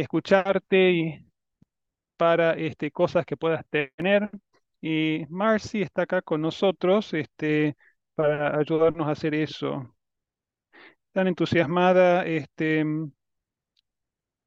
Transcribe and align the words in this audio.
escucharte 0.00 0.90
y 0.90 1.26
para 2.16 2.52
este, 2.54 2.90
cosas 2.90 3.24
que 3.26 3.36
puedas 3.36 3.64
tener. 3.70 4.30
Y 4.80 5.24
Marcy 5.30 5.82
está 5.82 6.02
acá 6.02 6.22
con 6.22 6.40
nosotros 6.42 7.12
este, 7.14 7.76
para 8.14 8.58
ayudarnos 8.58 9.08
a 9.08 9.12
hacer 9.12 9.34
eso. 9.34 9.94
Tan 11.12 11.26
entusiasmada, 11.28 12.24
este, 12.26 12.84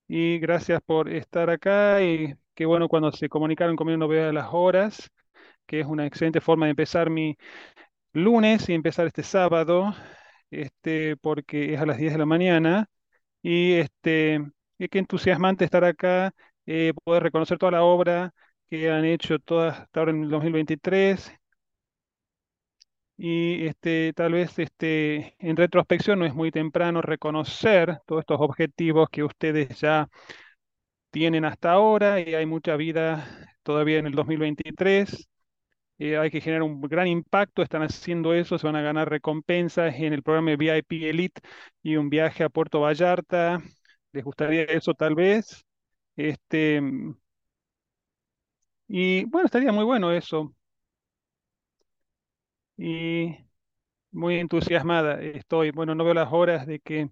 y 0.07 0.39
gracias 0.39 0.81
por 0.85 1.09
estar 1.09 1.49
acá. 1.49 2.01
Y 2.03 2.35
qué 2.55 2.65
bueno 2.65 2.87
cuando 2.89 3.11
se 3.11 3.29
comunicaron 3.29 3.75
conmigo, 3.75 3.97
no 3.97 4.07
veo 4.07 4.31
las 4.31 4.47
horas, 4.51 5.09
que 5.65 5.81
es 5.81 5.85
una 5.87 6.05
excelente 6.05 6.41
forma 6.41 6.65
de 6.65 6.71
empezar 6.71 7.09
mi 7.09 7.37
lunes 8.13 8.69
y 8.69 8.73
empezar 8.73 9.07
este 9.07 9.23
sábado, 9.23 9.93
este, 10.51 11.17
porque 11.17 11.73
es 11.73 11.81
a 11.81 11.85
las 11.85 11.97
10 11.97 12.13
de 12.13 12.19
la 12.19 12.25
mañana. 12.25 12.89
Y 13.41 13.73
este, 13.73 14.41
qué 14.87 14.99
entusiasmante 14.99 15.65
estar 15.65 15.83
acá, 15.83 16.33
eh, 16.65 16.93
poder 17.03 17.23
reconocer 17.23 17.57
toda 17.57 17.71
la 17.73 17.83
obra 17.83 18.33
que 18.69 18.89
han 18.91 19.03
hecho 19.05 19.39
todas 19.39 19.79
hasta 19.79 19.99
ahora 19.99 20.11
en 20.11 20.23
el 20.23 20.29
2023. 20.29 21.31
Y 23.17 23.65
este, 23.67 24.13
tal 24.13 24.31
vez 24.33 24.57
este, 24.59 25.35
en 25.39 25.57
retrospección 25.57 26.19
no 26.19 26.25
es 26.25 26.33
muy 26.33 26.51
temprano 26.51 27.01
reconocer 27.01 27.99
todos 28.05 28.21
estos 28.21 28.39
objetivos 28.39 29.09
que 29.09 29.23
ustedes 29.23 29.79
ya 29.81 30.07
tienen 31.11 31.45
hasta 31.45 31.71
ahora 31.71 32.19
y 32.21 32.35
hay 32.35 32.45
mucha 32.45 32.75
vida 32.75 33.27
todavía 33.63 33.99
en 33.99 34.07
el 34.07 34.13
2023. 34.13 35.27
Eh, 35.99 36.17
hay 36.17 36.31
que 36.31 36.41
generar 36.41 36.63
un 36.63 36.81
gran 36.81 37.07
impacto, 37.07 37.61
están 37.63 37.83
haciendo 37.83 38.33
eso, 38.33 38.57
se 38.57 38.67
van 38.67 38.75
a 38.77 38.81
ganar 38.81 39.09
recompensas 39.09 39.95
en 39.95 40.13
el 40.13 40.23
programa 40.23 40.55
VIP 40.55 41.09
Elite 41.09 41.41
y 41.83 41.97
un 41.97 42.09
viaje 42.09 42.43
a 42.43 42.49
Puerto 42.49 42.81
Vallarta. 42.81 43.61
¿Les 44.13 44.23
gustaría 44.23 44.63
eso 44.63 44.93
tal 44.93 45.15
vez? 45.15 45.65
Este, 46.15 46.81
y 48.87 49.23
bueno, 49.25 49.45
estaría 49.45 49.71
muy 49.71 49.83
bueno 49.85 50.11
eso. 50.11 50.53
Y 52.77 53.35
muy 54.11 54.37
entusiasmada 54.39 55.21
estoy. 55.21 55.71
Bueno, 55.71 55.95
no 55.95 56.03
veo 56.05 56.13
las 56.15 56.31
horas 56.33 56.67
de 56.67 56.79
que... 56.81 57.11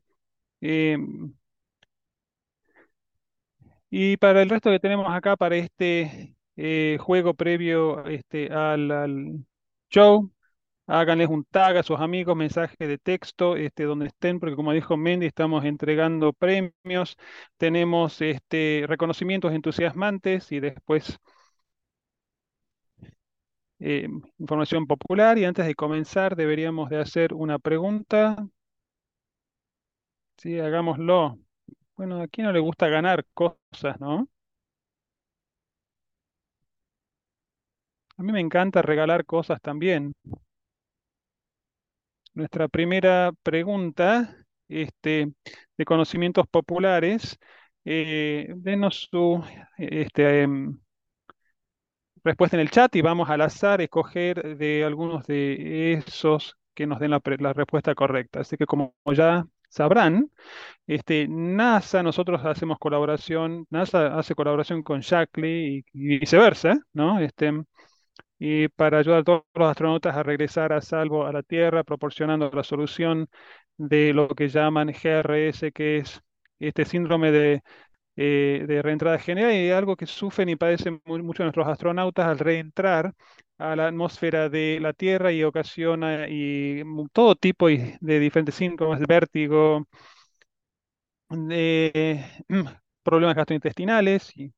em, 0.62 1.34
y 3.90 4.18
para 4.18 4.42
el 4.42 4.50
resto 4.50 4.70
que 4.72 4.80
tenemos 4.80 5.08
acá, 5.10 5.36
para 5.38 5.56
este 5.58 6.36
eh, 6.56 6.98
juego 7.00 7.34
previo 7.34 8.06
este, 8.06 8.52
al 8.54 9.46
show, 9.90 10.32
háganles 10.88 11.30
un 11.30 11.44
tag 11.46 11.78
a 11.78 11.84
sus 11.84 12.00
amigos, 12.00 12.36
mensaje 12.36 12.88
de 12.88 12.98
texto, 12.98 13.56
este, 13.58 13.84
donde 13.84 14.08
estén, 14.08 14.40
porque 14.40 14.56
como 14.56 14.72
dijo 14.74 14.98
Mendy, 14.98 15.26
estamos 15.28 15.66
entregando 15.66 16.34
premios, 16.34 17.18
tenemos 17.58 18.22
este, 18.22 18.86
reconocimientos 18.88 19.54
entusiasmantes 19.54 20.52
y 20.52 20.60
después 20.60 21.20
eh, 23.80 24.08
información 24.40 24.88
popular. 24.88 25.38
Y 25.38 25.46
antes 25.46 25.66
de 25.66 25.76
comenzar, 25.76 26.36
deberíamos 26.36 26.90
de 26.90 27.00
hacer 27.00 27.34
una 27.34 27.60
pregunta. 27.60 28.48
Sí, 30.38 30.60
hagámoslo. 30.60 31.38
Bueno, 31.98 32.22
a 32.22 32.28
quién 32.28 32.48
no 32.48 32.54
le 32.54 32.60
gusta 32.60 32.88
ganar 32.90 33.26
cosas, 33.34 34.00
¿no? 34.00 34.30
A 38.18 38.22
mí 38.24 38.32
me 38.32 38.40
encanta 38.42 38.84
regalar 38.84 39.26
cosas 39.26 39.60
también. 39.62 40.14
Nuestra 42.38 42.68
primera 42.68 43.32
pregunta, 43.42 44.38
este, 44.70 45.34
de 45.76 45.86
conocimientos 45.86 46.46
populares, 46.48 47.40
eh, 47.84 48.54
denos 48.58 49.08
su 49.10 49.44
este, 49.80 50.44
em, 50.44 50.78
respuesta 52.24 52.56
en 52.58 52.62
el 52.62 52.70
chat 52.70 52.96
y 52.96 53.02
vamos 53.02 53.28
al 53.32 53.42
azar 53.42 53.82
escoger 53.82 54.56
de 54.58 54.84
algunos 54.84 55.26
de 55.26 55.94
esos 55.94 56.58
que 56.76 56.86
nos 56.86 57.00
den 57.00 57.10
la, 57.10 57.20
respuesta 57.54 57.96
correcta. 57.96 58.42
Así 58.42 58.56
que 58.56 58.68
como 58.68 58.94
ya 59.16 59.48
sabrán, 59.70 60.30
este, 60.88 61.28
NASA, 61.28 62.04
nosotros 62.04 62.46
hacemos 62.46 62.78
colaboración, 62.80 63.66
NASA 63.72 64.16
hace 64.18 64.36
colaboración 64.36 64.84
con 64.84 65.00
Shackley 65.02 65.86
y, 65.94 66.16
y 66.16 66.20
viceversa, 66.20 66.78
¿no? 66.94 67.20
Este, 67.20 67.52
y 68.40 68.68
para 68.70 69.00
ayudar 69.00 69.20
a 69.22 69.24
todos 69.24 69.44
los 69.56 69.70
astronautas 69.70 70.16
a 70.16 70.24
regresar 70.24 70.74
a 70.74 70.82
salvo 70.82 71.26
a 71.26 71.32
la 71.34 71.44
Tierra, 71.44 71.84
proporcionando 71.84 72.50
la 72.52 72.64
solución 72.64 73.30
de 73.78 74.14
lo 74.14 74.28
que 74.30 74.50
llaman 74.50 74.90
GRS, 74.94 75.72
que 75.72 75.98
es 75.98 76.22
este 76.60 76.86
síndrome 76.86 77.32
de, 77.32 77.64
eh, 78.16 78.66
de 78.68 78.82
reentrada 78.82 79.20
general 79.20 79.54
y 79.54 79.72
algo 79.72 79.96
que 79.96 80.06
sufren 80.08 80.50
y 80.50 80.56
padecen 80.56 81.02
mu- 81.06 81.20
muchos 81.24 81.46
nuestros 81.46 81.68
astronautas 81.68 82.28
al 82.28 82.40
reentrar 82.40 83.14
a 83.58 83.76
la 83.76 83.88
atmósfera 83.88 84.50
de 84.50 84.80
la 84.82 84.94
Tierra 84.94 85.32
y 85.32 85.44
ocasiona 85.44 86.28
y, 86.30 86.84
todo 87.14 87.36
tipo 87.36 87.68
de 87.70 88.20
diferentes 88.20 88.56
síntomas, 88.56 89.00
vértigo, 89.02 89.88
de 91.30 92.26
problemas 93.04 93.36
gastrointestinales. 93.36 94.36
Y 94.38 94.54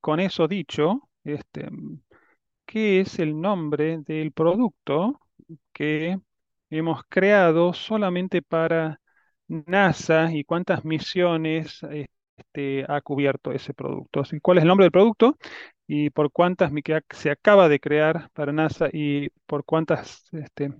con 0.00 0.20
eso 0.20 0.46
dicho, 0.48 1.08
este, 1.24 1.68
¿qué 2.66 3.00
es 3.00 3.18
el 3.18 3.40
nombre 3.40 3.98
del 4.00 4.32
producto 4.32 5.20
que 5.72 6.18
hemos 6.70 7.02
creado 7.08 7.72
solamente 7.74 8.42
para 8.42 9.00
NASA 9.48 10.32
y 10.32 10.44
cuántas 10.44 10.84
misiones 10.84 11.80
este, 12.38 12.84
ha 12.88 13.00
cubierto 13.02 13.52
ese 13.52 13.74
producto? 13.74 14.22
¿cuál 14.42 14.58
es 14.58 14.62
el 14.64 14.68
nombre 14.68 14.84
del 14.86 14.92
producto 14.92 15.36
y 15.86 16.10
por 16.10 16.32
cuántas 16.32 16.72
que 16.82 17.16
se 17.16 17.30
acaba 17.30 17.68
de 17.68 17.80
crear 17.80 18.30
para 18.32 18.52
NASA 18.52 18.88
y 18.92 19.30
por 19.46 19.64
cuántas 19.64 20.28
este, 20.32 20.72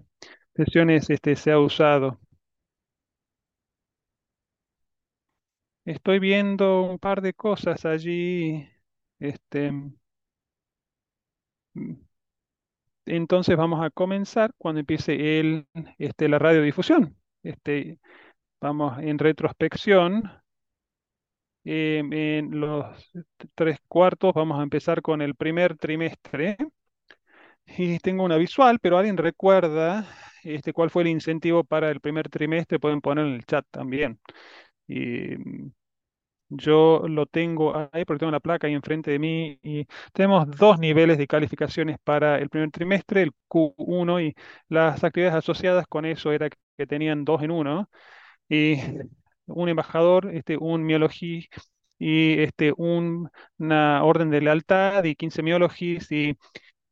sesiones 0.57 1.11
este, 1.11 1.37
se 1.37 1.53
ha 1.53 1.59
usado? 1.61 2.21
Estoy 5.87 6.19
viendo 6.19 6.83
un 6.83 6.99
par 6.99 7.21
de 7.23 7.33
cosas 7.35 7.85
allí. 7.85 8.69
Este, 9.19 9.73
entonces 13.07 13.57
vamos 13.57 13.85
a 13.85 13.91
comenzar 13.91 14.53
cuando 14.59 14.81
empiece 14.81 15.41
el, 15.41 15.67
este, 15.99 16.29
la 16.29 16.39
radiodifusión. 16.39 17.17
Este, 17.43 17.99
vamos 18.61 18.99
en 19.01 19.19
retrospección. 19.19 20.25
em, 21.65 22.13
en 22.13 22.61
los 22.61 23.11
tres 23.55 23.79
cuartos 23.89 24.33
vamos 24.35 24.59
a 24.59 24.63
empezar 24.63 25.03
con 25.03 25.23
el 25.23 25.35
primer 25.35 25.77
trimestre. 25.77 26.57
Y 27.67 27.99
tengo 27.99 28.25
una 28.25 28.37
visual, 28.37 28.79
pero 28.81 28.99
¿alguien 28.99 29.17
recuerda 29.17 30.07
este, 30.43 30.73
cuál 30.73 30.91
fue 30.91 31.03
el 31.03 31.09
incentivo 31.09 31.65
para 31.65 31.91
el 31.91 32.01
primer 32.01 32.29
trimestre? 32.29 32.79
Pueden 32.79 33.01
poner 33.01 33.27
en 33.27 33.35
el 33.35 33.45
chat 33.47 33.65
también. 33.71 34.19
Yo 36.51 37.03
lo 37.09 37.27
tengo 37.27 37.75
ahí 37.93 38.05
porque 38.05 38.21
tengo 38.21 38.31
la 38.33 38.39
placa 38.41 38.67
ahí 38.67 38.75
enfrente 38.75 39.11
de 39.11 39.19
mí 39.19 39.59
y 39.63 39.87
tenemos 40.13 40.49
dos 40.57 40.79
niveles 40.79 41.19
de 41.19 41.27
calificaciones 41.27 41.97
para 42.05 42.39
el 42.39 42.49
primer 42.51 42.71
trimestre, 42.71 43.23
el 43.23 43.33
Q1 43.49 44.21
y 44.21 44.35
las 44.69 45.03
actividades 45.03 45.37
asociadas 45.39 45.87
con 45.89 46.05
eso 46.05 46.31
era 46.33 46.49
que 46.77 46.87
tenían 46.87 47.25
dos 47.25 47.43
en 47.43 47.51
uno 47.51 47.89
y 48.49 48.79
un 49.47 49.69
embajador, 49.69 50.31
este, 50.35 50.57
un 50.59 50.85
miología 50.85 51.43
y 51.99 52.41
este, 52.41 52.73
un- 52.77 53.31
una 53.59 54.05
orden 54.05 54.31
de 54.31 54.41
lealtad 54.41 55.05
y 55.05 55.15
15 55.17 55.43
miologis 55.43 56.11
y 56.13 56.37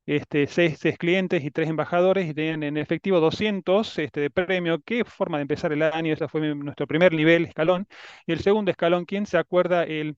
este, 0.07 0.47
seis, 0.47 0.79
clientes 0.99 1.45
y 1.45 1.51
tres 1.51 1.69
embajadores 1.69 2.29
y 2.29 2.35
tenían 2.35 2.63
en 2.63 2.77
efectivo 2.77 3.21
200 3.21 3.99
este, 3.99 4.21
de 4.21 4.31
premio. 4.31 4.81
Qué 4.85 5.05
forma 5.05 5.39
de 5.39 5.43
empezar 5.43 5.73
el 5.73 5.83
año, 5.83 6.13
ese 6.15 6.29
fue 6.29 6.55
nuestro 6.55 6.87
primer 6.87 7.13
nivel, 7.15 7.45
escalón. 7.47 7.87
Y 8.27 8.33
el 8.33 8.41
segundo 8.41 8.71
escalón, 8.71 9.05
¿quién 9.05 9.27
se 9.27 9.39
acuerda? 9.39 9.85
El, 9.85 10.17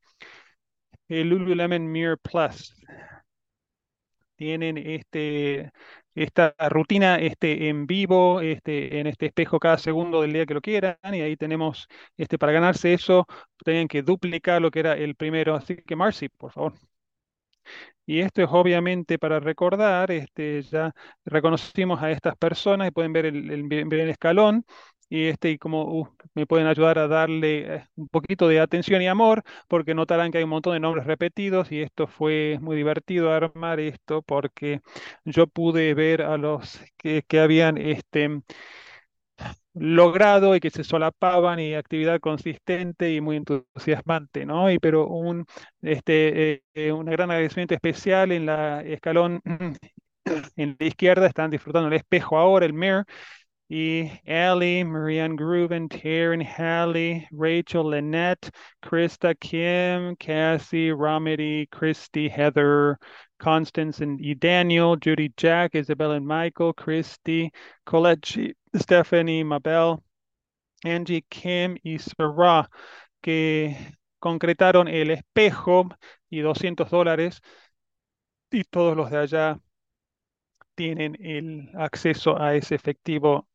el 1.08 1.28
Lululemon 1.30 1.90
Mirror 1.90 2.18
Plus. 2.18 2.74
Tienen 4.36 4.78
este, 4.78 5.70
esta 6.16 6.54
rutina 6.70 7.16
este, 7.18 7.68
en 7.68 7.86
vivo, 7.86 8.40
este, 8.40 8.98
en 9.00 9.06
este 9.06 9.26
espejo 9.26 9.60
cada 9.60 9.78
segundo 9.78 10.22
del 10.22 10.32
día 10.32 10.44
que 10.46 10.54
lo 10.54 10.60
quieran, 10.60 10.96
y 11.12 11.20
ahí 11.20 11.36
tenemos, 11.36 11.86
este, 12.16 12.36
para 12.38 12.50
ganarse 12.52 12.92
eso, 12.94 13.26
tenían 13.64 13.86
que 13.88 14.02
duplicar 14.02 14.60
lo 14.60 14.70
que 14.72 14.80
era 14.80 14.94
el 14.96 15.14
primero. 15.14 15.54
Así 15.54 15.76
que 15.76 15.94
Marcy, 15.96 16.28
por 16.28 16.50
favor. 16.52 16.74
Y 18.06 18.20
esto 18.20 18.42
es 18.42 18.48
obviamente 18.50 19.18
para 19.18 19.40
recordar, 19.40 20.10
este, 20.10 20.62
ya 20.62 20.92
reconocimos 21.24 22.02
a 22.02 22.10
estas 22.10 22.36
personas 22.36 22.88
y 22.88 22.90
pueden 22.90 23.12
ver 23.12 23.26
el, 23.26 24.08
escalón 24.10 24.64
y, 25.08 25.26
este, 25.26 25.50
y 25.50 25.58
como 25.58 25.84
uh, 25.84 26.08
me 26.34 26.46
pueden 26.46 26.66
ayudar 26.66 26.98
a 26.98 27.08
darle 27.08 27.76
eh, 27.76 27.86
un 27.96 28.08
poquito 28.08 28.48
de 28.48 28.60
atención 28.60 29.00
y 29.02 29.06
amor, 29.08 29.42
porque 29.68 29.94
notarán 29.94 30.30
que 30.32 30.38
hay 30.38 30.44
un 30.44 30.50
montón 30.50 30.74
de 30.74 30.80
nombres 30.80 31.06
repetidos 31.06 31.70
y 31.72 31.80
esto 31.82 32.06
fue 32.06 32.58
muy 32.60 32.76
divertido 32.76 33.32
armar 33.32 33.80
esto 33.80 34.22
porque 34.22 34.80
yo 35.24 35.46
pude 35.46 35.94
ver 35.94 36.22
a 36.22 36.36
los 36.36 36.80
que, 36.98 37.22
que 37.26 37.40
habían 37.40 37.78
este, 37.78 38.42
logrado 39.74 40.54
y 40.54 40.60
que 40.60 40.70
se 40.70 40.84
solapaban 40.84 41.58
y 41.60 41.74
actividad 41.74 42.20
consistente 42.20 43.12
y 43.12 43.20
muy 43.20 43.36
entusiasmante, 43.36 44.46
¿no? 44.46 44.70
Y 44.70 44.78
pero 44.78 45.06
un, 45.08 45.46
este, 45.82 46.52
eh, 46.52 46.62
eh, 46.74 46.92
gran 46.92 47.30
agradecimiento 47.30 47.74
especial 47.74 48.32
en 48.32 48.46
la 48.46 48.82
escalón 48.82 49.40
en 50.56 50.76
la 50.78 50.86
izquierda, 50.86 51.26
están 51.26 51.50
disfrutando 51.50 51.88
el 51.88 51.94
espejo 51.94 52.38
ahora, 52.38 52.66
el 52.66 52.72
mirror, 52.72 53.04
y 53.68 54.10
Ellie, 54.26 54.84
Marianne 54.84 55.36
Grooven, 55.36 55.88
Taryn, 55.88 56.42
Hallie, 56.42 57.26
Rachel, 57.32 57.90
Lynette, 57.90 58.50
Krista, 58.82 59.34
Kim, 59.40 60.14
Cassie, 60.16 60.90
Romedy, 60.90 61.66
Christy, 61.70 62.28
Heather, 62.28 62.98
Constance 63.40 64.00
and 64.00 64.20
y 64.20 64.34
Daniel, 64.34 64.96
Judy, 64.96 65.32
Jack, 65.36 65.74
Isabel 65.74 66.12
and 66.12 66.26
Michael, 66.26 66.72
Christy, 66.74 67.50
Colette, 67.86 68.54
Stephanie, 68.74 69.44
Mabel, 69.44 69.98
Angie, 70.84 71.22
Kim 71.28 71.76
y 71.82 71.98
Sarah, 71.98 72.70
que 73.22 73.76
concretaron 74.20 74.88
el 74.88 75.10
espejo 75.12 75.88
y 76.30 76.40
200 76.40 76.90
dólares 76.90 77.42
y 78.50 78.64
todos 78.64 78.96
los 78.96 79.10
de 79.10 79.18
allá 79.18 79.60
tienen 80.76 81.16
el 81.18 81.68
acceso 81.74 82.40
a 82.40 82.54
ese 82.54 82.76
efectivo 82.76 83.48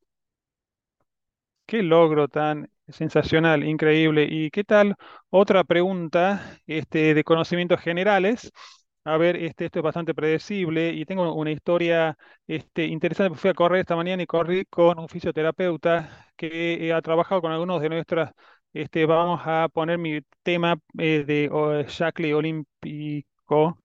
Qué 1.66 1.84
logro 1.84 2.28
tan 2.28 2.70
sensacional, 2.88 3.64
increíble. 3.64 4.28
¿Y 4.30 4.50
qué 4.50 4.64
tal? 4.64 4.96
Otra 5.30 5.64
pregunta 5.64 6.58
este, 6.66 7.14
de 7.14 7.24
conocimientos 7.24 7.80
generales. 7.82 8.52
A 9.06 9.18
ver, 9.18 9.38
este, 9.38 9.66
esto 9.66 9.80
es 9.80 9.84
bastante 9.84 10.14
predecible 10.14 10.90
y 10.92 11.06
tengo 11.06 11.34
una 11.34 11.52
historia 11.52 12.18
este, 12.48 12.86
interesante. 12.86 13.38
Fui 13.38 13.50
a 13.50 13.54
correr 13.54 13.80
esta 13.82 13.96
mañana 13.96 14.22
y 14.22 14.28
corrí 14.28 14.66
con 14.66 15.00
un 15.00 15.10
fisioterapeuta 15.10 16.28
que 16.36 16.94
ha 16.94 17.02
trabajado 17.02 17.42
con 17.42 17.52
algunos 17.52 17.82
de 17.82 17.90
nuestras. 17.90 18.32
Este, 18.74 19.06
vamos 19.06 19.42
a 19.46 19.68
poner 19.74 19.98
mi 19.98 20.22
tema 20.44 20.78
eh, 21.00 21.24
de 21.26 21.50
oh, 21.52 21.82
Shackle 21.84 22.34
Olímpico 22.36 23.80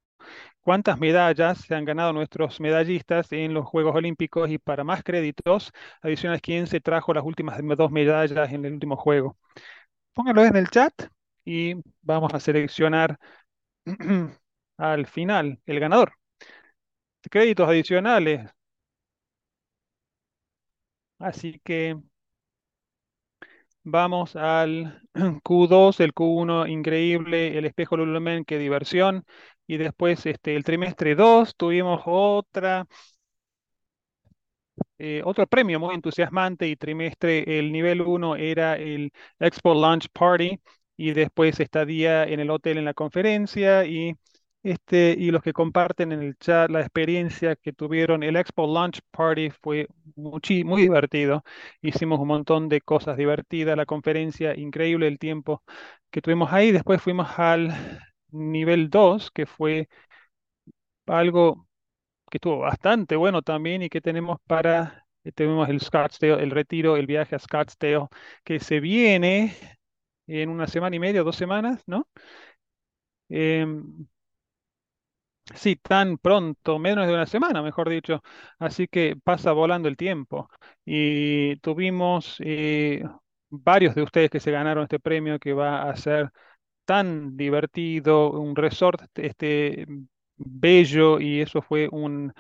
cuántas 0.61 0.99
medallas 0.99 1.59
se 1.61 1.75
han 1.75 1.85
ganado 1.85 2.13
nuestros 2.13 2.61
medallistas 2.61 3.31
en 3.33 3.55
los 3.55 3.67
Juegos 3.67 3.95
Olímpicos 3.95 4.51
y 4.51 4.59
para 4.59 4.85
más 4.85 5.03
créditos 5.03 5.73
adicionales, 6.03 6.43
quién 6.43 6.67
se 6.67 6.81
trajo 6.81 7.15
las 7.15 7.25
últimas 7.25 7.59
dos 7.77 7.91
medallas 7.91 8.53
en 8.53 8.65
el 8.65 8.75
último 8.75 8.97
juego. 8.97 9.37
Pónganlo 10.15 10.45
en 10.45 10.57
el 10.57 10.69
chat 10.71 10.95
y 11.45 11.75
vamos 12.03 12.35
a 12.35 12.41
seleccionar 12.41 13.19
al 14.77 15.07
final 15.07 15.61
el 15.67 15.81
ganador. 15.81 16.15
Créditos 17.31 17.69
adicionales. 17.69 18.51
Así 21.19 21.61
que 21.65 21.97
vamos 23.83 24.37
al 24.37 25.03
Q2, 25.45 26.01
el 26.01 26.13
Q1 26.15 26.67
increíble, 26.69 27.59
el 27.59 27.65
espejo 27.67 27.97
Lululemon, 27.97 28.45
qué 28.45 28.59
diversión 28.59 29.25
y 29.67 29.77
después 29.79 30.25
este, 30.27 30.57
el 30.57 30.65
trimestre 30.65 31.15
2 31.15 31.57
tuvimos 31.57 32.03
otra, 32.07 32.87
eh, 34.99 35.23
otro 35.25 35.47
premio 35.47 35.79
muy 35.81 35.95
entusiasmante 35.95 36.67
y 36.69 36.77
trimestre, 36.77 37.59
el 37.59 37.73
nivel 37.73 38.01
1 38.03 38.37
era 38.37 38.77
el 38.77 39.13
Expo 39.39 39.75
Launch 39.75 40.09
Party 40.13 40.61
y 40.97 41.13
después 41.13 41.61
estadía 41.61 42.25
en 42.25 42.41
el 42.41 42.51
hotel 42.51 42.79
en 42.79 42.85
la 42.85 42.95
conferencia 42.95 43.85
y, 43.85 44.15
este, 44.65 45.17
y 45.19 45.33
los 45.33 45.43
que 45.45 45.55
comparten 45.55 46.13
en 46.13 46.23
el 46.23 46.37
chat 46.39 46.71
la 46.71 46.81
experiencia 46.83 47.57
que 47.57 47.73
tuvieron. 47.75 48.25
El 48.25 48.37
Expo 48.37 48.67
Launch 48.73 49.01
Party 49.13 49.51
fue 49.51 49.89
muy, 50.17 50.65
muy 50.65 50.83
divertido, 50.83 51.45
hicimos 51.83 52.21
un 52.21 52.29
montón 52.29 52.69
de 52.71 52.83
cosas 52.83 53.17
divertidas, 53.19 53.77
la 53.79 53.87
conferencia 53.87 54.59
increíble, 54.59 55.09
el 55.09 55.21
tiempo 55.21 55.63
que 56.11 56.23
tuvimos 56.23 56.53
ahí, 56.53 56.73
después 56.73 57.03
fuimos 57.03 57.29
al 57.39 57.75
nivel 58.33 58.91
2, 58.91 59.31
que 59.33 59.47
fue 59.47 59.89
algo 61.07 61.67
que 62.31 62.39
estuvo 62.39 62.61
bastante 62.61 63.17
bueno 63.17 63.43
también 63.43 63.83
y 63.83 63.91
que 63.91 64.01
tenemos 64.01 64.39
para, 64.47 65.07
eh, 65.25 65.33
tenemos 65.33 65.69
el 65.69 65.81
Scottsdale, 65.81 66.43
el 66.45 66.53
retiro, 66.53 66.97
el 66.97 67.07
viaje 67.07 67.37
a 67.37 67.41
Scottsdale, 67.41 68.09
que 68.45 68.61
se 68.61 68.81
viene 68.81 69.57
en 70.29 70.51
una 70.51 70.67
semana 70.69 70.97
y 70.97 71.01
media, 71.01 71.23
dos 71.23 71.37
semanas, 71.37 71.83
¿no? 71.87 72.09
Em, 73.29 74.07
sí, 75.55 75.77
tan 75.77 76.19
pronto, 76.19 76.79
menos 76.79 77.07
de 77.07 77.15
una 77.15 77.27
semana, 77.27 77.63
mejor 77.63 77.89
dicho. 77.91 78.23
Así 78.59 78.89
que 78.89 79.17
pasa 79.23 79.53
volando 79.53 79.89
el 79.89 79.97
tiempo. 79.97 80.49
Y 80.85 81.57
tuvimos 81.57 82.37
eh, 82.41 83.03
varios 83.51 83.95
de 83.95 84.03
ustedes 84.03 84.31
que 84.31 84.41
se 84.41 84.51
ganaron 84.51 84.85
este 84.85 85.01
premio 85.01 85.39
que 85.39 85.53
va 85.53 85.83
a 85.91 85.97
ser 85.97 86.31
tan 86.87 87.37
divertido, 87.37 88.33
un 88.33 88.57
resort 88.57 89.03
este, 89.19 89.87
bello 90.37 91.21
y 91.21 91.41
eso 91.43 91.63
fue 91.63 91.89
un, 91.93 92.33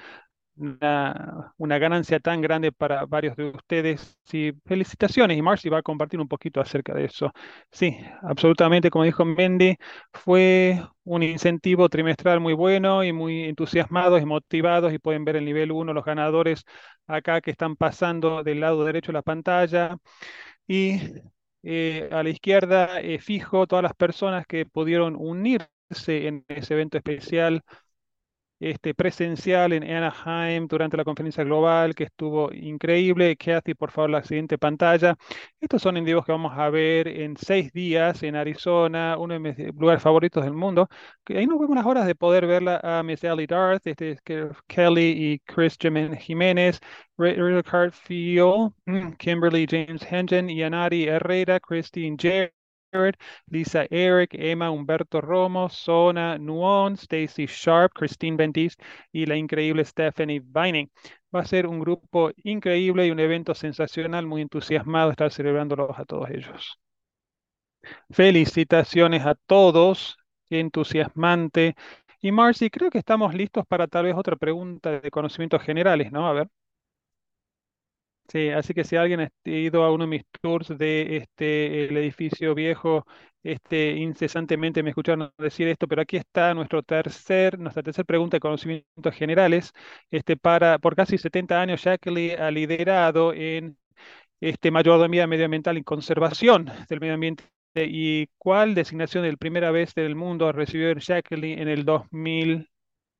una, 0.56 1.78
ganancia 1.78 2.20
tan 2.20 2.40
grande 2.40 2.72
para 2.72 3.04
varios 3.06 3.36
de 3.36 3.50
ustedes. 3.50 4.18
Sí, 4.24 4.52
felicitaciones 4.66 5.36
y 5.36 5.42
Marcy 5.42 5.68
va 5.68 5.78
a 5.78 5.82
compartir 5.82 6.20
un 6.20 6.28
poquito 6.28 6.60
acerca 6.60 6.94
de 6.94 7.04
eso. 7.06 7.32
Sí, 7.70 7.96
absolutamente, 8.22 8.90
como 8.90 9.04
dijo 9.04 9.24
Mendy, 9.24 9.76
fue 10.12 10.80
un 11.04 11.22
incentivo 11.22 11.88
trimestral 11.88 12.40
muy 12.40 12.54
bueno 12.54 13.04
y 13.04 13.12
muy 13.12 13.44
entusiasmados 13.44 14.22
y 14.22 14.26
motivados 14.26 14.92
y 14.92 14.98
pueden 14.98 15.24
ver 15.24 15.36
el 15.36 15.44
nivel 15.44 15.72
1, 15.72 15.92
los 15.92 16.04
ganadores 16.04 16.64
acá 17.06 17.40
que 17.40 17.50
están 17.50 17.76
pasando 17.76 18.42
del 18.42 18.60
lado 18.60 18.84
derecho 18.84 19.12
de 19.12 19.14
la 19.18 19.22
pantalla. 19.22 19.96
Y 20.66 21.00
eh, 21.62 22.08
a 22.12 22.22
la 22.22 22.30
izquierda 22.30 23.00
eh, 23.00 23.18
fijo 23.18 23.66
todas 23.66 23.82
las 23.82 23.94
personas 23.94 24.46
que 24.46 24.66
pudieron 24.66 25.16
unirse 25.16 25.68
en 26.06 26.44
ese 26.48 26.74
evento 26.74 26.98
especial 26.98 27.62
este, 28.70 28.94
presencial 28.94 29.72
en 29.72 29.84
Anaheim 29.84 30.66
durante 30.66 30.96
la 30.96 31.05
conferencia 31.05 31.44
global, 31.44 31.94
que 31.94 32.05
estuvo 32.05 32.52
increíble. 32.52 33.37
Kathy, 33.37 33.75
por 33.75 33.90
favor, 33.90 34.11
la 34.11 34.25
siguiente 34.25 34.58
pantalla. 34.58 35.16
Estos 35.61 35.82
son 35.82 35.96
individuos 35.96 36.25
que 36.25 36.32
vamos 36.32 36.52
a 36.56 36.70
ver 36.70 37.08
en 37.08 37.37
seis 37.37 37.72
días 37.72 38.22
en 38.22 38.37
Arizona, 38.37 39.16
uno 39.19 39.34
de 39.34 39.40
mis 39.40 39.58
lugares 39.75 40.02
favoritos 40.02 40.44
del 40.44 40.55
mundo. 40.55 40.88
Ahí 41.28 41.46
nos 41.46 41.58
vemos 41.58 41.76
las 41.76 41.87
horas 41.87 42.06
de 42.06 42.14
poder 42.14 42.46
verla 42.46 42.81
a 42.82 43.02
Miss 43.02 43.22
Ellie 43.25 43.46
Darth, 43.46 43.87
este, 43.87 44.19
Kelly 44.67 45.32
y 45.34 45.38
Chris 45.40 45.76
Jiménez, 45.78 46.81
Ricardo 47.19 47.93
Field, 47.93 48.72
Kimberly 49.19 49.67
James 49.69 50.02
Hengen, 50.02 50.49
Yanari 50.49 51.06
Herrera, 51.06 51.60
Christine 51.60 52.17
Jerry. 52.19 52.63
Lisa 53.49 53.87
Eric, 53.91 54.35
Emma 54.35 54.70
Humberto 54.70 55.20
Romo, 55.20 55.69
Sona 55.69 56.39
Nuon, 56.39 56.94
Stacy 56.96 57.46
Sharp, 57.46 57.93
Christine 57.94 58.36
Bentis 58.36 58.77
y 59.13 59.27
la 59.27 59.36
increíble 59.36 59.84
Stephanie 59.84 60.41
Vining. 60.44 60.89
Va 61.34 61.41
a 61.41 61.46
ser 61.46 61.67
un 61.67 61.81
grupo 61.81 62.31
increíble 62.44 63.06
y 63.06 63.10
un 63.10 63.20
evento 63.20 63.55
sensacional, 63.55 64.27
muy 64.27 64.43
entusiasmado 64.43 65.10
estar 65.10 65.31
celebrándolos 65.32 65.98
a 65.98 66.05
todos 66.05 66.31
ellos. 66.31 66.79
Felicitaciones 68.10 69.27
a 69.27 69.34
todos, 69.34 70.17
qué 70.48 70.60
entusiasmante. 70.60 71.74
Y 72.20 72.32
Marcy, 72.32 72.70
creo 72.70 72.91
que 72.91 72.98
estamos 72.98 73.34
listos 73.34 73.67
para 73.67 73.86
tal 73.86 74.05
vez 74.06 74.15
otra 74.17 74.36
pregunta 74.36 75.01
de 75.01 75.10
conocimientos 75.10 75.63
generales, 75.63 76.10
¿no? 76.13 76.27
A 76.29 76.32
ver. 76.32 76.48
Sí, 78.28 78.48
así 78.50 78.72
que 78.74 78.84
si 78.84 78.96
alguien 78.96 79.20
ha 79.20 79.31
ido 79.44 79.84
a 79.84 79.93
uno 79.93 80.04
de 80.04 80.08
mis 80.10 80.24
tours 80.40 80.69
de 80.78 81.19
este 81.19 81.84
el 81.84 81.96
edificio 81.96 82.54
viejo, 82.54 83.04
este 83.43 83.93
incesantemente 83.93 84.82
me 84.82 84.90
escucharon 84.90 85.31
decir 85.38 85.69
esto, 85.69 85.86
pero 85.86 86.02
aquí 86.02 86.16
está 86.16 86.54
nuestro 86.54 86.82
tercer, 86.82 87.58
nuestra 87.58 87.82
tercera 87.82 88.04
pregunta 88.04 88.36
de 88.36 88.40
conocimientos 88.40 89.14
generales. 89.14 89.72
Este 90.10 90.36
para 90.38 90.78
por 90.78 90.96
casi 90.96 91.19
70 91.19 91.60
años 91.60 91.81
Shackley 91.82 92.31
ha 92.32 92.50
liderado 92.50 93.32
en 93.34 93.76
este 94.40 94.70
mayordomía 94.70 95.26
medioambiental 95.26 95.78
y 95.78 95.84
conservación 95.84 96.70
del 96.88 97.00
medio 97.00 97.14
ambiente. 97.14 97.44
¿Y 97.76 98.28
cuál 98.38 98.74
designación 98.74 99.24
de 99.24 99.36
primera 99.38 99.70
vez 99.72 99.94
del 99.94 100.16
mundo 100.16 100.52
recibió 100.52 100.94
Shackley 100.94 101.54
en 101.54 101.69
el 101.69 101.84
2000, 101.84 102.50
en 102.52 102.69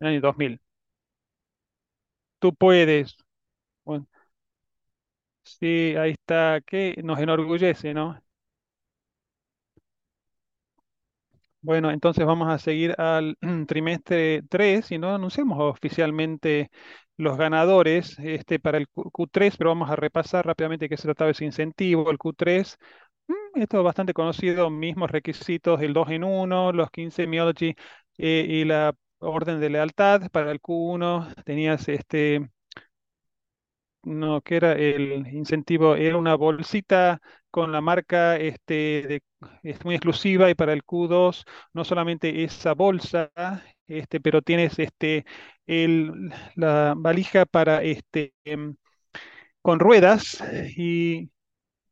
el 0.01 0.09
año 0.09 0.21
2000? 0.23 0.61
Tú 2.39 2.55
puedes. 2.55 3.17
Sí, 5.45 5.95
ahí 5.97 6.13
está, 6.13 6.61
que 6.67 7.01
nos 7.03 7.19
enorgullece, 7.21 7.95
¿no? 7.95 8.19
Bueno, 11.61 11.91
entonces 11.91 12.27
vamos 12.27 12.49
a 12.53 12.59
seguir 12.59 12.95
al 12.99 13.37
trimestre 13.67 14.43
3 14.51 14.91
y 14.93 14.99
no 14.99 15.15
anunciamos 15.15 15.59
oficialmente 15.61 16.71
los 17.17 17.39
ganadores 17.39 18.19
este, 18.19 18.59
para 18.59 18.77
el 18.79 18.87
Q3, 18.89 19.57
pero 19.57 19.71
vamos 19.71 19.91
a 19.91 19.97
repasar 19.97 20.45
rápidamente 20.47 20.89
qué 20.89 20.97
se 20.97 21.05
trataba 21.05 21.31
ese 21.31 21.45
incentivo. 21.47 22.11
El 22.11 22.19
Q3, 22.19 22.77
mm, 23.29 23.61
esto 23.63 23.79
es 23.79 23.85
bastante 23.85 24.13
conocido, 24.15 24.69
mismos 24.71 25.11
requisitos, 25.11 25.81
el 25.81 25.95
2 25.95 26.11
en 26.11 26.25
1, 26.25 26.73
los 26.73 26.91
15 26.91 27.27
Miology 27.27 27.75
eh, 28.19 28.47
y 28.49 28.65
la 28.65 28.95
orden 29.19 29.59
de 29.61 29.71
lealtad. 29.71 30.29
Para 30.31 30.51
el 30.53 30.61
Q1 30.61 31.29
tenías 31.45 31.89
este 31.89 32.47
no, 34.05 34.41
que 34.43 34.57
era 34.57 34.73
el 34.73 35.27
incentivo, 35.35 35.97
era 35.97 36.17
una 36.17 36.35
bolsita 36.35 37.21
con 37.51 37.73
la 37.73 37.81
marca 37.81 38.37
este, 38.37 39.23
es 39.63 39.85
muy 39.85 39.95
exclusiva 39.95 40.51
y 40.51 40.55
para 40.55 40.73
el 40.73 40.85
Q2 40.85 41.45
no 41.73 41.85
solamente 41.85 42.45
esa 42.45 42.75
bolsa, 42.75 43.31
este, 43.87 44.21
pero 44.21 44.43
tienes 44.43 44.79
este, 44.79 45.25
el, 45.67 46.13
la 46.57 46.95
valija 46.97 47.47
para 47.47 47.83
este, 47.83 48.35
em, 48.45 48.77
con 49.63 49.81
ruedas 49.81 50.43
y 50.77 51.31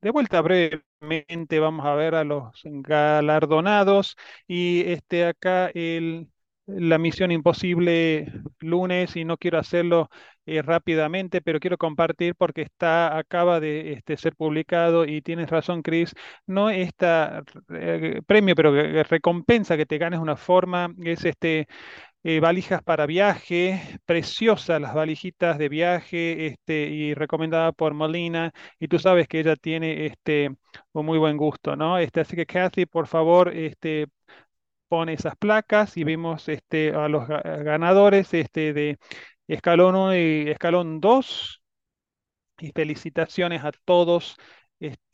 de 0.03 0.11
vuelta 0.13 0.43
brevemente 0.43 1.61
vamos 1.61 1.87
a 1.87 1.95
ver 1.97 2.17
a 2.17 2.25
los 2.25 2.61
galardonados 2.65 4.17
y 4.49 4.83
este 4.93 5.27
acá 5.27 5.71
el, 5.75 6.29
la 6.67 6.99
misión 6.99 7.33
imposible 7.33 8.33
lunes 8.61 9.17
y 9.17 9.25
no 9.25 9.37
quiero 9.37 9.59
hacerlo 9.59 10.09
eh, 10.47 10.63
rápidamente, 10.63 11.41
pero 11.41 11.61
quiero 11.61 11.79
compartir 11.79 12.35
porque 12.37 12.63
está 12.63 13.17
acaba 13.19 13.61
de 13.61 13.93
este, 13.93 14.17
ser 14.17 14.35
publicado 14.37 15.05
y 15.05 15.23
tienes 15.23 15.51
razón, 15.51 15.83
Chris, 15.83 16.15
no 16.47 16.71
esta 16.71 17.43
eh, 17.71 18.21
premio, 18.27 18.55
pero 18.55 18.73
recompensa 19.05 19.77
que 19.77 19.87
te 19.87 19.99
ganes 19.99 20.21
una 20.21 20.37
forma 20.37 20.89
es 21.05 21.25
este 21.25 21.67
eh, 22.25 22.41
valijas 22.41 22.83
para 22.83 23.07
viaje, 23.07 23.81
preciosas 24.05 24.81
las 24.81 24.95
valijitas 24.95 25.59
de 25.59 25.69
viaje, 25.69 26.47
este, 26.47 26.89
y 26.89 27.15
recomendada 27.15 27.73
por 27.73 27.95
Molina, 27.95 28.53
y 28.79 28.89
tú 28.89 28.99
sabes 28.99 29.27
que 29.29 29.41
ella 29.41 29.57
tiene 29.57 30.07
este, 30.07 30.51
un 30.93 31.07
muy 31.07 31.19
buen 31.19 31.37
gusto, 31.37 31.75
¿no? 31.77 31.99
Este, 31.99 32.21
así 32.21 32.37
que 32.37 32.47
Kathy, 32.47 32.87
por 32.87 33.07
favor, 33.09 33.49
este, 33.55 34.07
pone 34.93 35.15
esas 35.15 35.37
placas 35.37 35.97
y 35.97 36.05
vemos 36.05 36.51
este, 36.51 36.95
a 36.95 37.09
los 37.09 37.27
ganadores 37.27 38.35
este, 38.35 38.75
de 38.75 38.99
escalón 39.49 39.97
1 39.97 40.17
y 40.17 40.51
escalón 40.51 41.01
2. 41.01 41.63
Y 42.59 42.73
felicitaciones 42.73 43.65
a 43.65 43.73
todos. 43.87 44.37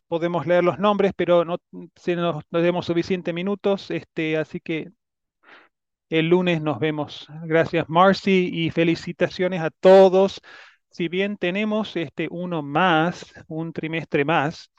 podemos 0.09 0.49
leer 0.49 0.65
los 0.65 0.81
nombres, 0.81 1.13
pero 1.15 1.45
no, 1.45 1.59
si 1.95 2.17
nos, 2.17 2.45
suficientes 2.85 3.33
minutos, 3.33 3.93
este, 3.93 4.37
así 4.37 4.59
que 4.59 4.91
el 6.11 6.29
lunes 6.29 6.61
nos 6.61 6.81
vemos. 6.81 7.29
Gracias, 7.45 7.89
Marcy, 7.89 8.51
y 8.53 8.71
felicitaciones 8.71 9.61
a 9.61 9.71
todos. 9.71 10.41
Si 10.91 11.07
bien 11.07 11.37
tenemos 11.37 11.95
este 11.95 12.27
uno 12.33 12.63
más, 12.63 13.33
un 13.47 13.73
trimestre 13.73 14.25
más, 14.25 14.73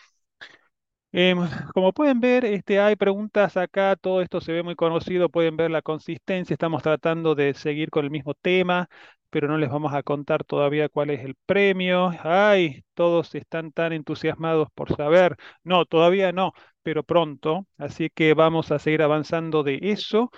em, 1.12 1.38
como 1.74 1.94
pueden 1.94 2.20
ver, 2.20 2.46
este, 2.46 2.80
hay 2.80 2.96
preguntas 2.96 3.58
acá, 3.58 3.96
todo 3.96 4.22
esto 4.22 4.42
se 4.42 4.52
ve 4.54 4.64
muy 4.64 4.76
conocido, 4.76 5.30
pueden 5.30 5.58
ver 5.58 5.72
la 5.72 5.82
consistencia, 5.82 6.54
estamos 6.54 6.84
tratando 6.84 7.36
de 7.36 7.54
seguir 7.54 7.90
con 7.90 8.06
el 8.06 8.12
mismo 8.12 8.34
tema, 8.36 8.90
pero 9.30 9.48
no 9.48 9.58
les 9.58 9.70
vamos 9.70 9.94
a 9.94 10.04
contar 10.04 10.44
todavía 10.44 10.90
cuál 10.90 11.12
es 11.12 11.24
el 11.24 11.36
premio. 11.46 12.12
Ay, 12.24 12.84
todos 12.96 13.36
están 13.36 13.72
tan 13.72 13.94
entusiasmados 13.94 14.70
por 14.74 14.96
saber. 14.96 15.36
No, 15.64 15.86
todavía 15.86 16.32
no, 16.32 16.54
pero 16.84 17.04
pronto, 17.04 17.68
así 17.78 18.10
que 18.10 18.34
vamos 18.34 18.72
a 18.72 18.80
seguir 18.80 19.02
avanzando 19.04 19.64
de 19.64 19.80
eso. 19.84 20.32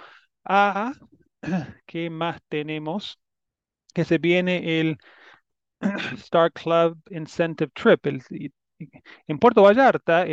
Ah, 0.46 0.94
¿qué 1.86 2.10
más 2.10 2.42
tenemos? 2.50 3.20
Que 3.94 4.06
se 4.06 4.18
viene 4.20 4.80
el 4.82 4.98
Star 6.18 6.52
Club 6.52 6.98
Incentive 7.12 7.72
Trip 7.76 8.06
en 9.28 9.40
Puerto 9.40 9.64
Vallarta, 9.64 10.26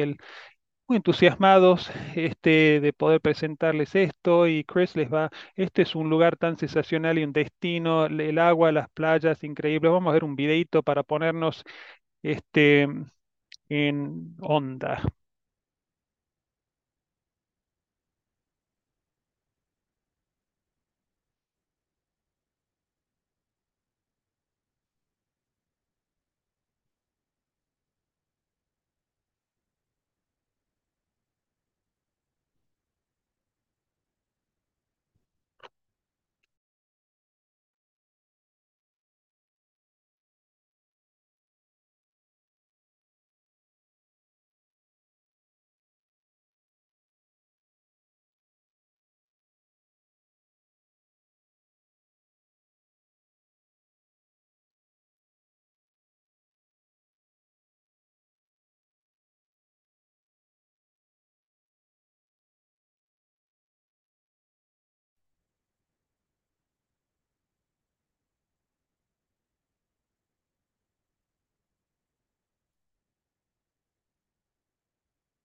muy 0.86 0.96
entusiasmados 0.96 1.90
este, 2.16 2.80
de 2.80 2.92
poder 2.94 3.20
presentarles 3.20 3.94
esto 3.94 4.46
y 4.46 4.64
Chris 4.64 4.96
les 4.96 5.12
va, 5.12 5.30
este 5.54 5.82
es 5.82 5.94
un 5.94 6.08
lugar 6.10 6.36
tan 6.36 6.56
sensacional 6.56 7.18
y 7.18 7.24
un 7.24 7.32
destino, 7.32 8.06
el 8.06 8.38
agua, 8.38 8.72
las 8.72 8.88
playas, 8.90 9.44
increíble. 9.44 9.90
Vamos 9.90 10.10
a 10.10 10.14
ver 10.14 10.24
un 10.24 10.34
videito 10.36 10.82
para 10.82 11.02
ponernos 11.02 11.64
este, 12.22 12.88
en 13.68 14.36
onda. 14.40 15.02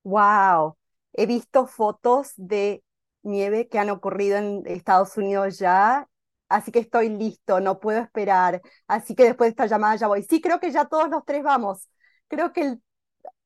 Wow, 0.04 0.78
he 1.14 1.26
visto 1.26 1.66
fotos 1.68 2.34
de 2.36 2.84
nieve 3.24 3.68
que 3.70 3.80
han 3.80 3.90
ocurrido 3.90 4.38
en 4.38 4.64
Estados 4.66 5.16
Unidos 5.18 5.58
ya, 5.60 6.10
así 6.50 6.72
que 6.72 6.80
estoy 6.80 7.08
listo, 7.10 7.60
no 7.62 7.80
puedo 7.80 8.00
esperar. 8.02 8.62
Así 8.88 9.16
que 9.16 9.24
después 9.24 9.48
de 9.48 9.52
esta 9.52 9.66
llamada 9.68 9.96
ya 9.96 10.08
voy. 10.08 10.24
Sí, 10.24 10.42
creo 10.42 10.60
que 10.60 10.72
ya 10.72 10.86
todos 10.86 11.10
los 11.10 11.24
tres 11.26 11.42
vamos. 11.44 11.88
Creo 12.28 12.52
que 12.52 12.62
el 12.64 12.84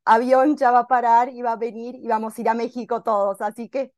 avión 0.06 0.58
ya 0.58 0.72
va 0.72 0.80
a 0.82 0.88
parar 0.88 1.30
y 1.30 1.42
va 1.44 1.54
a 1.54 1.58
venir 1.58 1.96
y 1.96 2.08
vamos 2.08 2.38
a 2.38 2.42
ir 2.42 2.50
a 2.50 2.56
México 2.56 3.04
todos. 3.04 3.42
Así 3.42 3.70
que 3.70 3.94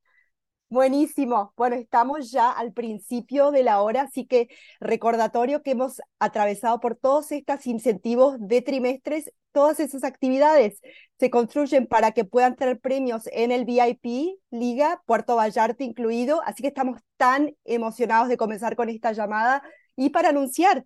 Buenísimo. 0.71 1.51
Bueno, 1.57 1.75
estamos 1.77 2.29
ya 2.31 2.51
al 2.51 2.73
principio 2.73 3.49
de 3.49 3.63
la 3.63 3.81
hora, 3.81 4.03
así 4.03 4.27
que 4.27 4.49
recordatorio 4.79 5.63
que 5.63 5.71
hemos 5.71 5.99
atravesado 6.19 6.79
por 6.79 6.95
todos 6.95 7.31
estos 7.31 7.65
incentivos 7.65 8.35
de 8.39 8.61
trimestres, 8.61 9.31
todas 9.51 9.79
esas 9.79 10.03
actividades 10.03 10.79
se 11.17 11.31
construyen 11.31 11.87
para 11.87 12.11
que 12.11 12.23
puedan 12.23 12.55
tener 12.55 12.79
premios 12.79 13.23
en 13.31 13.51
el 13.51 13.65
VIP, 13.65 14.37
Liga, 14.51 15.01
Puerto 15.07 15.35
Vallarta 15.35 15.83
incluido, 15.83 16.43
así 16.45 16.61
que 16.61 16.67
estamos 16.67 17.01
tan 17.17 17.55
emocionados 17.65 18.29
de 18.29 18.37
comenzar 18.37 18.75
con 18.75 18.89
esta 18.89 19.11
llamada 19.11 19.63
y 19.95 20.11
para 20.11 20.29
anunciar 20.29 20.85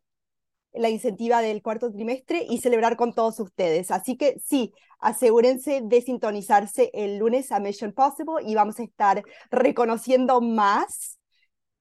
la 0.74 0.90
incentiva 0.90 1.42
del 1.42 1.62
cuarto 1.62 1.92
trimestre 1.92 2.46
y 2.50 2.60
celebrar 2.60 2.98
con 2.98 3.14
todos 3.14 3.40
ustedes. 3.40 3.92
Así 3.92 4.18
que 4.18 4.40
sí, 4.44 4.74
asegúrense 5.00 5.82
de 5.84 6.02
sintonizarse 6.02 6.90
el 6.94 7.18
lunes 7.18 7.52
a 7.52 7.60
Mission 7.60 7.94
Possible 7.94 8.44
y 8.46 8.56
vamos 8.56 8.80
a 8.80 8.84
estar 8.84 9.24
reconociendo 9.52 10.42
más 10.42 11.20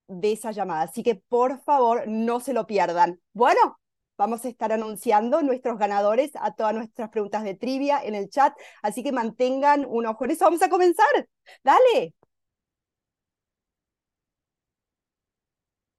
de 0.09 0.33
esa 0.33 0.51
llamada. 0.53 0.83
Así 0.83 1.03
que 1.03 1.17
por 1.17 1.63
favor 1.63 2.05
no 2.07 2.41
se 2.41 2.53
lo 2.53 2.67
pierdan. 2.67 3.21
Bueno, 3.33 3.79
vamos 4.17 4.45
a 4.45 4.49
estar 4.49 4.73
anunciando 4.73 5.43
nuestros 5.43 5.79
ganadores 5.79 6.33
a 6.35 6.55
todas 6.55 6.75
nuestras 6.75 7.11
preguntas 7.11 7.45
de 7.45 7.55
trivia 7.55 8.01
en 8.03 8.15
el 8.15 8.29
chat. 8.29 8.55
Así 8.83 9.03
que 9.03 9.13
mantengan 9.13 9.87
un 9.89 10.07
ojo. 10.07 10.27
Vamos 10.41 10.63
a 10.63 10.69
comenzar. 10.69 11.29
Dale. 11.65 12.15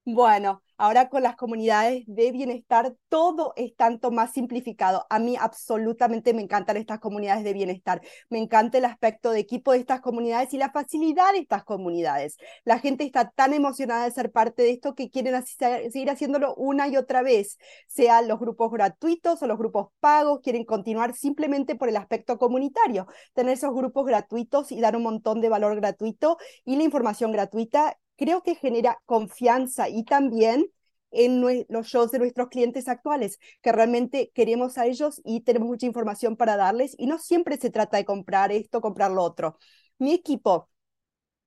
Bueno, 0.06 0.62
ahora 0.78 1.08
con 1.08 1.24
las 1.24 1.38
comunidades 1.38 2.04
de 2.08 2.34
bienestar 2.34 2.94
todo 3.08 3.54
es 3.56 3.74
tanto 3.78 4.12
más 4.12 4.34
simplificado. 4.34 5.06
A 5.10 5.18
mí 5.18 5.38
absolutamente 5.40 6.34
me 6.34 6.42
encantan 6.42 6.76
estas 6.76 7.00
comunidades 7.00 7.46
de 7.46 7.54
bienestar. 7.54 8.02
Me 8.30 8.40
encanta 8.40 8.80
el 8.80 8.86
aspecto 8.86 9.32
de 9.32 9.40
equipo 9.40 9.72
de 9.72 9.78
estas 9.78 10.02
comunidades 10.02 10.54
y 10.54 10.58
la 10.58 10.72
facilidad 10.72 11.32
de 11.32 11.40
estas 11.40 11.64
comunidades. 11.64 12.36
La 12.66 12.80
gente 12.80 13.06
está 13.06 13.30
tan 13.30 13.54
emocionada 13.54 14.04
de 14.04 14.12
ser 14.12 14.30
parte 14.34 14.64
de 14.64 14.72
esto 14.72 14.94
que 14.94 15.10
quieren 15.10 15.42
seguir 15.46 16.10
haciéndolo 16.10 16.54
una 16.56 16.90
y 16.90 16.98
otra 16.98 17.22
vez, 17.22 17.58
sean 17.88 18.28
los 18.28 18.40
grupos 18.42 18.72
gratuitos 18.72 19.42
o 19.42 19.48
los 19.48 19.58
grupos 19.58 19.88
pagos, 20.02 20.42
quieren 20.44 20.66
continuar 20.66 21.16
simplemente 21.16 21.76
por 21.76 21.88
el 21.88 21.96
aspecto 21.96 22.38
comunitario, 22.38 23.08
tener 23.34 23.54
esos 23.54 23.74
grupos 23.74 24.06
gratuitos 24.06 24.74
y 24.74 24.82
dar 24.82 24.98
un 24.98 25.04
montón 25.04 25.40
de 25.40 25.48
valor 25.48 25.78
gratuito 25.78 26.38
y 26.66 26.76
la 26.76 26.84
información 26.84 27.32
gratuita 27.32 27.98
creo 28.18 28.44
que 28.44 28.56
genera 28.56 29.00
confianza 29.06 29.90
y 29.90 30.04
también 30.04 30.68
en 31.12 31.42
los 31.70 31.88
shows 31.88 32.12
de 32.12 32.20
nuestros 32.20 32.50
clientes 32.50 32.88
actuales, 32.88 33.40
que 33.62 33.72
realmente 33.72 34.32
queremos 34.34 34.78
a 34.78 34.88
ellos 34.88 35.22
y 35.24 35.42
tenemos 35.42 35.68
mucha 35.68 35.86
información 35.86 36.36
para 36.36 36.58
darles 36.58 36.96
y 36.98 37.06
no 37.06 37.20
siempre 37.20 37.58
se 37.58 37.70
trata 37.70 37.98
de 37.98 38.06
comprar 38.06 38.52
esto, 38.52 38.82
comprar 38.82 39.12
lo 39.12 39.22
otro. 39.24 39.58
Mi 40.00 40.14
equipo 40.14 40.70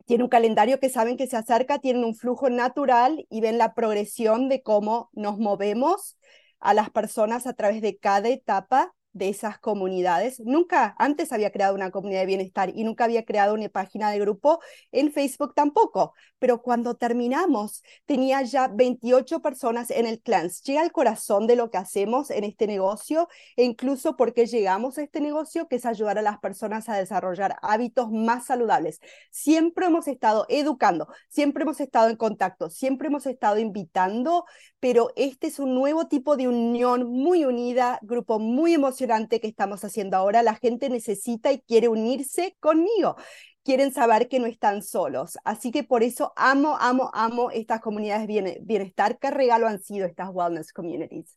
tiene 0.06 0.24
un 0.24 0.30
calendario 0.30 0.78
que 0.80 0.88
saben 0.88 1.16
que 1.16 1.26
se 1.26 1.36
acerca, 1.36 1.80
tienen 1.80 2.04
un 2.04 2.14
flujo 2.14 2.48
natural 2.48 3.26
y 3.28 3.40
ven 3.40 3.58
la 3.58 3.74
progresión 3.74 4.48
de 4.48 4.62
cómo 4.62 5.10
nos 5.12 5.38
movemos 5.38 6.16
a 6.60 6.74
las 6.74 6.90
personas 6.90 7.46
a 7.46 7.54
través 7.54 7.82
de 7.82 7.98
cada 7.98 8.28
etapa 8.28 8.94
de 9.16 9.30
esas 9.30 9.58
comunidades. 9.58 10.40
Nunca 10.40 10.94
antes 10.98 11.32
había 11.32 11.50
creado 11.50 11.74
una 11.74 11.90
comunidad 11.90 12.20
de 12.20 12.26
bienestar 12.26 12.70
y 12.74 12.84
nunca 12.84 13.04
había 13.04 13.24
creado 13.24 13.54
una 13.54 13.68
página 13.70 14.10
de 14.10 14.18
grupo 14.18 14.60
en 14.92 15.10
Facebook 15.10 15.54
tampoco. 15.54 16.12
Pero 16.38 16.60
cuando 16.60 16.96
terminamos, 16.96 17.82
tenía 18.04 18.42
ya 18.42 18.68
28 18.68 19.40
personas 19.40 19.90
en 19.90 20.06
el 20.06 20.20
clan. 20.20 20.50
Llega 20.64 20.82
al 20.82 20.92
corazón 20.92 21.46
de 21.46 21.56
lo 21.56 21.70
que 21.70 21.78
hacemos 21.78 22.30
en 22.30 22.44
este 22.44 22.66
negocio 22.66 23.28
e 23.56 23.64
incluso 23.64 24.16
porque 24.16 24.46
llegamos 24.46 24.98
a 24.98 25.02
este 25.02 25.20
negocio, 25.22 25.66
que 25.66 25.76
es 25.76 25.86
ayudar 25.86 26.18
a 26.18 26.22
las 26.22 26.38
personas 26.38 26.88
a 26.90 26.96
desarrollar 26.96 27.56
hábitos 27.62 28.10
más 28.10 28.46
saludables. 28.46 29.00
Siempre 29.30 29.86
hemos 29.86 30.08
estado 30.08 30.44
educando, 30.50 31.08
siempre 31.28 31.62
hemos 31.62 31.80
estado 31.80 32.10
en 32.10 32.16
contacto, 32.16 32.68
siempre 32.68 33.08
hemos 33.08 33.24
estado 33.26 33.58
invitando, 33.58 34.44
pero 34.78 35.10
este 35.16 35.46
es 35.46 35.58
un 35.58 35.74
nuevo 35.74 36.06
tipo 36.06 36.36
de 36.36 36.48
unión 36.48 37.10
muy 37.10 37.46
unida, 37.46 37.98
grupo 38.02 38.38
muy 38.38 38.74
emocional 38.74 39.05
que 39.06 39.48
estamos 39.48 39.84
haciendo 39.84 40.16
ahora, 40.16 40.42
la 40.42 40.54
gente 40.56 40.88
necesita 40.90 41.52
y 41.52 41.60
quiere 41.60 41.88
unirse 41.88 42.56
conmigo. 42.60 43.16
Quieren 43.64 43.92
saber 43.92 44.28
que 44.28 44.38
no 44.38 44.46
están 44.46 44.82
solos. 44.82 45.38
Así 45.44 45.70
que 45.72 45.82
por 45.84 46.02
eso 46.02 46.32
amo, 46.36 46.76
amo, 46.80 47.10
amo 47.14 47.50
estas 47.50 47.80
comunidades 47.80 48.28
de 48.28 48.60
bienestar. 48.62 49.18
¿Qué 49.18 49.30
regalo 49.30 49.66
han 49.68 49.80
sido 49.82 50.06
estas 50.06 50.30
wellness 50.32 50.72
communities? 50.72 51.36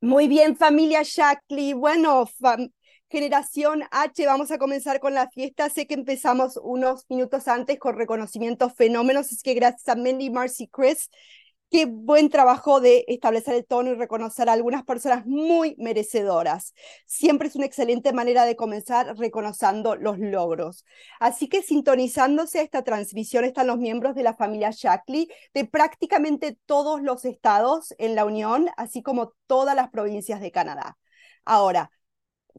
Muy 0.00 0.28
bien, 0.28 0.56
familia 0.56 1.02
Shackley. 1.02 1.72
Bueno, 1.72 2.28
generación 3.08 3.82
H, 3.90 4.26
vamos 4.26 4.50
a 4.50 4.58
comenzar 4.58 5.00
con 5.00 5.14
la 5.14 5.28
fiesta. 5.30 5.68
Sé 5.70 5.86
que 5.86 5.94
empezamos 5.94 6.58
unos 6.62 7.04
minutos 7.08 7.48
antes 7.48 7.78
con 7.78 7.96
reconocimientos 7.96 8.74
fenómenos, 8.74 9.32
es 9.32 9.42
que 9.42 9.54
gracias 9.54 9.88
a 9.88 9.96
Mandy, 9.96 10.30
Marcy, 10.30 10.68
Chris 10.68 11.10
Qué 11.70 11.84
buen 11.84 12.30
trabajo 12.30 12.80
de 12.80 13.04
establecer 13.08 13.54
el 13.54 13.66
tono 13.66 13.90
y 13.90 13.94
reconocer 13.94 14.48
a 14.48 14.54
algunas 14.54 14.84
personas 14.84 15.26
muy 15.26 15.74
merecedoras. 15.76 16.72
Siempre 17.04 17.48
es 17.48 17.56
una 17.56 17.66
excelente 17.66 18.14
manera 18.14 18.46
de 18.46 18.56
comenzar 18.56 19.18
reconociendo 19.18 19.94
los 19.94 20.18
logros. 20.18 20.86
Así 21.20 21.46
que 21.46 21.60
sintonizándose 21.62 22.60
a 22.60 22.62
esta 22.62 22.84
transmisión 22.84 23.44
están 23.44 23.66
los 23.66 23.76
miembros 23.76 24.14
de 24.14 24.22
la 24.22 24.34
familia 24.34 24.70
Shackley 24.70 25.28
de 25.52 25.66
prácticamente 25.66 26.58
todos 26.64 27.02
los 27.02 27.26
estados 27.26 27.94
en 27.98 28.14
la 28.14 28.24
Unión, 28.24 28.70
así 28.78 29.02
como 29.02 29.34
todas 29.46 29.76
las 29.76 29.90
provincias 29.90 30.40
de 30.40 30.50
Canadá. 30.50 30.96
Ahora, 31.44 31.90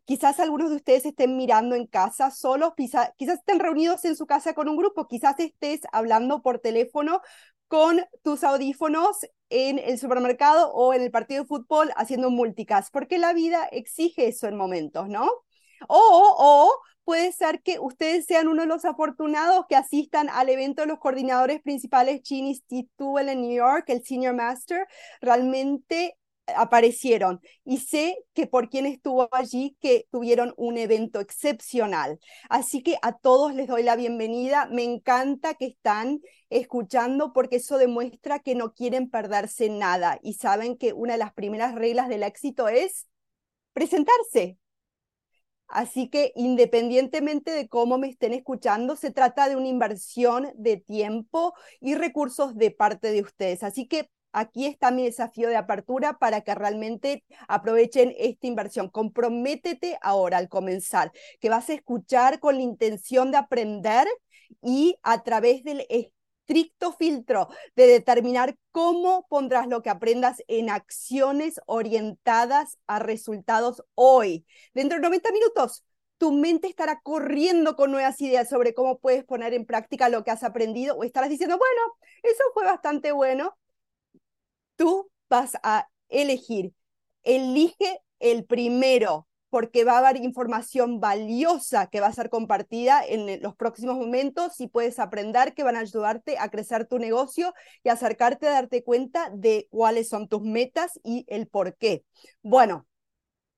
quizás 0.05 0.39
algunos 0.39 0.69
de 0.69 0.77
ustedes 0.77 1.05
estén 1.05 1.35
mirando 1.35 1.75
en 1.75 1.87
casa 1.87 2.31
solos, 2.31 2.73
quizás, 2.75 3.11
estén 3.17 3.59
reunidos 3.59 4.05
en 4.05 4.15
su 4.15 4.27
casa 4.27 4.53
con 4.53 4.69
un 4.69 4.77
grupo, 4.77 5.07
quizás 5.07 5.39
estés 5.39 5.81
hablando 5.91 6.41
por 6.41 6.59
teléfono 6.59 7.21
con 7.69 8.01
tus 8.23 8.43
audífonos 8.43 9.25
en 9.49 9.79
el 9.79 9.97
supermercado 9.97 10.71
o 10.73 10.93
en 10.93 11.01
el 11.01 11.11
partido 11.11 11.43
de 11.43 11.47
fútbol 11.47 11.91
haciendo 11.95 12.29
multicast, 12.29 12.91
porque 12.91 13.17
la 13.17 13.31
vida 13.31 13.65
exige 13.71 14.27
eso 14.27 14.47
en 14.47 14.57
momentos, 14.57 15.07
¿no? 15.07 15.29
O, 15.87 16.35
o 16.37 16.71
puede 17.05 17.31
ser 17.31 17.61
que 17.61 17.79
ustedes 17.79 18.25
sean 18.25 18.47
uno 18.47 18.63
de 18.63 18.67
los 18.67 18.85
afortunados 18.85 19.65
que 19.69 19.75
asistan 19.75 20.29
al 20.29 20.49
evento 20.49 20.81
de 20.81 20.87
los 20.87 20.99
coordinadores 20.99 21.61
principales 21.61 22.21
Chin 22.23 22.47
Institute 22.47 23.31
en 23.31 23.41
New 23.41 23.55
York, 23.55 23.85
el 23.87 24.03
Senior 24.03 24.33
Master. 24.33 24.87
Realmente 25.21 26.17
aparecieron 26.55 27.41
y 27.63 27.77
sé 27.77 28.17
que 28.33 28.47
por 28.47 28.69
quien 28.69 28.85
estuvo 28.85 29.29
allí 29.31 29.77
que 29.79 30.07
tuvieron 30.11 30.53
un 30.57 30.77
evento 30.77 31.19
excepcional. 31.19 32.19
Así 32.49 32.83
que 32.83 32.97
a 33.01 33.17
todos 33.17 33.53
les 33.53 33.67
doy 33.67 33.83
la 33.83 33.95
bienvenida. 33.95 34.67
Me 34.71 34.83
encanta 34.83 35.53
que 35.53 35.65
están 35.67 36.21
escuchando 36.49 37.33
porque 37.33 37.57
eso 37.57 37.77
demuestra 37.77 38.39
que 38.39 38.55
no 38.55 38.73
quieren 38.73 39.09
perderse 39.09 39.69
nada 39.69 40.19
y 40.23 40.33
saben 40.33 40.77
que 40.77 40.93
una 40.93 41.13
de 41.13 41.19
las 41.19 41.33
primeras 41.33 41.75
reglas 41.75 42.09
del 42.09 42.23
éxito 42.23 42.67
es 42.67 43.07
presentarse. 43.73 44.57
Así 45.69 46.09
que 46.09 46.33
independientemente 46.35 47.51
de 47.51 47.69
cómo 47.69 47.99
me 47.99 48.09
estén 48.09 48.33
escuchando, 48.33 48.95
se 48.95 49.11
trata 49.11 49.47
de 49.47 49.55
una 49.55 49.67
inversión 49.67 50.51
de 50.55 50.77
tiempo 50.77 51.53
y 51.79 51.93
recursos 51.93 52.55
de 52.55 52.71
parte 52.71 53.11
de 53.11 53.21
ustedes. 53.21 53.61
Así 53.63 53.87
que 53.87 54.09
aquí 54.31 54.65
está 54.65 54.91
mi 54.91 55.05
desafío 55.05 55.49
de 55.49 55.57
apertura 55.57 56.17
para 56.17 56.41
que 56.41 56.55
realmente 56.55 57.23
aprovechen 57.47 58.13
esta 58.17 58.47
inversión. 58.47 58.89
Comprométete 58.89 59.97
ahora 60.01 60.37
al 60.37 60.49
comenzar, 60.49 61.11
que 61.39 61.49
vas 61.49 61.69
a 61.69 61.73
escuchar 61.73 62.39
con 62.39 62.55
la 62.55 62.61
intención 62.61 63.31
de 63.31 63.37
aprender 63.37 64.07
y 64.61 64.97
a 65.03 65.23
través 65.23 65.63
del 65.63 65.85
estricto 65.89 66.93
filtro 66.93 67.47
de 67.75 67.87
determinar 67.87 68.57
cómo 68.71 69.27
pondrás 69.29 69.67
lo 69.67 69.81
que 69.81 69.89
aprendas 69.89 70.41
en 70.47 70.69
acciones 70.69 71.61
orientadas 71.67 72.77
a 72.87 72.99
resultados 72.99 73.83
hoy. 73.93 74.45
Dentro 74.73 74.97
de 74.97 75.03
90 75.03 75.31
minutos, 75.31 75.83
tu 76.17 76.31
mente 76.31 76.67
estará 76.67 76.99
corriendo 77.01 77.75
con 77.75 77.91
nuevas 77.91 78.19
ideas 78.21 78.49
sobre 78.49 78.73
cómo 78.73 78.99
puedes 78.99 79.23
poner 79.23 79.53
en 79.53 79.65
práctica 79.65 80.09
lo 80.09 80.23
que 80.23 80.31
has 80.31 80.43
aprendido 80.43 80.95
o 80.95 81.03
estarás 81.03 81.29
diciendo, 81.29 81.57
bueno, 81.57 81.81
eso 82.23 82.43
fue 82.53 82.65
bastante 82.65 83.11
bueno, 83.11 83.57
tú 84.79 85.11
vas 85.29 85.57
a 85.61 85.89
elegir. 86.07 86.73
Elige 87.23 87.99
el 88.19 88.45
primero, 88.45 89.27
porque 89.49 89.83
va 89.83 89.93
a 89.93 90.07
haber 90.07 90.23
información 90.23 91.01
valiosa 91.01 91.87
que 91.87 91.99
va 91.99 92.07
a 92.07 92.13
ser 92.13 92.29
compartida 92.29 93.03
en 93.05 93.41
los 93.41 93.55
próximos 93.55 93.97
momentos 93.97 94.59
y 94.61 94.67
puedes 94.67 94.97
aprender 94.99 95.53
que 95.53 95.63
van 95.63 95.75
a 95.75 95.81
ayudarte 95.81 96.37
a 96.37 96.49
crecer 96.49 96.87
tu 96.87 96.97
negocio 96.97 97.53
y 97.83 97.89
acercarte 97.89 98.47
a 98.47 98.51
darte 98.51 98.83
cuenta 98.83 99.29
de 99.33 99.67
cuáles 99.69 100.07
son 100.07 100.29
tus 100.29 100.43
metas 100.43 100.97
y 101.03 101.25
el 101.27 101.47
por 101.47 101.75
qué. 101.75 102.05
Bueno, 102.41 102.87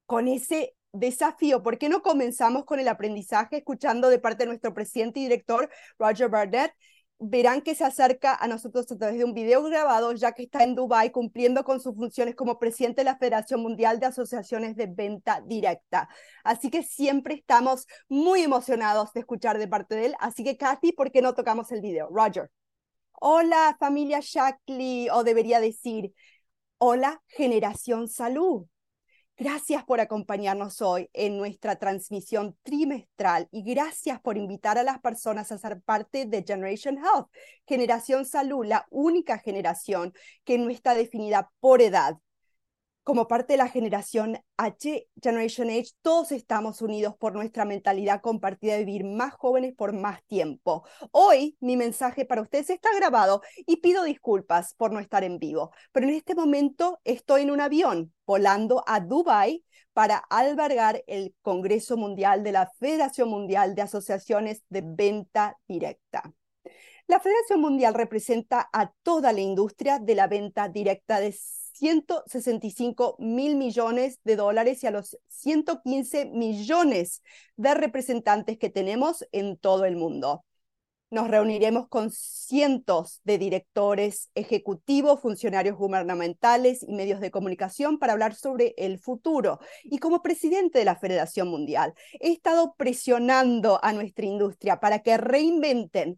con 0.07 0.27
ese 0.27 0.75
desafío, 0.91 1.61
¿por 1.61 1.77
qué 1.77 1.87
no 1.87 2.01
comenzamos 2.01 2.65
con 2.65 2.79
el 2.79 2.87
aprendizaje 2.87 3.57
escuchando 3.57 4.09
de 4.09 4.17
parte 4.17 4.43
de 4.43 4.47
nuestro 4.47 4.73
presidente 4.73 5.19
y 5.19 5.23
director, 5.23 5.69
Roger 5.99 6.29
Barnett, 6.29 6.73
verán 7.21 7.61
que 7.61 7.75
se 7.75 7.83
acerca 7.85 8.35
a 8.35 8.47
nosotros 8.47 8.91
a 8.91 8.97
través 8.97 9.17
de 9.17 9.23
un 9.23 9.33
video 9.33 9.63
grabado, 9.63 10.11
ya 10.13 10.31
que 10.31 10.43
está 10.43 10.63
en 10.63 10.73
Dubái 10.73 11.11
cumpliendo 11.11 11.63
con 11.63 11.79
sus 11.79 11.95
funciones 11.95 12.35
como 12.35 12.57
presidente 12.57 13.01
de 13.01 13.05
la 13.05 13.17
Federación 13.17 13.61
Mundial 13.61 13.99
de 13.99 14.07
Asociaciones 14.07 14.75
de 14.75 14.87
Venta 14.87 15.41
Directa. 15.45 16.09
Así 16.43 16.71
que 16.71 16.81
siempre 16.81 17.35
estamos 17.35 17.85
muy 18.09 18.41
emocionados 18.41 19.13
de 19.13 19.19
escuchar 19.19 19.59
de 19.59 19.67
parte 19.67 19.95
de 19.95 20.07
él. 20.07 20.15
Así 20.19 20.43
que, 20.43 20.57
Kathy, 20.57 20.93
¿por 20.93 21.11
qué 21.11 21.21
no 21.21 21.35
tocamos 21.35 21.71
el 21.71 21.81
video? 21.81 22.09
Roger. 22.11 22.49
Hola, 23.19 23.77
familia 23.79 24.19
Shackley, 24.19 25.09
o 25.11 25.23
debería 25.23 25.59
decir, 25.59 26.13
hola, 26.79 27.21
generación 27.27 28.07
salud. 28.07 28.65
Gracias 29.37 29.83
por 29.83 29.99
acompañarnos 29.99 30.81
hoy 30.81 31.09
en 31.13 31.37
nuestra 31.37 31.77
transmisión 31.77 32.55
trimestral 32.61 33.47
y 33.51 33.63
gracias 33.63 34.19
por 34.21 34.37
invitar 34.37 34.77
a 34.77 34.83
las 34.83 34.99
personas 34.99 35.51
a 35.51 35.57
ser 35.57 35.81
parte 35.81 36.25
de 36.25 36.43
Generation 36.43 36.97
Health, 36.97 37.27
Generación 37.65 38.25
Salud, 38.25 38.65
la 38.65 38.85
única 38.91 39.39
generación 39.39 40.13
que 40.43 40.59
no 40.59 40.69
está 40.69 40.93
definida 40.93 41.49
por 41.59 41.81
edad, 41.81 42.17
como 43.03 43.27
parte 43.27 43.53
de 43.53 43.57
la 43.57 43.67
generación 43.67 44.37
H, 44.57 45.07
Generation 45.21 45.69
H, 45.69 45.93
todos 46.01 46.31
estamos 46.31 46.81
unidos 46.81 47.15
por 47.17 47.33
nuestra 47.33 47.65
mentalidad 47.65 48.21
compartida 48.21 48.73
de 48.73 48.85
vivir 48.85 49.05
más 49.05 49.33
jóvenes 49.33 49.73
por 49.75 49.93
más 49.93 50.23
tiempo. 50.25 50.85
Hoy 51.11 51.57
mi 51.59 51.77
mensaje 51.77 52.25
para 52.25 52.41
ustedes 52.41 52.69
está 52.69 52.89
grabado 52.95 53.41
y 53.65 53.77
pido 53.77 54.03
disculpas 54.03 54.75
por 54.75 54.91
no 54.91 54.99
estar 54.99 55.23
en 55.23 55.39
vivo, 55.39 55.71
pero 55.91 56.07
en 56.07 56.13
este 56.13 56.35
momento 56.35 56.99
estoy 57.03 57.41
en 57.43 57.51
un 57.51 57.61
avión 57.61 58.13
volando 58.25 58.83
a 58.85 58.99
Dubai 58.99 59.63
para 59.93 60.17
albergar 60.17 61.03
el 61.07 61.35
Congreso 61.41 61.97
Mundial 61.97 62.43
de 62.43 62.51
la 62.53 62.71
Federación 62.79 63.29
Mundial 63.29 63.75
de 63.75 63.81
Asociaciones 63.81 64.63
de 64.69 64.83
Venta 64.85 65.57
Directa. 65.67 66.33
La 67.11 67.19
Federación 67.19 67.59
Mundial 67.59 67.93
representa 67.93 68.69
a 68.71 68.89
toda 69.03 69.33
la 69.33 69.41
industria 69.41 69.99
de 69.99 70.15
la 70.15 70.27
venta 70.27 70.69
directa 70.69 71.19
de 71.19 71.33
165 71.33 73.17
mil 73.19 73.57
millones 73.57 74.21
de 74.23 74.37
dólares 74.37 74.81
y 74.81 74.87
a 74.87 74.91
los 74.91 75.17
115 75.27 76.27
millones 76.27 77.21
de 77.57 77.73
representantes 77.73 78.57
que 78.57 78.69
tenemos 78.69 79.27
en 79.33 79.57
todo 79.57 79.83
el 79.83 79.97
mundo. 79.97 80.45
Nos 81.09 81.27
reuniremos 81.27 81.89
con 81.89 82.11
cientos 82.11 83.19
de 83.25 83.37
directores 83.37 84.29
ejecutivos, 84.33 85.19
funcionarios 85.19 85.75
gubernamentales 85.75 86.81
y 86.81 86.93
medios 86.93 87.19
de 87.19 87.29
comunicación 87.29 87.99
para 87.99 88.13
hablar 88.13 88.35
sobre 88.35 88.73
el 88.77 88.99
futuro. 88.99 89.59
Y 89.83 89.97
como 89.97 90.21
presidente 90.21 90.79
de 90.79 90.85
la 90.85 90.95
Federación 90.95 91.49
Mundial, 91.49 91.93
he 92.21 92.31
estado 92.31 92.73
presionando 92.77 93.83
a 93.83 93.91
nuestra 93.91 94.25
industria 94.25 94.79
para 94.79 94.99
que 94.99 95.17
reinventen 95.17 96.17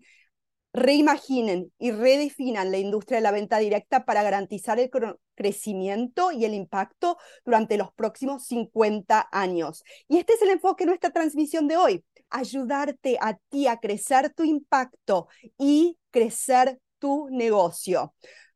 reimaginen 0.74 1.72
y 1.78 1.92
redefinan 1.92 2.72
la 2.72 2.80
industria 2.80 3.18
de 3.18 3.24
la 3.24 3.32
venta 3.32 3.60
directa 3.60 4.06
para 4.06 4.24
garantizar 4.24 4.80
el 4.80 4.90
crecimiento 5.36 6.32
y 6.32 6.46
el 6.46 6.54
impacto 6.54 7.18
durante 7.46 7.78
los 7.78 7.94
próximos 7.94 8.46
50 8.46 9.30
años. 9.32 9.84
Y 10.08 10.18
este 10.18 10.34
es 10.34 10.42
el 10.42 10.50
enfoque 10.50 10.84
de 10.84 10.90
nuestra 10.90 11.12
transmisión 11.12 11.68
de 11.68 11.78
hoy, 11.78 12.04
ayudarte 12.30 13.18
a 13.22 13.38
ti 13.50 13.68
a 13.68 13.78
crecer 13.78 14.34
tu 14.34 14.44
impacto 14.44 15.28
y 15.58 15.98
crecer 16.12 16.80
tu 16.98 17.30
negocio. 17.30 18.14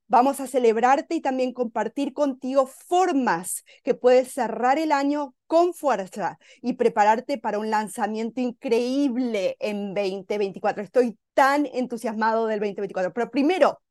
Vamos 0.09 0.39
a 0.39 0.47
celebrarte 0.47 1.15
y 1.15 1.21
también 1.21 1.51
compartir 1.51 2.13
contigo 2.13 2.65
formas 2.65 3.65
que 3.83 3.93
puedes 3.93 4.31
cerrar 4.31 4.77
el 4.79 4.93
año 4.93 5.35
con 5.47 5.73
fuerza 5.73 6.39
y 6.61 6.73
prepararte 6.73 7.37
para 7.37 7.59
un 7.59 7.69
lanzamiento 7.69 8.39
increíble 8.39 9.57
en 9.59 9.93
2024. 9.93 10.81
Estoy 10.81 11.17
tan 11.33 11.65
entusiasmado 11.65 12.47
del 12.47 12.59
2024. 12.61 13.11
Pero 13.13 13.29
primero, 13.29 13.81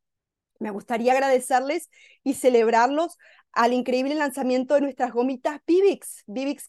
me 0.58 0.70
gustaría 0.70 1.12
agradecerles 1.12 1.90
y 2.22 2.34
celebrarlos 2.34 3.16
al 3.56 3.72
increíble 3.72 4.14
lanzamiento 4.14 4.74
de 4.74 4.82
nuestras 4.82 5.12
gomitas 5.12 5.60
Bibix, 5.66 6.22
Bibix. 6.26 6.68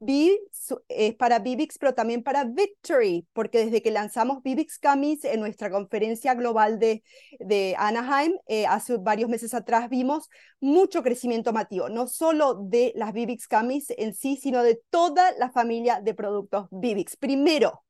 Bibix 0.00 0.74
es 0.88 1.14
para 1.14 1.38
Bibix, 1.38 1.78
pero 1.78 1.94
también 1.94 2.24
para 2.24 2.44
Victory, 2.44 3.26
porque 3.32 3.64
desde 3.64 3.80
que 3.80 3.92
lanzamos 3.92 4.42
Bibix 4.42 4.80
Gummies 4.82 5.24
en 5.24 5.38
nuestra 5.38 5.70
conferencia 5.70 6.34
global 6.34 6.80
de, 6.80 7.04
de 7.38 7.76
Anaheim, 7.78 8.32
eh, 8.48 8.66
hace 8.66 8.96
varios 8.96 9.30
meses 9.30 9.54
atrás, 9.54 9.88
vimos 9.88 10.28
mucho 10.60 11.04
crecimiento 11.04 11.52
masivo, 11.52 11.88
no 11.88 12.08
solo 12.08 12.54
de 12.54 12.92
las 12.96 13.12
Bibix 13.12 13.46
Gummies 13.48 13.90
en 13.96 14.12
sí, 14.12 14.36
sino 14.36 14.64
de 14.64 14.82
toda 14.90 15.30
la 15.38 15.50
familia 15.50 16.00
de 16.00 16.14
productos 16.14 16.66
Bibix. 16.72 17.16
Primero, 17.16 17.84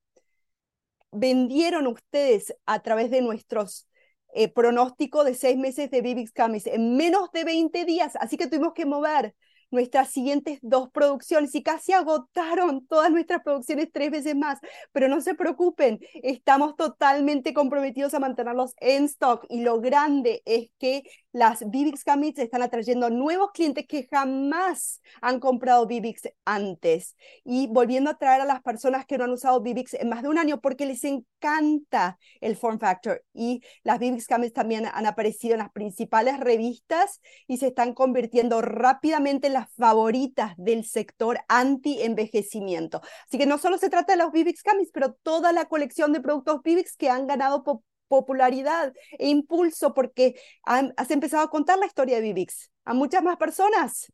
vendieron 1.10 1.86
ustedes 1.86 2.54
a 2.66 2.82
través 2.82 3.10
de 3.10 3.22
nuestros 3.22 3.88
eh, 4.34 4.48
pronóstico 4.48 5.24
de 5.24 5.34
seis 5.34 5.56
meses 5.56 5.90
de 5.90 6.02
Bibix 6.02 6.32
Camis 6.32 6.66
en 6.66 6.96
menos 6.96 7.30
de 7.32 7.44
20 7.44 7.84
días, 7.84 8.16
así 8.16 8.36
que 8.36 8.46
tuvimos 8.46 8.72
que 8.74 8.86
mover 8.86 9.34
nuestras 9.70 10.10
siguientes 10.10 10.58
dos 10.62 10.90
producciones 10.90 11.54
y 11.54 11.62
casi 11.62 11.92
agotaron 11.92 12.86
todas 12.86 13.10
nuestras 13.10 13.42
producciones 13.42 13.88
tres 13.92 14.10
veces 14.10 14.34
más, 14.34 14.58
pero 14.92 15.08
no 15.08 15.20
se 15.20 15.34
preocupen, 15.34 16.00
estamos 16.22 16.76
totalmente 16.76 17.54
comprometidos 17.54 18.14
a 18.14 18.20
mantenerlos 18.20 18.74
en 18.78 19.04
stock. 19.04 19.44
Y 19.48 19.62
lo 19.62 19.80
grande 19.80 20.42
es 20.44 20.70
que 20.78 21.02
las 21.32 21.68
Bibix 21.68 22.04
Gummies 22.04 22.38
están 22.38 22.62
atrayendo 22.62 23.08
nuevos 23.10 23.50
clientes 23.52 23.86
que 23.86 24.08
jamás 24.10 25.00
han 25.20 25.38
comprado 25.38 25.86
Bibix 25.86 26.22
antes 26.44 27.16
y 27.44 27.68
volviendo 27.68 28.10
a 28.10 28.18
traer 28.18 28.40
a 28.40 28.44
las 28.44 28.62
personas 28.62 29.06
que 29.06 29.16
no 29.16 29.24
han 29.24 29.30
usado 29.30 29.60
Bibix 29.60 29.94
en 29.94 30.08
más 30.08 30.22
de 30.22 30.28
un 30.28 30.38
año 30.38 30.60
porque 30.60 30.86
les 30.86 31.04
encanta 31.04 32.18
el 32.40 32.56
form 32.56 32.80
factor 32.80 33.24
y 33.32 33.62
las 33.84 33.98
Bibix 33.98 34.26
Gummies 34.26 34.52
también 34.52 34.86
han 34.92 35.06
aparecido 35.06 35.54
en 35.54 35.60
las 35.60 35.70
principales 35.70 36.40
revistas 36.40 37.20
y 37.46 37.58
se 37.58 37.68
están 37.68 37.94
convirtiendo 37.94 38.60
rápidamente 38.60 39.46
en 39.46 39.54
las 39.54 39.72
favoritas 39.74 40.54
del 40.56 40.84
sector 40.84 41.38
anti-envejecimiento. 41.48 43.00
Así 43.26 43.38
que 43.38 43.46
no 43.46 43.58
solo 43.58 43.78
se 43.78 43.90
trata 43.90 44.14
de 44.14 44.18
los 44.18 44.32
Bibix 44.32 44.62
Gummies, 44.64 44.90
pero 44.92 45.12
toda 45.22 45.52
la 45.52 45.66
colección 45.66 46.12
de 46.12 46.20
productos 46.20 46.62
Bibix 46.62 46.96
que 46.96 47.10
han 47.10 47.26
ganado 47.26 47.62
popularidad 48.10 48.92
e 49.18 49.28
impulso 49.28 49.94
porque 49.94 50.34
has 50.64 51.10
empezado 51.10 51.44
a 51.44 51.50
contar 51.50 51.78
la 51.78 51.86
historia 51.86 52.16
de 52.16 52.22
Vivix 52.22 52.70
a 52.84 52.92
muchas 52.92 53.22
más 53.22 53.36
personas. 53.36 54.12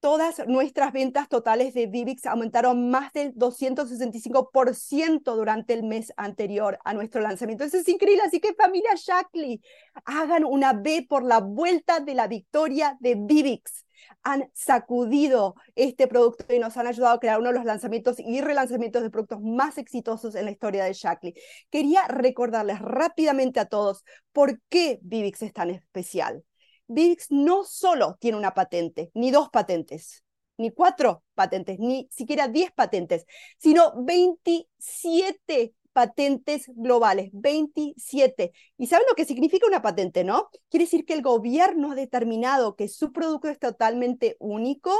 Todas 0.00 0.46
nuestras 0.46 0.92
ventas 0.92 1.28
totales 1.28 1.72
de 1.72 1.86
Vivix 1.86 2.26
aumentaron 2.26 2.90
más 2.90 3.12
del 3.14 3.34
265% 3.34 5.34
durante 5.34 5.72
el 5.72 5.84
mes 5.84 6.12
anterior 6.18 6.78
a 6.84 6.92
nuestro 6.92 7.22
lanzamiento. 7.22 7.64
Eso 7.64 7.78
es 7.78 7.88
increíble. 7.88 8.22
Así 8.22 8.38
que 8.38 8.54
familia 8.54 8.90
Shackley, 8.94 9.62
hagan 10.04 10.44
una 10.44 10.74
B 10.74 11.06
por 11.08 11.24
la 11.24 11.40
vuelta 11.40 12.00
de 12.00 12.14
la 12.14 12.28
victoria 12.28 12.98
de 13.00 13.16
Vivix 13.18 13.85
han 14.22 14.50
sacudido 14.54 15.54
este 15.74 16.06
producto 16.06 16.52
y 16.52 16.58
nos 16.58 16.76
han 16.76 16.86
ayudado 16.86 17.14
a 17.14 17.20
crear 17.20 17.38
uno 17.38 17.48
de 17.48 17.56
los 17.56 17.64
lanzamientos 17.64 18.16
y 18.18 18.40
relanzamientos 18.40 19.02
de 19.02 19.10
productos 19.10 19.40
más 19.40 19.78
exitosos 19.78 20.34
en 20.34 20.44
la 20.44 20.50
historia 20.50 20.84
de 20.84 20.92
Shackley. 20.92 21.34
Quería 21.70 22.06
recordarles 22.08 22.80
rápidamente 22.80 23.60
a 23.60 23.66
todos 23.66 24.04
por 24.32 24.60
qué 24.68 24.98
Vivix 25.02 25.42
es 25.42 25.52
tan 25.52 25.70
especial. 25.70 26.44
Vivix 26.88 27.30
no 27.30 27.64
solo 27.64 28.16
tiene 28.20 28.38
una 28.38 28.54
patente, 28.54 29.10
ni 29.14 29.30
dos 29.30 29.50
patentes, 29.50 30.24
ni 30.56 30.70
cuatro 30.70 31.24
patentes, 31.34 31.78
ni 31.78 32.08
siquiera 32.10 32.48
diez 32.48 32.72
patentes, 32.72 33.26
sino 33.58 33.92
27 34.04 35.74
patentes 35.96 36.70
globales, 36.74 37.30
27. 37.32 38.52
¿Y 38.76 38.86
saben 38.86 39.06
lo 39.08 39.14
que 39.14 39.24
significa 39.24 39.66
una 39.66 39.80
patente, 39.80 40.24
no? 40.24 40.50
Quiere 40.68 40.84
decir 40.84 41.06
que 41.06 41.14
el 41.14 41.22
gobierno 41.22 41.92
ha 41.92 41.94
determinado 41.94 42.76
que 42.76 42.88
su 42.88 43.14
producto 43.14 43.48
es 43.48 43.58
totalmente 43.58 44.36
único 44.38 44.92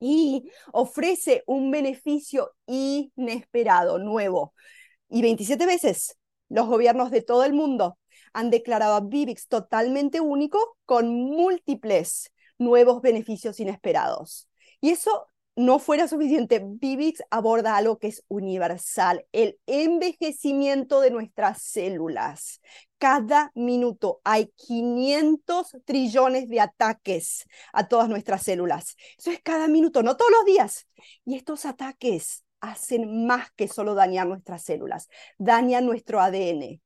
y 0.00 0.50
ofrece 0.70 1.44
un 1.46 1.70
beneficio 1.70 2.52
inesperado, 2.66 3.98
nuevo. 3.98 4.52
Y 5.08 5.22
27 5.22 5.64
veces 5.64 6.18
los 6.50 6.66
gobiernos 6.66 7.10
de 7.10 7.22
todo 7.22 7.44
el 7.44 7.54
mundo 7.54 7.98
han 8.34 8.50
declarado 8.50 8.96
a 8.96 9.00
Vivix 9.00 9.48
totalmente 9.48 10.20
único 10.20 10.76
con 10.84 11.08
múltiples 11.08 12.30
nuevos 12.58 13.00
beneficios 13.00 13.60
inesperados. 13.60 14.46
Y 14.78 14.90
eso 14.90 15.26
no 15.54 15.78
fuera 15.78 16.08
suficiente, 16.08 16.62
Vivix 16.64 17.22
aborda 17.30 17.76
algo 17.76 17.98
que 17.98 18.08
es 18.08 18.24
universal, 18.28 19.26
el 19.32 19.58
envejecimiento 19.66 21.00
de 21.00 21.10
nuestras 21.10 21.62
células. 21.62 22.60
Cada 22.98 23.50
minuto 23.54 24.20
hay 24.24 24.52
500 24.56 25.76
trillones 25.84 26.48
de 26.48 26.60
ataques 26.60 27.44
a 27.72 27.88
todas 27.88 28.08
nuestras 28.08 28.42
células. 28.42 28.96
Eso 29.18 29.30
es 29.30 29.40
cada 29.42 29.68
minuto, 29.68 30.02
no 30.02 30.16
todos 30.16 30.30
los 30.30 30.44
días. 30.44 30.86
Y 31.24 31.36
estos 31.36 31.66
ataques 31.66 32.44
hacen 32.60 33.26
más 33.26 33.50
que 33.52 33.68
solo 33.68 33.94
dañar 33.94 34.28
nuestras 34.28 34.62
células, 34.62 35.08
dañan 35.36 35.84
nuestro 35.84 36.20
ADN, 36.20 36.80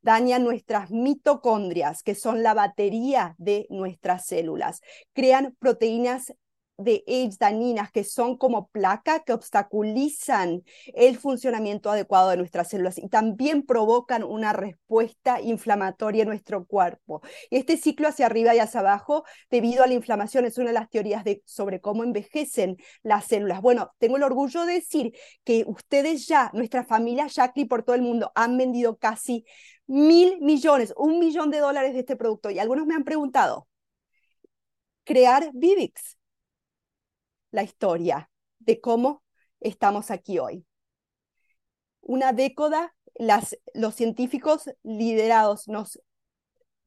dañan 0.00 0.44
nuestras 0.44 0.90
mitocondrias, 0.90 2.02
que 2.02 2.14
son 2.14 2.42
la 2.42 2.54
batería 2.54 3.34
de 3.38 3.66
nuestras 3.70 4.26
células, 4.26 4.80
crean 5.12 5.56
proteínas 5.58 6.32
de 6.82 7.04
AIDS 7.06 7.38
dañinas 7.38 7.90
que 7.92 8.04
son 8.04 8.36
como 8.36 8.68
placa 8.68 9.20
que 9.20 9.32
obstaculizan 9.32 10.62
el 10.94 11.18
funcionamiento 11.18 11.90
adecuado 11.90 12.30
de 12.30 12.36
nuestras 12.36 12.68
células 12.68 12.98
y 12.98 13.08
también 13.08 13.64
provocan 13.64 14.24
una 14.24 14.52
respuesta 14.52 15.40
inflamatoria 15.40 16.22
en 16.22 16.28
nuestro 16.28 16.64
cuerpo. 16.64 17.22
Este 17.50 17.76
ciclo 17.76 18.08
hacia 18.08 18.26
arriba 18.26 18.54
y 18.54 18.58
hacia 18.58 18.80
abajo, 18.80 19.24
debido 19.50 19.84
a 19.84 19.86
la 19.86 19.94
inflamación, 19.94 20.44
es 20.44 20.58
una 20.58 20.68
de 20.68 20.74
las 20.74 20.90
teorías 20.90 21.24
de, 21.24 21.42
sobre 21.44 21.80
cómo 21.80 22.04
envejecen 22.04 22.76
las 23.02 23.26
células. 23.26 23.60
Bueno, 23.60 23.92
tengo 23.98 24.16
el 24.16 24.22
orgullo 24.22 24.64
de 24.64 24.74
decir 24.74 25.12
que 25.44 25.64
ustedes 25.66 26.26
ya, 26.26 26.50
nuestra 26.54 26.84
familia 26.84 27.26
Shakti 27.28 27.64
por 27.64 27.82
todo 27.82 27.96
el 27.96 28.02
mundo, 28.02 28.32
han 28.34 28.56
vendido 28.56 28.96
casi 28.96 29.44
mil 29.86 30.40
millones, 30.40 30.94
un 30.96 31.18
millón 31.18 31.50
de 31.50 31.58
dólares 31.58 31.94
de 31.94 32.00
este 32.00 32.16
producto. 32.16 32.50
Y 32.50 32.58
algunos 32.58 32.86
me 32.86 32.94
han 32.94 33.04
preguntado, 33.04 33.66
crear 35.04 35.50
Vivix 35.52 36.19
la 37.50 37.62
historia 37.62 38.30
de 38.58 38.80
cómo 38.80 39.22
estamos 39.60 40.10
aquí 40.10 40.38
hoy. 40.38 40.66
Una 42.00 42.32
década, 42.32 42.94
los 43.74 43.94
científicos 43.94 44.70
liderados 44.82 45.68
nos 45.68 46.00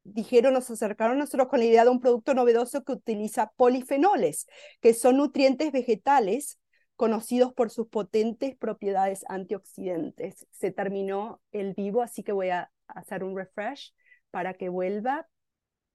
dijeron, 0.04 0.54
nos 0.54 0.70
acercaron 0.70 1.18
a 1.18 1.20
nosotros 1.20 1.48
con 1.48 1.60
la 1.60 1.66
idea 1.66 1.84
de 1.84 1.90
un 1.90 2.00
producto 2.00 2.34
novedoso 2.34 2.84
que 2.84 2.94
utiliza 2.94 3.52
polifenoles, 3.56 4.48
que 4.82 4.94
son 4.94 5.18
nutrientes 5.18 5.72
vegetales 5.72 6.60
conocidos 6.96 7.54
por 7.54 7.70
sus 7.70 7.88
potentes 7.88 8.56
propiedades 8.56 9.24
antioxidantes. 9.28 10.46
Se 10.52 10.72
terminó 10.72 11.42
el 11.52 11.74
vivo, 11.74 12.02
así 12.02 12.24
que 12.24 12.32
voy 12.32 12.50
a 12.50 12.72
hacer 12.88 13.24
un 13.24 13.36
refresh 13.36 13.94
para 14.32 14.54
que 14.54 14.70
vuelva, 14.70 15.28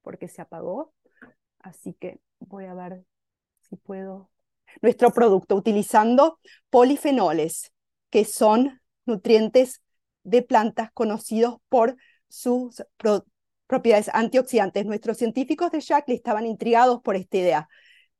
porque 0.01 0.27
se 0.27 0.41
apagó. 0.41 0.93
Así 1.59 1.93
que 1.93 2.19
voy 2.39 2.65
a 2.65 2.73
ver 2.73 3.03
si 3.61 3.75
puedo 3.75 4.29
nuestro 4.81 5.11
producto 5.11 5.55
utilizando 5.55 6.39
polifenoles, 6.69 7.71
que 8.09 8.25
son 8.25 8.81
nutrientes 9.05 9.81
de 10.23 10.41
plantas 10.41 10.91
conocidos 10.93 11.57
por 11.69 11.95
sus 12.27 12.83
propiedades 13.67 14.09
antioxidantes. 14.13 14.85
Nuestros 14.85 15.17
científicos 15.17 15.71
de 15.71 15.79
Shackley 15.79 16.17
estaban 16.17 16.45
intrigados 16.45 17.01
por 17.01 17.15
esta 17.15 17.37
idea, 17.37 17.69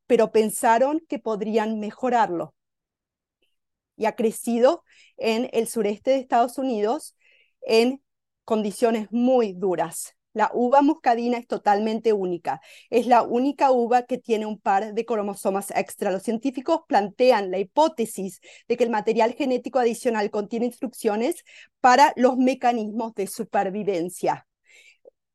pero 0.08 0.32
pensaron 0.32 1.02
que 1.08 1.20
podrían 1.20 1.80
mejorarlo. 1.80 2.56
Y 3.96 4.06
ha 4.06 4.16
crecido 4.16 4.84
en 5.18 5.50
el 5.52 5.68
sureste 5.68 6.12
de 6.12 6.20
Estados 6.20 6.58
Unidos 6.58 7.16
en 7.62 8.02
condiciones 8.46 9.08
muy 9.12 9.54
duras. 9.54 10.16
La 10.34 10.52
uva 10.54 10.82
muscadina 10.82 11.38
es 11.38 11.48
totalmente 11.48 12.14
única. 12.14 12.62
Es 12.90 13.08
la 13.08 13.24
única 13.24 13.72
uva 13.72 14.04
que 14.04 14.18
tiene 14.18 14.46
un 14.46 14.60
par 14.60 14.94
de 14.94 15.06
cromosomas 15.06 15.72
extra. 15.72 16.12
Los 16.12 16.24
científicos 16.24 16.82
plantean 16.88 17.52
la 17.52 17.60
hipótesis 17.60 18.40
de 18.68 18.78
que 18.78 18.84
el 18.84 18.90
material 18.92 19.34
genético 19.34 19.80
adicional 19.80 20.30
contiene 20.30 20.68
instrucciones 20.68 21.44
para 21.82 22.14
los 22.16 22.38
mecanismos 22.38 23.14
de 23.16 23.28
supervivencia. 23.28 24.49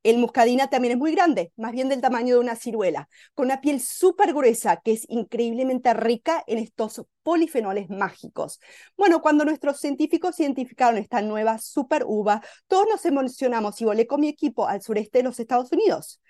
El 0.04 0.18
muscadina 0.18 0.68
también 0.68 0.92
es 0.92 0.98
muy 0.98 1.12
grande, 1.12 1.50
más 1.56 1.72
bien 1.72 1.88
del 1.88 2.02
tamaño 2.02 2.34
de 2.34 2.40
una 2.40 2.56
ciruela, 2.56 3.08
con 3.34 3.46
una 3.46 3.62
piel 3.62 3.80
súper 3.80 4.34
gruesa 4.34 4.80
que 4.84 4.92
es 4.92 5.06
increíblemente 5.08 5.94
rica 5.94 6.44
en 6.46 6.58
estos 6.58 7.02
polifenoles 7.22 7.88
mágicos. 7.88 8.60
Bueno, 8.98 9.22
cuando 9.22 9.46
nuestros 9.46 9.80
científicos 9.80 10.38
identificaron 10.38 10.98
esta 10.98 11.22
nueva 11.22 11.58
super 11.58 12.04
uva, 12.06 12.42
todos 12.68 12.86
nos 12.86 13.04
emocionamos 13.06 13.80
y 13.80 13.86
volé 13.86 14.06
con 14.06 14.20
mi 14.20 14.28
equipo 14.28 14.68
al 14.68 14.82
sureste 14.82 15.18
de 15.18 15.24
los 15.24 15.40
Estados 15.40 15.72
Unidos. 15.72 16.20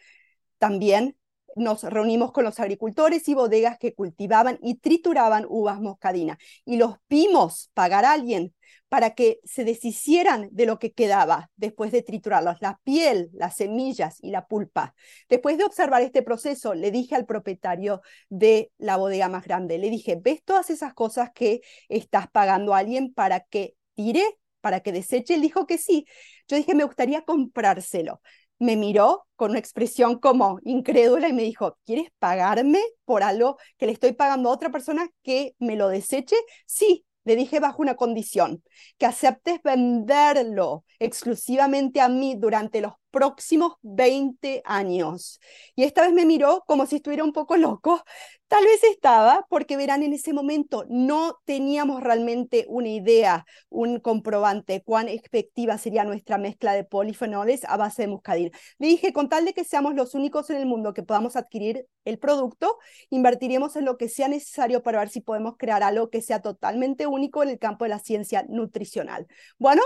También 0.59 1.17
nos 1.57 1.83
reunimos 1.83 2.33
con 2.33 2.45
los 2.45 2.61
agricultores 2.61 3.29
y 3.29 3.35
bodegas 3.35 3.79
que 3.79 3.95
cultivaban 3.95 4.59
y 4.63 4.77
trituraban 4.77 5.47
uvas 5.49 5.81
moscadina 5.81 6.39
y 6.65 6.77
los 6.77 6.97
vimos 7.09 7.71
pagar 7.75 8.05
a 8.05 8.13
alguien 8.13 8.55
para 8.89 9.15
que 9.15 9.41
se 9.45 9.65
deshicieran 9.65 10.49
de 10.53 10.67
lo 10.67 10.79
que 10.79 10.93
quedaba 10.93 11.51
después 11.57 11.91
de 11.91 12.03
triturarlos, 12.03 12.59
la 12.61 12.81
piel, 12.85 13.29
las 13.33 13.57
semillas 13.57 14.19
y 14.21 14.31
la 14.31 14.47
pulpa. 14.47 14.95
Después 15.29 15.59
de 15.59 15.65
observar 15.65 16.03
este 16.03 16.23
proceso, 16.23 16.75
le 16.75 16.93
dije 16.93 17.17
al 17.17 17.27
propietario 17.27 18.03
de 18.29 18.71
la 18.79 18.97
bodega 18.97 19.29
más 19.29 19.45
grande, 19.45 19.79
le 19.79 19.91
dije, 19.91 20.17
¿ves 20.23 20.45
todas 20.45 20.71
esas 20.71 20.95
cosas 20.95 21.31
que 21.35 21.63
estás 21.89 22.29
pagando 22.31 22.73
a 22.73 22.79
alguien 22.79 23.13
para 23.13 23.41
que 23.41 23.75
tire, 23.95 24.23
para 24.61 24.79
que 24.79 24.93
deseche? 24.93 25.35
Él 25.35 25.41
dijo 25.41 25.67
que 25.67 25.79
sí. 25.79 26.07
Yo 26.47 26.57
dije, 26.57 26.75
me 26.75 26.85
gustaría 26.85 27.23
comprárselo 27.23 28.21
me 28.59 28.77
miró 28.77 29.27
con 29.37 29.51
una 29.51 29.59
expresión 29.59 30.19
como 30.19 30.59
incrédula 30.65 31.29
y 31.29 31.33
me 31.33 31.43
dijo, 31.43 31.79
¿quieres 31.85 32.09
pagarme 32.19 32.81
por 33.05 33.23
algo 33.23 33.59
que 33.77 33.87
le 33.87 33.93
estoy 33.93 34.13
pagando 34.13 34.49
a 34.51 34.53
otra 34.53 34.71
persona 34.71 35.09
que 35.23 35.55
me 35.59 35.77
lo 35.77 35.89
deseche? 35.89 36.37
Sí, 36.67 37.05
le 37.25 37.37
dije 37.37 37.61
bajo 37.61 37.83
una 37.83 37.97
condición, 37.97 38.63
que 38.99 39.07
aceptes 39.07 39.63
venderlo 39.63 40.85
exclusivamente 40.99 42.01
a 42.01 42.09
mí 42.09 42.37
durante 42.37 42.81
los 42.81 42.93
próximos 43.15 43.75
20 43.83 44.61
años. 44.65 45.41
Y 45.77 45.85
esta 45.85 46.03
vez 46.03 46.13
me 46.13 46.27
miró 46.27 46.65
como 46.67 46.85
si 46.85 46.97
estuviera 46.97 47.23
un 47.23 47.33
poco 47.33 47.57
loco. 47.57 48.03
Tal 48.49 48.65
vez 48.65 48.83
estaba, 48.85 49.47
porque 49.49 49.77
verán, 49.77 50.03
en 50.03 50.13
ese 50.13 50.33
momento 50.33 50.85
no 50.89 51.39
teníamos 51.45 52.03
realmente 52.03 52.67
una 52.69 52.89
idea, 52.89 53.47
un 53.69 54.01
comprobante, 54.01 54.83
cuán 54.83 55.09
efectiva 55.09 55.79
sería 55.79 56.05
nuestra 56.05 56.39
mezcla 56.39 56.73
de 56.73 56.83
polifenoles 56.83 57.65
a 57.65 57.77
base 57.77 58.03
de 58.03 58.09
muscadina. 58.09 58.51
Le 58.79 58.89
dije, 58.89 59.13
con 59.13 59.29
tal 59.29 59.45
de 59.45 59.55
que 59.55 59.65
seamos 59.65 59.95
los 59.95 60.15
únicos 60.15 60.51
en 60.51 60.57
el 60.57 60.67
mundo 60.67 60.93
que 60.93 61.05
podamos 61.05 61.37
adquirir 61.37 61.87
el 62.05 62.19
producto, 62.19 62.79
invertiremos 63.11 63.77
en 63.77 63.85
lo 63.85 63.97
que 63.97 64.09
sea 64.09 64.29
necesario 64.29 64.83
para 64.83 64.99
ver 64.99 65.09
si 65.09 65.21
podemos 65.21 65.55
crear 65.57 65.85
algo 65.85 66.11
que 66.11 66.21
sea 66.21 66.43
totalmente 66.43 67.07
único 67.07 67.43
en 67.45 67.51
el 67.51 67.59
campo 67.61 67.85
de 67.85 67.91
la 67.91 68.01
ciencia 68.01 68.45
nutricional. 68.49 69.27
Bueno, 69.59 69.83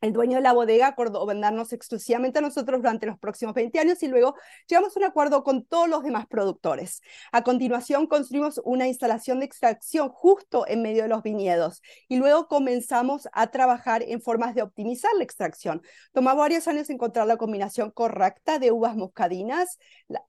el 0.00 0.12
dueño 0.12 0.36
de 0.36 0.42
la 0.42 0.52
bodega 0.52 0.86
acordó 0.86 1.26
vendernos 1.26 1.72
exclusivamente 1.72 2.38
a 2.38 2.42
nosotros 2.42 2.80
durante 2.80 3.06
los 3.06 3.18
próximos 3.18 3.54
20 3.54 3.78
años 3.80 4.02
y 4.02 4.08
luego 4.08 4.34
llegamos 4.66 4.96
a 4.96 5.00
un 5.00 5.04
acuerdo 5.04 5.44
con 5.44 5.64
todos 5.64 5.88
los 5.88 6.02
demás 6.02 6.26
productores. 6.26 7.02
A 7.32 7.42
continuación 7.42 8.06
construimos 8.06 8.60
una 8.64 8.88
instalación 8.88 9.40
de 9.40 9.46
extracción 9.46 10.08
justo 10.08 10.66
en 10.66 10.82
medio 10.82 11.02
de 11.02 11.08
los 11.08 11.22
viñedos 11.22 11.82
y 12.08 12.16
luego 12.16 12.48
comenzamos 12.48 13.28
a 13.32 13.50
trabajar 13.50 14.02
en 14.02 14.22
formas 14.22 14.54
de 14.54 14.62
optimizar 14.62 15.10
la 15.16 15.24
extracción. 15.24 15.82
Tomó 16.12 16.34
varios 16.34 16.66
años 16.68 16.88
encontrar 16.88 17.26
la 17.26 17.36
combinación 17.36 17.90
correcta 17.90 18.58
de 18.58 18.72
uvas 18.72 18.96
moscadinas. 18.96 19.78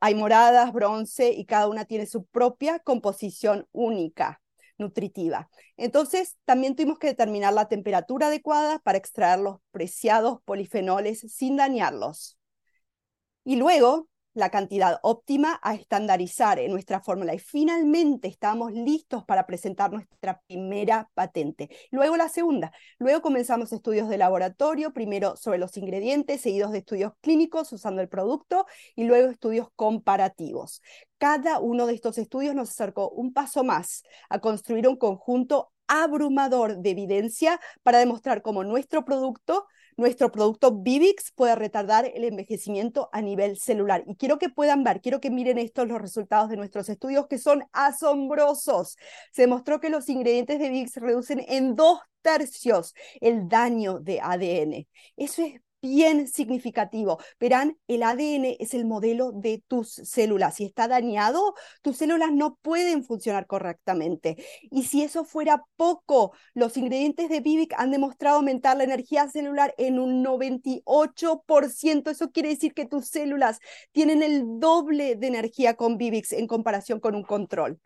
Hay 0.02 0.16
moradas, 0.16 0.74
bronce 0.74 1.32
y 1.32 1.46
cada 1.46 1.68
una 1.68 1.86
tiene 1.86 2.06
su 2.08 2.26
propia 2.26 2.80
composición 2.80 3.68
única 3.72 4.41
nutritiva. 4.82 5.50
Entonces, 5.78 6.38
también 6.46 6.76
tuvimos 6.76 7.00
que 7.00 7.08
determinar 7.08 7.54
la 7.54 7.70
temperatura 7.70 8.28
adecuada 8.28 8.80
para 8.80 8.98
extraer 8.98 9.40
los 9.40 9.60
preciados 9.72 10.42
polifenoles 10.44 11.22
sin 11.34 11.56
dañarlos. 11.56 12.38
Y 13.46 13.56
luego 13.56 14.08
la 14.34 14.50
cantidad 14.50 15.00
óptima 15.04 15.60
a 15.62 15.76
estandarizar 15.76 16.60
en 16.60 16.72
nuestra 16.72 17.02
fórmula 17.02 17.34
y 17.34 17.40
finalmente 17.40 18.28
estábamos 18.28 18.72
listos 18.72 19.26
para 19.26 19.46
presentar 19.46 19.92
nuestra 19.92 20.42
primera 20.48 21.10
patente. 21.14 21.70
Luego 21.92 22.16
la 22.18 22.30
segunda. 22.30 22.72
Luego 22.98 23.22
comenzamos 23.22 23.74
estudios 23.74 24.08
de 24.10 24.18
laboratorio, 24.18 24.94
primero 24.94 25.36
sobre 25.36 25.58
los 25.58 25.76
ingredientes, 25.78 26.42
seguidos 26.42 26.72
de 26.72 26.80
estudios 26.80 27.14
clínicos 27.22 27.72
usando 27.74 28.02
el 28.02 28.10
producto 28.10 28.66
y 28.96 29.04
luego 29.04 29.30
estudios 29.30 29.68
comparativos. 29.76 30.82
Cada 31.18 31.60
uno 31.60 31.86
de 31.86 31.94
estos 31.94 32.18
estudios 32.18 32.56
nos 32.56 32.70
acercó 32.70 33.10
un 33.10 33.34
paso 33.34 33.64
más 33.64 34.04
a 34.30 34.40
construir 34.40 34.88
un 34.88 34.96
conjunto 34.96 35.72
abrumador 35.88 36.78
de 36.78 36.92
evidencia 36.92 37.60
para 37.84 38.00
demostrar 38.00 38.42
cómo 38.42 38.64
nuestro 38.64 39.04
producto 39.04 39.68
nuestro 39.98 40.32
producto 40.32 40.72
Vivix 40.72 41.32
puede 41.32 41.56
retardar 41.56 42.12
el 42.14 42.24
envejecimiento 42.24 43.10
a 43.12 43.22
nivel 43.22 43.58
celular. 43.58 44.04
Y 44.08 44.16
quiero 44.16 44.38
que 44.38 44.50
puedan 44.50 44.84
ver, 44.84 45.02
quiero 45.02 45.20
que 45.20 45.32
miren 45.32 45.58
estos 45.58 45.88
los 45.88 46.02
resultados 46.02 46.50
de 46.50 46.58
nuestros 46.58 46.90
estudios 46.90 47.28
que 47.28 47.38
son 47.38 47.64
asombrosos. 47.74 48.98
Se 49.32 49.44
demostró 49.44 49.80
que 49.80 49.90
los 49.90 50.10
ingredientes 50.10 50.60
de 50.60 50.70
Vivix 50.70 50.96
reducen 50.98 51.44
en 51.48 51.76
dos 51.76 52.00
tercios 52.22 52.94
el 53.20 53.48
daño 53.48 54.00
de 54.00 54.20
ADN. 54.22 54.88
Eso 55.18 55.44
es 55.44 55.62
bien 55.82 56.28
significativo. 56.28 57.20
Verán, 57.40 57.78
el 57.88 58.04
ADN 58.04 58.58
es 58.60 58.74
el 58.74 58.86
modelo 58.86 59.32
de 59.32 59.64
tus 59.68 59.92
células. 59.92 60.56
Si 60.56 60.66
está 60.66 60.88
dañado, 60.88 61.54
tus 61.82 61.98
células 61.98 62.32
no 62.32 62.58
pueden 62.62 63.04
funcionar 63.04 63.48
correctamente. 63.48 64.38
Y 64.70 64.84
si 64.84 65.04
eso 65.04 65.26
fuera 65.26 65.64
poco, 65.76 66.34
los 66.54 66.78
ingredientes 66.78 67.30
de 67.30 67.40
Vivix 67.42 67.76
han 67.78 67.92
demostrado 67.92 68.38
aumentar 68.38 68.78
la 68.78 68.84
energía 68.84 69.28
celular 69.30 69.74
en 69.78 70.00
un 70.00 70.24
98%. 70.24 72.10
Eso 72.10 72.32
quiere 72.32 72.50
decir 72.50 72.74
que 72.74 72.86
tus 72.86 73.08
células 73.08 73.60
tienen 73.92 74.24
el 74.24 74.60
doble 74.60 75.16
de 75.16 75.28
energía 75.28 75.76
con 75.76 75.98
Vivix 75.98 76.32
en 76.34 76.48
comparación 76.48 77.00
con 77.00 77.16
un 77.16 77.24
control. 77.24 77.80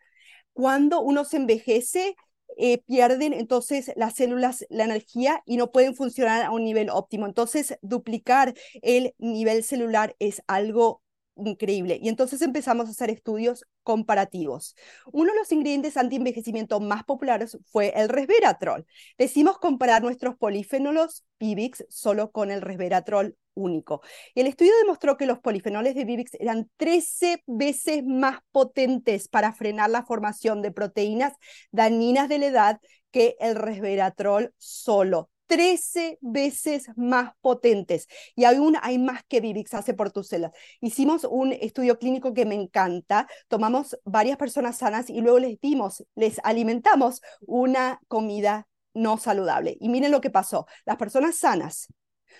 Cuando 0.53 1.01
uno 1.01 1.25
se 1.25 1.37
envejece, 1.37 2.15
eh, 2.57 2.79
pierden 2.79 3.33
entonces 3.33 3.91
las 3.95 4.15
células 4.15 4.65
la 4.69 4.85
energía 4.85 5.41
y 5.45 5.57
no 5.57 5.71
pueden 5.71 5.95
funcionar 5.95 6.43
a 6.43 6.51
un 6.51 6.63
nivel 6.63 6.89
óptimo. 6.89 7.25
Entonces, 7.25 7.77
duplicar 7.81 8.53
el 8.81 9.13
nivel 9.19 9.63
celular 9.63 10.15
es 10.19 10.41
algo 10.47 11.01
increíble. 11.35 11.99
Y 12.01 12.09
entonces 12.09 12.41
empezamos 12.41 12.87
a 12.87 12.91
hacer 12.91 13.09
estudios 13.09 13.65
comparativos. 13.83 14.75
Uno 15.11 15.31
de 15.31 15.39
los 15.39 15.51
ingredientes 15.51 15.97
anti-envejecimiento 15.97 16.79
más 16.79 17.03
populares 17.03 17.57
fue 17.65 17.93
el 17.95 18.09
resveratrol. 18.09 18.85
Decimos 19.17 19.57
comparar 19.59 20.03
nuestros 20.03 20.35
polifenolos 20.35 21.25
Vivix 21.39 21.85
solo 21.89 22.31
con 22.31 22.51
el 22.51 22.61
resveratrol 22.61 23.37
único. 23.53 24.01
El 24.35 24.47
estudio 24.47 24.73
demostró 24.81 25.17
que 25.17 25.25
los 25.25 25.39
polifenoles 25.39 25.95
de 25.95 26.05
Vivix 26.05 26.33
eran 26.39 26.69
13 26.77 27.43
veces 27.47 28.03
más 28.05 28.39
potentes 28.51 29.27
para 29.27 29.53
frenar 29.53 29.89
la 29.89 30.05
formación 30.05 30.61
de 30.61 30.71
proteínas 30.71 31.33
dañinas 31.71 32.29
de 32.29 32.39
la 32.39 32.45
edad 32.47 32.79
que 33.11 33.35
el 33.39 33.55
resveratrol 33.55 34.53
solo. 34.57 35.29
13 35.47 36.17
veces 36.21 36.89
más 36.95 37.33
potentes 37.41 38.07
y 38.35 38.45
aún 38.45 38.77
hay 38.81 38.97
más 38.97 39.23
que 39.27 39.41
Vivix 39.41 39.73
hace 39.73 39.93
por 39.93 40.11
tus 40.11 40.27
células. 40.27 40.53
Hicimos 40.81 41.23
un 41.23 41.53
estudio 41.53 41.99
clínico 41.99 42.33
que 42.33 42.45
me 42.45 42.55
encanta, 42.55 43.27
tomamos 43.47 43.97
varias 44.03 44.37
personas 44.37 44.77
sanas 44.77 45.09
y 45.09 45.21
luego 45.21 45.39
les 45.39 45.59
dimos, 45.59 46.05
les 46.15 46.39
alimentamos 46.43 47.21
una 47.41 47.99
comida 48.07 48.67
no 48.93 49.17
saludable. 49.17 49.77
Y 49.79 49.89
miren 49.89 50.11
lo 50.11 50.21
que 50.21 50.29
pasó, 50.29 50.65
las 50.85 50.97
personas 50.97 51.35
sanas 51.37 51.87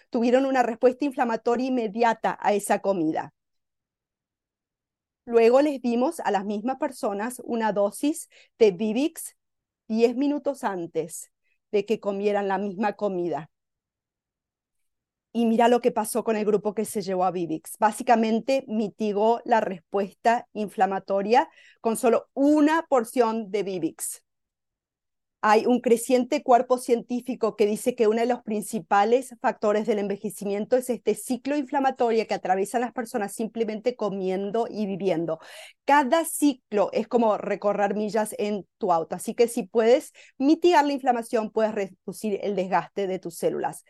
tuvieron 0.10 0.46
una 0.46 0.64
respuesta 0.64 1.06
inflamatoria 1.06 1.68
inmediata 1.68 2.38
a 2.42 2.54
esa 2.54 2.80
comida. 2.80 3.34
Luego 5.26 5.62
les 5.62 5.82
dimos 5.82 6.20
a 6.20 6.32
las 6.32 6.46
mismas 6.46 6.78
personas 6.78 7.42
una 7.44 7.72
dosis 7.74 8.30
de 8.60 8.72
Vivix 8.72 9.36
10 9.88 10.16
minutos 10.16 10.64
antes 10.64 11.32
que 11.84 12.00
comieran 12.00 12.48
la 12.48 12.58
misma 12.58 12.94
comida. 12.94 13.50
Y 15.34 15.46
mira 15.46 15.68
lo 15.68 15.82
que 15.82 15.92
pasó 15.92 16.24
con 16.24 16.38
el 16.38 16.46
grupo 16.46 16.74
que 16.74 16.86
se 16.86 17.02
llevó 17.02 17.26
a 17.26 17.32
Vivix. 17.32 17.78
Básicamente 17.78 18.64
mitigó 18.68 19.42
la 19.44 19.60
respuesta 19.60 20.48
inflamatoria 20.54 21.50
con 21.82 21.98
solo 21.98 22.30
una 22.34 22.86
porción 22.88 23.52
de 23.52 23.64
Vivix 23.64 24.25
hay 25.48 25.68
un 25.68 25.80
creciente 25.80 26.42
cuerpo 26.42 26.80
científico 26.80 27.56
que 27.56 27.68
dice 27.68 27.94
que 27.94 28.08
uno 28.08 28.20
de 28.20 28.26
los 28.26 28.42
principales 28.42 29.36
factores 29.42 29.86
del 29.86 30.00
envejecimiento 30.00 30.76
es 30.76 30.90
este 30.90 31.14
ciclo 31.14 31.56
inflamatorio 31.56 32.26
que 32.26 32.34
atraviesan 32.34 32.82
las 32.82 32.94
personas 32.94 33.32
simplemente 33.36 33.96
comiendo 33.96 34.66
y 34.68 34.88
viviendo. 34.88 35.38
Cada 35.86 36.26
ciclo 36.26 36.90
es 36.94 37.08
como 37.08 37.38
recorrer 37.38 37.94
millas 37.94 38.34
en 38.40 38.66
tu 38.80 38.92
auto, 38.92 39.16
así 39.16 39.36
que 39.36 39.48
si 39.48 39.62
puedes 39.62 40.14
mitigar 40.40 40.84
la 40.84 40.94
inflamación, 40.94 41.52
puedes 41.52 41.76
reducir 41.76 42.40
el 42.42 42.56
desgaste 42.56 43.06
de 43.06 43.20
tus 43.20 43.38
células. 43.38 43.84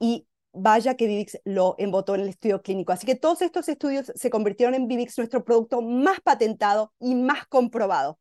Y 0.00 0.26
vaya 0.52 0.96
que 0.96 1.06
Vivix 1.06 1.38
lo 1.44 1.76
embotó 1.78 2.16
en 2.16 2.22
el 2.22 2.30
estudio 2.30 2.62
clínico. 2.62 2.90
Así 2.90 3.06
que 3.06 3.14
todos 3.14 3.42
estos 3.42 3.68
estudios 3.68 4.10
se 4.16 4.28
convirtieron 4.28 4.74
en 4.74 4.88
Vivix 4.88 5.16
nuestro 5.18 5.44
producto 5.44 5.82
más 5.82 6.20
patentado 6.20 6.92
y 6.98 7.14
más 7.14 7.46
comprobado 7.46 8.18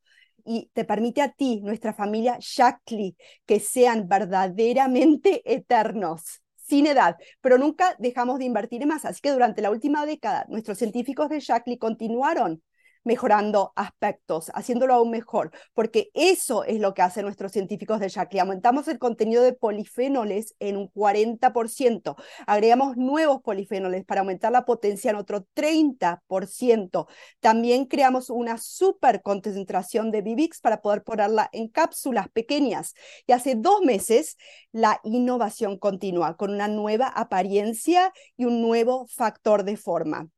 y 0.49 0.71
te 0.73 0.83
permite 0.83 1.21
a 1.21 1.31
ti, 1.31 1.62
nuestra 1.62 1.93
familia 1.93 2.38
Shakli, 2.39 3.15
que 3.45 3.59
sean 3.59 4.07
verdaderamente 4.07 5.43
eternos. 5.45 6.41
sin 6.55 6.85
edad, 6.85 7.17
pero 7.41 7.57
nunca 7.57 7.95
dejamos 7.97 8.38
de 8.39 8.45
invertir 8.45 8.83
en 8.83 8.89
más. 8.89 9.03
Así 9.05 9.21
que 9.21 9.31
durante 9.31 9.62
la 9.62 9.71
última 9.71 10.05
década, 10.05 10.45
nuestros 10.49 10.77
científicos 10.77 11.29
de 11.29 11.39
Shaklee 11.39 11.79
continuaron 11.79 12.62
mejorando 13.03 13.73
aspectos, 13.75 14.51
haciéndolo 14.53 14.93
aún 14.93 15.12
mejor, 15.12 15.51
porque 15.73 16.09
eso 16.13 16.63
es 16.63 16.79
lo 16.79 16.93
que 16.93 17.01
hacen 17.01 17.25
nuestros 17.25 17.51
científicos 17.51 17.99
de 17.99 18.09
Shaklee. 18.09 18.41
Aumentamos 18.41 18.88
el 18.88 18.99
contenido 18.99 19.43
de 19.43 19.53
polifenoles 19.53 20.55
en 20.59 20.77
un 20.77 20.91
40%, 20.91 22.15
agregamos 22.45 22.97
nuevos 22.97 23.41
polifenoles 23.41 24.05
para 24.05 24.21
aumentar 24.21 24.51
la 24.51 24.65
potencia 24.65 25.12
en 25.12 25.17
otro 25.17 25.45
30%. 25.53 27.07
También 27.39 27.85
creamos 27.85 28.29
una 28.29 28.57
super 28.57 29.21
concentración 29.21 30.12
de 30.12 30.21
Vivix 30.21 30.59
para 30.62 30.81
poder 30.81 31.03
ponerla 31.03 31.49
en 31.53 31.67
cápsulas 31.67 32.29
pequeñas. 32.29 32.93
Y 33.27 33.31
hace 33.33 33.55
dos 33.55 33.81
meses 33.81 34.38
la 34.71 34.99
innovación 35.03 35.77
continúa 35.77 36.35
con 36.38 36.51
una 36.51 36.67
nueva 36.67 37.07
apariencia 37.07 38.12
y 38.38 38.45
un 38.45 38.62
nuevo 38.62 39.07
factor 39.07 39.63
de 39.63 39.77
forma. 39.77 40.29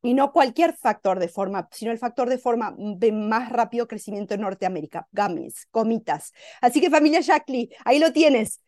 Y 0.00 0.14
no 0.14 0.32
cualquier 0.32 0.74
factor 0.74 1.18
de 1.18 1.28
forma, 1.28 1.68
sino 1.72 1.90
el 1.90 1.98
factor 1.98 2.28
de 2.28 2.38
forma 2.38 2.74
de 2.78 3.10
más 3.10 3.50
rápido 3.50 3.88
crecimiento 3.88 4.34
en 4.34 4.42
Norteamérica. 4.42 5.08
Gummies, 5.10 5.66
comitas. 5.70 6.32
Así 6.60 6.80
que 6.80 6.90
familia 6.90 7.20
Shackley, 7.20 7.70
ahí 7.84 7.98
lo 7.98 8.12
tienes. 8.12 8.60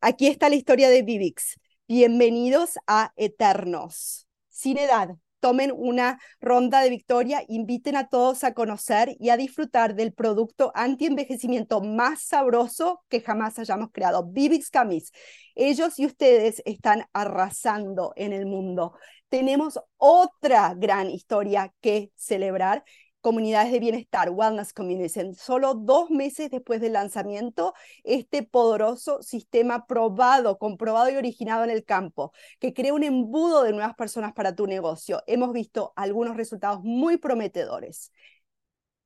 aquí 0.00 0.28
está 0.28 0.48
la 0.48 0.54
historia 0.54 0.88
de 0.88 1.02
Vivix. 1.02 1.60
Bienvenidos 1.86 2.78
a 2.86 3.12
Eternos. 3.16 4.26
Sin 4.48 4.78
edad, 4.78 5.10
tomen 5.40 5.72
una 5.76 6.18
ronda 6.40 6.80
de 6.80 6.90
victoria, 6.90 7.44
inviten 7.46 7.94
a 7.94 8.08
todos 8.08 8.42
a 8.42 8.54
conocer 8.54 9.14
y 9.20 9.28
a 9.28 9.36
disfrutar 9.36 9.94
del 9.94 10.12
producto 10.12 10.72
anti-envejecimiento 10.74 11.80
más 11.80 12.22
sabroso 12.22 13.04
que 13.08 13.20
jamás 13.20 13.58
hayamos 13.58 13.90
creado, 13.92 14.24
Vivix 14.26 14.70
Gummies. 14.72 15.12
Ellos 15.54 15.98
y 15.98 16.06
ustedes 16.06 16.62
están 16.64 17.04
arrasando 17.12 18.12
en 18.16 18.32
el 18.32 18.46
mundo 18.46 18.94
tenemos 19.28 19.80
otra 19.96 20.74
gran 20.74 21.10
historia 21.10 21.72
que 21.80 22.12
celebrar. 22.16 22.84
Comunidades 23.20 23.72
de 23.72 23.80
bienestar, 23.80 24.30
Wellness 24.30 24.72
Communities. 24.72 25.16
En 25.16 25.34
solo 25.34 25.74
dos 25.74 26.10
meses 26.10 26.48
después 26.50 26.80
del 26.80 26.92
lanzamiento, 26.92 27.74
este 28.04 28.44
poderoso 28.44 29.20
sistema 29.22 29.86
probado, 29.86 30.58
comprobado 30.58 31.10
y 31.10 31.16
originado 31.16 31.64
en 31.64 31.70
el 31.70 31.84
campo, 31.84 32.32
que 32.60 32.72
crea 32.72 32.94
un 32.94 33.02
embudo 33.02 33.64
de 33.64 33.72
nuevas 33.72 33.96
personas 33.96 34.32
para 34.32 34.54
tu 34.54 34.68
negocio. 34.68 35.22
Hemos 35.26 35.52
visto 35.52 35.92
algunos 35.96 36.36
resultados 36.36 36.82
muy 36.84 37.16
prometedores 37.16 38.12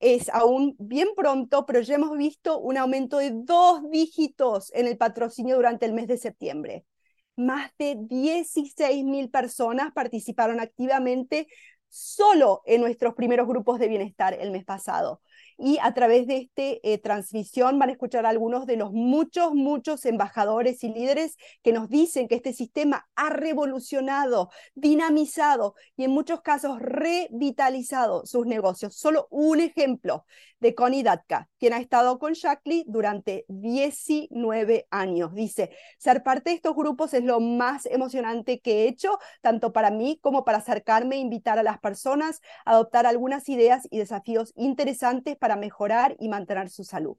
es 0.00 0.30
aún 0.30 0.76
bien 0.78 1.09
pronto, 1.14 1.66
pero 1.66 1.80
ya 1.80 1.94
hemos 1.96 2.16
visto 2.16 2.59
un 2.59 2.78
aumento 2.78 3.18
de 3.18 3.33
dos 3.33 3.83
dígitos 3.90 4.72
en 4.74 4.87
el 4.87 4.96
patrocinio 4.96 5.56
durante 5.56 5.87
el 5.87 5.92
mes 5.92 6.06
de 6.09 6.16
septiembre 6.16 6.87
más 7.36 7.70
de 7.78 7.96
16 7.98 9.04
mil 9.04 9.30
personas 9.30 9.92
participaron 9.92 10.60
activamente 10.60 11.46
solo 11.88 12.62
en 12.66 12.80
nuestros 12.80 13.14
primeros 13.14 13.48
grupos 13.48 13.78
de 13.78 13.88
bienestar 13.88 14.34
el 14.38 14.50
mes 14.50 14.64
pasado 14.64 15.20
y 15.60 15.78
a 15.82 15.92
través 15.92 16.26
de 16.26 16.36
esta 16.38 16.62
eh, 16.82 16.98
transmisión 16.98 17.78
van 17.78 17.90
a 17.90 17.92
escuchar 17.92 18.24
algunos 18.24 18.66
de 18.66 18.76
los 18.76 18.92
muchos, 18.92 19.54
muchos 19.54 20.06
embajadores 20.06 20.82
y 20.82 20.88
líderes 20.88 21.36
que 21.62 21.72
nos 21.72 21.88
dicen 21.88 22.28
que 22.28 22.36
este 22.36 22.52
sistema 22.52 23.08
ha 23.14 23.28
revolucionado, 23.30 24.50
dinamizado 24.74 25.74
y 25.96 26.04
en 26.04 26.12
muchos 26.12 26.40
casos 26.40 26.80
revitalizado 26.80 28.24
sus 28.24 28.46
negocios. 28.46 28.96
Solo 28.96 29.28
un 29.30 29.60
ejemplo 29.60 30.24
de 30.60 30.74
Connie 30.74 31.02
Datka, 31.02 31.48
quien 31.58 31.72
ha 31.72 31.78
estado 31.78 32.18
con 32.18 32.34
Shackley 32.34 32.84
durante 32.86 33.44
19 33.48 34.86
años. 34.90 35.34
Dice, 35.34 35.70
ser 35.98 36.22
parte 36.22 36.50
de 36.50 36.56
estos 36.56 36.76
grupos 36.76 37.14
es 37.14 37.24
lo 37.24 37.40
más 37.40 37.86
emocionante 37.86 38.60
que 38.60 38.84
he 38.84 38.88
hecho, 38.88 39.18
tanto 39.40 39.72
para 39.72 39.90
mí 39.90 40.18
como 40.20 40.44
para 40.44 40.58
acercarme 40.58 41.16
e 41.16 41.20
invitar 41.20 41.58
a 41.58 41.62
las 41.62 41.78
personas 41.78 42.40
a 42.64 42.72
adoptar 42.72 43.06
algunas 43.06 43.48
ideas 43.48 43.88
y 43.90 43.98
desafíos 43.98 44.52
interesantes 44.54 45.36
para 45.50 45.60
mejorar 45.60 46.16
y 46.20 46.28
mantener 46.28 46.70
su 46.70 46.84
salud. 46.84 47.16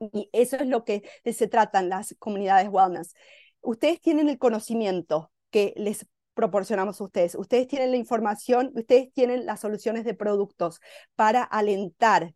Y 0.00 0.30
eso 0.32 0.56
es 0.56 0.66
lo 0.66 0.84
que 0.84 1.02
se 1.30 1.46
tratan 1.46 1.90
las 1.90 2.16
comunidades 2.18 2.70
wellness. 2.70 3.14
Ustedes 3.60 4.00
tienen 4.00 4.30
el 4.30 4.38
conocimiento 4.38 5.30
que 5.50 5.74
les 5.76 6.06
proporcionamos 6.32 6.98
a 6.98 7.04
ustedes. 7.04 7.34
Ustedes 7.34 7.68
tienen 7.68 7.90
la 7.90 7.98
información, 7.98 8.72
ustedes 8.74 9.12
tienen 9.12 9.44
las 9.44 9.60
soluciones 9.60 10.06
de 10.06 10.14
productos 10.14 10.80
para 11.16 11.42
alentar 11.42 12.34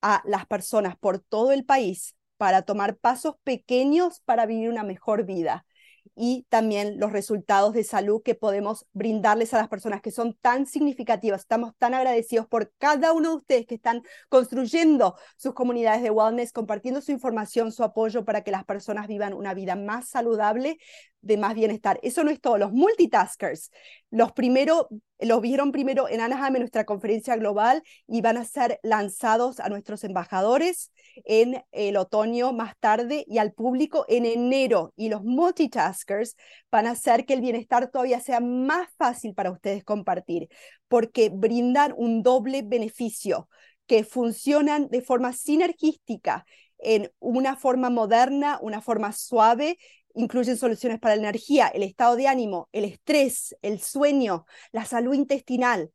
a 0.00 0.20
las 0.24 0.46
personas 0.46 0.96
por 0.96 1.20
todo 1.20 1.52
el 1.52 1.64
país 1.64 2.16
para 2.38 2.62
tomar 2.62 2.96
pasos 2.96 3.36
pequeños 3.44 4.20
para 4.24 4.46
vivir 4.46 4.68
una 4.68 4.82
mejor 4.82 5.24
vida 5.24 5.64
y 6.14 6.46
también 6.48 6.98
los 6.98 7.12
resultados 7.12 7.72
de 7.72 7.84
salud 7.84 8.22
que 8.22 8.34
podemos 8.34 8.86
brindarles 8.92 9.54
a 9.54 9.58
las 9.58 9.68
personas 9.68 10.02
que 10.02 10.10
son 10.10 10.36
tan 10.40 10.66
significativas. 10.66 11.42
Estamos 11.42 11.74
tan 11.78 11.94
agradecidos 11.94 12.46
por 12.46 12.72
cada 12.78 13.12
uno 13.12 13.30
de 13.30 13.36
ustedes 13.36 13.66
que 13.66 13.76
están 13.76 14.02
construyendo 14.28 15.16
sus 15.36 15.54
comunidades 15.54 16.02
de 16.02 16.10
wellness, 16.10 16.52
compartiendo 16.52 17.00
su 17.00 17.12
información, 17.12 17.72
su 17.72 17.84
apoyo 17.84 18.24
para 18.24 18.42
que 18.42 18.50
las 18.50 18.64
personas 18.64 19.06
vivan 19.08 19.32
una 19.32 19.54
vida 19.54 19.76
más 19.76 20.08
saludable, 20.08 20.78
de 21.22 21.36
más 21.36 21.54
bienestar. 21.54 21.98
Eso 22.02 22.24
no 22.24 22.30
es 22.30 22.40
todo. 22.40 22.58
Los 22.58 22.72
multitaskers, 22.72 23.70
los 24.10 24.32
primero, 24.32 24.88
los 25.18 25.40
vieron 25.40 25.72
primero 25.72 26.08
en 26.08 26.20
Anaheim 26.20 26.56
en 26.56 26.62
nuestra 26.62 26.84
conferencia 26.84 27.36
global 27.36 27.82
y 28.06 28.20
van 28.20 28.36
a 28.36 28.44
ser 28.44 28.80
lanzados 28.82 29.60
a 29.60 29.68
nuestros 29.68 30.04
embajadores 30.04 30.92
en 31.24 31.62
el 31.70 31.96
otoño 31.96 32.52
más 32.52 32.76
tarde 32.78 33.24
y 33.26 33.38
al 33.38 33.52
público 33.52 34.04
en 34.08 34.26
enero. 34.26 34.92
Y 34.96 35.08
los 35.08 35.22
multitaskers 35.22 36.36
van 36.70 36.86
a 36.86 36.90
hacer 36.90 37.24
que 37.24 37.34
el 37.34 37.40
bienestar 37.40 37.90
todavía 37.90 38.20
sea 38.20 38.40
más 38.40 38.88
fácil 38.98 39.34
para 39.34 39.50
ustedes 39.50 39.84
compartir, 39.84 40.48
porque 40.88 41.30
brindan 41.30 41.94
un 41.96 42.22
doble 42.22 42.62
beneficio 42.62 43.48
que 43.86 44.04
funcionan 44.04 44.88
de 44.88 45.02
forma 45.02 45.32
sinergística 45.32 46.44
en 46.82 47.12
una 47.20 47.56
forma 47.56 47.90
moderna, 47.90 48.58
una 48.60 48.80
forma 48.80 49.12
suave 49.12 49.78
incluyen 50.14 50.56
soluciones 50.56 50.98
para 51.00 51.16
la 51.16 51.22
energía, 51.22 51.68
el 51.68 51.82
estado 51.82 52.16
de 52.16 52.28
ánimo, 52.28 52.68
el 52.72 52.84
estrés, 52.84 53.56
el 53.62 53.80
sueño, 53.80 54.46
la 54.72 54.84
salud 54.84 55.14
intestinal, 55.14 55.90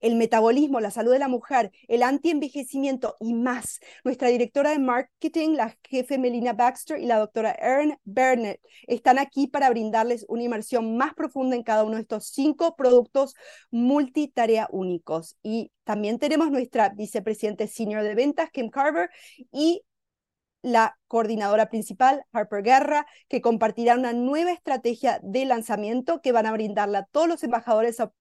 el 0.00 0.16
metabolismo, 0.16 0.80
la 0.80 0.90
salud 0.90 1.12
de 1.12 1.18
la 1.18 1.28
mujer, 1.28 1.72
el 1.88 2.02
antienvejecimiento 2.02 3.16
y 3.20 3.34
más. 3.34 3.80
Nuestra 4.04 4.28
directora 4.28 4.70
de 4.70 4.78
marketing, 4.78 5.50
la 5.56 5.76
jefe 5.88 6.18
Melina 6.18 6.52
Baxter 6.52 7.00
y 7.00 7.06
la 7.06 7.18
doctora 7.18 7.52
Erin 7.52 7.96
Burnett 8.04 8.60
están 8.86 9.18
aquí 9.18 9.46
para 9.46 9.70
brindarles 9.70 10.24
una 10.28 10.42
inmersión 10.42 10.96
más 10.96 11.14
profunda 11.14 11.56
en 11.56 11.62
cada 11.62 11.84
uno 11.84 11.96
de 11.96 12.02
estos 12.02 12.28
cinco 12.28 12.76
productos 12.76 13.34
multitarea 13.70 14.68
únicos. 14.70 15.36
Y 15.42 15.72
también 15.84 16.18
tenemos 16.18 16.50
nuestra 16.50 16.90
vicepresidente 16.90 17.66
senior 17.66 18.02
de 18.02 18.14
ventas, 18.14 18.50
Kim 18.50 18.70
Carver, 18.70 19.10
y 19.50 19.82
la 20.62 20.98
coordinadora 21.06 21.68
principal, 21.68 22.24
Harper 22.32 22.62
Guerra, 22.62 23.06
que 23.28 23.40
compartirá 23.40 23.94
una 23.94 24.12
nueva 24.12 24.52
estrategia 24.52 25.20
de 25.22 25.44
lanzamiento 25.44 26.20
que 26.20 26.32
van 26.32 26.46
a 26.46 26.52
brindarle 26.52 26.98
a 26.98 27.04
todos 27.04 27.28
los 27.28 27.42
embajadores 27.42 28.00
a 28.00 28.12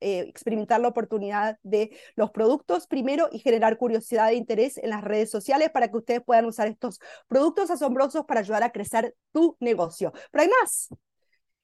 eh, 0.00 0.20
experimentar 0.20 0.80
la 0.80 0.88
oportunidad 0.88 1.58
de 1.64 1.90
los 2.14 2.30
productos 2.30 2.86
primero 2.86 3.28
y 3.32 3.40
generar 3.40 3.78
curiosidad 3.78 4.30
e 4.30 4.36
interés 4.36 4.78
en 4.78 4.90
las 4.90 5.02
redes 5.02 5.28
sociales 5.28 5.70
para 5.70 5.88
que 5.90 5.96
ustedes 5.96 6.22
puedan 6.24 6.44
usar 6.44 6.68
estos 6.68 7.00
productos 7.26 7.68
asombrosos 7.70 8.24
para 8.24 8.40
ayudar 8.40 8.62
a 8.62 8.70
crecer 8.70 9.16
tu 9.32 9.56
negocio. 9.58 10.12
Pero 10.30 10.42
hay 10.42 10.50
más. 10.60 10.88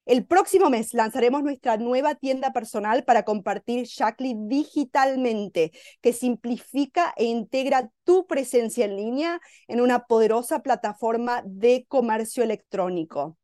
El 0.05 0.23
próximo 0.27 0.69
mes 0.69 0.93
lanzaremos 0.93 1.41
nuestra 1.41 1.77
nueva 1.77 2.13
tienda 2.13 2.53
personal 2.53 3.03
para 3.05 3.23
compartir 3.23 3.85
Shackley 3.85 4.35
digitalmente, 4.37 5.71
que 6.01 6.13
simplifica 6.13 7.11
e 7.17 7.25
integra 7.25 7.89
tu 8.03 8.27
presencia 8.27 8.85
en 8.85 8.97
línea 8.97 9.41
en 9.67 9.81
una 9.81 10.05
poderosa 10.05 10.59
plataforma 10.59 11.41
de 11.45 11.85
comercio 11.87 12.43
electrónico. 12.43 13.39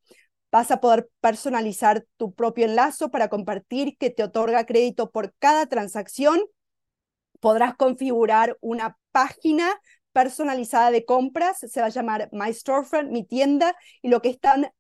Vas 0.52 0.70
a 0.70 0.80
poder 0.82 1.10
personalizar 1.20 2.06
tu 2.18 2.34
propio 2.34 2.66
enlace 2.66 3.10
para 3.10 3.28
compartir 3.28 3.98
que 3.98 4.12
te 4.12 4.22
otorga 4.22 4.68
crédito 4.68 5.10
por 5.10 5.34
cada 5.40 5.66
transacción. 5.66 6.42
Podrás 7.40 7.76
configurar 7.76 8.56
una 8.62 9.00
página 9.12 9.82
personalizada 10.12 10.92
de 10.92 11.06
compras, 11.06 11.58
se 11.60 11.80
va 11.80 11.88
a 11.88 11.90
llamar 11.90 12.30
My 12.32 12.54
Storefront, 12.54 13.10
mi 13.10 13.24
tienda, 13.24 13.76
y 14.04 14.10
lo 14.10 14.22
que 14.22 14.30
están 14.30 14.72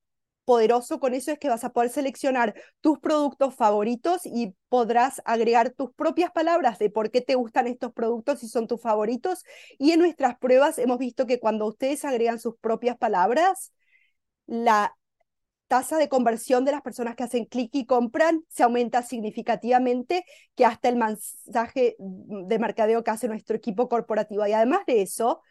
poderoso 0.51 0.99
con 0.99 1.13
eso 1.13 1.31
es 1.31 1.39
que 1.39 1.47
vas 1.47 1.63
a 1.63 1.69
poder 1.71 1.89
seleccionar 1.89 2.53
tus 2.81 2.99
productos 2.99 3.55
favoritos 3.55 4.25
y 4.25 4.53
podrás 4.67 5.21
agregar 5.23 5.69
tus 5.69 5.93
propias 5.93 6.29
palabras 6.29 6.77
de 6.77 6.89
por 6.89 7.09
qué 7.09 7.21
te 7.21 7.35
gustan 7.35 7.67
estos 7.67 7.93
productos 7.93 8.43
y 8.43 8.49
son 8.49 8.67
tus 8.67 8.81
favoritos. 8.81 9.45
Y 9.79 9.91
en 9.91 9.99
nuestras 9.99 10.37
pruebas 10.37 10.77
hemos 10.77 10.97
visto 10.97 11.25
que 11.25 11.39
cuando 11.39 11.67
ustedes 11.67 12.03
agregan 12.03 12.37
sus 12.37 12.57
propias 12.57 12.97
palabras, 12.97 13.71
la 14.45 14.93
tasa 15.69 15.97
de 15.97 16.09
conversión 16.09 16.65
de 16.65 16.73
las 16.73 16.81
personas 16.81 17.15
que 17.15 17.23
hacen 17.23 17.45
clic 17.45 17.69
y 17.73 17.85
compran 17.85 18.43
se 18.49 18.63
aumenta 18.63 19.03
significativamente 19.03 20.25
que 20.55 20.65
hasta 20.65 20.89
el 20.89 20.97
mensaje 20.97 21.95
de 21.97 22.59
mercadeo 22.59 23.05
que 23.05 23.11
hace 23.11 23.29
nuestro 23.29 23.55
equipo 23.55 23.87
corporativo. 23.87 24.45
Y 24.45 24.51
además 24.51 24.81
de 24.85 25.01
eso, 25.01 25.41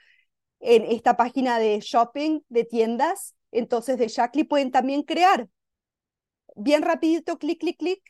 en 0.59 0.85
esta 0.85 1.17
página 1.17 1.59
de 1.59 1.81
shopping 1.81 2.41
de 2.51 2.65
tiendas, 2.65 3.35
entonces 3.53 3.99
de 3.99 4.09
Shaklee 4.09 4.45
pueden 4.45 4.71
también 4.71 5.03
crear 5.03 5.49
bien 6.57 6.83
rapidito, 6.83 7.39
clic, 7.39 7.61
clic, 7.61 7.79
clic, 7.79 8.03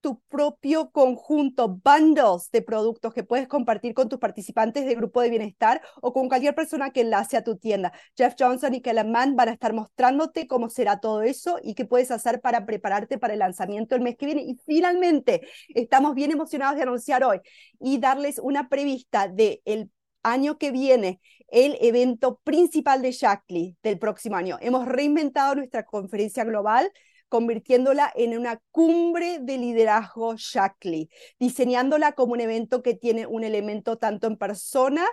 tu 0.00 0.20
propio 0.28 0.90
conjunto, 0.90 1.80
bundles 1.84 2.50
de 2.50 2.62
productos 2.62 3.12
que 3.12 3.22
puedes 3.22 3.48
compartir 3.48 3.92
con 3.92 4.08
tus 4.08 4.18
participantes 4.18 4.86
de 4.86 4.94
grupo 4.94 5.20
de 5.20 5.30
bienestar 5.30 5.82
o 6.00 6.12
con 6.12 6.28
cualquier 6.28 6.54
persona 6.54 6.90
que 6.90 7.02
enlace 7.02 7.36
a 7.36 7.44
tu 7.44 7.58
tienda. 7.58 7.92
Jeff 8.16 8.34
Johnson 8.38 8.74
y 8.74 8.80
Kellan 8.80 9.12
Mann 9.12 9.36
van 9.36 9.50
a 9.50 9.52
estar 9.52 9.74
mostrándote 9.74 10.46
cómo 10.46 10.70
será 10.70 11.00
todo 11.00 11.22
eso 11.22 11.58
y 11.62 11.74
qué 11.74 11.84
puedes 11.84 12.10
hacer 12.10 12.40
para 12.40 12.64
prepararte 12.64 13.18
para 13.18 13.34
el 13.34 13.40
lanzamiento 13.40 13.94
el 13.94 14.00
mes 14.00 14.16
que 14.16 14.26
viene. 14.26 14.42
Y 14.42 14.56
finalmente, 14.64 15.42
estamos 15.68 16.14
bien 16.14 16.30
emocionados 16.30 16.76
de 16.76 16.82
anunciar 16.82 17.22
hoy 17.24 17.40
y 17.78 17.98
darles 17.98 18.38
una 18.38 18.68
prevista 18.68 19.28
de 19.28 19.60
el 19.66 19.90
año 20.22 20.58
que 20.58 20.70
viene 20.70 21.20
el 21.50 21.76
evento 21.80 22.40
principal 22.44 23.02
de 23.02 23.12
Shaklee 23.12 23.76
del 23.82 23.98
próximo 23.98 24.36
año. 24.36 24.58
Hemos 24.60 24.86
reinventado 24.86 25.54
nuestra 25.54 25.84
conferencia 25.84 26.44
global 26.44 26.90
convirtiéndola 27.28 28.12
en 28.14 28.36
una 28.36 28.60
cumbre 28.72 29.38
de 29.40 29.56
liderazgo 29.56 30.34
Shaklee, 30.36 31.08
diseñándola 31.38 32.12
como 32.12 32.32
un 32.32 32.40
evento 32.40 32.82
que 32.82 32.94
tiene 32.94 33.26
un 33.26 33.44
elemento 33.44 33.96
tanto 33.96 34.26
en 34.26 34.36
persona 34.36 35.06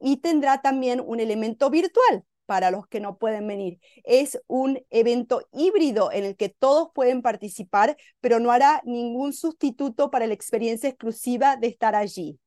y 0.00 0.18
tendrá 0.18 0.60
también 0.60 1.00
un 1.00 1.20
elemento 1.20 1.70
virtual 1.70 2.24
para 2.46 2.70
los 2.70 2.86
que 2.88 3.00
no 3.00 3.16
pueden 3.16 3.46
venir. 3.46 3.78
Es 4.04 4.38
un 4.48 4.80
evento 4.90 5.48
híbrido 5.52 6.10
en 6.12 6.24
el 6.24 6.36
que 6.36 6.48
todos 6.48 6.88
pueden 6.94 7.22
participar, 7.22 7.96
pero 8.20 8.40
no 8.40 8.50
hará 8.50 8.82
ningún 8.84 9.32
sustituto 9.32 10.10
para 10.10 10.26
la 10.26 10.34
experiencia 10.34 10.88
exclusiva 10.88 11.56
de 11.56 11.68
estar 11.68 11.94
allí. 11.94 12.41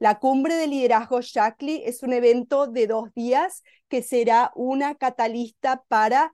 La 0.00 0.18
cumbre 0.18 0.54
de 0.54 0.66
liderazgo 0.66 1.20
Shaklee 1.20 1.82
es 1.84 2.02
un 2.02 2.14
evento 2.14 2.66
de 2.66 2.86
dos 2.86 3.12
días 3.14 3.62
que 3.88 4.02
será 4.02 4.50
una 4.54 4.94
catalista 4.94 5.84
para 5.88 6.32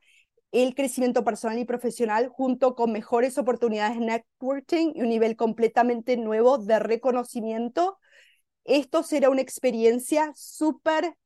el 0.52 0.76
crecimiento 0.76 1.24
personal 1.24 1.58
y 1.58 1.64
profesional 1.64 2.28
junto 2.28 2.76
con 2.76 2.92
mejores 2.92 3.38
oportunidades 3.38 3.98
de 3.98 4.06
networking 4.06 4.92
y 4.94 5.02
un 5.02 5.08
nivel 5.08 5.34
completamente 5.34 6.16
nuevo 6.16 6.58
de 6.58 6.78
reconocimiento. 6.78 7.98
Esto 8.62 9.02
será 9.02 9.30
una 9.30 9.42
experiencia 9.42 10.30
súper 10.36 11.16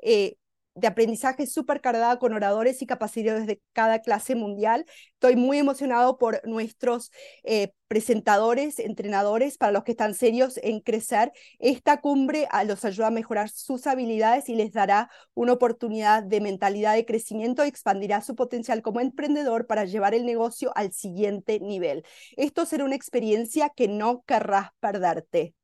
eh, 0.00 0.36
de 0.74 0.86
aprendizaje 0.88 1.46
súper 1.46 1.80
cargada 1.80 2.18
con 2.18 2.32
oradores 2.32 2.82
y 2.82 2.86
capacidades 2.86 3.46
de 3.46 3.60
cada 3.72 4.00
clase 4.00 4.34
mundial. 4.34 4.84
Estoy 5.14 5.36
muy 5.36 5.58
emocionado 5.58 6.18
por 6.18 6.40
nuestros 6.46 7.12
eh, 7.44 7.72
presentadores, 7.86 8.80
entrenadores, 8.80 9.56
para 9.56 9.72
los 9.72 9.84
que 9.84 9.92
están 9.92 10.14
serios 10.14 10.58
en 10.62 10.80
crecer. 10.80 11.32
Esta 11.60 12.00
cumbre 12.00 12.48
ah, 12.50 12.64
los 12.64 12.84
ayuda 12.84 13.06
a 13.08 13.10
mejorar 13.10 13.48
sus 13.50 13.86
habilidades 13.86 14.48
y 14.48 14.56
les 14.56 14.72
dará 14.72 15.10
una 15.34 15.52
oportunidad 15.52 16.24
de 16.24 16.40
mentalidad 16.40 16.94
de 16.94 17.06
crecimiento 17.06 17.64
y 17.64 17.68
expandirá 17.68 18.20
su 18.20 18.34
potencial 18.34 18.82
como 18.82 19.00
emprendedor 19.00 19.66
para 19.66 19.84
llevar 19.84 20.14
el 20.14 20.26
negocio 20.26 20.72
al 20.74 20.92
siguiente 20.92 21.60
nivel. 21.60 22.04
Esto 22.36 22.66
será 22.66 22.84
una 22.84 22.96
experiencia 22.96 23.70
que 23.70 23.86
no 23.86 24.24
querrás 24.26 24.70
perderte. 24.80 25.54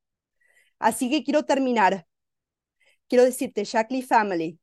Así 0.79 1.11
que 1.11 1.25
quiero 1.25 1.45
terminar. 1.45 2.07
Quiero 3.09 3.25
decirte, 3.25 3.65
Shackley 3.65 4.03
Family, 4.03 4.60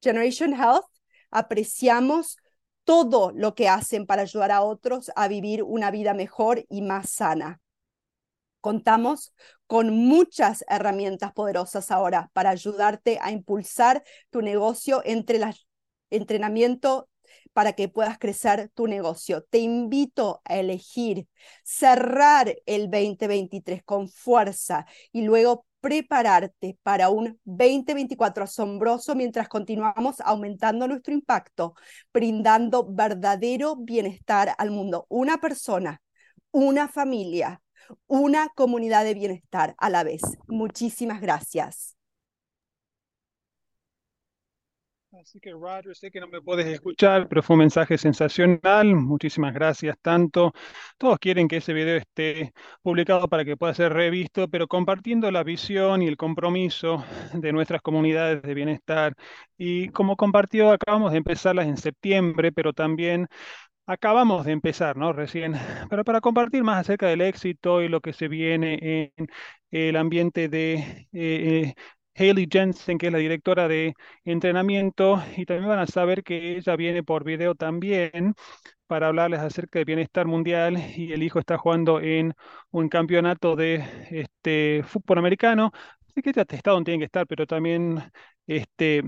Generation 0.00 0.54
Health 0.54 0.86
apreciamos 1.30 2.36
todo 2.84 3.30
lo 3.32 3.54
que 3.54 3.68
hacen 3.68 4.06
para 4.06 4.22
ayudar 4.22 4.50
a 4.50 4.62
otros 4.62 5.10
a 5.14 5.28
vivir 5.28 5.62
una 5.62 5.90
vida 5.90 6.14
mejor 6.14 6.64
y 6.68 6.82
más 6.82 7.10
sana. 7.10 7.60
Contamos 8.60 9.32
con 9.66 9.90
muchas 9.90 10.64
herramientas 10.68 11.32
poderosas 11.32 11.90
ahora 11.90 12.30
para 12.32 12.50
ayudarte 12.50 13.18
a 13.22 13.30
impulsar 13.30 14.02
tu 14.30 14.42
negocio 14.42 15.02
entre 15.04 15.38
el 15.38 15.54
entrenamiento 16.10 17.08
para 17.52 17.72
que 17.72 17.88
puedas 17.88 18.18
crecer 18.18 18.70
tu 18.74 18.86
negocio. 18.86 19.44
Te 19.44 19.58
invito 19.58 20.42
a 20.44 20.58
elegir 20.58 21.28
cerrar 21.62 22.54
el 22.66 22.90
2023 22.90 23.82
con 23.84 24.08
fuerza 24.08 24.86
y 25.12 25.22
luego 25.22 25.66
prepararte 25.80 26.78
para 26.82 27.10
un 27.10 27.38
2024 27.44 28.44
asombroso 28.44 29.14
mientras 29.14 29.48
continuamos 29.48 30.20
aumentando 30.20 30.86
nuestro 30.88 31.14
impacto, 31.14 31.74
brindando 32.12 32.86
verdadero 32.88 33.76
bienestar 33.76 34.54
al 34.58 34.70
mundo. 34.70 35.06
Una 35.08 35.38
persona, 35.38 36.02
una 36.50 36.88
familia, 36.88 37.62
una 38.06 38.48
comunidad 38.54 39.04
de 39.04 39.14
bienestar 39.14 39.74
a 39.78 39.90
la 39.90 40.04
vez. 40.04 40.22
Muchísimas 40.48 41.20
gracias. 41.20 41.99
Así 45.12 45.40
que 45.40 45.50
Roger, 45.50 45.96
sé 45.96 46.08
que 46.10 46.20
no 46.20 46.28
me 46.28 46.40
puedes 46.40 46.66
escuchar, 46.66 47.28
pero 47.28 47.42
fue 47.42 47.54
un 47.54 47.60
mensaje 47.60 47.98
sensacional. 47.98 48.94
Muchísimas 48.94 49.52
gracias 49.52 49.96
tanto. 50.00 50.52
Todos 50.98 51.18
quieren 51.18 51.48
que 51.48 51.56
ese 51.56 51.72
video 51.72 51.96
esté 51.96 52.52
publicado 52.80 53.26
para 53.28 53.44
que 53.44 53.56
pueda 53.56 53.74
ser 53.74 53.92
revisto, 53.92 54.46
pero 54.48 54.68
compartiendo 54.68 55.28
la 55.32 55.42
visión 55.42 56.02
y 56.02 56.06
el 56.06 56.16
compromiso 56.16 57.04
de 57.34 57.52
nuestras 57.52 57.82
comunidades 57.82 58.40
de 58.42 58.54
bienestar. 58.54 59.14
Y 59.58 59.88
como 59.88 60.16
compartió, 60.16 60.70
acabamos 60.70 61.10
de 61.10 61.18
empezarlas 61.18 61.66
en 61.66 61.76
septiembre, 61.76 62.52
pero 62.52 62.72
también 62.72 63.26
acabamos 63.86 64.44
de 64.46 64.52
empezar, 64.52 64.96
¿no? 64.96 65.12
Recién, 65.12 65.54
pero 65.90 66.04
para 66.04 66.20
compartir 66.20 66.62
más 66.62 66.78
acerca 66.80 67.08
del 67.08 67.20
éxito 67.22 67.82
y 67.82 67.88
lo 67.88 68.00
que 68.00 68.12
se 68.12 68.28
viene 68.28 69.12
en 69.16 69.26
el 69.72 69.96
ambiente 69.96 70.48
de 70.48 70.74
eh, 70.74 71.06
eh, 71.12 71.74
Haley 72.20 72.46
Jensen, 72.50 72.98
que 72.98 73.06
es 73.06 73.12
la 73.12 73.18
directora 73.18 73.66
de 73.68 73.94
entrenamiento, 74.24 75.22
y 75.36 75.46
también 75.46 75.68
van 75.70 75.78
a 75.80 75.86
saber 75.86 76.22
que 76.22 76.56
ella 76.58 76.76
viene 76.76 77.02
por 77.02 77.24
video 77.24 77.54
también 77.54 78.34
para 78.86 79.08
hablarles 79.08 79.40
acerca 79.40 79.78
del 79.80 79.86
bienestar 79.86 80.26
mundial 80.26 80.76
y 80.96 81.12
el 81.12 81.22
hijo 81.22 81.38
está 81.40 81.58
jugando 81.58 82.00
en 82.00 82.34
un 82.72 82.88
campeonato 82.90 83.56
de 83.56 83.84
este, 84.10 84.82
fútbol 84.84 85.18
americano. 85.18 85.72
Así 86.08 86.22
que 86.22 86.32
ya 86.32 86.42
está 86.48 86.72
donde 86.72 86.90
tiene 86.92 87.00
que 87.00 87.06
estar, 87.06 87.26
pero 87.26 87.46
también 87.46 88.02
este, 88.46 89.02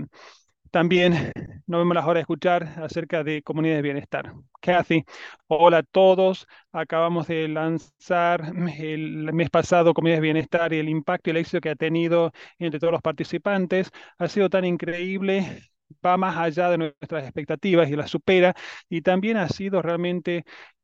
también 0.73 1.31
nos 1.67 1.81
vemos 1.81 1.93
las 1.93 2.05
horas 2.05 2.15
de 2.15 2.21
escuchar 2.21 2.63
acerca 2.81 3.23
de 3.23 3.43
comunidades 3.43 3.77
de 3.77 3.83
bienestar. 3.83 4.33
Kathy, 4.59 5.05
hola 5.45 5.77
a 5.79 5.83
todos. 5.83 6.47
Acabamos 6.71 7.27
de 7.27 7.47
lanzar 7.47 8.51
el 8.79 9.31
mes 9.33 9.51
pasado 9.51 9.93
Comunidades 9.93 10.21
de 10.21 10.23
Bienestar 10.23 10.73
y 10.73 10.79
el 10.79 10.89
impacto 10.89 11.29
y 11.29 11.31
el 11.31 11.37
éxito 11.37 11.61
que 11.61 11.69
ha 11.69 11.75
tenido 11.75 12.31
entre 12.57 12.79
todos 12.79 12.91
los 12.91 13.03
participantes. 13.03 13.91
Ha 14.17 14.27
sido 14.27 14.49
tan 14.49 14.65
increíble 14.65 15.61
va 16.05 16.17
más 16.17 16.37
allá 16.37 16.69
de 16.69 16.77
nuestras 16.77 17.23
expectativas 17.23 17.89
y 17.89 17.95
las 17.95 18.09
supera 18.09 18.55
y 18.89 19.01
también 19.01 19.37
ha 19.37 19.47
sido 19.49 19.81
realmente 19.81 20.43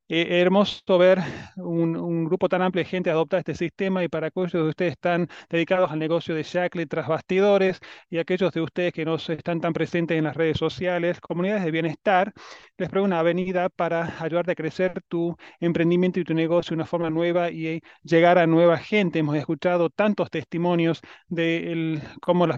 eh, 0.10 0.42
hermoso 0.42 0.98
ver 0.98 1.20
un, 1.56 2.26
grupo 2.26 2.50
tan 2.50 2.62
amplio 2.64 2.84
de 2.84 2.90
gente 2.90 3.10
adoptar 3.12 3.40
este 3.40 3.56
sistema 3.56 4.04
y 4.04 4.08
para 4.08 4.28
aquellos 4.28 4.52
de 4.54 4.62
ustedes 4.64 4.94
están 4.94 5.30
dedicados 5.50 5.92
al 5.92 6.00
negocio 6.00 6.36
de 6.36 6.44
Shackley 6.44 6.86
tras 6.88 7.08
bastidores 7.08 7.80
y 8.10 8.18
aquellos 8.18 8.52
de 8.52 8.62
ustedes 8.62 8.92
que 8.94 9.06
no 9.06 9.16
están 9.16 9.62
tan 9.62 9.74
presentes 9.74 10.18
en 10.18 10.24
las 10.26 10.36
redes 10.36 10.58
sociales, 10.58 11.22
comunidades 11.22 11.64
de 11.64 11.72
bienestar, 11.72 12.34
les 12.78 12.90
pruebo 12.90 13.06
una 13.06 13.20
avenida 13.20 13.70
para 13.70 14.16
ayudarte 14.20 14.52
a 14.54 14.56
crecer 14.56 15.02
tu 15.08 15.36
emprendimiento 15.60 16.20
y 16.20 16.24
tu 16.24 16.34
negocio 16.34 16.72
de 16.72 16.76
una 16.76 16.86
forma 16.86 17.10
nueva 17.10 17.52
y 17.52 17.82
llegar 18.04 18.38
a 18.40 18.48
nueva 18.48 18.78
gente. 18.78 19.20
Hemos 19.20 19.36
escuchado 19.38 19.90
tantos 19.90 20.30
testimonios 20.32 21.02
de 21.28 22.02
cómo 22.22 22.48
las 22.48 22.58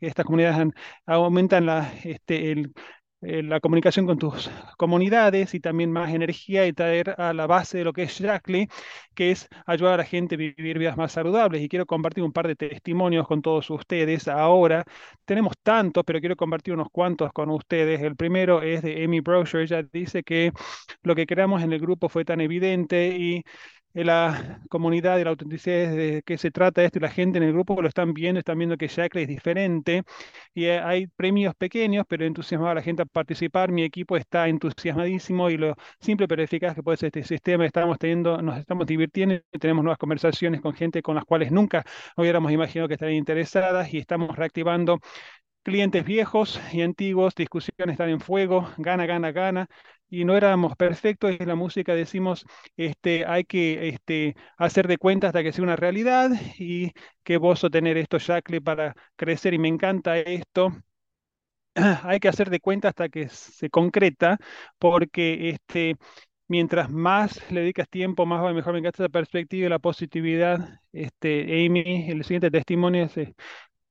estas 0.00 0.24
comunidades 0.24 0.72
aumentan 1.06 1.66
la, 1.66 1.92
este, 2.04 2.52
el 2.52 2.72
eh, 3.22 3.42
la 3.42 3.60
comunicación 3.60 4.06
con 4.06 4.18
tus 4.18 4.50
comunidades 4.76 5.54
y 5.54 5.60
también 5.60 5.92
más 5.92 6.12
energía 6.12 6.66
y 6.66 6.72
traer 6.72 7.14
a 7.18 7.32
la 7.32 7.46
base 7.46 7.78
de 7.78 7.84
lo 7.84 7.92
que 7.92 8.02
es 8.04 8.18
Jackley, 8.18 8.68
que 9.14 9.30
es 9.30 9.48
ayudar 9.66 9.94
a 9.94 9.96
la 9.98 10.04
gente 10.04 10.34
a 10.34 10.38
vivir 10.38 10.78
vidas 10.78 10.96
más 10.96 11.12
saludables. 11.12 11.62
Y 11.62 11.68
quiero 11.68 11.86
compartir 11.86 12.24
un 12.24 12.32
par 12.32 12.48
de 12.48 12.56
testimonios 12.56 13.26
con 13.26 13.42
todos 13.42 13.70
ustedes 13.70 14.28
ahora. 14.28 14.84
Tenemos 15.24 15.54
tantos, 15.62 16.04
pero 16.04 16.20
quiero 16.20 16.36
compartir 16.36 16.74
unos 16.74 16.88
cuantos 16.90 17.32
con 17.32 17.50
ustedes. 17.50 18.00
El 18.02 18.16
primero 18.16 18.62
es 18.62 18.82
de 18.82 19.04
Amy 19.04 19.20
Brochure. 19.20 19.64
Ella 19.64 19.82
dice 19.92 20.22
que 20.22 20.52
lo 21.02 21.14
que 21.14 21.26
creamos 21.26 21.62
en 21.62 21.72
el 21.72 21.80
grupo 21.80 22.08
fue 22.08 22.24
tan 22.24 22.40
evidente 22.40 23.08
y 23.16 23.44
en 23.94 24.06
la 24.06 24.60
comunidad 24.68 25.16
de 25.16 25.24
la 25.24 25.30
autenticidad 25.30 25.90
de 25.94 26.22
qué 26.24 26.38
se 26.38 26.50
trata 26.50 26.82
esto 26.82 26.98
y 26.98 27.02
la 27.02 27.10
gente 27.10 27.38
en 27.38 27.44
el 27.44 27.52
grupo 27.52 27.80
lo 27.82 27.88
están 27.88 28.14
viendo, 28.14 28.38
están 28.38 28.58
viendo 28.58 28.76
que 28.76 28.88
Shackley 28.88 29.24
es 29.24 29.28
diferente 29.28 30.02
y 30.54 30.64
eh, 30.66 30.80
hay 30.80 31.06
premios 31.08 31.54
pequeños, 31.54 32.04
pero 32.08 32.24
entusiasmado 32.24 32.72
a 32.72 32.74
la 32.76 32.82
gente 32.82 33.02
a 33.02 33.06
participar. 33.06 33.70
Mi 33.72 33.82
equipo 33.84 34.16
está 34.16 34.48
entusiasmadísimo 34.48 35.50
y 35.50 35.56
lo 35.56 35.74
simple 36.00 36.28
pero 36.28 36.42
eficaz 36.42 36.74
que 36.74 36.82
puede 36.82 36.96
ser 36.98 37.08
este 37.08 37.24
sistema, 37.24 37.66
estamos 37.66 37.98
teniendo, 37.98 38.40
nos 38.42 38.58
estamos 38.58 38.86
divirtiendo 38.86 39.36
tenemos 39.60 39.84
nuevas 39.84 39.98
conversaciones 39.98 40.60
con 40.60 40.74
gente 40.74 41.02
con 41.02 41.14
las 41.14 41.24
cuales 41.24 41.52
nunca 41.52 41.84
hubiéramos 42.16 42.52
imaginado 42.52 42.88
que 42.88 42.94
estarían 42.94 43.18
interesadas 43.18 43.92
y 43.92 43.98
estamos 43.98 44.36
reactivando 44.36 45.00
clientes 45.62 46.04
viejos 46.04 46.60
y 46.72 46.82
antiguos, 46.82 47.34
discusiones 47.34 47.94
están 47.94 48.08
en 48.10 48.20
fuego, 48.20 48.68
gana, 48.78 49.06
gana, 49.06 49.32
gana, 49.32 49.68
y 50.12 50.24
no 50.26 50.36
éramos 50.36 50.76
perfectos, 50.76 51.34
en 51.38 51.48
la 51.48 51.54
música 51.54 51.94
decimos, 51.94 52.44
este, 52.76 53.24
hay 53.26 53.44
que 53.44 53.88
este, 53.88 54.36
hacer 54.58 54.86
de 54.88 54.98
cuenta 54.98 55.28
hasta 55.28 55.42
que 55.42 55.52
sea 55.52 55.64
una 55.64 55.76
realidad, 55.76 56.30
y 56.58 56.92
qué 57.24 57.38
gozo 57.38 57.70
tener 57.70 57.96
esto, 57.96 58.18
Jacqueline, 58.18 58.62
para 58.62 58.94
crecer, 59.16 59.54
y 59.54 59.58
me 59.58 59.68
encanta 59.68 60.18
esto, 60.18 60.70
hay 62.04 62.20
que 62.20 62.28
hacer 62.28 62.50
de 62.50 62.60
cuenta 62.60 62.88
hasta 62.88 63.08
que 63.08 63.28
se 63.28 63.70
concreta, 63.70 64.38
porque 64.78 65.50
este, 65.50 65.96
mientras 66.48 66.90
más 66.90 67.40
le 67.50 67.60
dedicas 67.62 67.88
tiempo, 67.88 68.26
más 68.26 68.42
va 68.44 68.52
mejor 68.52 68.72
me 68.74 68.80
encanta 68.80 69.04
esa 69.04 69.10
perspectiva 69.10 69.66
y 69.66 69.70
la 69.70 69.78
positividad. 69.78 70.80
Este, 70.92 71.66
Amy, 71.66 72.10
el 72.10 72.24
siguiente 72.24 72.50
testimonio 72.50 73.04
es 73.04 73.16
eh, 73.16 73.34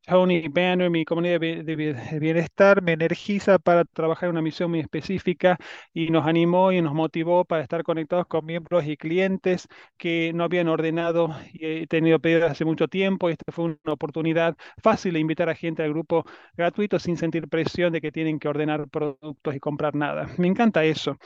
Tony 0.05 0.47
Banner, 0.49 0.89
mi 0.89 1.05
comunidad 1.05 1.39
de, 1.39 2.19
bienestar, 2.19 2.81
me 2.81 2.93
energiza 2.93 3.59
para 3.59 3.85
trabajar 3.85 4.27
en 4.27 4.31
una 4.31 4.41
misión 4.41 4.71
muy 4.71 4.79
específica 4.79 5.57
y 5.93 6.09
nos 6.09 6.25
animó 6.25 6.71
y 6.71 6.81
nos 6.81 6.93
motivó 6.93 7.45
para 7.45 7.61
estar 7.63 7.83
conectados 7.83 8.25
con 8.27 8.45
miembros 8.45 8.85
y 8.85 8.97
clientes 8.97 9.67
que 9.97 10.33
no 10.33 10.43
habían 10.43 10.67
ordenado 10.67 11.29
y 11.53 11.65
he 11.83 11.87
tenido 11.87 12.19
pedidos 12.19 12.51
hace 12.51 12.65
mucho 12.65 12.87
tiempo. 12.87 13.29
Esta 13.29 13.51
fue 13.51 13.65
una 13.65 13.93
oportunidad 13.93 14.57
fácil 14.83 15.13
de 15.13 15.19
invitar 15.19 15.49
a 15.49 15.55
gente 15.55 15.83
al 15.83 15.91
grupo 15.91 16.25
gratuito 16.57 16.99
sin 16.99 17.15
sentir 17.15 17.47
presión 17.47 17.93
de 17.93 18.01
que 18.01 18.11
tienen 18.11 18.39
que 18.39 18.47
ordenar 18.49 18.89
productos 18.89 19.55
y 19.55 19.59
comprar 19.59 19.95
nada. 19.95 20.27
Me 20.37 20.47
encanta 20.47 20.83
eso. 20.83 21.17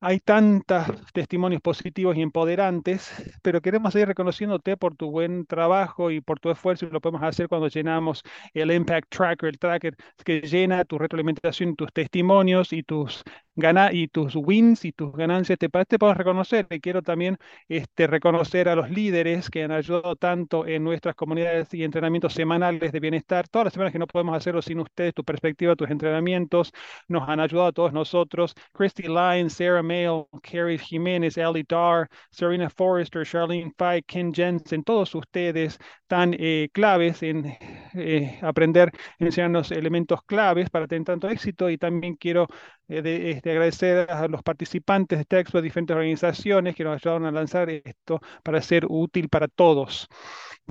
Hay 0.00 0.20
tantos 0.20 0.86
testimonios 1.12 1.60
positivos 1.60 2.16
y 2.16 2.22
empoderantes, 2.22 3.10
pero 3.42 3.60
queremos 3.60 3.92
seguir 3.92 4.06
reconociéndote 4.06 4.76
por 4.76 4.94
tu 4.94 5.10
buen 5.10 5.44
trabajo 5.44 6.12
y 6.12 6.20
por 6.20 6.38
tu 6.38 6.50
esfuerzo 6.50 6.86
y 6.86 6.90
lo 6.90 7.00
podemos 7.00 7.22
hacer 7.24 7.48
cuando 7.48 7.66
llenamos 7.66 8.22
el 8.54 8.70
Impact 8.70 9.08
Tracker, 9.10 9.48
el 9.48 9.58
tracker 9.58 9.96
que 10.24 10.40
llena 10.42 10.84
tu 10.84 10.98
retroalimentación, 10.98 11.74
tus 11.74 11.92
testimonios 11.92 12.72
y 12.72 12.84
tus 12.84 13.24
gana 13.58 13.92
y 13.92 14.06
tus 14.06 14.36
wins 14.36 14.84
y 14.84 14.92
tus 14.92 15.12
ganancias. 15.12 15.58
Te, 15.58 15.68
te 15.68 15.98
podemos 15.98 16.16
reconocer 16.16 16.66
y 16.70 16.80
quiero 16.80 17.02
también 17.02 17.36
este, 17.68 18.06
reconocer 18.06 18.68
a 18.68 18.76
los 18.76 18.88
líderes 18.90 19.50
que 19.50 19.64
han 19.64 19.72
ayudado 19.72 20.14
tanto 20.14 20.64
en 20.66 20.84
nuestras 20.84 21.16
comunidades 21.16 21.74
y 21.74 21.82
entrenamientos 21.82 22.34
semanales 22.34 22.92
de 22.92 23.00
bienestar. 23.00 23.48
Todas 23.48 23.66
las 23.66 23.72
semanas 23.74 23.92
que 23.92 23.98
no 23.98 24.06
podemos 24.06 24.36
hacerlo 24.36 24.62
sin 24.62 24.78
ustedes, 24.78 25.12
tu 25.12 25.24
perspectiva, 25.24 25.74
tus 25.74 25.90
entrenamientos 25.90 26.72
nos 27.08 27.28
han 27.28 27.40
ayudado 27.40 27.68
a 27.68 27.72
todos 27.72 27.92
nosotros. 27.92 28.54
Christy 28.72 29.04
Lyons, 29.08 29.54
Sarah 29.54 29.82
Mail, 29.88 30.26
Carrie 30.42 30.78
Jiménez, 30.78 31.36
Ellie 31.38 31.64
Dar, 31.68 32.08
Serena 32.30 32.68
Forrester, 32.70 33.24
Charlene 33.24 33.72
Fike, 33.78 34.04
Ken 34.06 34.32
Jensen, 34.32 34.84
todos 34.84 35.14
ustedes 35.14 35.78
tan 36.06 36.34
eh, 36.38 36.68
claves 36.72 37.22
en 37.22 37.46
eh, 37.94 38.38
aprender, 38.42 38.92
enseñarnos 39.18 39.70
elementos 39.72 40.20
claves 40.24 40.70
para 40.70 40.86
tener 40.86 41.04
tanto 41.06 41.28
éxito. 41.28 41.70
Y 41.70 41.78
también 41.78 42.16
quiero 42.16 42.48
eh, 42.88 43.02
de, 43.02 43.30
este, 43.32 43.50
agradecer 43.50 44.10
a 44.10 44.28
los 44.28 44.42
participantes 44.42 45.18
de 45.18 45.22
esta 45.22 45.40
expo 45.40 45.58
de 45.58 45.62
diferentes 45.64 45.94
organizaciones 45.94 46.74
que 46.74 46.84
nos 46.84 46.96
ayudaron 46.96 47.26
a 47.26 47.32
lanzar 47.32 47.70
esto 47.70 48.20
para 48.42 48.62
ser 48.62 48.86
útil 48.88 49.28
para 49.28 49.48
todos. 49.48 50.08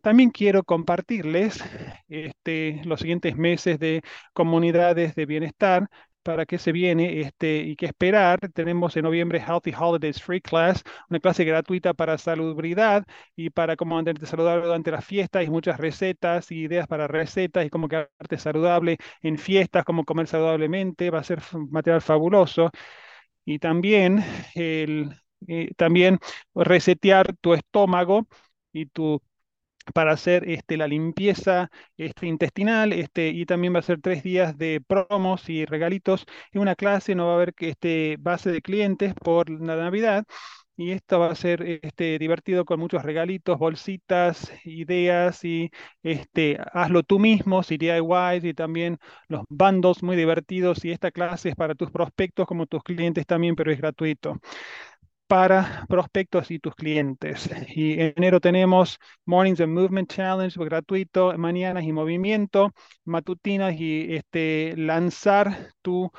También 0.01 0.29
quiero 0.31 0.63
compartirles 0.63 1.63
este, 2.07 2.81
los 2.85 2.99
siguientes 3.01 3.35
meses 3.35 3.79
de 3.79 4.01
comunidades 4.33 5.15
de 5.15 5.25
bienestar 5.25 5.87
para 6.27 6.45
qué 6.45 6.57
se 6.59 6.73
viene 6.73 7.21
este, 7.21 7.59
y 7.59 7.75
qué 7.77 7.85
esperar. 7.87 8.39
Tenemos 8.53 8.97
en 8.97 9.03
noviembre 9.03 9.39
Healthy 9.39 9.73
Holidays 9.79 10.21
Free 10.21 10.41
Class, 10.41 10.83
una 11.09 11.19
clase 11.21 11.45
gratuita 11.45 11.93
para 11.93 12.17
salubridad 12.17 13.05
y 13.35 13.49
para 13.49 13.77
cómo 13.77 13.95
mantenerte 13.95 14.25
saludable 14.25 14.65
durante 14.65 14.91
las 14.91 15.05
fiestas 15.05 15.45
y 15.45 15.49
muchas 15.49 15.79
recetas 15.79 16.51
y 16.51 16.63
ideas 16.63 16.85
para 16.87 17.07
recetas 17.07 17.65
y 17.65 17.69
cómo 17.69 17.87
quedarte 17.87 18.37
saludable 18.37 18.97
en 19.21 19.37
fiestas, 19.37 19.85
cómo 19.85 20.03
comer 20.03 20.27
saludablemente. 20.27 21.09
Va 21.11 21.19
a 21.19 21.23
ser 21.23 21.41
material 21.71 22.01
fabuloso. 22.01 22.71
Y 23.45 23.59
también, 23.59 24.23
el, 24.55 25.09
eh, 25.47 25.71
también 25.77 26.19
resetear 26.55 27.35
tu 27.37 27.53
estómago 27.53 28.27
y 28.73 28.87
tu 28.87 29.21
para 29.93 30.11
hacer 30.13 30.49
este, 30.49 30.77
la 30.77 30.87
limpieza 30.87 31.69
este, 31.97 32.27
intestinal 32.27 32.93
este, 32.93 33.29
y 33.29 33.45
también 33.45 33.73
va 33.75 33.79
a 33.79 33.81
ser 33.81 34.01
tres 34.01 34.23
días 34.23 34.57
de 34.57 34.81
promos 34.85 35.49
y 35.49 35.65
regalitos 35.65 36.25
en 36.51 36.61
una 36.61 36.75
clase, 36.75 37.15
no 37.15 37.27
va 37.27 37.33
a 37.33 37.35
haber 37.35 37.53
este, 37.59 38.17
base 38.19 38.51
de 38.51 38.61
clientes 38.61 39.13
por 39.15 39.49
la 39.49 39.75
Navidad. 39.75 40.25
Y 40.79 40.91
esto 40.91 41.17
va 41.19 41.31
a 41.31 41.35
ser 41.35 41.63
este, 41.83 42.19
divertido 42.19 42.63
con 42.63 42.79
muchos 42.79 43.01
regalitos, 43.01 43.57
bolsitas, 43.57 44.51
ideas 44.63 45.43
y 45.43 45.71
este, 46.03 46.59
hazlo 46.71 47.01
tú 47.01 47.17
mismo, 47.17 47.61
y 47.67 47.77
DIYs 47.77 48.43
y 48.43 48.53
también 48.53 48.99
los 49.27 49.41
bundles 49.49 50.03
muy 50.03 50.15
divertidos. 50.15 50.85
Y 50.85 50.91
esta 50.91 51.09
clase 51.11 51.49
es 51.49 51.55
para 51.55 51.73
tus 51.73 51.89
prospectos 51.89 52.45
como 52.45 52.67
tus 52.67 52.83
clientes 52.83 53.25
también, 53.25 53.55
pero 53.55 53.71
es 53.71 53.79
gratuito 53.79 54.39
para 55.27 55.85
prospectos 55.89 56.51
y 56.51 56.59
tus 56.59 56.75
clientes. 56.75 57.49
Y 57.75 57.93
en 57.93 58.13
enero 58.17 58.39
tenemos 58.39 58.97
Mornings 59.25 59.61
and 59.61 59.73
Movement 59.73 60.11
Challenge 60.11 60.57
gratuito, 60.65 61.37
mañanas 61.37 61.83
y 61.83 61.91
movimiento, 61.91 62.71
matutinas 63.05 63.75
y 63.79 64.15
este, 64.15 64.73
lanzar 64.77 65.73
tu 65.81 66.11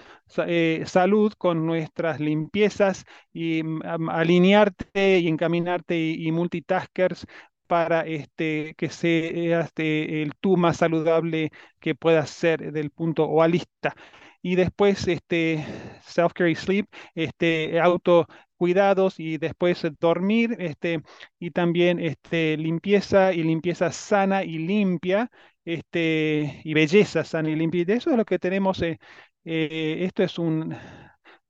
eh, 0.46 0.82
salud 0.86 1.32
con 1.38 1.66
nuestras 1.66 2.20
limpiezas 2.20 3.04
y 3.32 3.62
um, 3.62 4.10
alinearte 4.10 5.18
y 5.20 5.28
encaminarte 5.28 5.98
y, 5.98 6.30
multitaskers 6.32 7.26
para 7.66 8.02
este, 8.02 8.74
que 8.76 8.88
seas 8.90 9.66
este, 9.66 10.22
el 10.22 10.32
tú 10.40 10.56
más 10.56 10.78
saludable 10.78 11.50
que 11.80 11.94
puedas 11.94 12.30
ser 12.30 12.72
del 12.72 12.90
punto 12.90 13.24
o 13.24 13.42
a 13.42 13.48
lista. 13.48 13.94
Y 14.40 14.54
después 14.54 15.06
este, 15.08 15.64
self-care 16.02 16.50
y 16.50 16.54
sleep, 16.54 16.86
este, 17.14 17.80
auto 17.80 18.26
cuidados 18.58 19.20
y 19.20 19.38
después 19.38 19.84
eh, 19.84 19.92
dormir, 20.00 20.56
este, 20.60 21.02
y 21.38 21.50
también 21.52 22.00
este, 22.00 22.56
limpieza 22.58 23.32
y 23.32 23.42
limpieza 23.44 23.92
sana 23.92 24.44
y 24.44 24.58
limpia, 24.58 25.30
este, 25.64 26.60
y 26.64 26.74
belleza 26.74 27.24
sana 27.24 27.50
y 27.50 27.56
limpia. 27.56 27.84
Y 27.88 27.92
eso 27.92 28.10
es 28.10 28.16
lo 28.16 28.24
que 28.26 28.38
tenemos. 28.38 28.82
eh, 28.82 28.98
eh, 29.44 29.98
esto 30.04 30.22
es 30.22 30.38
un 30.38 30.74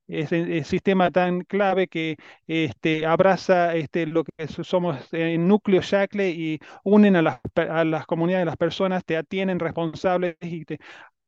el, 0.06 0.32
el 0.52 0.64
sistema 0.64 1.10
tan 1.10 1.42
clave 1.42 1.86
que 1.88 2.16
este, 2.46 3.04
abraza 3.06 3.74
este, 3.76 4.06
lo 4.06 4.24
que 4.24 4.48
so- 4.48 4.64
somos 4.64 5.12
en 5.12 5.46
núcleo 5.48 5.80
Shackle 5.82 6.30
y 6.30 6.58
unen 6.84 7.16
a 7.16 7.22
las, 7.22 7.40
a 7.56 7.84
las 7.84 8.06
comunidades 8.06 8.42
de 8.42 8.46
las 8.46 8.56
personas, 8.56 9.04
te 9.04 9.16
atienen 9.16 9.58
responsables 9.58 10.36
y 10.40 10.64
te 10.64 10.78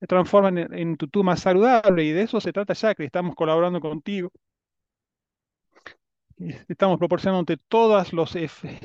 transforman 0.09 0.59
en, 0.59 0.75
en 0.75 0.97
tú 0.97 1.23
más 1.25 1.41
saludable. 1.41 2.05
Y 2.05 2.13
de 2.13 2.23
eso 2.23 2.41
se 2.41 2.53
trata 2.53 2.73
Shackle. 2.75 3.07
Estamos 3.07 3.35
colaborando 3.35 3.81
contigo 3.81 4.31
Estamos 6.69 6.99
proporcionándote 6.99 7.59
todas 7.69 8.15
los, 8.15 8.35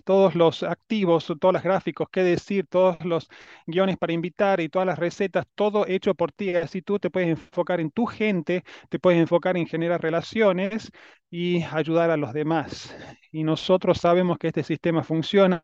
todos 0.03 0.35
los 0.35 0.63
activos, 0.63 1.31
todos 1.39 1.53
los 1.53 1.63
gráficos, 1.63 2.07
qué 2.11 2.21
decir, 2.23 2.67
todos 2.67 2.97
los 3.05 3.29
guiones 3.65 3.97
para 3.97 4.11
invitar 4.11 4.59
y 4.59 4.67
todas 4.67 4.85
las 4.85 4.99
recetas, 4.99 5.45
todo 5.55 5.85
hecho 5.87 6.15
por 6.15 6.33
ti. 6.33 6.53
Así 6.55 6.81
tú 6.81 6.99
te 6.99 7.09
puedes 7.09 7.29
enfocar 7.29 7.79
en 7.79 7.91
tu 7.91 8.05
gente, 8.07 8.63
te 8.89 8.99
puedes 8.99 9.21
enfocar 9.21 9.55
en 9.55 9.67
generar 9.67 10.01
relaciones 10.01 10.91
y 11.29 11.63
ayudar 11.63 12.11
a 12.11 12.17
los 12.17 12.33
demás. 12.33 12.93
Y 13.31 13.43
nosotros 13.43 13.99
sabemos 13.99 14.37
que 14.37 14.47
este 14.47 14.63
sistema 14.63 15.03
funciona 15.03 15.63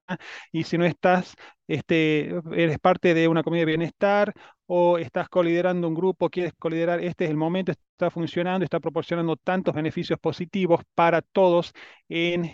y 0.51 0.63
si 0.63 0.77
no 0.77 0.85
estás, 0.85 1.35
este, 1.67 2.29
eres 2.53 2.79
parte 2.79 3.13
de 3.13 3.27
una 3.27 3.43
comunidad 3.43 3.63
de 3.63 3.71
bienestar 3.71 4.33
o 4.65 4.97
estás 4.97 5.29
coliderando 5.29 5.87
un 5.87 5.95
grupo, 5.95 6.29
quieres 6.29 6.53
coliderar, 6.57 7.01
este 7.03 7.25
es 7.25 7.31
el 7.31 7.37
momento, 7.37 7.71
está 7.71 8.09
funcionando, 8.09 8.63
está 8.63 8.79
proporcionando 8.79 9.35
tantos 9.35 9.73
beneficios 9.75 10.19
positivos 10.19 10.81
para 10.95 11.21
todos 11.21 11.73
en 12.09 12.51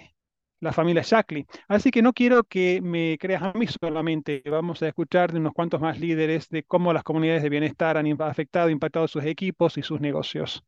la 0.60 0.74
familia 0.74 1.04
Shackley. 1.06 1.46
Así 1.68 1.92
que 1.92 2.02
no 2.02 2.14
quiero 2.14 2.44
que 2.44 2.82
me 2.82 3.18
creas 3.20 3.44
a 3.44 3.54
mí 3.54 3.68
solamente, 3.68 4.42
vamos 4.50 4.82
a 4.82 4.88
escuchar 4.88 5.32
de 5.32 5.40
unos 5.40 5.54
cuantos 5.54 5.82
más 5.82 6.00
líderes 6.00 6.50
de 6.50 6.64
cómo 6.64 6.94
las 6.94 7.04
comunidades 7.04 7.44
de 7.44 7.50
bienestar 7.50 7.98
han 7.98 8.22
afectado, 8.22 8.70
impactado 8.70 9.08
sus 9.08 9.24
equipos 9.24 9.78
y 9.78 9.84
sus 9.84 10.02
negocios. 10.02 10.64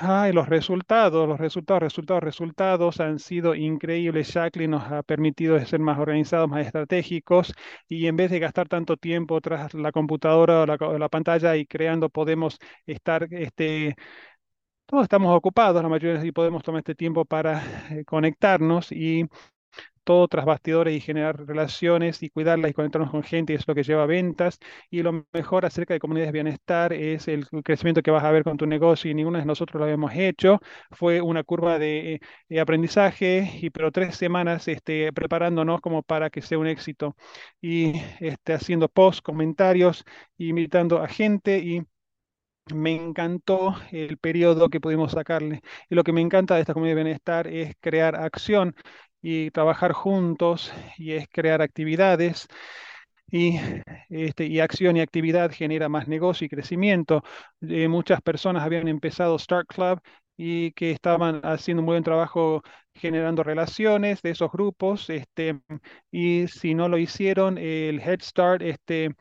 Ay, 0.00 0.32
los 0.32 0.48
resultados, 0.48 1.28
los 1.28 1.40
resultados, 1.40 1.82
resultados, 1.82 2.22
resultados 2.22 3.00
han 3.00 3.18
sido 3.18 3.54
increíbles. 3.56 4.28
Shackley 4.28 4.68
nos 4.68 4.84
ha 4.84 5.02
permitido 5.02 5.58
ser 5.66 5.80
más 5.80 5.98
organizados, 5.98 6.48
más 6.48 6.64
estratégicos 6.66 7.52
y 7.88 8.06
en 8.06 8.16
vez 8.16 8.30
de 8.30 8.38
gastar 8.38 8.68
tanto 8.68 8.96
tiempo 8.96 9.40
tras 9.40 9.74
la 9.74 9.90
computadora 9.90 10.62
o 10.62 10.66
la, 10.66 10.74
o 10.74 10.98
la 10.98 11.08
pantalla 11.08 11.56
y 11.56 11.66
creando, 11.66 12.08
podemos 12.10 12.58
estar, 12.86 13.26
este, 13.32 13.96
todos 14.86 15.04
estamos 15.04 15.36
ocupados, 15.36 15.82
la 15.82 15.88
mayoría, 15.88 16.24
y 16.24 16.32
podemos 16.32 16.62
tomar 16.62 16.80
este 16.80 16.94
tiempo 16.94 17.24
para 17.24 17.62
eh, 17.90 18.04
conectarnos 18.04 18.92
y 18.92 19.26
todo 20.04 20.28
tras 20.28 20.44
bastidores 20.44 20.94
y 20.96 21.00
generar 21.00 21.46
relaciones 21.46 22.22
y 22.22 22.30
cuidarlas 22.30 22.70
y 22.70 22.74
conectarnos 22.74 23.10
con 23.10 23.22
gente, 23.22 23.52
y 23.52 23.56
es 23.56 23.66
lo 23.68 23.74
que 23.74 23.82
lleva 23.82 24.04
a 24.04 24.06
ventas. 24.06 24.58
Y 24.90 25.02
lo 25.02 25.26
mejor 25.32 25.64
acerca 25.66 25.94
de 25.94 26.00
comunidades 26.00 26.28
de 26.32 26.32
bienestar 26.32 26.92
es 26.92 27.28
el 27.28 27.46
crecimiento 27.64 28.02
que 28.02 28.10
vas 28.10 28.24
a 28.24 28.30
ver 28.30 28.44
con 28.44 28.56
tu 28.56 28.66
negocio 28.66 29.10
y 29.10 29.14
ninguno 29.14 29.38
de 29.38 29.44
nosotros 29.44 29.78
lo 29.78 29.84
habíamos 29.84 30.12
hecho. 30.14 30.60
Fue 30.90 31.20
una 31.20 31.44
curva 31.44 31.78
de, 31.78 32.20
eh, 32.48 32.60
aprendizaje, 32.60 33.50
y, 33.60 33.70
pero 33.70 33.90
tres 33.92 34.16
semanas 34.16 34.68
este, 34.68 35.12
preparándonos 35.12 35.80
como 35.80 36.02
para 36.02 36.30
que 36.30 36.42
sea 36.42 36.58
un 36.58 36.66
éxito 36.66 37.16
y 37.60 37.92
este, 38.20 38.54
haciendo 38.54 38.88
posts, 38.88 39.22
comentarios, 39.22 40.04
invitando 40.38 41.02
a 41.02 41.08
gente 41.08 41.58
y 41.58 41.82
me 42.74 42.94
encantó 42.94 43.74
el 43.90 44.18
periodo 44.18 44.68
que 44.70 44.80
pudimos 44.80 45.12
sacarle. 45.12 45.62
Y 45.88 45.94
lo 45.94 46.04
que 46.04 46.12
me 46.12 46.20
encanta 46.20 46.54
de 46.54 46.60
esta 46.60 46.74
comunidad 46.74 46.96
de 46.96 47.02
bienestar 47.04 47.46
es 47.48 47.74
crear 47.80 48.16
acción 48.16 48.74
y 49.22 49.50
trabajar 49.52 49.92
juntos 49.92 50.72
y 50.98 51.12
es 51.12 51.28
crear 51.30 51.62
actividades 51.62 52.48
y, 53.30 53.58
este, 54.10 54.46
y 54.46 54.60
acción 54.60 54.96
y 54.96 55.00
actividad 55.00 55.50
genera 55.52 55.88
más 55.88 56.08
negocio 56.08 56.44
y 56.46 56.48
crecimiento. 56.50 57.22
Eh, 57.62 57.88
muchas 57.88 58.20
personas 58.22 58.62
habían 58.64 58.88
empezado 58.88 59.38
Start 59.38 59.68
Club 59.68 60.00
y 60.36 60.72
que 60.72 60.90
estaban 60.90 61.40
haciendo 61.44 61.82
un 61.82 61.86
buen 61.86 62.02
trabajo 62.04 62.62
generando 62.94 63.42
relaciones 63.42 64.20
de 64.22 64.30
esos 64.30 64.50
grupos, 64.52 65.08
este, 65.10 65.60
y 66.10 66.46
si 66.48 66.74
no 66.74 66.88
lo 66.88 66.98
hicieron, 66.98 67.58
el 67.58 68.00
Head 68.00 68.20
Start, 68.22 68.62
este, 68.62 69.14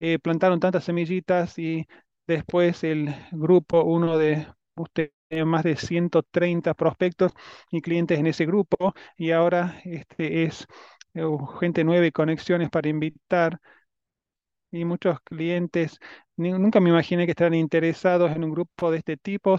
eh, 0.00 0.18
plantaron 0.18 0.60
tantas 0.60 0.84
semillitas 0.84 1.58
y 1.58 1.86
después 2.26 2.84
el 2.84 3.14
grupo, 3.32 3.84
uno 3.84 4.18
de 4.18 4.46
usted 4.76 5.12
más 5.44 5.64
de 5.64 5.76
130 5.76 6.74
prospectos 6.74 7.32
y 7.70 7.80
clientes 7.82 8.18
en 8.18 8.26
ese 8.26 8.46
grupo 8.46 8.94
y 9.16 9.30
ahora 9.32 9.80
este 9.84 10.44
es 10.44 10.66
eh, 11.14 11.22
gente 11.60 11.84
nueva 11.84 12.06
y 12.06 12.12
conexiones 12.12 12.70
para 12.70 12.88
invitar 12.88 13.60
y 14.70 14.84
muchos 14.84 15.18
clientes. 15.20 15.98
Nunca 16.36 16.80
me 16.80 16.90
imaginé 16.90 17.26
que 17.26 17.30
estaran 17.32 17.54
interesados 17.54 18.32
en 18.32 18.44
un 18.44 18.50
grupo 18.52 18.90
de 18.90 18.98
este 18.98 19.16
tipo. 19.16 19.56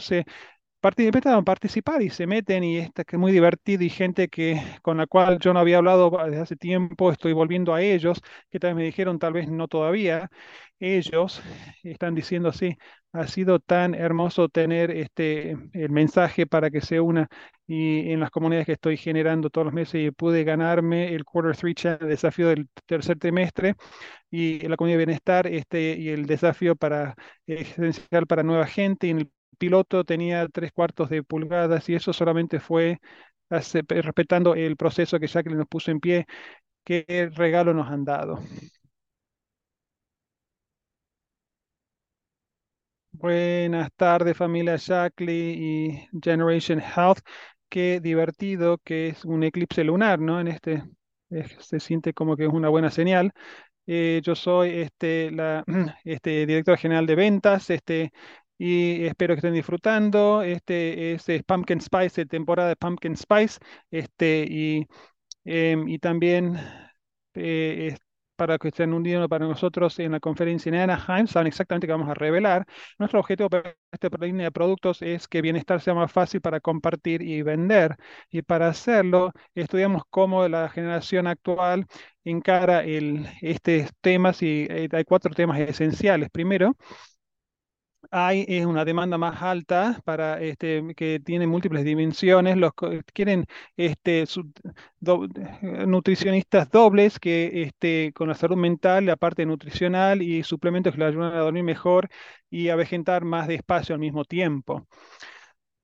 A 0.88 1.42
participar 1.42 2.02
y 2.02 2.10
se 2.10 2.28
meten 2.28 2.64
y 2.64 2.78
es 2.78 2.92
que 2.94 3.16
es 3.16 3.20
muy 3.20 3.32
divertido 3.32 3.84
y 3.84 3.90
gente 3.90 4.28
que 4.28 4.62
con 4.82 4.98
la 4.98 5.08
cual 5.08 5.40
yo 5.40 5.54
no 5.54 5.60
había 5.60 5.78
hablado 5.78 6.12
desde 6.26 6.42
hace 6.42 6.56
tiempo, 6.56 7.12
estoy 7.12 7.34
volviendo 7.34 7.74
a 7.74 7.82
ellos, 7.82 8.22
que 8.52 8.60
tal 8.60 8.72
vez 8.72 8.78
me 8.78 8.84
dijeron, 8.84 9.18
tal 9.18 9.34
vez 9.34 9.50
no 9.50 9.68
todavía, 9.68 10.30
ellos 10.80 11.42
están 11.84 12.14
diciendo 12.16 12.50
así, 12.50 12.78
ha 13.14 13.28
sido 13.28 13.60
tan 13.60 13.96
hermoso 13.96 14.50
tener 14.50 14.92
este 14.92 15.58
el 15.74 15.90
mensaje 15.90 16.46
para 16.46 16.70
que 16.70 16.82
se 16.82 17.00
una 17.00 17.30
y 17.66 18.12
en 18.12 18.20
las 18.20 18.30
comunidades 18.30 18.68
que 18.68 18.74
estoy 18.74 18.98
generando 18.98 19.50
todos 19.50 19.66
los 19.66 19.74
meses 19.74 19.96
y 19.96 20.12
pude 20.12 20.44
ganarme 20.44 21.16
el 21.16 21.24
Quarter 21.26 21.56
3 21.56 21.76
Challenge, 21.76 22.04
el 22.04 22.10
desafío 22.10 22.50
del 22.50 22.68
tercer 22.86 23.18
trimestre 23.18 23.76
y 24.30 24.60
la 24.68 24.78
comunidad 24.78 25.00
de 25.00 25.06
bienestar 25.06 25.48
este 25.48 25.98
y 25.98 26.10
el 26.10 26.26
desafío 26.26 26.76
para 26.76 27.16
esencial 27.48 28.28
para 28.28 28.44
nueva 28.44 28.68
gente 28.68 29.08
y 29.08 29.12
en 29.12 29.20
el 29.20 29.32
piloto 29.56 30.04
tenía 30.04 30.48
tres 30.50 30.72
cuartos 30.72 31.10
de 31.10 31.24
pulgadas 31.24 31.88
y 31.90 31.96
eso 31.96 32.14
solamente 32.14 32.60
fue 32.60 33.00
respetando 33.50 34.56
el 34.56 34.76
proceso 34.78 35.20
que 35.20 35.28
Jacqueline 35.28 35.60
nos 35.60 35.68
puso 35.68 35.92
en 35.92 36.00
pie. 36.00 36.26
¿Qué 36.86 37.30
regalo 37.36 37.74
nos 37.74 37.90
han 37.92 38.06
dado? 38.06 38.40
Buenas 43.12 43.90
tardes 43.96 44.36
familia 44.38 44.76
Jacqueline 44.76 45.64
y 45.64 46.20
Generation 46.22 46.80
Health. 46.82 47.20
Qué 47.70 48.00
divertido 48.02 48.78
que 48.80 49.08
es 49.10 49.26
un 49.26 49.44
eclipse 49.44 49.84
lunar, 49.84 50.20
¿no? 50.20 50.40
En 50.40 50.48
este 50.48 50.84
se 51.60 51.80
siente 51.80 52.14
como 52.14 52.36
que 52.38 52.44
es 52.46 52.50
una 52.54 52.70
buena 52.70 52.92
señal. 52.92 53.32
Eh, 53.88 54.22
yo 54.24 54.36
soy 54.36 54.72
este, 54.82 55.32
la 55.32 55.64
este, 56.06 56.46
director 56.48 56.78
general 56.78 57.08
de 57.08 57.16
ventas 57.16 57.70
este, 57.72 58.12
y 58.58 59.06
espero 59.06 59.34
que 59.36 59.40
estén 59.40 59.54
disfrutando. 59.54 60.42
Este 60.42 61.14
es, 61.14 61.26
Pumpkin 61.46 61.82
Spice, 61.82 62.26
temporada 62.26 62.70
de 62.70 62.76
Pumpkin 62.76 63.16
Spice, 63.18 63.60
este, 63.92 64.46
y, 64.50 64.88
em, 65.46 65.88
y 65.90 66.00
también 66.00 66.58
eh, 67.34 67.96
para 68.36 68.58
que 68.58 68.68
estén 68.68 68.94
unidos 68.94 69.28
para 69.30 69.48
nosotros 69.48 69.98
en 70.00 70.12
la 70.12 70.20
conferencia 70.20 70.70
en 70.70 70.76
Anaheim, 70.76 71.26
saben 71.28 71.48
exactamente 71.48 71.88
qué 71.88 71.94
vamos 71.94 72.10
a 72.10 72.14
revelar. 72.14 72.66
Nuestro 73.00 73.20
objetivo 73.22 73.50
para 73.50 73.76
esta 73.92 74.10
línea 74.20 74.46
de 74.48 74.52
productos 74.52 75.02
es 75.02 75.28
que 75.30 75.42
bienestar 75.42 75.80
sea 75.82 75.94
más 75.94 76.12
fácil 76.12 76.42
para 76.42 76.60
compartir 76.60 77.22
y 77.22 77.42
vender. 77.44 77.96
Y 78.30 78.42
para 78.42 78.68
hacerlo, 78.68 79.32
estudiamos 79.56 80.04
cómo 80.10 80.48
la 80.50 80.68
generación 80.70 81.28
actual 81.28 81.86
encara 82.26 82.84
el, 82.84 83.26
estos 83.42 83.90
temas 84.02 84.42
y 84.42 84.68
eh, 84.70 84.90
hay 84.92 85.04
cuatro 85.06 85.32
temas 85.34 85.60
esenciales. 85.60 86.30
Primero, 86.30 86.76
hay 88.12 88.46
es 88.48 88.66
una 88.66 88.86
demanda 88.86 89.18
más 89.18 89.42
alta 89.42 90.02
para 90.06 90.42
este, 90.42 90.84
que 90.96 91.20
tiene 91.20 91.48
múltiples 91.48 91.84
dimensiones. 91.86 92.58
Los 92.58 92.72
quieren 93.14 93.46
este, 93.78 94.24
eh, 94.24 95.86
nutricionistas 95.88 96.70
dobles 96.70 97.20
que 97.20 97.64
este, 97.64 98.12
con 98.14 98.28
la 98.30 98.36
salud 98.36 98.58
mental, 98.58 99.06
la 99.06 99.16
parte 99.18 99.46
nutricional 99.46 100.22
y 100.22 100.44
suplementos 100.44 100.94
que 100.94 101.00
le 101.00 101.06
ayudan 101.06 101.34
a 101.34 101.40
dormir 101.40 101.64
mejor 101.64 102.10
y 102.50 102.70
a 102.70 102.76
vegetar 102.76 103.24
más 103.26 103.48
despacio 103.48 103.94
al 103.96 104.02
mismo 104.02 104.26
tiempo. 104.26 104.88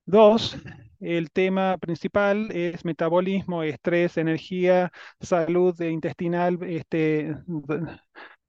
Dos, 0.04 0.56
el 1.00 1.30
tema 1.30 1.78
principal 1.78 2.50
es 2.52 2.84
metabolismo, 2.84 3.62
estrés, 3.62 4.16
energía, 4.16 4.90
salud 5.20 5.80
intestinal, 5.80 6.58
este, 6.62 7.36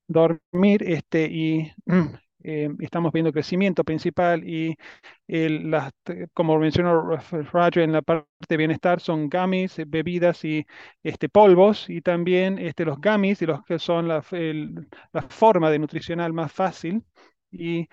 dormir 0.07 0.83
este, 0.83 1.27
y 1.31 1.73
eh, 2.43 2.69
estamos 2.79 3.11
viendo 3.11 3.31
crecimiento 3.33 3.83
principal 3.83 4.47
y 4.47 4.75
las, 5.27 5.91
como 6.33 6.57
mencionó 6.59 7.17
Roger 7.51 7.83
en 7.83 7.91
la 7.93 8.01
parte 8.01 8.27
de 8.49 8.57
bienestar, 8.57 8.99
son 8.99 9.29
gummies, 9.29 9.79
eh, 9.79 9.85
bebidas 9.87 10.43
y 10.45 10.65
este, 11.03 11.29
polvos, 11.29 11.89
y 11.89 12.01
también 12.01 12.59
este, 12.59 12.85
los 12.85 12.99
gummies 12.99 13.41
y 13.41 13.45
los 13.45 13.63
que 13.65 13.79
son 13.79 14.07
la, 14.07 14.23
la 15.13 15.21
forma 15.23 15.69
de 15.71 15.79
nutricional 15.79 16.33
más 16.33 16.51
fácil. 16.51 17.03
Y 17.55 17.87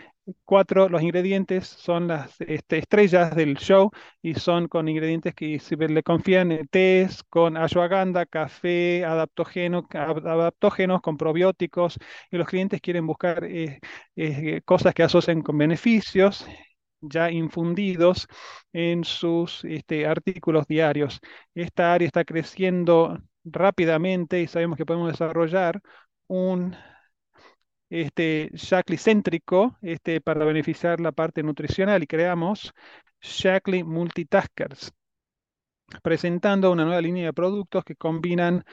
cuatro, 0.45 0.89
los 0.89 1.03
ingredientes 1.03 1.67
son 1.69 2.09
las 2.09 2.41
este, 2.41 2.79
estrellas 2.79 3.35
del 3.37 3.57
show 3.59 3.91
y 4.23 4.35
son 4.35 4.69
con 4.69 4.89
ingredientes 4.89 5.35
que 5.35 5.59
si 5.59 5.77
le 5.77 6.03
confían, 6.03 6.67
tés 6.71 7.23
con 7.25 7.57
ashwagandha, 7.59 8.25
café, 8.27 9.05
adaptógenos, 9.05 9.85
adaptógenos 9.93 11.03
con 11.03 11.17
probióticos 11.19 11.99
y 12.31 12.39
los 12.39 12.49
clientes 12.49 12.81
quieren 12.81 13.07
buscar 13.07 13.45
eh, 13.45 13.81
eh, 14.17 14.63
cosas 14.65 14.95
que 14.95 15.03
asocien 15.03 15.43
con 15.43 15.59
beneficios 15.59 16.47
ya 17.03 17.31
infundidos 17.31 18.27
en 18.73 19.05
sus 19.05 19.65
este, 19.65 20.07
artículos 20.07 20.67
diarios. 20.67 21.21
Esta 21.55 21.93
área 21.95 22.07
está 22.07 22.25
creciendo 22.25 23.19
rápidamente 23.45 24.41
y 24.41 24.47
sabemos 24.47 24.77
que 24.77 24.87
podemos 24.87 25.11
desarrollar 25.11 25.81
un 26.29 26.77
este, 27.91 28.51
Shaklee 28.55 28.99
céntrico 28.99 29.77
este, 29.83 30.21
para 30.21 30.45
beneficiar 30.45 31.01
la 31.01 31.13
parte 31.13 31.43
nutricional 31.43 32.03
y 32.03 32.07
creamos 32.07 32.73
Shaklee 33.21 33.85
Multitaskers, 33.85 34.93
presentando 36.03 36.71
una 36.71 36.85
nueva 36.85 37.01
línea 37.01 37.27
de 37.27 37.33
productos 37.33 37.85
que 37.85 37.97
combinan 37.97 38.65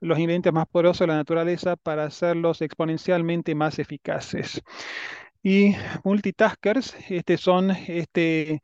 los 0.00 0.18
ingredientes 0.18 0.52
más 0.52 0.66
poderosos 0.66 1.00
de 1.00 1.06
la 1.08 1.16
naturaleza 1.16 1.76
para 1.76 2.04
hacerlos 2.04 2.60
exponencialmente 2.62 3.54
más 3.54 3.78
eficaces. 3.78 4.60
Y 5.42 5.74
multitaskers 6.04 6.96
este, 7.08 7.36
son 7.36 7.70
este, 7.70 8.60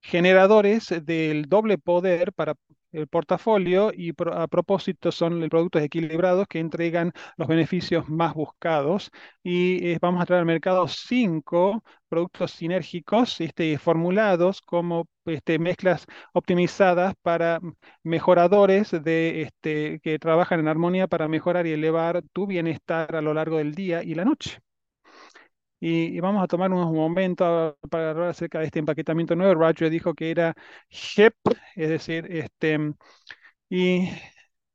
generadores 0.00 0.94
del 1.04 1.46
doble 1.46 1.78
poder 1.78 2.32
para 2.32 2.54
el 2.94 3.08
portafolio 3.08 3.92
y 3.94 4.12
a 4.32 4.46
propósito 4.48 5.12
son 5.12 5.48
productos 5.48 5.82
equilibrados 5.82 6.46
que 6.48 6.58
entregan 6.60 7.12
los 7.36 7.48
beneficios 7.48 8.08
más 8.08 8.34
buscados 8.34 9.10
y 9.42 9.86
eh, 9.88 9.98
vamos 10.00 10.22
a 10.22 10.26
traer 10.26 10.40
al 10.40 10.46
mercado 10.46 10.86
cinco 10.88 11.82
productos 12.08 12.52
sinérgicos 12.52 13.40
este, 13.40 13.76
formulados 13.78 14.60
como 14.62 15.06
este, 15.26 15.58
mezclas 15.58 16.06
optimizadas 16.32 17.14
para 17.22 17.60
mejoradores 18.02 18.90
de, 18.92 19.42
este, 19.42 20.00
que 20.00 20.18
trabajan 20.18 20.60
en 20.60 20.68
armonía 20.68 21.08
para 21.08 21.28
mejorar 21.28 21.66
y 21.66 21.72
elevar 21.72 22.22
tu 22.32 22.46
bienestar 22.46 23.16
a 23.16 23.22
lo 23.22 23.34
largo 23.34 23.58
del 23.58 23.74
día 23.74 24.02
y 24.02 24.14
la 24.14 24.24
noche. 24.24 24.60
Y, 25.86 26.18
vamos 26.20 26.42
a 26.42 26.46
tomar 26.46 26.72
unos 26.72 26.90
momentos 26.92 27.76
para 27.90 28.10
hablar 28.10 28.30
acerca 28.30 28.58
de 28.58 28.66
este 28.66 28.78
empaquetamiento 28.78 29.36
nuevo. 29.36 29.54
Roger 29.54 29.90
dijo 29.90 30.14
que 30.14 30.30
era 30.30 30.54
HIP, 30.88 31.34
es 31.76 31.88
decir, 31.90 32.26
este, 32.30 32.94
y 33.68 34.08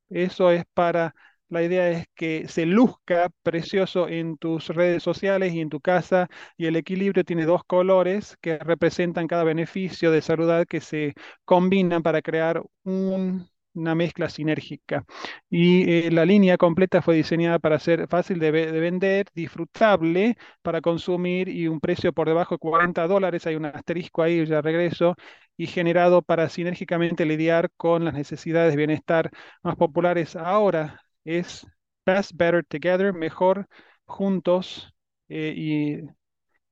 eso 0.09 0.51
es 0.51 0.65
para, 0.73 1.15
la 1.49 1.63
idea 1.63 1.89
es 1.89 2.07
que 2.15 2.47
se 2.47 2.65
luzca 2.67 3.29
precioso 3.43 4.07
en 4.07 4.37
tus 4.37 4.67
redes 4.69 5.01
sociales 5.03 5.53
y 5.53 5.61
en 5.61 5.69
tu 5.69 5.81
casa, 5.81 6.29
y 6.57 6.67
el 6.67 6.75
equilibrio 6.75 7.23
tiene 7.23 7.45
dos 7.45 7.63
colores 7.65 8.37
que 8.41 8.59
representan 8.59 9.27
cada 9.27 9.43
beneficio 9.43 10.11
de 10.11 10.21
salud 10.21 10.65
que 10.67 10.81
se 10.81 11.15
combinan 11.45 12.03
para 12.03 12.21
crear 12.21 12.61
un 12.83 13.49
una 13.73 13.95
mezcla 13.95 14.29
sinérgica. 14.29 15.05
Y 15.49 16.07
eh, 16.07 16.11
la 16.11 16.25
línea 16.25 16.57
completa 16.57 17.01
fue 17.01 17.15
diseñada 17.15 17.59
para 17.59 17.79
ser 17.79 18.07
fácil 18.07 18.39
de, 18.39 18.51
vender, 18.51 19.27
disfrutable 19.33 20.37
para 20.61 20.81
consumir 20.81 21.49
y 21.49 21.67
un 21.67 21.79
precio 21.79 22.13
por 22.13 22.27
debajo 22.27 22.55
de 22.55 22.59
40 22.59 23.07
dólares, 23.07 23.47
hay 23.47 23.55
un 23.55 23.65
asterisco 23.65 24.21
ahí, 24.23 24.45
ya 24.45 24.61
regreso, 24.61 25.15
y 25.57 25.67
generado 25.67 26.21
para 26.21 26.49
sinérgicamente 26.49 27.25
lidiar 27.25 27.69
con 27.77 28.05
las 28.05 28.13
necesidades 28.13 28.73
de 28.73 28.77
bienestar 28.77 29.31
más 29.63 29.75
populares 29.75 30.35
ahora. 30.35 31.01
Es 31.23 31.67
Best 32.05 32.31
Better 32.35 32.65
Together, 32.65 33.13
mejor 33.13 33.67
juntos 34.05 34.93
eh, 35.29 35.53
y 35.55 36.19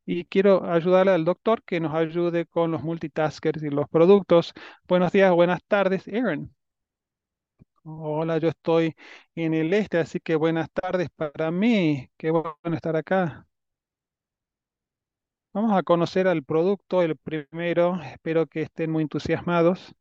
y 0.08 0.26
quiero 0.26 0.64
ayudarle 0.72 1.12
al 1.12 1.26
doctor 1.26 1.64
que 1.64 1.80
nos 1.82 1.93
ayude 1.93 2.45
con 2.45 2.72
los 2.72 2.82
multitaskers 2.84 3.62
y 3.64 3.70
los 3.70 3.88
productos. 3.89 4.54
Buenos 4.88 5.12
días, 5.12 5.32
buenas 5.34 5.62
tardes, 5.68 6.08
Aaron. 6.08 6.57
Hola, 7.90 8.38
yo 8.38 8.50
estoy 8.50 8.96
en 9.36 9.54
el 9.56 9.74
este, 9.74 9.98
así 10.00 10.20
que 10.20 10.36
buenas 10.36 10.70
tardes 10.72 11.10
para 11.16 11.50
mí. 11.52 12.10
Qué 12.18 12.30
bueno 12.32 12.54
estar 12.76 12.96
acá. 12.96 13.48
Vamos 15.54 15.74
a 15.74 15.84
conocer 15.84 16.26
al 16.26 16.42
producto, 16.46 17.02
el 17.02 17.18
primero. 17.18 18.00
Espero 18.02 18.48
que 18.48 18.62
estén 18.62 18.92
muy 18.92 19.04
entusiasmados. 19.04 19.94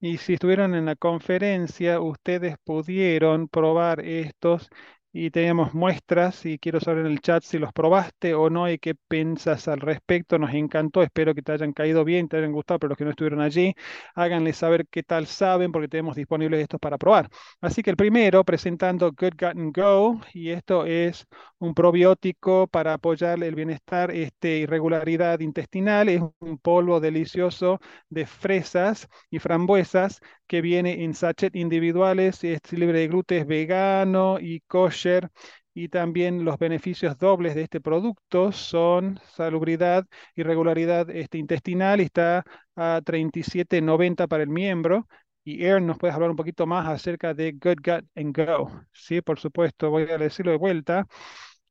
Y 0.00 0.18
si 0.18 0.34
estuvieron 0.34 0.74
en 0.74 0.84
la 0.86 0.96
conferencia, 0.96 2.00
ustedes 2.00 2.56
pudieron 2.64 3.48
probar 3.48 4.00
estos 4.00 4.68
y 5.12 5.30
teníamos 5.30 5.74
muestras 5.74 6.46
y 6.46 6.58
quiero 6.58 6.80
saber 6.80 7.04
en 7.06 7.12
el 7.12 7.20
chat 7.20 7.42
si 7.42 7.58
los 7.58 7.72
probaste 7.72 8.34
o 8.34 8.48
no 8.48 8.70
y 8.70 8.78
qué 8.78 8.94
piensas 8.94 9.66
al 9.68 9.80
respecto. 9.80 10.38
Nos 10.38 10.54
encantó, 10.54 11.02
espero 11.02 11.34
que 11.34 11.42
te 11.42 11.52
hayan 11.52 11.72
caído 11.72 12.04
bien, 12.04 12.28
te 12.28 12.36
hayan 12.36 12.52
gustado, 12.52 12.78
pero 12.78 12.90
los 12.90 12.98
que 12.98 13.04
no 13.04 13.10
estuvieron 13.10 13.40
allí, 13.40 13.74
háganle 14.14 14.52
saber 14.52 14.86
qué 14.88 15.02
tal 15.02 15.26
saben 15.26 15.72
porque 15.72 15.88
tenemos 15.88 16.14
disponibles 16.16 16.60
estos 16.62 16.78
para 16.80 16.98
probar. 16.98 17.28
Así 17.60 17.82
que 17.82 17.90
el 17.90 17.96
primero, 17.96 18.44
presentando 18.44 19.10
Good 19.12 19.34
Gut 19.38 19.76
Go, 19.76 20.20
y 20.32 20.50
esto 20.50 20.86
es 20.86 21.26
un 21.58 21.74
probiótico 21.74 22.66
para 22.68 22.94
apoyar 22.94 23.42
el 23.42 23.54
bienestar, 23.54 24.10
este, 24.12 24.58
irregularidad 24.58 25.40
intestinal, 25.40 26.08
es 26.08 26.22
un 26.38 26.58
polvo 26.58 27.00
delicioso 27.00 27.80
de 28.08 28.26
fresas 28.26 29.08
y 29.30 29.38
frambuesas 29.38 30.20
que 30.46 30.60
viene 30.62 31.04
en 31.04 31.14
sachet 31.14 31.54
individuales, 31.54 32.42
es 32.44 32.60
libre 32.72 32.98
de 33.00 33.08
gluten, 33.08 33.38
es 33.38 33.46
vegano 33.46 34.38
y 34.40 34.60
kosher. 34.66 34.99
Y 35.72 35.88
también 35.88 36.44
los 36.44 36.58
beneficios 36.58 37.16
dobles 37.18 37.54
de 37.54 37.62
este 37.62 37.80
producto 37.80 38.52
son 38.52 39.20
salubridad 39.34 40.04
y 40.34 40.42
regularidad 40.42 41.08
este, 41.10 41.38
intestinal 41.38 42.00
está 42.00 42.44
a 42.76 43.00
37.90 43.04 44.26
para 44.26 44.42
el 44.42 44.48
miembro. 44.48 45.06
Y 45.44 45.64
Aaron, 45.66 45.86
¿nos 45.86 45.98
puedes 45.98 46.14
hablar 46.14 46.30
un 46.30 46.36
poquito 46.36 46.66
más 46.66 46.86
acerca 46.88 47.34
de 47.34 47.52
Good 47.52 47.78
Gut 47.84 48.04
and 48.16 48.36
Go? 48.36 48.70
Sí, 48.92 49.20
por 49.22 49.38
supuesto, 49.38 49.90
voy 49.90 50.02
a 50.10 50.18
decirlo 50.18 50.52
de 50.52 50.58
vuelta. 50.58 51.06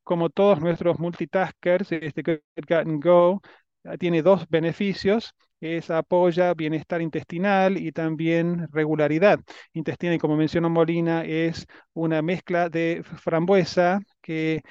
Como 0.03 0.29
todos 0.29 0.59
nuestros 0.61 0.99
multitaskers, 0.99 1.91
este 1.91 2.21
Good 2.23 2.39
Gut 2.67 2.71
and 2.71 3.03
Go 3.03 3.41
ah, 3.83 3.97
tiene 3.97 4.21
dos 4.23 4.47
beneficios 4.49 5.33
es 5.61 5.89
apoya 5.91 6.53
bienestar 6.53 7.01
intestinal 7.01 7.77
y 7.77 7.91
también 7.91 8.67
regularidad 8.71 9.39
intestinal. 9.73 10.15
Y 10.15 10.19
como 10.19 10.37
mencionó 10.37 10.69
Molina, 10.69 11.23
es 11.25 11.65
una 11.93 12.21
mezcla 12.21 12.69
de 12.69 13.03
frambuesa 13.03 13.99
que 14.21 14.63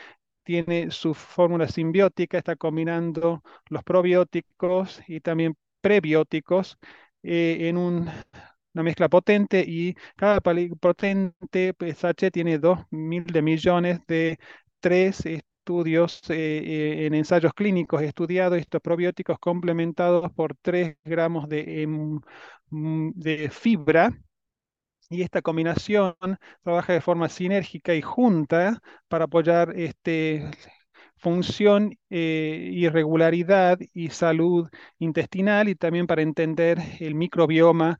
tiene 0.45 0.91
su 0.91 1.15
fórmula 1.15 1.69
simbiótica, 1.69 2.39
está 2.39 2.57
combinando 2.57 3.43
los 3.69 3.85
probióticos 3.85 5.01
y 5.07 5.21
también 5.21 5.57
prebióticos 5.81 6.79
eh, 7.23 7.69
en 7.69 7.77
un, 7.77 8.09
una 8.75 8.83
mezcla 8.83 9.09
potente 9.09 9.65
y 9.67 9.95
cada 10.17 10.41
potente 10.41 11.75
PSH 11.75 12.31
tiene 12.31 12.59
2.000 12.59 13.25
de 13.25 13.43
millones 13.43 14.01
de 14.07 14.39
tres 14.81 15.25
estudios 15.69 16.21
eh, 16.31 16.35
eh, 16.35 17.07
en 17.07 17.15
ensayos 17.15 17.53
clínicos 17.55 18.01
estudiados 18.03 18.59
estos 18.59 18.81
probióticos 18.81 19.39
complementados 19.39 20.33
por 20.33 20.55
3 20.63 20.97
gramos 21.05 21.47
de, 21.49 21.83
em, 21.83 22.21
mm, 22.71 23.11
de 23.15 23.51
fibra. 23.51 24.11
Y 25.11 25.23
esta 25.23 25.43
combinación 25.43 26.15
trabaja 26.63 26.93
de 26.95 27.01
forma 27.01 27.29
sinérgica 27.29 27.95
y 27.95 28.03
junta 28.03 28.81
para 29.09 29.25
apoyar 29.27 29.73
este, 29.77 30.51
función 31.17 31.97
eh, 32.11 32.71
y 32.73 32.89
regularidad 32.89 33.79
y 33.95 34.11
salud 34.11 34.69
intestinal 34.99 35.69
y 35.69 35.75
también 35.77 36.07
para 36.07 36.23
entender 36.23 36.79
el 37.01 37.15
microbioma 37.15 37.99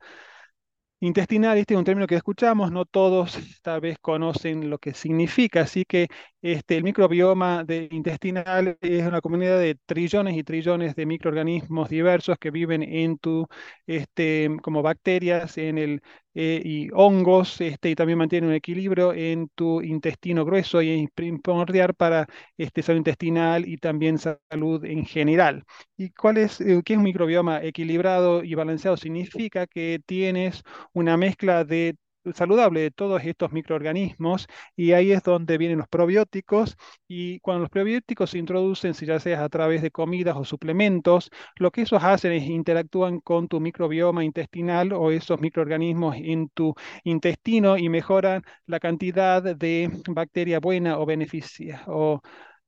Intestinal, 1.01 1.57
este 1.57 1.75
es 1.75 1.77
un 1.77 1.85
término 1.85 2.07
que 2.07 2.15
escuchamos, 2.15 2.71
no 2.73 2.83
todos 2.85 3.37
tal 3.61 3.79
vez 3.79 3.97
conocen 4.01 4.69
lo 4.69 4.79
que 4.79 4.93
significa, 4.93 5.61
así 5.61 5.85
que 5.85 6.07
este, 6.41 6.77
el 6.77 6.83
microbioma 6.83 7.63
de 7.63 7.87
intestinal 7.91 8.77
es 8.81 9.05
una 9.05 9.21
comunidad 9.21 9.59
de 9.59 9.75
trillones 9.85 10.35
y 10.37 10.43
trillones 10.43 10.95
de 10.95 11.05
microorganismos 11.05 11.89
diversos 11.89 12.37
que 12.39 12.51
viven 12.51 12.83
en 12.83 13.17
tu, 13.17 13.47
este, 13.87 14.49
como 14.61 14.81
bacterias 14.81 15.57
en 15.57 15.77
el, 15.77 16.01
eh, 16.33 16.61
y 16.63 16.89
hongos, 16.93 17.59
este, 17.61 17.89
y 17.89 17.95
también 17.95 18.17
mantienen 18.19 18.49
un 18.49 18.55
equilibrio 18.55 19.13
en 19.13 19.49
tu 19.55 19.81
intestino 19.81 20.45
grueso 20.45 20.81
y 20.81 20.89
es 21.03 21.09
primordial 21.13 21.93
para 21.95 22.27
este, 22.57 22.81
salud 22.83 22.99
intestinal 22.99 23.67
y 23.67 23.77
también 23.77 24.17
salud 24.17 24.83
en 24.85 25.05
general. 25.05 25.63
¿Y 25.97 26.11
cuál 26.11 26.37
es, 26.37 26.61
eh, 26.61 26.81
qué 26.85 26.93
es 26.93 26.97
un 26.97 27.03
microbioma 27.03 27.63
equilibrado 27.63 28.43
y 28.43 28.53
balanceado? 28.55 28.97
Significa 28.97 29.67
que 29.67 29.99
tienes 30.05 30.63
una 30.93 31.17
mezcla 31.17 31.63
de 31.65 31.95
saludable 32.33 32.81
de 32.81 32.91
todos 32.91 33.23
estos 33.23 33.51
microorganismos 33.51 34.47
y 34.75 34.91
ahí 34.93 35.11
es 35.11 35.23
donde 35.23 35.57
vienen 35.57 35.79
los 35.79 35.87
probióticos 35.87 36.77
y 37.07 37.39
cuando 37.39 37.61
los 37.61 37.69
probióticos 37.69 38.31
se 38.31 38.37
introducen, 38.37 38.93
si 38.93 39.05
ya 39.05 39.19
sea 39.19 39.43
a 39.43 39.49
través 39.49 39.81
de 39.81 39.91
comidas 39.91 40.35
o 40.37 40.45
suplementos, 40.45 41.29
lo 41.57 41.71
que 41.71 41.81
esos 41.83 42.03
hacen 42.03 42.31
es 42.33 42.43
interactúan 42.43 43.19
con 43.19 43.47
tu 43.47 43.59
microbioma 43.59 44.23
intestinal 44.23 44.93
o 44.93 45.11
esos 45.11 45.39
microorganismos 45.39 46.15
en 46.17 46.49
tu 46.49 46.73
intestino 47.03 47.77
y 47.77 47.89
mejoran 47.89 48.43
la 48.65 48.79
cantidad 48.79 49.41
de 49.43 49.89
bacteria 50.09 50.59
buena 50.59 50.99
o 50.99 51.05
beneficia 51.05 51.83
o 51.87 52.21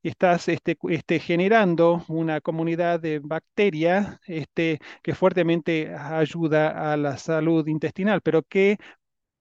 estás 0.04 0.48
este, 0.48 0.78
este, 0.90 1.20
generando 1.20 2.04
una 2.08 2.42
comunidad 2.42 3.00
de 3.00 3.20
bacterias 3.20 4.18
este, 4.26 4.80
que 5.04 5.14
fuertemente 5.16 5.94
ayuda 5.94 6.92
a 6.92 6.98
la 6.98 7.18
salud 7.18 7.68
intestinal, 7.68 8.22
pero 8.22 8.44
que 8.44 8.78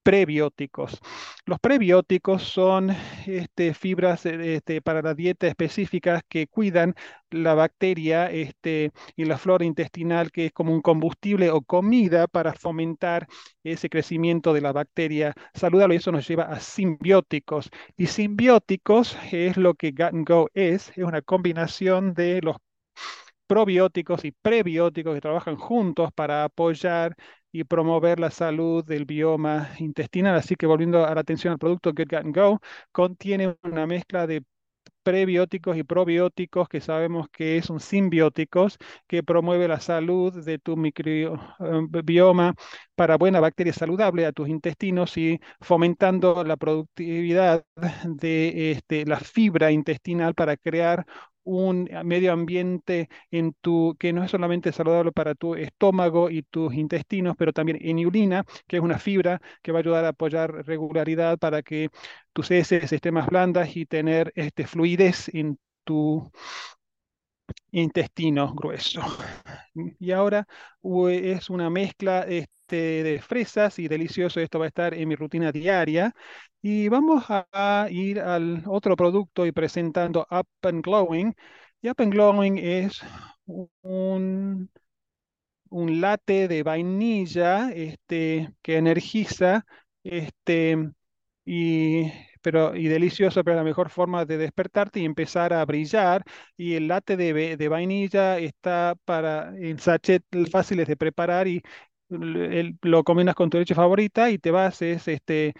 prebióticos. 0.03 0.99
Los 1.47 1.59
prebióticos 1.61 2.43
son 2.43 2.91
este, 3.27 3.75
fibras 3.75 4.27
eh, 4.27 4.57
este, 4.57 4.83
para 4.83 5.03
la 5.03 5.15
dieta 5.15 5.47
específicas 5.47 6.23
que 6.29 6.47
cuidan 6.47 6.95
la 7.31 7.55
bacteria 7.55 8.31
este, 8.31 8.93
y 9.17 9.25
la 9.25 9.39
flora 9.39 9.65
intestinal, 9.65 10.31
que 10.33 10.47
es 10.47 10.53
como 10.53 10.73
un 10.73 10.81
combustible 10.83 11.51
o 11.51 11.63
comida 11.63 12.27
para 12.27 12.53
fomentar 12.55 13.27
ese 13.63 13.89
crecimiento 13.89 14.53
de 14.53 14.61
la 14.63 14.73
bacteria 14.73 15.35
saludable. 15.55 15.95
Y 15.95 15.99
eso 15.99 16.13
nos 16.13 16.27
lleva 16.27 16.45
a 16.45 16.61
simbióticos. 16.61 17.71
Y 17.97 18.07
simbióticos 18.07 19.17
es 19.33 19.57
lo 19.57 19.75
que 19.75 19.93
Gut 19.93 20.29
Go 20.29 20.49
es, 20.55 20.91
es 20.91 21.05
una 21.05 21.23
combinación 21.23 22.15
de 22.15 22.41
los 22.43 22.57
probióticos 23.51 24.25
y 24.25 24.31
prebióticos 24.31 25.15
que 25.15 25.21
trabajan 25.21 25.57
juntos 25.57 26.11
para 26.15 26.45
apoyar 26.45 27.17
y 27.53 27.65
promover 27.65 28.21
la 28.21 28.31
salud 28.31 28.85
del 28.85 29.05
bioma 29.05 29.71
intestinal. 29.79 30.37
Así 30.37 30.57
que 30.57 30.67
volviendo 30.67 31.05
a 31.07 31.15
la 31.15 31.21
atención 31.21 31.53
al 31.53 31.59
producto 31.59 31.93
Get 31.97 32.11
Gut 32.25 32.35
Go, 32.35 32.61
contiene 32.93 33.57
una 33.63 33.87
mezcla 33.87 34.27
de 34.27 34.43
prebióticos 35.03 35.77
y 35.77 35.83
probióticos 35.83 36.69
que 36.69 36.81
sabemos 36.81 37.29
que 37.31 37.63
son 37.63 37.81
simbióticos 37.81 38.79
que 39.07 39.23
promueve 39.23 39.67
la 39.69 39.81
salud 39.81 40.45
de 40.45 40.59
tu 40.59 40.77
microbioma 40.77 42.55
para 42.95 43.17
buena 43.17 43.41
bacteria 43.41 43.73
saludable 43.73 44.27
a 44.27 44.33
tus 44.33 44.49
intestinos 44.49 45.17
y 45.17 45.41
fomentando 45.61 46.45
la 46.45 46.57
productividad 46.57 47.65
de 48.05 48.73
este, 48.73 49.07
la 49.07 49.19
fibra 49.21 49.71
intestinal 49.73 50.35
para 50.35 50.57
crear 50.57 51.07
un 51.59 51.89
medio 52.05 52.33
ambiente 52.33 53.09
en 53.31 53.55
tu, 53.61 53.97
que 53.99 54.13
no 54.13 54.25
es 54.25 54.31
solamente 54.31 54.73
saludable 54.73 55.13
para 55.13 55.35
tu 55.35 55.55
estómago 55.55 56.31
y 56.31 56.43
tus 56.43 56.75
intestinos, 56.75 57.37
pero 57.39 57.53
también 57.53 57.79
en 57.81 57.99
inulina, 57.99 58.45
que 58.67 58.77
es 58.77 58.83
una 58.83 58.99
fibra 58.99 59.41
que 59.63 59.73
va 59.73 59.79
a 59.79 59.83
ayudar 59.83 60.05
a 60.05 60.09
apoyar 60.09 60.67
regularidad 60.67 61.39
para 61.39 61.63
que 61.63 61.89
tus 62.33 62.51
heces 62.51 62.93
estén 62.93 63.15
más 63.15 63.27
blandas 63.29 63.77
y 63.77 63.87
tener 63.87 64.33
este, 64.37 64.67
fluidez 64.67 65.29
en 65.35 65.59
tu 65.85 66.31
intestino 67.73 68.55
grueso. 68.55 69.03
Y 69.99 70.13
ahora 70.13 70.47
es 71.11 71.51
una 71.51 71.71
mezcla 71.71 72.23
este, 72.23 73.03
de 73.03 73.21
fresas 73.21 73.79
y 73.79 73.89
delicioso. 73.89 74.41
Esto 74.41 74.59
va 74.59 74.67
a 74.67 74.69
estar 74.69 74.95
en 74.95 75.09
mi 75.09 75.15
rutina 75.17 75.53
diaria. 75.53 76.15
Y 76.63 76.89
vamos 76.89 77.25
a, 77.29 77.89
ir 77.91 78.21
al 78.21 78.63
otro 78.67 78.97
producto 78.97 79.47
y 79.47 79.53
presentando 79.53 80.27
Up 80.31 80.47
and 80.63 80.85
Glowing. 80.85 81.35
Y 81.83 81.89
Up 81.89 81.97
and 81.99 82.13
Glowing 82.13 82.59
es 82.59 83.01
un, 83.47 84.71
un 85.71 86.01
latte 86.01 86.49
de 86.49 86.63
vainilla 86.63 87.71
este, 87.73 88.53
que 88.63 88.77
energiza 88.77 89.65
este, 90.05 90.91
y 91.45 92.13
pero, 92.43 92.75
y 92.77 92.89
delicioso, 92.89 93.45
pero 93.45 93.57
la 93.57 93.65
mejor 93.65 93.91
forma 93.91 94.25
de 94.25 94.39
despertarte 94.39 95.01
y 95.01 95.05
empezar 95.05 95.53
a 95.53 95.65
brillar. 95.65 96.25
Y 96.57 96.75
el 96.75 96.89
latte 96.89 97.17
de, 97.17 97.57
de 97.57 97.69
vainilla 97.69 98.39
está 98.39 98.97
para 99.05 99.55
en 99.57 99.79
sachet 99.79 100.25
fáciles 100.51 100.89
de 100.89 100.97
preparar 100.97 101.49
y 101.49 101.63
lo 102.83 103.05
combinas 103.05 103.35
con 103.35 103.51
tu 103.51 103.59
leche 103.59 103.75
favorita 103.75 104.31
y 104.31 104.39
te 104.39 104.51
vas, 104.51 104.83
es 104.83 105.07
este, 105.09 105.55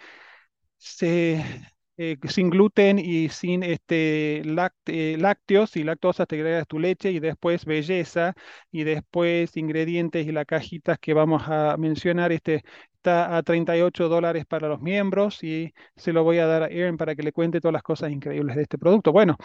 eh, 1.97 2.17
sin 2.29 2.49
gluten 2.49 2.97
y 2.99 3.29
sin 3.29 3.63
este, 3.63 4.41
lácteos 4.45 5.75
y 5.75 5.83
lactosa, 5.83 6.25
te 6.25 6.35
agregas 6.37 6.67
tu 6.67 6.79
leche 6.79 7.11
y 7.11 7.19
después 7.19 7.65
belleza 7.65 8.33
y 8.71 8.83
después 8.83 9.55
ingredientes 9.57 10.25
y 10.27 10.31
las 10.31 10.45
cajitas 10.45 10.97
que 10.99 11.13
vamos 11.13 11.43
a 11.47 11.77
mencionar. 11.77 12.31
Este, 12.31 12.63
está 13.01 13.35
a 13.35 13.43
38 13.43 14.09
dólares 14.09 14.45
para 14.45 14.67
los 14.67 14.79
miembros 14.81 15.43
y 15.43 15.73
se 15.95 16.13
lo 16.13 16.23
voy 16.23 16.37
a 16.37 16.45
dar 16.45 16.63
a 16.63 16.67
Erin 16.67 16.97
para 16.97 17.15
que 17.15 17.23
le 17.23 17.31
cuente 17.33 17.59
todas 17.59 17.73
las 17.73 17.83
cosas 17.83 18.11
increíbles 18.11 18.55
de 18.55 18.61
este 18.63 18.77
producto. 18.77 19.11
Bueno, 19.11 19.37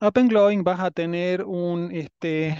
Up 0.00 0.18
and 0.18 0.30
Glowing 0.30 0.62
vas 0.64 0.80
a 0.80 0.90
tener 0.90 1.42
un, 1.44 1.90
este, 1.92 2.58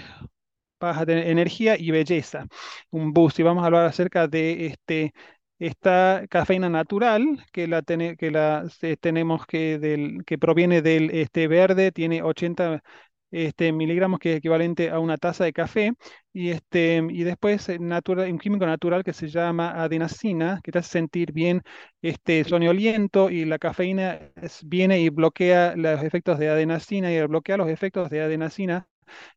vas 0.79 0.97
a 0.99 1.05
tener 1.05 1.27
energía 1.27 1.77
y 1.79 1.91
belleza, 1.91 2.47
un 2.91 3.13
boost. 3.13 3.39
Y 3.39 3.43
vamos 3.43 3.63
a 3.63 3.67
hablar 3.67 3.85
acerca 3.85 4.27
de 4.27 4.67
este, 4.67 5.13
esta 5.59 6.25
cafeína 6.29 6.69
natural 6.69 7.45
que 7.51 7.67
la, 7.67 7.83
que 7.83 8.31
la 8.31 8.67
tenemos 8.99 9.45
que, 9.47 9.79
del, 9.79 10.23
que 10.25 10.37
proviene 10.39 10.81
del 10.81 11.11
este, 11.11 11.47
verde, 11.47 11.91
tiene 11.91 12.23
80 12.23 12.83
este, 13.31 13.71
miligramos, 13.71 14.19
que 14.19 14.33
es 14.33 14.37
equivalente 14.37 14.89
a 14.89 14.99
una 14.99 15.17
taza 15.17 15.43
de 15.43 15.53
café, 15.53 15.93
y, 16.33 16.49
este, 16.49 17.03
y 17.09 17.23
después 17.23 17.67
eh, 17.69 17.77
un 17.79 18.39
químico 18.39 18.65
natural 18.65 19.03
que 19.03 19.13
se 19.13 19.27
llama 19.27 19.71
adenacina, 19.83 20.59
que 20.63 20.71
te 20.71 20.79
hace 20.79 20.89
sentir 20.91 21.31
bien 21.33 21.61
este, 22.01 22.43
soñoliento, 22.43 23.29
y 23.29 23.45
la 23.45 23.59
cafeína 23.59 24.19
viene 24.65 24.99
y 25.01 25.09
bloquea 25.09 25.75
los 25.75 26.03
efectos 26.03 26.39
de 26.39 26.49
adenacina, 26.49 27.11
y 27.11 27.17
al 27.17 27.27
bloquear 27.27 27.59
los 27.59 27.69
efectos 27.69 28.09
de 28.09 28.21
adenacina, 28.21 28.87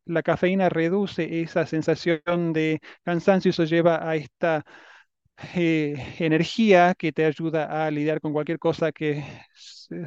la 0.05 0.23
cafeína 0.23 0.69
reduce 0.69 1.41
esa 1.41 1.65
sensación 1.65 2.53
de 2.53 2.79
cansancio 3.03 3.49
y 3.49 3.51
eso 3.51 3.63
lleva 3.65 4.07
a 4.09 4.15
esta 4.15 4.65
eh, 5.55 6.15
energía 6.19 6.95
que 6.97 7.11
te 7.11 7.25
ayuda 7.25 7.85
a 7.85 7.91
lidiar 7.91 8.21
con 8.21 8.33
cualquier 8.33 8.59
cosa 8.59 8.91
que 8.91 9.23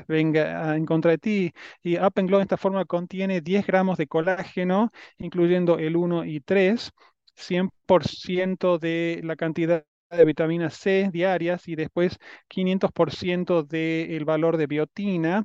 venga 0.09 0.77
en 0.77 0.87
contra 0.87 1.13
de 1.13 1.19
ti. 1.19 1.53
Y 1.83 1.97
Up 1.99 2.13
and 2.17 2.29
Glow 2.29 2.41
esta 2.41 2.57
forma 2.57 2.85
contiene 2.85 3.41
10 3.41 3.67
gramos 3.67 3.99
de 3.99 4.07
colágeno, 4.07 4.91
incluyendo 5.19 5.79
el 5.79 5.97
1 5.97 6.25
y 6.25 6.41
3, 6.41 6.91
100% 7.35 8.79
de 8.79 9.21
la 9.25 9.37
cantidad 9.37 9.85
de 10.11 10.25
vitamina 10.25 10.71
C 10.71 11.11
diarias 11.13 11.67
y 11.69 11.75
después 11.77 12.19
500% 12.49 13.63
del 13.65 14.25
valor 14.25 14.57
de 14.57 14.67
biotina 14.69 15.45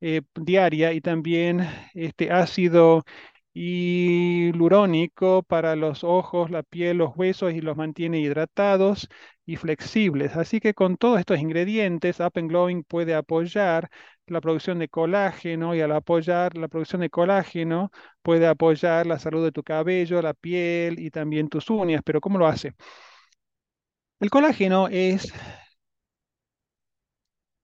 eh, 0.00 0.22
diaria 0.34 0.92
y 0.92 1.00
también 1.00 1.60
este 1.94 2.30
ácido 2.32 3.04
hialurónico 3.54 5.42
para 5.42 5.76
los 5.76 6.04
ojos, 6.04 6.50
la 6.50 6.62
piel, 6.62 6.98
los 6.98 7.16
huesos 7.16 7.52
y 7.54 7.60
los 7.60 7.76
mantiene 7.76 8.20
hidratados 8.20 9.08
y 9.46 9.56
flexibles. 9.56 10.36
Así 10.36 10.60
que 10.60 10.74
con 10.74 10.96
todos 10.96 11.18
estos 11.20 11.38
ingredientes, 11.40 12.20
Up 12.20 12.32
and 12.36 12.48
Glowing 12.50 12.84
puede 12.84 13.14
apoyar 13.14 13.90
la 14.26 14.40
producción 14.40 14.78
de 14.78 14.88
colágeno 14.88 15.74
y 15.74 15.80
al 15.80 15.92
apoyar 15.92 16.56
la 16.56 16.68
producción 16.68 17.00
de 17.00 17.10
colágeno 17.10 17.90
puede 18.22 18.46
apoyar 18.46 19.06
la 19.06 19.18
salud 19.18 19.44
de 19.44 19.52
tu 19.52 19.62
cabello, 19.62 20.20
la 20.22 20.34
piel 20.34 20.98
y 21.00 21.10
también 21.10 21.48
tus 21.48 21.70
uñas. 21.70 22.02
Pero 22.04 22.20
¿cómo 22.20 22.38
lo 22.38 22.46
hace? 22.46 22.74
El 24.20 24.30
colágeno 24.30 24.86
es 24.88 25.32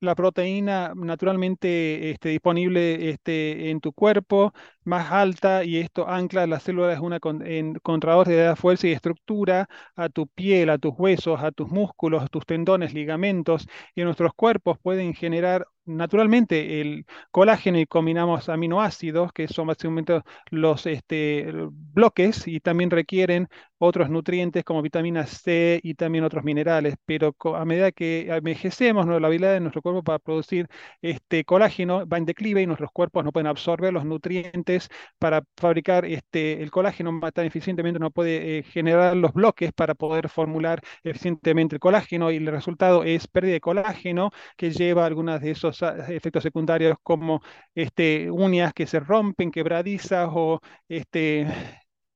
la 0.00 0.14
proteína 0.14 0.92
naturalmente 0.94 2.10
este, 2.10 2.30
disponible 2.30 3.10
este, 3.10 3.70
en 3.70 3.80
tu 3.80 3.92
cuerpo, 3.92 4.52
más 4.84 5.10
alta, 5.12 5.64
y 5.64 5.78
esto 5.78 6.08
ancla 6.08 6.46
las 6.46 6.62
células 6.64 7.00
una 7.00 7.18
en 7.44 7.74
contradores 7.76 8.36
de 8.36 8.56
fuerza 8.56 8.86
y 8.86 8.92
estructura 8.92 9.68
a 9.96 10.08
tu 10.08 10.26
piel, 10.28 10.70
a 10.70 10.78
tus 10.78 10.92
huesos, 10.96 11.40
a 11.42 11.52
tus 11.52 11.68
músculos, 11.68 12.22
a 12.22 12.28
tus 12.28 12.44
tendones, 12.46 12.92
ligamentos, 12.94 13.66
y 13.94 14.02
nuestros 14.04 14.32
cuerpos 14.34 14.78
pueden 14.80 15.14
generar 15.14 15.66
naturalmente 15.86 16.80
el 16.80 17.06
colágeno 17.30 17.78
y 17.78 17.86
combinamos 17.86 18.48
aminoácidos, 18.48 19.32
que 19.32 19.48
son 19.48 19.66
básicamente 19.68 20.22
los 20.50 20.86
este, 20.86 21.46
bloques 21.70 22.46
y 22.46 22.60
también 22.60 22.90
requieren 22.90 23.48
otros 23.84 24.10
nutrientes 24.10 24.64
como 24.64 24.82
vitamina 24.82 25.26
C 25.26 25.80
y 25.82 25.94
también 25.94 26.24
otros 26.24 26.44
minerales, 26.44 26.96
pero 27.04 27.34
a 27.54 27.64
medida 27.64 27.92
que 27.92 28.28
envejecemos, 28.34 29.06
la 29.06 29.26
habilidad 29.26 29.52
de 29.52 29.60
nuestro 29.60 29.82
cuerpo 29.82 30.02
para 30.02 30.18
producir 30.18 30.68
este 31.02 31.44
colágeno 31.44 32.06
va 32.06 32.18
en 32.18 32.24
declive 32.24 32.62
y 32.62 32.66
nuestros 32.66 32.90
cuerpos 32.92 33.24
no 33.24 33.32
pueden 33.32 33.46
absorber 33.46 33.92
los 33.92 34.04
nutrientes 34.04 34.88
para 35.18 35.42
fabricar 35.56 36.04
este, 36.04 36.62
el 36.62 36.70
colágeno 36.70 37.20
tan 37.32 37.46
eficientemente, 37.46 37.98
no 37.98 38.10
puede 38.10 38.58
eh, 38.58 38.62
generar 38.62 39.16
los 39.16 39.32
bloques 39.32 39.72
para 39.72 39.94
poder 39.94 40.28
formular 40.28 40.80
eficientemente 41.02 41.76
el 41.76 41.80
colágeno 41.80 42.30
y 42.30 42.36
el 42.36 42.46
resultado 42.46 43.04
es 43.04 43.26
pérdida 43.28 43.54
de 43.54 43.60
colágeno 43.60 44.30
que 44.56 44.70
lleva 44.70 45.06
algunas 45.06 45.40
de 45.40 45.50
esos 45.52 45.82
efectos 46.08 46.42
secundarios 46.42 46.96
como 47.02 47.42
este, 47.74 48.30
uñas 48.30 48.72
que 48.74 48.86
se 48.86 49.00
rompen, 49.00 49.50
quebradizas 49.50 50.28
o 50.32 50.60
este, 50.88 51.46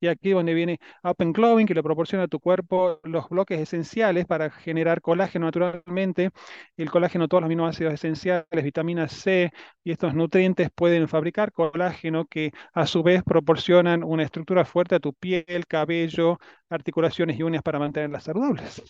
y 0.00 0.08
aquí 0.08 0.30
donde 0.30 0.54
viene 0.54 0.78
Open 1.02 1.32
Glowing, 1.32 1.66
que 1.66 1.74
le 1.74 1.82
proporciona 1.82 2.24
a 2.24 2.28
tu 2.28 2.40
cuerpo 2.40 3.00
los 3.04 3.28
bloques 3.28 3.60
esenciales 3.60 4.26
para 4.26 4.50
generar 4.50 5.00
colágeno 5.00 5.46
naturalmente. 5.46 6.30
El 6.76 6.90
colágeno, 6.90 7.28
todos 7.28 7.42
los 7.42 7.48
aminoácidos 7.48 7.94
esenciales, 7.94 8.46
vitamina 8.64 9.08
C 9.08 9.50
y 9.84 9.92
estos 9.92 10.14
nutrientes 10.14 10.70
pueden 10.74 11.08
fabricar 11.08 11.52
colágeno 11.52 12.26
que 12.26 12.52
a 12.72 12.86
su 12.86 13.02
vez 13.02 13.22
proporcionan 13.24 14.04
una 14.04 14.22
estructura 14.22 14.64
fuerte 14.64 14.94
a 14.96 15.00
tu 15.00 15.12
piel, 15.14 15.66
cabello, 15.66 16.38
articulaciones 16.68 17.38
y 17.38 17.42
uñas 17.42 17.62
para 17.62 17.78
mantenerlas 17.78 18.24
saludables. 18.24 18.82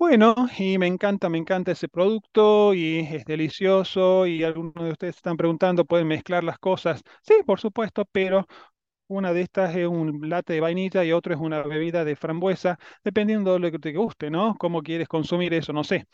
Bueno, 0.00 0.34
y 0.58 0.78
me 0.78 0.86
encanta, 0.86 1.28
me 1.28 1.36
encanta 1.36 1.72
ese 1.72 1.86
producto 1.88 2.72
y 2.72 3.00
es 3.00 3.24
delicioso 3.26 4.26
y 4.26 4.42
algunos 4.42 4.72
de 4.82 4.92
ustedes 4.92 5.16
están 5.16 5.36
preguntando, 5.36 5.84
¿pueden 5.84 6.08
mezclar 6.08 6.42
las 6.42 6.58
cosas? 6.58 7.02
Sí, 7.22 7.34
por 7.44 7.60
supuesto, 7.60 8.06
pero 8.10 8.46
una 9.08 9.32
de 9.34 9.42
estas 9.42 9.76
es 9.76 9.86
un 9.88 10.28
latte 10.28 10.54
de 10.54 10.60
vainilla 10.60 11.04
y 11.04 11.12
otro 11.12 11.34
es 11.34 11.40
una 11.40 11.62
bebida 11.62 12.04
de 12.04 12.16
frambuesa, 12.16 12.78
dependiendo 13.04 13.54
de 13.54 13.60
lo 13.60 13.70
que 13.72 13.78
te 13.80 13.92
guste, 13.94 14.30
¿no? 14.30 14.56
Cómo 14.58 14.82
quieres 14.82 15.08
consumir 15.08 15.54
eso, 15.54 15.72
no 15.74 15.84
sé. 15.84 16.06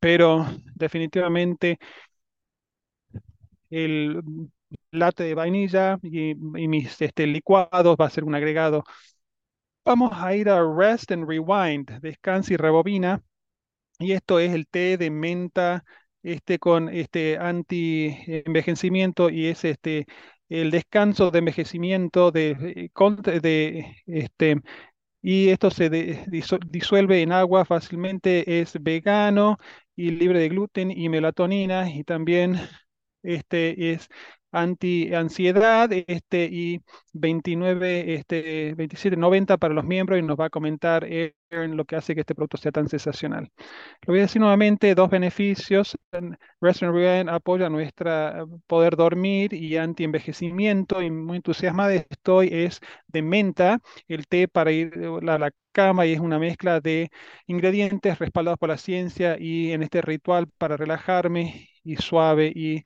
Pero 0.00 0.46
definitivamente 0.76 1.78
el 3.70 4.22
latte 4.92 5.24
de 5.24 5.34
vainilla 5.34 5.98
y, 6.02 6.34
mis 6.34 7.00
este, 7.00 7.26
licuados 7.26 7.96
va 8.00 8.06
a 8.06 8.10
ser 8.10 8.24
un 8.24 8.34
agregado. 8.34 8.84
Vamos 9.84 10.10
a 10.14 10.34
ir 10.34 10.48
a 10.48 10.62
Rest 10.62 11.10
and 11.12 11.28
Rewind, 11.28 12.00
descansa 12.00 12.54
y 12.54 12.56
rebobina. 12.56 13.22
Y 14.00 14.12
esto 14.12 14.38
es 14.40 14.52
el 14.54 14.66
té 14.68 14.96
de 14.96 15.10
menta 15.10 15.84
este, 16.22 16.58
con 16.58 16.88
este 16.88 17.38
anti-envejecimiento 17.38 19.30
y 19.30 19.46
es 19.48 19.64
este, 19.64 20.06
el 20.48 20.70
descanso 20.70 21.30
de 21.30 21.38
envejecimiento 21.40 22.30
de, 22.30 22.50
eh, 22.76 23.40
de 23.40 23.96
este, 24.06 24.56
y 25.22 25.50
esto 25.50 25.70
se 25.70 25.90
disuelve 26.70 27.22
en 27.22 27.32
agua 27.32 27.64
fácilmente, 27.66 28.60
es 28.60 28.74
vegano 28.82 29.58
y 29.96 30.10
libre 30.12 30.40
de 30.40 30.48
gluten 30.50 30.90
y 30.90 31.08
melatonina 31.10 31.90
y 31.90 32.04
también 32.04 32.56
este, 33.22 33.92
es 33.92 34.08
anti-ansiedad 34.52 35.90
este, 35.92 36.48
y 36.50 36.80
29, 37.12 38.14
este, 38.14 38.74
27.90 38.76 39.58
para 39.58 39.74
los 39.74 39.84
miembros 39.84 40.18
y 40.18 40.22
nos 40.22 40.38
va 40.38 40.46
a 40.46 40.50
comentar 40.50 41.04
en 41.04 41.76
lo 41.76 41.84
que 41.84 41.96
hace 41.96 42.14
que 42.14 42.20
este 42.20 42.34
producto 42.34 42.56
sea 42.56 42.72
tan 42.72 42.88
sensacional. 42.88 43.50
Lo 44.02 44.12
voy 44.12 44.20
a 44.20 44.22
decir 44.22 44.40
nuevamente, 44.40 44.94
dos 44.94 45.10
beneficios. 45.10 45.96
Restaurant 46.60 46.96
Rewind 46.96 47.28
apoya 47.28 47.68
nuestra 47.68 48.44
poder 48.66 48.96
dormir 48.96 49.52
y 49.54 49.76
anti-envejecimiento 49.76 51.02
y 51.02 51.10
muy 51.10 51.36
entusiasmada 51.36 51.94
estoy, 51.94 52.48
es 52.52 52.80
de 53.08 53.22
menta, 53.22 53.78
el 54.08 54.26
té 54.26 54.48
para 54.48 54.72
ir 54.72 54.92
a 55.28 55.38
la 55.38 55.50
cama 55.72 56.06
y 56.06 56.12
es 56.12 56.20
una 56.20 56.38
mezcla 56.38 56.80
de 56.80 57.10
ingredientes 57.46 58.18
respaldados 58.18 58.58
por 58.58 58.68
la 58.70 58.76
ciencia 58.78 59.36
y 59.38 59.72
en 59.72 59.82
este 59.82 60.02
ritual 60.02 60.48
para 60.58 60.76
relajarme 60.76 61.68
y 61.82 61.96
suave 61.96 62.52
y 62.54 62.82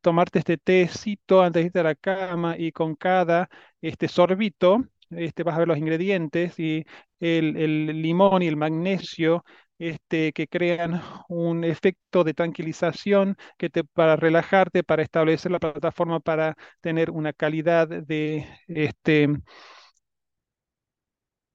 tomarte 0.00 0.38
este 0.40 0.58
tecito 0.58 1.42
antes 1.42 1.62
de 1.62 1.66
irte 1.66 1.80
a 1.80 1.82
la 1.84 1.94
cama 1.94 2.56
y 2.58 2.72
con 2.72 2.94
cada 2.96 3.48
este 3.80 4.08
sorbito, 4.08 4.84
este, 5.10 5.42
vas 5.42 5.56
a 5.56 5.58
ver 5.60 5.68
los 5.68 5.78
ingredientes 5.78 6.58
y 6.58 6.84
el, 7.20 7.56
el 7.56 8.02
limón 8.02 8.42
y 8.42 8.46
el 8.48 8.56
magnesio 8.56 9.44
este, 9.78 10.32
que 10.32 10.48
crean 10.48 11.02
un 11.28 11.64
efecto 11.64 12.24
de 12.24 12.34
tranquilización 12.34 13.36
que 13.56 13.70
te, 13.70 13.84
para 13.84 14.16
relajarte, 14.16 14.82
para 14.84 15.02
establecer 15.02 15.52
la 15.52 15.60
plataforma, 15.60 16.20
para 16.20 16.56
tener 16.80 17.10
una 17.10 17.32
calidad 17.32 17.88
de 17.88 18.46
este, 18.68 19.28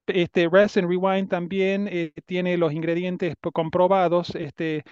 este 0.07 0.49
Rest 0.49 0.77
and 0.77 0.89
Rewind 0.89 1.29
también 1.29 1.87
eh, 1.89 2.11
tiene 2.25 2.57
los 2.57 2.73
ingredientes 2.73 3.35
comprobados 3.53 4.35
este, 4.35 4.83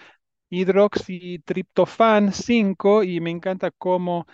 hidroxitriptofan 0.52 2.34
5 2.34 3.04
y 3.04 3.20
me 3.22 3.32
encanta 3.32 3.72
cómo 3.72 4.28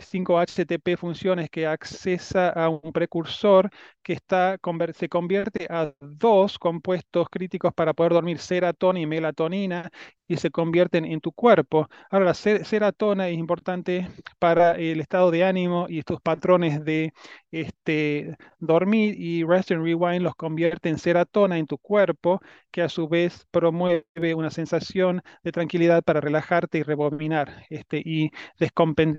5-HTP 0.00 0.96
funciones 0.98 1.50
que 1.50 1.66
accesa 1.66 2.48
a 2.50 2.68
un 2.68 2.92
precursor 2.92 3.70
que 4.02 4.14
está, 4.14 4.58
se 4.94 5.08
convierte 5.08 5.66
a 5.70 5.94
dos 6.00 6.58
compuestos 6.58 7.28
críticos 7.30 7.72
para 7.74 7.94
poder 7.94 8.12
dormir, 8.14 8.38
serotonina 8.38 9.02
y 9.04 9.06
melatonina, 9.06 9.90
y 10.28 10.36
se 10.36 10.50
convierten 10.50 11.04
en 11.04 11.20
tu 11.20 11.32
cuerpo. 11.32 11.88
Ahora, 12.10 12.26
la 12.26 12.34
serotonina 12.34 13.28
es 13.28 13.38
importante 13.38 14.08
para 14.38 14.72
el 14.76 15.00
estado 15.00 15.30
de 15.30 15.44
ánimo 15.44 15.86
y 15.88 15.98
estos 15.98 16.20
patrones 16.20 16.84
de 16.84 17.12
este, 17.50 18.36
dormir 18.58 19.14
y 19.18 19.44
Rest 19.44 19.72
and 19.72 19.82
Rewind 19.84 20.22
los 20.22 20.34
convierte 20.34 20.88
en 20.88 20.98
serotonina 20.98 21.58
en 21.58 21.66
tu 21.66 21.78
cuerpo, 21.78 22.40
que 22.70 22.82
a 22.82 22.88
su 22.88 23.08
vez 23.08 23.46
promueve 23.50 24.04
una 24.36 24.50
sensación 24.50 25.22
de 25.42 25.52
tranquilidad 25.52 26.02
para 26.04 26.20
relajarte 26.20 26.78
y 26.78 26.82
rebobinar 26.82 27.64
este, 27.70 28.02
y, 28.04 28.30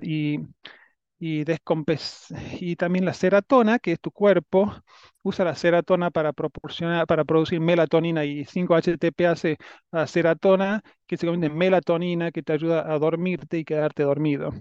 y 0.02 0.38
y, 1.20 1.44
y 2.60 2.76
también 2.76 3.04
la 3.04 3.14
serotonina, 3.14 3.78
que 3.78 3.92
es 3.92 4.00
tu 4.00 4.10
cuerpo, 4.10 4.72
usa 5.22 5.44
la 5.44 5.54
serotonina 5.54 6.10
para 6.10 6.32
proporcionar, 6.32 7.06
para 7.06 7.24
producir 7.24 7.60
melatonina 7.60 8.24
y 8.24 8.44
5-HTP 8.46 9.26
hace 9.26 9.58
la 9.92 10.06
serotonina 10.06 10.82
que 11.06 11.16
se 11.16 11.26
convierte 11.26 11.52
en 11.54 11.58
melatonina 11.58 12.32
que 12.32 12.42
te 12.42 12.52
ayuda 12.54 12.92
a 12.92 12.98
dormirte 12.98 13.58
y 13.58 13.64
quedarte 13.64 14.02
dormido. 14.02 14.52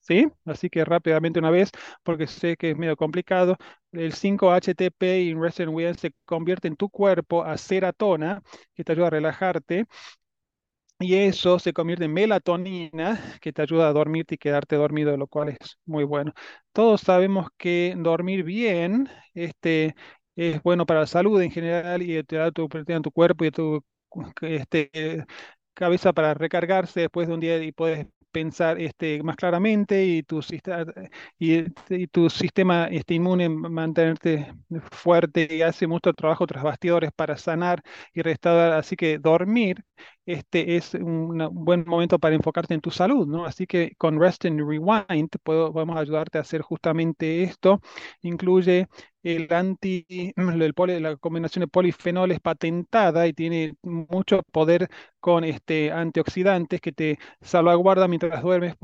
¿Sí? 0.00 0.28
Así 0.44 0.68
que 0.68 0.84
rápidamente 0.84 1.38
una 1.38 1.50
vez, 1.50 1.70
porque 2.02 2.26
sé 2.26 2.56
que 2.58 2.72
es 2.72 2.76
medio 2.76 2.94
complicado, 2.96 3.56
el 3.92 4.12
5-HTP 4.12 5.22
y 5.22 5.34
Rest 5.34 5.60
and 5.60 5.96
se 5.96 6.12
convierte 6.26 6.68
en 6.68 6.76
tu 6.76 6.90
cuerpo 6.90 7.42
a 7.42 7.56
serotonina 7.56 8.42
que 8.74 8.84
te 8.84 8.92
ayuda 8.92 9.06
a 9.06 9.10
relajarte 9.10 9.86
y 11.04 11.14
eso 11.14 11.58
se 11.58 11.72
convierte 11.72 12.04
en 12.06 12.12
melatonina 12.12 13.20
que 13.40 13.52
te 13.52 13.62
ayuda 13.62 13.88
a 13.88 13.92
dormirte 13.92 14.34
y 14.36 14.38
quedarte 14.38 14.76
dormido, 14.76 15.16
lo 15.16 15.26
cual 15.28 15.50
es 15.50 15.78
muy 15.86 16.04
bueno. 16.04 16.32
Todos 16.72 17.00
sabemos 17.02 17.48
que 17.56 17.94
dormir 17.98 18.44
bien 18.44 19.08
este, 19.34 19.94
es 20.36 20.62
bueno 20.62 20.86
para 20.86 21.00
la 21.00 21.06
salud 21.06 21.40
en 21.42 21.50
general 21.50 22.02
y 22.02 22.22
te 22.24 22.36
da 22.36 22.50
tu, 22.52 22.68
tu 22.68 23.10
cuerpo 23.12 23.44
y 23.44 23.50
tu 23.50 23.84
este, 24.42 25.24
cabeza 25.74 26.12
para 26.12 26.34
recargarse 26.34 27.00
después 27.02 27.28
de 27.28 27.34
un 27.34 27.40
día 27.40 27.62
y 27.62 27.72
puedes 27.72 28.06
pensar 28.34 28.80
este, 28.82 29.22
más 29.24 29.36
claramente 29.36 30.04
y 30.04 30.22
tu, 30.24 30.42
tu 32.12 32.30
sistema 32.30 32.86
este, 32.86 33.14
inmune 33.14 33.48
mantenerte 33.48 34.52
fuerte 34.90 35.48
y 35.50 35.62
hace 35.62 35.86
mucho 35.86 36.12
trabajo 36.12 36.46
tras 36.46 36.64
bastidores 36.64 37.10
para 37.14 37.36
sanar 37.36 37.82
y 38.12 38.22
restaurar. 38.22 38.72
Así 38.72 38.96
que 38.96 39.18
dormir 39.18 39.84
este 40.26 40.76
es 40.76 40.94
un 40.94 41.48
buen 41.52 41.84
momento 41.86 42.18
para 42.18 42.34
enfocarte 42.34 42.74
en 42.74 42.80
tu 42.80 42.90
salud, 42.90 43.26
¿no? 43.26 43.44
Así 43.44 43.66
que 43.66 43.94
con 43.98 44.18
Rest 44.20 44.44
and 44.46 44.60
Rewind 44.60 45.28
puedo, 45.42 45.72
podemos 45.72 45.96
ayudarte 45.98 46.38
a 46.38 46.40
hacer 46.42 46.62
justamente 46.62 47.42
esto. 47.42 47.80
Incluye 48.22 48.88
el 49.24 49.52
anti, 49.52 50.06
el 50.36 51.02
la 51.02 51.16
combinación 51.16 51.62
de 51.62 51.68
polifenoles 51.68 52.40
patentada 52.40 53.26
y 53.26 53.32
tiene 53.32 53.74
mucho 53.82 54.42
poder 54.52 54.88
con 55.20 55.44
este 55.44 55.90
antioxidantes 55.92 56.80
que 56.80 56.92
te 56.92 57.18
salvaguarda 57.40 58.06
mientras 58.08 58.42
duermes, 58.42 58.76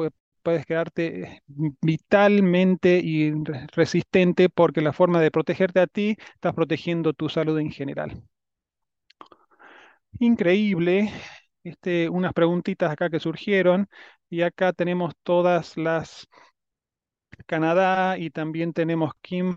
puedes 0.43 0.67
quedarte 0.67 1.43
vitalmente 1.83 2.99
y 3.03 3.33
resistente 3.75 4.49
porque 4.49 4.81
la 4.81 4.93
forma 4.93 5.21
de 5.21 5.31
protegerte 5.31 5.81
a 5.81 5.87
ti, 5.87 6.17
estás 6.35 6.55
protegiendo 6.55 7.13
tu 7.13 7.29
salud 7.29 7.59
en 7.59 7.71
general. 7.71 8.23
Increíble. 10.19 11.13
Este, 11.63 12.09
unas 12.09 12.33
preguntitas 12.33 12.91
acá 12.91 13.11
que 13.11 13.21
surgieron 13.21 13.89
y 14.31 14.43
acá 14.43 14.73
tenemos 14.73 15.13
todas 15.23 15.77
las 15.77 16.27
Canadá 17.47 18.19
y 18.19 18.31
también 18.31 18.73
tenemos 18.73 19.13
Kim 19.23 19.57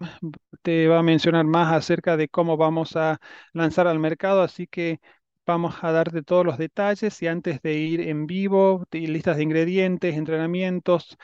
te 0.61 0.87
va 0.87 0.99
a 0.99 1.03
mencionar 1.03 1.45
más 1.45 1.73
acerca 1.73 2.17
de 2.17 2.29
cómo 2.29 2.57
vamos 2.57 2.95
a 2.95 3.19
lanzar 3.53 3.87
al 3.87 3.99
mercado, 3.99 4.41
así 4.41 4.67
que 4.67 4.99
vamos 5.45 5.75
a 5.83 5.91
darte 5.91 6.23
todos 6.23 6.45
los 6.45 6.57
detalles 6.57 7.21
y 7.21 7.27
antes 7.27 7.61
de 7.61 7.73
ir 7.73 8.01
en 8.01 8.27
vivo, 8.27 8.85
listas 8.91 9.37
de 9.37 9.43
ingredientes, 9.43 10.15
entrenamientos, 10.15 11.17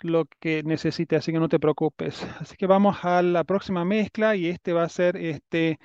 lo 0.00 0.26
que 0.40 0.62
necesites, 0.64 1.20
así 1.20 1.32
que 1.32 1.40
no 1.40 1.48
te 1.48 1.60
preocupes. 1.60 2.22
Así 2.40 2.56
que 2.56 2.66
vamos 2.66 2.98
a 3.04 3.22
la 3.22 3.44
próxima 3.44 3.84
mezcla 3.84 4.36
y 4.36 4.48
este 4.48 4.72
va 4.72 4.84
a 4.84 4.88
ser 4.88 5.16
este 5.16 5.78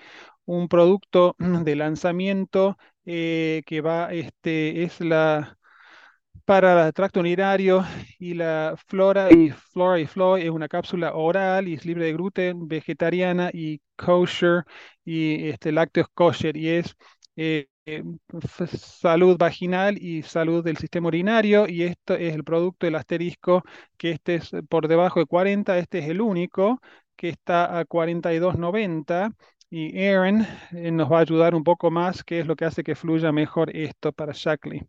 un 0.46 0.70
producto 0.70 1.36
de 1.40 1.76
lanzamiento 1.78 2.78
eh, 3.06 3.64
que 3.68 3.82
va, 3.82 4.14
este, 4.14 4.84
es 4.84 5.02
la 5.02 5.59
para 6.50 6.88
el 6.88 6.94
tracto 6.94 7.20
urinario 7.20 7.86
y 8.18 8.34
la 8.34 8.74
flora 8.88 9.32
y 9.32 9.52
flora 9.52 10.00
y 10.00 10.08
flow 10.08 10.36
es 10.36 10.50
una 10.50 10.68
cápsula 10.68 11.14
oral 11.14 11.68
y 11.68 11.76
es 11.76 11.86
libre 11.86 12.06
de 12.06 12.14
gluten, 12.14 12.68
vegetariana 12.68 13.52
y 13.54 13.82
kosher 13.96 14.64
y 15.06 15.48
este 15.50 15.72
lácteos 15.72 16.08
kosher 16.12 16.58
y 16.58 16.70
es 16.70 16.96
eh, 17.36 17.68
salud 18.76 19.38
vaginal 19.38 20.00
y 20.00 20.24
salud 20.24 20.64
del 20.64 20.78
sistema 20.78 21.10
urinario 21.10 21.68
y 21.68 21.84
esto 21.84 22.16
es 22.16 22.34
el 22.34 22.44
producto 22.44 22.88
del 22.88 22.96
asterisco 22.96 23.62
que 23.96 24.10
este 24.10 24.36
es 24.36 24.50
por 24.70 24.88
debajo 24.88 25.20
de 25.20 25.28
40, 25.28 25.78
este 25.78 26.00
es 26.00 26.10
el 26.10 26.20
único 26.20 26.82
que 27.16 27.30
está 27.30 27.78
a 27.78 27.86
42.90 27.86 29.36
y 29.70 30.04
Aaron 30.04 30.48
eh, 30.72 30.90
nos 30.92 31.12
va 31.12 31.20
a 31.20 31.22
ayudar 31.22 31.54
un 31.54 31.64
poco 31.64 31.92
más, 31.92 32.24
qué 32.24 32.40
es 32.40 32.48
lo 32.48 32.56
que 32.56 32.66
hace 32.66 32.84
que 32.84 32.96
fluya 32.96 33.32
mejor 33.32 33.70
esto 33.76 34.12
para 34.12 34.34
Shackley. 34.34 34.82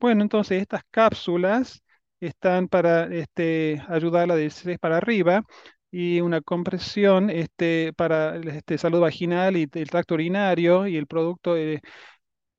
Bueno, 0.00 0.22
entonces 0.22 0.60
estas 0.62 0.82
cápsulas 0.90 1.82
están 2.20 2.68
para 2.68 3.04
este, 3.14 3.82
ayudarla 3.88 4.34
de 4.36 4.42
16 4.42 4.78
para 4.78 4.96
arriba 4.98 5.42
y 5.90 6.20
una 6.20 6.40
compresión 6.40 7.30
este, 7.30 7.92
para 7.94 8.36
este, 8.36 8.78
salud 8.78 9.00
vaginal 9.00 9.56
y 9.56 9.68
el 9.72 9.90
tracto 9.90 10.14
urinario 10.14 10.86
y 10.86 10.96
el 10.96 11.06
producto 11.06 11.54
de 11.54 11.80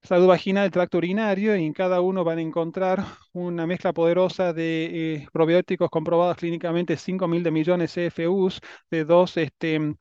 salud 0.03 0.27
vaginal, 0.27 0.65
el 0.65 0.71
tracto 0.71 0.97
urinario 0.99 1.55
y 1.55 1.65
en 1.65 1.73
cada 1.73 2.01
uno 2.01 2.23
van 2.23 2.37
a 2.39 2.41
encontrar 2.41 3.03
una 3.33 3.67
mezcla 3.67 3.93
poderosa 3.93 4.53
de 4.53 5.15
eh, 5.15 5.27
probióticos 5.33 5.89
comprobados 5.89 6.37
clínicamente 6.37 6.97
5.000 6.97 7.43
de 7.43 7.51
millones 7.51 7.91
CFUs 7.93 8.59
de 8.91 9.05
dos 9.05 9.37
este, 9.37 9.95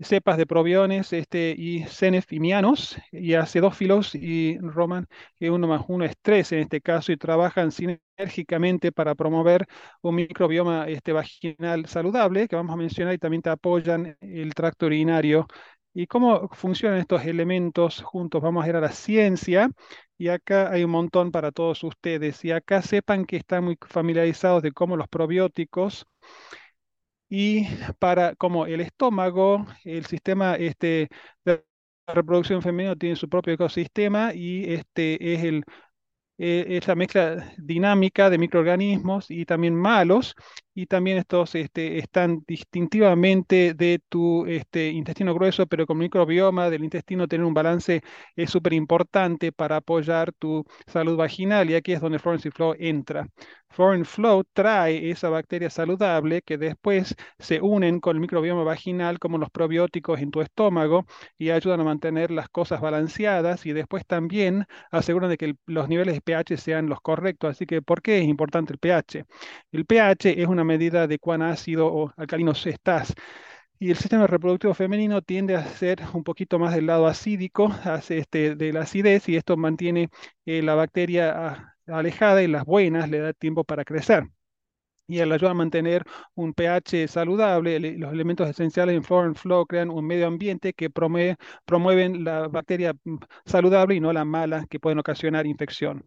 cepas 0.00 0.36
de 0.36 0.46
probiones 0.46 1.12
este, 1.12 1.54
y 1.56 1.84
cenefimianos 1.84 2.96
y 3.12 3.34
acedófilos 3.34 4.14
y 4.14 4.58
roman, 4.58 5.06
que 5.38 5.50
uno 5.50 5.66
más 5.66 5.82
uno 5.88 6.04
es 6.04 6.14
tres 6.22 6.52
en 6.52 6.60
este 6.60 6.80
caso, 6.80 7.12
y 7.12 7.16
trabajan 7.16 7.72
sinérgicamente 7.72 8.92
para 8.92 9.14
promover 9.14 9.66
un 10.02 10.16
microbioma 10.16 10.88
este, 10.88 11.12
vaginal 11.12 11.86
saludable, 11.86 12.48
que 12.48 12.56
vamos 12.56 12.72
a 12.74 12.76
mencionar, 12.76 13.14
y 13.14 13.18
también 13.18 13.42
te 13.42 13.50
apoyan 13.50 14.16
el 14.20 14.54
tracto 14.54 14.86
urinario. 14.86 15.46
¿Y 15.94 16.06
cómo 16.06 16.48
funcionan 16.50 16.98
estos 17.00 17.24
elementos 17.24 18.02
juntos? 18.02 18.40
Vamos 18.40 18.64
a 18.64 18.68
ir 18.68 18.76
a 18.76 18.80
la 18.80 18.92
ciencia 18.92 19.70
y 20.16 20.28
acá 20.28 20.70
hay 20.70 20.84
un 20.84 20.90
montón 20.90 21.32
para 21.32 21.50
todos 21.50 21.82
ustedes. 21.82 22.44
Y 22.44 22.52
acá 22.52 22.82
sepan 22.82 23.24
que 23.24 23.36
están 23.36 23.64
muy 23.64 23.76
familiarizados 23.88 24.62
de 24.62 24.72
cómo 24.72 24.96
los 24.96 25.08
probióticos 25.08 26.06
y 27.28 27.66
para 27.98 28.34
como 28.36 28.66
el 28.66 28.80
estómago, 28.80 29.66
el 29.84 30.06
sistema 30.06 30.56
este, 30.56 31.08
de 31.44 31.64
reproducción 32.06 32.62
femenina 32.62 32.96
tiene 32.96 33.16
su 33.16 33.28
propio 33.28 33.54
ecosistema 33.54 34.32
y 34.34 34.72
este 34.72 35.34
es 35.34 35.44
el 35.44 35.64
eh, 36.38 36.64
esa 36.78 36.94
mezcla 36.94 37.52
dinámica 37.58 38.30
de 38.30 38.38
microorganismos 38.38 39.30
y 39.30 39.44
también 39.44 39.74
malos, 39.74 40.34
y 40.78 40.86
también 40.86 41.18
estos 41.18 41.56
este, 41.56 41.98
están 41.98 42.44
distintivamente 42.46 43.74
de 43.74 44.00
tu 44.08 44.46
este, 44.46 44.90
intestino 44.90 45.34
grueso, 45.34 45.66
pero 45.66 45.86
con 45.86 45.98
microbioma 45.98 46.70
del 46.70 46.84
intestino 46.84 47.26
tener 47.26 47.44
un 47.44 47.52
balance 47.52 48.00
es 48.36 48.50
súper 48.50 48.74
importante 48.74 49.50
para 49.50 49.78
apoyar 49.78 50.32
tu 50.32 50.64
salud 50.86 51.16
vaginal, 51.16 51.68
y 51.68 51.74
aquí 51.74 51.92
es 51.92 52.00
donde 52.00 52.20
Florence 52.20 52.52
Flow 52.52 52.76
entra. 52.78 53.26
Foreign 53.70 54.04
Flow 54.04 54.44
trae 54.52 55.10
esa 55.10 55.28
bacteria 55.28 55.70
saludable 55.70 56.42
que 56.42 56.58
después 56.58 57.14
se 57.38 57.60
unen 57.60 58.00
con 58.00 58.16
el 58.16 58.20
microbioma 58.20 58.64
vaginal 58.64 59.18
como 59.18 59.38
los 59.38 59.50
probióticos 59.50 60.20
en 60.20 60.30
tu 60.30 60.40
estómago 60.40 61.06
y 61.38 61.50
ayudan 61.50 61.80
a 61.80 61.84
mantener 61.84 62.30
las 62.30 62.48
cosas 62.48 62.80
balanceadas 62.80 63.66
y 63.66 63.72
después 63.72 64.06
también 64.06 64.66
aseguran 64.90 65.30
de 65.30 65.36
que 65.36 65.54
los 65.66 65.88
niveles 65.88 66.14
de 66.14 66.20
pH 66.22 66.56
sean 66.56 66.88
los 66.88 67.00
correctos. 67.00 67.50
Así 67.50 67.66
que, 67.66 67.82
¿por 67.82 68.02
qué 68.02 68.18
es 68.18 68.24
importante 68.24 68.72
el 68.72 68.78
pH? 68.78 69.26
El 69.72 69.84
pH 69.86 70.40
es 70.42 70.48
una 70.48 70.64
medida 70.68 71.06
de 71.08 71.18
cuán 71.18 71.42
ácido 71.42 71.88
o 71.92 72.12
alcalino 72.16 72.52
estás. 72.52 73.14
Y 73.80 73.90
el 73.90 73.96
sistema 73.96 74.26
reproductivo 74.26 74.74
femenino 74.74 75.22
tiende 75.22 75.54
a 75.56 75.64
ser 75.66 76.00
un 76.12 76.24
poquito 76.24 76.58
más 76.58 76.74
del 76.74 76.86
lado 76.86 77.06
acídico, 77.06 77.70
este, 78.08 78.56
de 78.56 78.72
la 78.72 78.82
acidez, 78.82 79.28
y 79.28 79.36
esto 79.36 79.56
mantiene 79.56 80.10
eh, 80.46 80.62
la 80.62 80.74
bacteria 80.74 81.32
ah, 81.36 81.76
alejada 81.86 82.42
y 82.42 82.48
las 82.48 82.64
buenas 82.64 83.08
le 83.10 83.20
da 83.20 83.32
tiempo 83.32 83.64
para 83.64 83.84
crecer. 83.84 84.28
Y 85.08 85.20
él 85.20 85.32
ayuda 85.32 85.52
a 85.52 85.54
mantener 85.54 86.04
un 86.34 86.54
pH 86.54 87.08
saludable. 87.08 87.80
los 87.98 88.12
elementos 88.12 88.48
esenciales 88.48 88.94
en 88.96 89.04
Flow 89.04 89.34
Flow 89.34 89.66
crean 89.66 89.90
un 89.90 90.06
medio 90.06 90.26
ambiente 90.26 90.74
que 90.74 90.90
promueven 90.90 92.24
la 92.24 92.48
bacteria 92.48 92.94
mm, 93.04 93.16
saludable 93.46 93.94
y 93.96 94.00
no 94.00 94.12
la 94.12 94.24
mala 94.24 94.66
que 94.68 94.80
pueden 94.80 94.98
ocasionar 94.98 95.46
infección. 95.46 96.04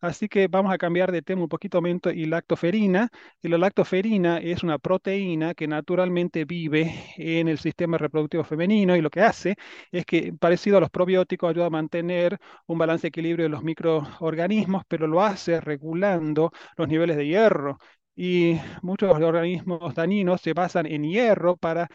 Así 0.00 0.28
que 0.28 0.48
vamos 0.48 0.72
a 0.72 0.78
cambiar 0.78 1.12
de 1.12 1.22
tema 1.22 1.42
un 1.42 1.48
poquito 1.48 1.78
momento 1.78 2.10
y 2.10 2.26
lactoferina. 2.26 3.08
Y 3.42 3.48
la 3.48 3.58
lactoferina 3.58 4.38
es 4.38 4.62
una 4.62 4.78
proteína 4.78 5.54
que 5.54 5.66
naturalmente 5.68 6.44
vive 6.44 6.94
en 7.16 7.48
el 7.48 7.58
sistema 7.58 7.98
reproductivo 7.98 8.44
femenino 8.44 8.96
y 8.96 9.00
lo 9.00 9.10
que 9.10 9.20
hace 9.22 9.56
es 9.90 10.04
que, 10.06 10.32
parecido 10.32 10.76
a 10.78 10.80
los 10.80 10.90
probióticos, 10.90 11.50
ayuda 11.50 11.66
a 11.66 11.70
mantener 11.70 12.38
un 12.66 12.78
balance 12.78 13.02
de 13.02 13.08
equilibrio 13.08 13.44
de 13.44 13.50
los 13.50 13.62
microorganismos, 13.62 14.82
pero 14.88 15.06
lo 15.06 15.22
hace 15.22 15.60
regulando 15.60 16.50
los 16.76 16.88
niveles 16.88 17.16
de 17.16 17.26
hierro. 17.26 17.78
Y 18.16 18.56
muchos 18.82 19.10
organismos 19.12 19.94
dañinos 19.94 20.40
se 20.40 20.52
basan 20.52 20.86
en 20.86 21.02
hierro 21.04 21.56
para 21.56 21.88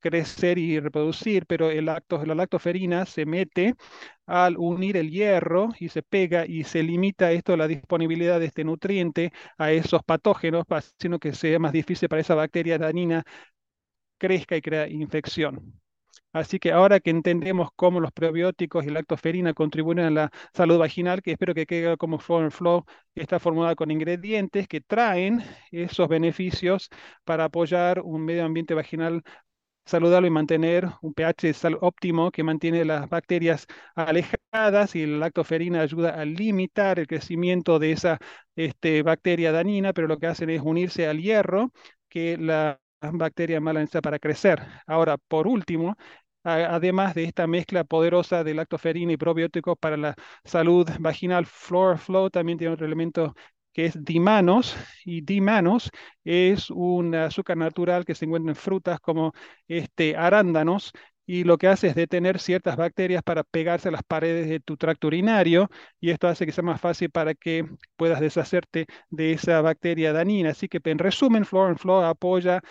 crecer 0.00 0.58
y 0.58 0.78
reproducir, 0.80 1.46
pero 1.46 1.70
el 1.70 1.86
lacto, 1.86 2.24
la 2.24 2.34
lactoferina 2.34 3.06
se 3.06 3.26
mete 3.26 3.74
al 4.26 4.56
unir 4.58 4.96
el 4.96 5.10
hierro 5.10 5.70
y 5.78 5.88
se 5.88 6.02
pega 6.02 6.46
y 6.46 6.64
se 6.64 6.82
limita 6.82 7.32
esto 7.32 7.56
la 7.56 7.68
disponibilidad 7.68 8.40
de 8.40 8.46
este 8.46 8.64
nutriente 8.64 9.32
a 9.58 9.72
esos 9.72 10.02
patógenos, 10.04 10.64
sino 10.98 11.18
que 11.18 11.32
sea 11.34 11.58
más 11.58 11.72
difícil 11.72 12.08
para 12.08 12.20
esa 12.22 12.34
bacteria 12.34 12.78
dañina 12.78 13.24
crezca 14.18 14.56
y 14.56 14.62
crea 14.62 14.88
infección. 14.88 15.80
Así 16.32 16.58
que 16.58 16.70
ahora 16.72 17.00
que 17.00 17.10
entendemos 17.10 17.70
cómo 17.76 17.98
los 17.98 18.12
probióticos 18.12 18.84
y 18.84 18.88
la 18.88 18.94
lactoferina 19.00 19.54
contribuyen 19.54 20.04
a 20.06 20.10
la 20.10 20.30
salud 20.52 20.78
vaginal, 20.78 21.22
que 21.22 21.32
espero 21.32 21.54
que 21.54 21.64
quede 21.66 21.96
como 21.96 22.18
Flow 22.18 22.50
Flow, 22.50 22.84
que 23.14 23.22
está 23.22 23.38
formulada 23.40 23.74
con 23.74 23.90
ingredientes 23.90 24.68
que 24.68 24.82
traen 24.82 25.42
esos 25.70 26.08
beneficios 26.08 26.90
para 27.24 27.44
apoyar 27.44 28.02
un 28.02 28.22
medio 28.24 28.44
ambiente 28.44 28.74
vaginal 28.74 29.22
saludable 29.86 30.28
y 30.28 30.30
mantener 30.30 30.88
un 31.02 31.14
pH 31.14 31.54
óptimo 31.80 32.30
que 32.30 32.42
mantiene 32.42 32.84
las 32.84 33.08
bacterias 33.08 33.66
alejadas 33.94 34.94
y 34.94 35.06
la 35.06 35.18
lactoferina 35.18 35.80
ayuda 35.80 36.10
a 36.10 36.24
limitar 36.24 36.98
el 36.98 37.06
crecimiento 37.06 37.78
de 37.78 37.92
esa 37.92 38.18
este, 38.56 39.02
bacteria 39.02 39.52
dañina, 39.52 39.92
pero 39.92 40.08
lo 40.08 40.18
que 40.18 40.26
hacen 40.26 40.50
es 40.50 40.60
unirse 40.62 41.06
al 41.06 41.20
hierro 41.22 41.72
que 42.08 42.36
la 42.38 42.80
bacteria 43.00 43.60
mala 43.60 43.80
necesita 43.80 44.02
para 44.02 44.18
crecer. 44.18 44.60
Ahora, 44.86 45.16
por 45.18 45.46
último, 45.46 45.96
además 46.42 47.14
de 47.14 47.24
esta 47.24 47.46
mezcla 47.46 47.84
poderosa 47.84 48.44
de 48.44 48.54
lactoferina 48.54 49.12
y 49.12 49.16
probióticos 49.16 49.76
para 49.78 49.96
la 49.96 50.14
salud 50.44 50.88
vaginal, 51.00 51.46
Flora 51.46 51.98
Flow 51.98 52.30
también 52.30 52.58
tiene 52.58 52.74
otro 52.74 52.86
elemento 52.86 53.34
que 53.76 53.84
es 53.84 54.04
dimanos, 54.04 54.74
y 55.04 55.20
dimanos 55.20 55.90
es 56.24 56.70
un 56.70 57.14
azúcar 57.14 57.58
natural 57.58 58.06
que 58.06 58.14
se 58.14 58.24
encuentra 58.24 58.50
en 58.52 58.56
frutas 58.56 59.00
como 59.00 59.34
este, 59.68 60.16
arándanos, 60.16 60.92
y 61.26 61.44
lo 61.44 61.58
que 61.58 61.68
hace 61.68 61.88
es 61.88 61.94
detener 61.94 62.38
ciertas 62.40 62.76
bacterias 62.76 63.22
para 63.22 63.42
pegarse 63.44 63.88
a 63.88 63.92
las 63.92 64.02
paredes 64.02 64.48
de 64.48 64.60
tu 64.60 64.78
tracto 64.78 65.08
urinario, 65.08 65.68
y 66.00 66.08
esto 66.10 66.26
hace 66.26 66.46
que 66.46 66.52
sea 66.52 66.64
más 66.64 66.80
fácil 66.80 67.10
para 67.10 67.34
que 67.34 67.66
puedas 67.96 68.20
deshacerte 68.20 68.86
de 69.10 69.32
esa 69.32 69.60
bacteria 69.60 70.14
dañina. 70.14 70.50
Así 70.52 70.68
que 70.68 70.80
en 70.82 70.98
resumen, 70.98 71.44
Flora 71.44 71.68
and 71.68 71.78
Flow 71.78 72.00
apoya 72.02 72.62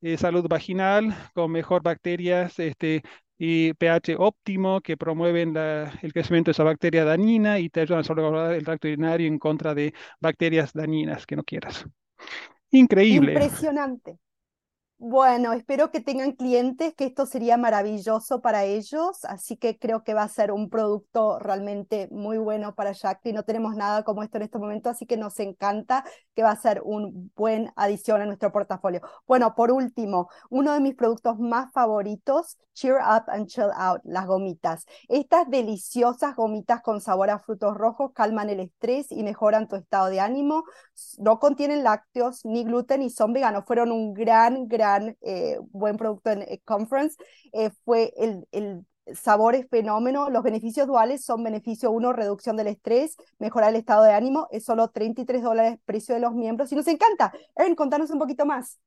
eh, 0.00 0.16
salud 0.16 0.46
vaginal 0.48 1.12
con 1.34 1.50
mejor 1.50 1.82
bacterias 1.82 2.58
este, 2.60 3.02
y 3.44 3.74
pH 3.74 4.14
óptimo 4.18 4.80
que 4.80 4.96
promueven 4.96 5.56
el 5.56 6.12
crecimiento 6.12 6.50
de 6.50 6.52
esa 6.52 6.62
bacteria 6.62 7.04
dañina 7.04 7.58
y 7.58 7.70
te 7.70 7.80
ayudan 7.80 8.02
a 8.02 8.04
salvaguardar 8.04 8.54
el 8.54 8.62
tracto 8.62 8.86
urinario 8.86 9.26
en 9.26 9.40
contra 9.40 9.74
de 9.74 9.92
bacterias 10.20 10.72
dañinas 10.72 11.26
que 11.26 11.34
no 11.34 11.42
quieras. 11.42 11.84
Increíble. 12.70 13.32
Impresionante. 13.32 14.16
Bueno, 15.04 15.52
espero 15.52 15.90
que 15.90 16.00
tengan 16.00 16.30
clientes, 16.30 16.94
que 16.94 17.06
esto 17.06 17.26
sería 17.26 17.56
maravilloso 17.56 18.40
para 18.40 18.62
ellos, 18.62 19.24
así 19.24 19.56
que 19.56 19.76
creo 19.76 20.04
que 20.04 20.14
va 20.14 20.22
a 20.22 20.28
ser 20.28 20.52
un 20.52 20.70
producto 20.70 21.40
realmente 21.40 22.06
muy 22.12 22.38
bueno 22.38 22.76
para 22.76 22.92
y 23.24 23.32
No 23.32 23.42
tenemos 23.42 23.74
nada 23.74 24.04
como 24.04 24.22
esto 24.22 24.36
en 24.36 24.44
este 24.44 24.60
momento, 24.60 24.90
así 24.90 25.04
que 25.04 25.16
nos 25.16 25.40
encanta 25.40 26.04
que 26.36 26.44
va 26.44 26.52
a 26.52 26.56
ser 26.56 26.82
un 26.84 27.32
buen 27.34 27.72
adición 27.74 28.22
a 28.22 28.26
nuestro 28.26 28.52
portafolio. 28.52 29.00
Bueno, 29.26 29.56
por 29.56 29.72
último, 29.72 30.28
uno 30.50 30.72
de 30.72 30.78
mis 30.78 30.94
productos 30.94 31.36
más 31.40 31.72
favoritos, 31.72 32.56
Cheer 32.74 32.98
Up 32.98 33.24
and 33.26 33.48
Chill 33.48 33.70
Out, 33.74 34.02
las 34.04 34.26
gomitas. 34.26 34.86
Estas 35.08 35.50
deliciosas 35.50 36.36
gomitas 36.36 36.80
con 36.80 37.00
sabor 37.00 37.30
a 37.30 37.40
frutos 37.40 37.76
rojos 37.76 38.12
calman 38.14 38.50
el 38.50 38.60
estrés 38.60 39.10
y 39.10 39.24
mejoran 39.24 39.66
tu 39.66 39.74
estado 39.74 40.06
de 40.06 40.20
ánimo. 40.20 40.62
No 41.18 41.40
contienen 41.40 41.82
lácteos 41.82 42.44
ni 42.44 42.62
gluten 42.62 43.02
y 43.02 43.10
son 43.10 43.32
veganos. 43.32 43.64
Fueron 43.66 43.90
un 43.90 44.14
gran, 44.14 44.68
gran 44.68 44.91
eh, 45.22 45.58
buen 45.70 45.96
producto 45.96 46.30
en 46.30 46.42
eh, 46.42 46.60
Conference, 46.64 47.16
eh, 47.52 47.70
fue 47.84 48.12
el, 48.16 48.46
el 48.52 48.86
sabor 49.14 49.54
es 49.54 49.68
fenómeno. 49.68 50.30
Los 50.30 50.42
beneficios 50.42 50.86
duales 50.86 51.24
son 51.24 51.42
beneficio 51.42 51.90
uno, 51.90 52.12
reducción 52.12 52.56
del 52.56 52.68
estrés, 52.68 53.16
mejorar 53.38 53.70
el 53.70 53.76
estado 53.76 54.04
de 54.04 54.12
ánimo. 54.12 54.48
Es 54.50 54.64
solo 54.64 54.88
33 54.88 55.42
dólares 55.42 55.78
precio 55.84 56.14
de 56.14 56.20
los 56.20 56.34
miembros 56.34 56.70
y 56.72 56.76
nos 56.76 56.86
encanta. 56.88 57.32
Erin, 57.56 57.74
contanos 57.74 58.10
un 58.10 58.18
poquito 58.18 58.46
más. 58.46 58.78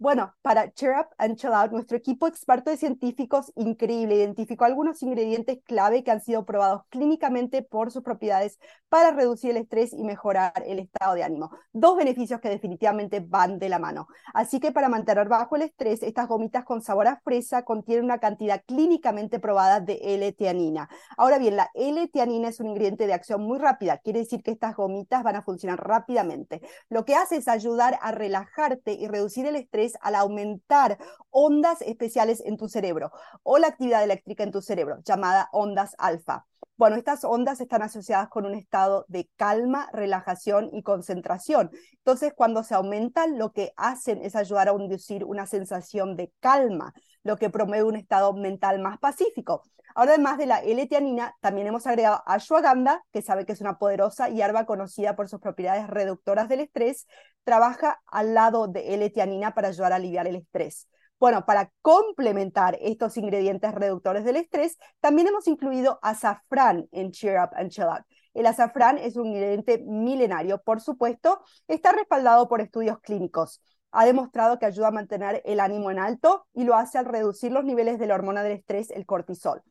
Bueno, 0.00 0.34
para 0.40 0.72
Cheer 0.72 0.94
Up 0.98 1.08
and 1.18 1.36
Chill 1.36 1.52
Out, 1.52 1.72
nuestro 1.72 1.94
equipo 1.94 2.26
experto 2.26 2.70
de 2.70 2.78
científicos 2.78 3.52
increíble 3.54 4.14
identificó 4.14 4.64
algunos 4.64 5.02
ingredientes 5.02 5.58
clave 5.62 6.02
que 6.02 6.10
han 6.10 6.22
sido 6.22 6.46
probados 6.46 6.84
clínicamente 6.88 7.60
por 7.60 7.90
sus 7.90 8.02
propiedades 8.02 8.58
para 8.88 9.10
reducir 9.10 9.50
el 9.50 9.58
estrés 9.58 9.92
y 9.92 10.02
mejorar 10.02 10.54
el 10.64 10.78
estado 10.78 11.16
de 11.16 11.22
ánimo. 11.22 11.50
Dos 11.74 11.98
beneficios 11.98 12.40
que 12.40 12.48
definitivamente 12.48 13.20
van 13.20 13.58
de 13.58 13.68
la 13.68 13.78
mano. 13.78 14.08
Así 14.32 14.58
que 14.58 14.72
para 14.72 14.88
mantener 14.88 15.28
bajo 15.28 15.56
el 15.56 15.62
estrés, 15.62 16.02
estas 16.02 16.28
gomitas 16.28 16.64
con 16.64 16.80
sabor 16.80 17.06
a 17.06 17.20
fresa 17.22 17.66
contienen 17.66 18.06
una 18.06 18.20
cantidad 18.20 18.62
clínicamente 18.64 19.38
probada 19.38 19.80
de 19.80 20.00
L-teanina. 20.02 20.88
Ahora 21.18 21.36
bien, 21.36 21.56
la 21.56 21.70
L-teanina 21.74 22.48
es 22.48 22.58
un 22.58 22.68
ingrediente 22.68 23.06
de 23.06 23.12
acción 23.12 23.42
muy 23.42 23.58
rápida. 23.58 23.98
Quiere 23.98 24.20
decir 24.20 24.42
que 24.42 24.50
estas 24.50 24.74
gomitas 24.76 25.22
van 25.22 25.36
a 25.36 25.42
funcionar 25.42 25.86
rápidamente. 25.86 26.62
Lo 26.88 27.04
que 27.04 27.16
hace 27.16 27.36
es 27.36 27.48
ayudar 27.48 27.98
a 28.00 28.12
relajarte 28.12 28.94
y 28.94 29.06
reducir 29.06 29.44
el 29.44 29.56
estrés 29.56 29.89
al 30.02 30.14
aumentar 30.14 30.98
ondas 31.30 31.82
especiales 31.82 32.42
en 32.44 32.56
tu 32.56 32.68
cerebro 32.68 33.12
o 33.42 33.58
la 33.58 33.68
actividad 33.68 34.04
eléctrica 34.04 34.42
en 34.42 34.52
tu 34.52 34.62
cerebro, 34.62 34.98
llamada 35.04 35.48
ondas 35.52 35.94
alfa. 35.98 36.46
Bueno, 36.76 36.96
estas 36.96 37.24
ondas 37.24 37.60
están 37.60 37.82
asociadas 37.82 38.28
con 38.30 38.46
un 38.46 38.54
estado 38.54 39.04
de 39.08 39.28
calma, 39.36 39.90
relajación 39.92 40.70
y 40.72 40.82
concentración. 40.82 41.70
Entonces, 41.98 42.32
cuando 42.34 42.62
se 42.62 42.74
aumentan, 42.74 43.38
lo 43.38 43.52
que 43.52 43.72
hacen 43.76 44.22
es 44.22 44.34
ayudar 44.34 44.68
a 44.68 44.72
inducir 44.72 45.24
una 45.24 45.46
sensación 45.46 46.16
de 46.16 46.32
calma, 46.40 46.94
lo 47.22 47.36
que 47.36 47.50
promueve 47.50 47.84
un 47.84 47.96
estado 47.96 48.32
mental 48.32 48.78
más 48.78 48.98
pacífico. 48.98 49.62
Ahora, 49.94 50.12
además 50.12 50.38
de 50.38 50.46
la 50.46 50.60
L-teanina, 50.60 51.36
también 51.40 51.66
hemos 51.66 51.86
agregado 51.86 52.22
ashwagandha, 52.24 53.04
que 53.12 53.20
sabe 53.20 53.44
que 53.44 53.52
es 53.52 53.60
una 53.60 53.76
poderosa 53.78 54.28
hierba 54.28 54.64
conocida 54.64 55.16
por 55.16 55.28
sus 55.28 55.40
propiedades 55.40 55.86
reductoras 55.86 56.48
del 56.48 56.60
estrés. 56.60 57.06
Trabaja 57.44 58.00
al 58.06 58.32
lado 58.32 58.68
de 58.68 58.94
L-teanina 58.94 59.52
para 59.52 59.68
ayudar 59.68 59.92
a 59.92 59.96
aliviar 59.96 60.26
el 60.26 60.36
estrés. 60.36 60.88
Bueno, 61.20 61.44
para 61.44 61.70
complementar 61.82 62.78
estos 62.80 63.18
ingredientes 63.18 63.74
reductores 63.74 64.24
del 64.24 64.36
estrés, 64.36 64.78
también 65.00 65.28
hemos 65.28 65.46
incluido 65.48 65.98
azafrán 66.00 66.88
en 66.92 67.12
Cheer 67.12 67.42
Up 67.42 67.50
and 67.56 67.70
Chill 67.70 67.84
Out. 67.84 68.06
El 68.32 68.46
azafrán 68.46 68.96
es 68.96 69.16
un 69.16 69.26
ingrediente 69.26 69.84
milenario, 69.86 70.62
por 70.62 70.80
supuesto, 70.80 71.42
está 71.68 71.92
respaldado 71.92 72.48
por 72.48 72.62
estudios 72.62 73.00
clínicos. 73.00 73.60
Ha 73.90 74.06
demostrado 74.06 74.58
que 74.58 74.64
ayuda 74.64 74.88
a 74.88 74.92
mantener 74.92 75.42
el 75.44 75.60
ánimo 75.60 75.90
en 75.90 75.98
alto 75.98 76.46
y 76.54 76.64
lo 76.64 76.74
hace 76.74 76.96
al 76.96 77.04
reducir 77.04 77.52
los 77.52 77.64
niveles 77.64 77.98
de 77.98 78.06
la 78.06 78.14
hormona 78.14 78.42
del 78.42 78.52
estrés, 78.52 78.90
el 78.90 79.04
cortisol. 79.04 79.62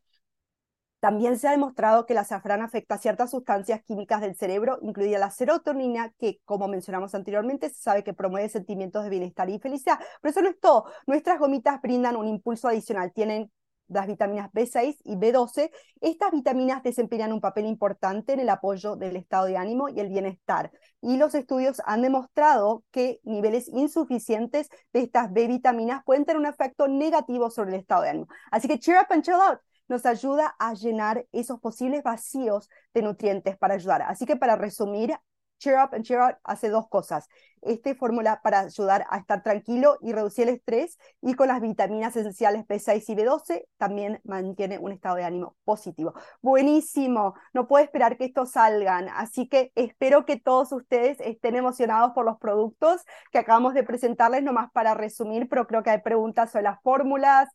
También 0.99 1.39
se 1.39 1.47
ha 1.47 1.51
demostrado 1.51 2.05
que 2.05 2.13
el 2.13 2.19
azafrán 2.19 2.61
afecta 2.61 2.97
ciertas 2.97 3.31
sustancias 3.31 3.81
químicas 3.83 4.21
del 4.21 4.35
cerebro, 4.35 4.79
incluida 4.81 5.17
la 5.17 5.31
serotonina, 5.31 6.13
que, 6.19 6.39
como 6.45 6.67
mencionamos 6.67 7.15
anteriormente, 7.15 7.69
se 7.69 7.81
sabe 7.81 8.03
que 8.03 8.13
promueve 8.13 8.49
sentimientos 8.49 9.03
de 9.03 9.09
bienestar 9.09 9.49
y 9.49 9.59
felicidad. 9.59 9.99
Pero 10.21 10.31
eso 10.31 10.41
no 10.41 10.49
es 10.49 10.59
todo. 10.59 10.85
Nuestras 11.07 11.39
gomitas 11.39 11.81
brindan 11.81 12.17
un 12.17 12.27
impulso 12.27 12.67
adicional. 12.67 13.13
Tienen 13.13 13.49
las 13.87 14.07
vitaminas 14.07 14.51
B6 14.51 14.97
y 15.03 15.15
B12. 15.15 15.71
Estas 16.01 16.31
vitaminas 16.31 16.83
desempeñan 16.83 17.33
un 17.33 17.41
papel 17.41 17.65
importante 17.65 18.33
en 18.33 18.39
el 18.39 18.49
apoyo 18.49 18.95
del 18.95 19.15
estado 19.15 19.45
de 19.45 19.57
ánimo 19.57 19.89
y 19.89 19.99
el 19.99 20.09
bienestar. 20.09 20.71
Y 21.01 21.17
los 21.17 21.33
estudios 21.33 21.81
han 21.85 22.01
demostrado 22.01 22.83
que 22.91 23.19
niveles 23.23 23.67
insuficientes 23.69 24.69
de 24.93 25.01
estas 25.01 25.31
B 25.31 25.47
vitaminas 25.47 26.03
pueden 26.03 26.25
tener 26.25 26.39
un 26.39 26.45
efecto 26.45 26.87
negativo 26.87 27.49
sobre 27.49 27.71
el 27.71 27.79
estado 27.79 28.03
de 28.03 28.09
ánimo. 28.09 28.27
Así 28.51 28.67
que 28.67 28.79
cheer 28.79 28.99
up 28.99 29.07
and 29.11 29.23
chill 29.23 29.35
out 29.35 29.59
nos 29.89 30.05
ayuda 30.05 30.55
a 30.59 30.73
llenar 30.73 31.25
esos 31.33 31.59
posibles 31.59 32.03
vacíos 32.03 32.69
de 32.93 33.01
nutrientes 33.01 33.57
para 33.57 33.73
ayudar. 33.73 34.03
Así 34.03 34.25
que 34.25 34.37
para 34.37 34.55
resumir, 34.55 35.13
Cheer 35.59 35.77
Up 35.77 35.93
and 35.93 36.05
Cheer 36.05 36.19
Out 36.21 36.35
hace 36.43 36.69
dos 36.69 36.87
cosas. 36.87 37.27
Esta 37.61 37.93
fórmula 37.93 38.41
para 38.41 38.61
ayudar 38.61 39.05
a 39.09 39.17
estar 39.17 39.43
tranquilo 39.43 39.97
y 40.01 40.13
reducir 40.13 40.47
el 40.47 40.55
estrés 40.55 40.97
y 41.21 41.33
con 41.33 41.49
las 41.49 41.59
vitaminas 41.59 42.15
esenciales 42.15 42.65
B6 42.65 43.09
y 43.09 43.15
B12 43.15 43.65
también 43.77 44.21
mantiene 44.23 44.79
un 44.79 44.93
estado 44.93 45.17
de 45.17 45.25
ánimo 45.25 45.57
positivo. 45.65 46.13
Buenísimo, 46.41 47.33
no 47.53 47.67
puedo 47.67 47.83
esperar 47.83 48.17
que 48.17 48.25
estos 48.25 48.51
salgan, 48.51 49.09
así 49.09 49.49
que 49.49 49.73
espero 49.75 50.25
que 50.25 50.39
todos 50.39 50.71
ustedes 50.71 51.19
estén 51.19 51.57
emocionados 51.57 52.13
por 52.13 52.23
los 52.23 52.37
productos 52.37 53.01
que 53.31 53.39
acabamos 53.39 53.73
de 53.73 53.83
presentarles, 53.83 54.43
nomás 54.43 54.71
para 54.71 54.93
resumir, 54.93 55.49
pero 55.49 55.67
creo 55.67 55.83
que 55.83 55.89
hay 55.89 56.01
preguntas 56.01 56.51
sobre 56.51 56.63
las 56.63 56.81
fórmulas, 56.81 57.49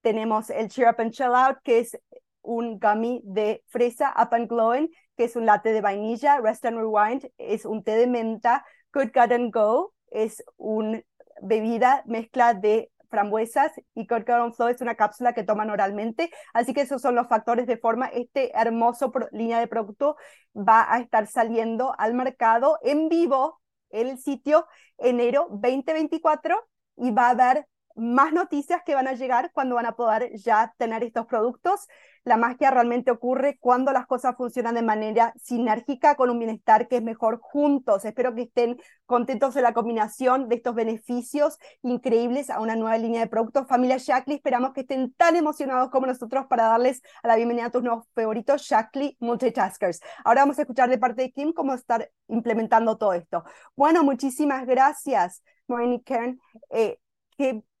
tenemos 0.00 0.50
el 0.50 0.68
Cheer 0.68 0.88
Up 0.90 1.00
and 1.00 1.12
Chill 1.12 1.34
Out, 1.34 1.58
que 1.62 1.80
es 1.80 1.98
un 2.42 2.78
gummy 2.78 3.20
de 3.24 3.62
fresa 3.68 4.14
Up 4.16 4.32
and 4.32 4.48
Glowing, 4.48 4.90
que 5.16 5.24
es 5.24 5.36
un 5.36 5.46
latte 5.46 5.72
de 5.72 5.80
vainilla, 5.80 6.40
Rest 6.40 6.64
and 6.64 6.78
Rewind 6.78 7.30
es 7.38 7.64
un 7.64 7.82
té 7.82 7.96
de 7.96 8.06
menta, 8.06 8.64
Good 8.92 9.10
God 9.14 9.32
and 9.32 9.52
Go 9.52 9.92
es 10.10 10.42
una 10.56 11.02
bebida 11.42 12.02
mezcla 12.06 12.54
de 12.54 12.90
frambuesas 13.10 13.72
y 13.94 14.06
Corcoran 14.06 14.54
Flow 14.54 14.68
es 14.68 14.80
una 14.80 14.94
cápsula 14.94 15.32
que 15.32 15.44
toman 15.44 15.70
oralmente. 15.70 16.30
Así 16.52 16.74
que 16.74 16.82
esos 16.82 17.02
son 17.02 17.14
los 17.14 17.28
factores 17.28 17.66
de 17.66 17.76
forma. 17.76 18.06
Este 18.06 18.56
hermoso 18.58 19.12
línea 19.32 19.60
de 19.60 19.66
producto 19.66 20.16
va 20.54 20.92
a 20.92 21.00
estar 21.00 21.26
saliendo 21.26 21.94
al 21.98 22.14
mercado 22.14 22.78
en 22.82 23.08
vivo 23.08 23.60
en 23.90 24.08
el 24.08 24.18
sitio 24.18 24.66
enero 24.98 25.48
2024 25.50 26.68
y 26.96 27.10
va 27.10 27.28
a 27.28 27.30
haber 27.30 27.66
más 27.98 28.32
noticias 28.32 28.82
que 28.84 28.94
van 28.94 29.08
a 29.08 29.12
llegar 29.12 29.50
cuando 29.52 29.74
van 29.74 29.86
a 29.86 29.96
poder 29.96 30.32
ya 30.36 30.74
tener 30.78 31.02
estos 31.02 31.26
productos. 31.26 31.86
La 32.24 32.36
magia 32.36 32.70
realmente 32.70 33.10
ocurre 33.10 33.58
cuando 33.58 33.92
las 33.92 34.06
cosas 34.06 34.36
funcionan 34.36 34.74
de 34.74 34.82
manera 34.82 35.32
sinérgica 35.42 36.14
con 36.14 36.30
un 36.30 36.38
bienestar 36.38 36.86
que 36.86 36.96
es 36.96 37.02
mejor 37.02 37.40
juntos. 37.40 38.04
Espero 38.04 38.34
que 38.34 38.42
estén 38.42 38.78
contentos 39.06 39.54
de 39.54 39.62
la 39.62 39.72
combinación 39.72 40.48
de 40.48 40.56
estos 40.56 40.74
beneficios 40.74 41.58
increíbles 41.82 42.50
a 42.50 42.60
una 42.60 42.76
nueva 42.76 42.98
línea 42.98 43.20
de 43.20 43.28
productos. 43.28 43.66
Familia 43.66 43.96
Shackley, 43.98 44.36
esperamos 44.36 44.72
que 44.74 44.82
estén 44.82 45.12
tan 45.14 45.36
emocionados 45.36 45.90
como 45.90 46.06
nosotros 46.06 46.46
para 46.46 46.64
darles 46.64 47.02
a 47.22 47.28
la 47.28 47.36
bienvenida 47.36 47.66
a 47.66 47.70
tus 47.70 47.82
nuevos 47.82 48.04
favoritos, 48.14 48.62
Shackley 48.62 49.16
Multitaskers. 49.20 50.00
Ahora 50.24 50.42
vamos 50.42 50.58
a 50.58 50.62
escuchar 50.62 50.90
de 50.90 50.98
parte 50.98 51.22
de 51.22 51.32
Kim 51.32 51.52
cómo 51.52 51.74
estar 51.74 52.10
implementando 52.28 52.98
todo 52.98 53.14
esto. 53.14 53.44
Bueno, 53.74 54.04
muchísimas 54.04 54.66
gracias, 54.66 55.42
Moini 55.66 56.02
Kern. 56.02 56.38
Eh, 56.70 56.98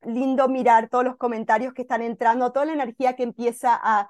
lindo 0.02 0.48
mirar 0.48 0.88
todos 0.88 1.04
los 1.04 1.16
comentarios 1.16 1.74
que 1.74 1.82
están 1.82 2.02
entrando, 2.02 2.52
toda 2.52 2.66
la 2.66 2.72
energía 2.72 3.16
que 3.16 3.22
empieza 3.22 3.78
a 3.80 4.08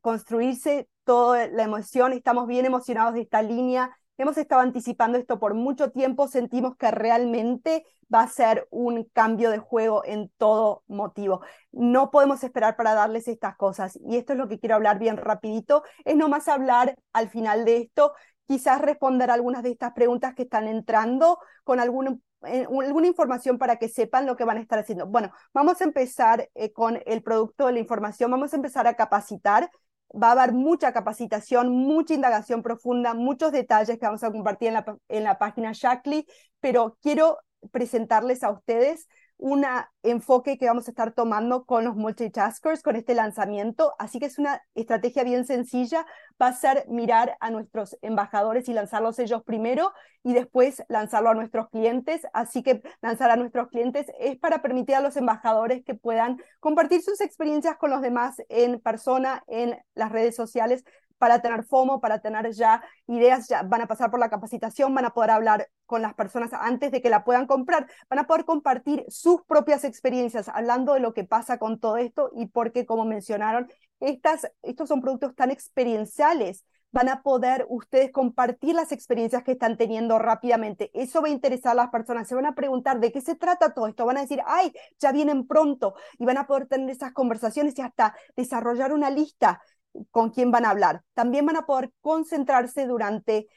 construirse, 0.00 0.88
toda 1.04 1.48
la 1.48 1.62
emoción, 1.62 2.12
estamos 2.12 2.46
bien 2.46 2.66
emocionados 2.66 3.14
de 3.14 3.22
esta 3.22 3.42
línea, 3.42 3.96
hemos 4.18 4.36
estado 4.36 4.62
anticipando 4.62 5.16
esto 5.16 5.38
por 5.38 5.54
mucho 5.54 5.90
tiempo, 5.90 6.28
sentimos 6.28 6.76
que 6.76 6.90
realmente 6.90 7.84
va 8.12 8.22
a 8.22 8.28
ser 8.28 8.66
un 8.70 9.04
cambio 9.04 9.50
de 9.50 9.58
juego 9.58 10.02
en 10.04 10.30
todo 10.38 10.82
motivo. 10.88 11.42
No 11.72 12.10
podemos 12.10 12.42
esperar 12.42 12.76
para 12.76 12.94
darles 12.94 13.28
estas 13.28 13.56
cosas 13.56 13.98
y 14.02 14.16
esto 14.16 14.32
es 14.32 14.38
lo 14.38 14.48
que 14.48 14.58
quiero 14.58 14.74
hablar 14.74 14.98
bien 14.98 15.16
rapidito, 15.16 15.82
es 16.04 16.16
nomás 16.16 16.48
hablar 16.48 16.96
al 17.12 17.28
final 17.28 17.64
de 17.64 17.78
esto, 17.78 18.12
quizás 18.46 18.80
responder 18.80 19.30
algunas 19.30 19.62
de 19.62 19.70
estas 19.70 19.92
preguntas 19.92 20.34
que 20.34 20.42
están 20.42 20.66
entrando 20.66 21.38
con 21.64 21.80
algún 21.80 22.22
alguna 22.42 23.06
información 23.06 23.58
para 23.58 23.76
que 23.76 23.88
sepan 23.88 24.26
lo 24.26 24.36
que 24.36 24.44
van 24.44 24.58
a 24.58 24.60
estar 24.60 24.78
haciendo. 24.78 25.06
Bueno, 25.06 25.32
vamos 25.52 25.80
a 25.80 25.84
empezar 25.84 26.48
eh, 26.54 26.72
con 26.72 27.00
el 27.06 27.22
producto 27.22 27.66
de 27.66 27.72
la 27.72 27.78
información, 27.80 28.30
vamos 28.30 28.52
a 28.52 28.56
empezar 28.56 28.86
a 28.86 28.94
capacitar. 28.94 29.70
Va 30.10 30.28
a 30.28 30.32
haber 30.32 30.52
mucha 30.52 30.92
capacitación, 30.92 31.68
mucha 31.68 32.14
indagación 32.14 32.62
profunda, 32.62 33.12
muchos 33.12 33.52
detalles 33.52 33.98
que 33.98 34.06
vamos 34.06 34.24
a 34.24 34.30
compartir 34.32 34.68
en 34.68 34.74
la, 34.74 34.98
en 35.08 35.24
la 35.24 35.38
página 35.38 35.72
Shackley, 35.74 36.26
pero 36.60 36.96
quiero 37.02 37.38
presentarles 37.72 38.42
a 38.42 38.50
ustedes 38.50 39.06
un 39.38 39.64
enfoque 40.02 40.58
que 40.58 40.66
vamos 40.66 40.88
a 40.88 40.90
estar 40.90 41.12
tomando 41.12 41.64
con 41.64 41.84
los 41.84 41.94
multitaskers, 41.94 42.82
con 42.82 42.96
este 42.96 43.14
lanzamiento. 43.14 43.94
Así 43.98 44.18
que 44.18 44.26
es 44.26 44.38
una 44.38 44.62
estrategia 44.74 45.22
bien 45.22 45.46
sencilla. 45.46 46.04
Va 46.42 46.48
a 46.48 46.52
ser 46.52 46.84
mirar 46.88 47.36
a 47.40 47.50
nuestros 47.50 47.96
embajadores 48.02 48.68
y 48.68 48.74
lanzarlos 48.74 49.18
ellos 49.20 49.42
primero 49.44 49.92
y 50.24 50.34
después 50.34 50.82
lanzarlo 50.88 51.30
a 51.30 51.34
nuestros 51.34 51.68
clientes. 51.70 52.26
Así 52.32 52.64
que 52.64 52.82
lanzar 53.00 53.30
a 53.30 53.36
nuestros 53.36 53.68
clientes 53.68 54.10
es 54.18 54.36
para 54.36 54.60
permitir 54.60 54.96
a 54.96 55.00
los 55.00 55.16
embajadores 55.16 55.84
que 55.84 55.94
puedan 55.94 56.38
compartir 56.58 57.00
sus 57.00 57.20
experiencias 57.20 57.76
con 57.76 57.90
los 57.90 58.02
demás 58.02 58.42
en 58.48 58.80
persona, 58.80 59.44
en 59.46 59.78
las 59.94 60.10
redes 60.10 60.34
sociales, 60.34 60.84
para 61.18 61.40
tener 61.42 61.64
FOMO, 61.64 62.00
para 62.00 62.20
tener 62.20 62.50
ya 62.52 62.82
ideas, 63.06 63.48
ya 63.48 63.62
van 63.62 63.82
a 63.82 63.86
pasar 63.86 64.10
por 64.10 64.20
la 64.20 64.30
capacitación, 64.30 64.94
van 64.94 65.04
a 65.04 65.10
poder 65.10 65.30
hablar 65.30 65.68
con 65.86 66.02
las 66.02 66.14
personas 66.14 66.52
antes 66.52 66.90
de 66.90 67.02
que 67.02 67.10
la 67.10 67.24
puedan 67.24 67.46
comprar, 67.46 67.88
van 68.08 68.20
a 68.20 68.26
poder 68.26 68.44
compartir 68.44 69.04
sus 69.08 69.42
propias 69.44 69.84
experiencias 69.84 70.48
hablando 70.48 70.94
de 70.94 71.00
lo 71.00 71.14
que 71.14 71.24
pasa 71.24 71.58
con 71.58 71.80
todo 71.80 71.96
esto 71.96 72.30
y 72.34 72.46
porque, 72.46 72.86
como 72.86 73.04
mencionaron, 73.04 73.70
estas, 74.00 74.50
estos 74.62 74.88
son 74.88 75.00
productos 75.00 75.34
tan 75.34 75.50
experienciales 75.50 76.64
van 76.90 77.08
a 77.08 77.22
poder 77.22 77.66
ustedes 77.68 78.10
compartir 78.12 78.74
las 78.74 78.92
experiencias 78.92 79.42
que 79.42 79.52
están 79.52 79.76
teniendo 79.76 80.18
rápidamente. 80.18 80.90
Eso 80.94 81.20
va 81.20 81.28
a 81.28 81.30
interesar 81.30 81.72
a 81.72 81.74
las 81.74 81.90
personas. 81.90 82.28
Se 82.28 82.34
van 82.34 82.46
a 82.46 82.54
preguntar 82.54 83.00
de 83.00 83.12
qué 83.12 83.20
se 83.20 83.34
trata 83.34 83.74
todo 83.74 83.86
esto. 83.86 84.06
Van 84.06 84.16
a 84.16 84.22
decir, 84.22 84.40
ay, 84.46 84.72
ya 84.98 85.12
vienen 85.12 85.46
pronto. 85.46 85.94
Y 86.18 86.24
van 86.24 86.38
a 86.38 86.46
poder 86.46 86.66
tener 86.66 86.90
esas 86.90 87.12
conversaciones 87.12 87.78
y 87.78 87.82
hasta 87.82 88.14
desarrollar 88.36 88.92
una 88.92 89.10
lista 89.10 89.62
con 90.10 90.30
quién 90.30 90.50
van 90.50 90.64
a 90.64 90.70
hablar. 90.70 91.02
También 91.14 91.46
van 91.46 91.56
a 91.56 91.66
poder 91.66 91.92
concentrarse 92.00 92.86
durante 92.86 93.48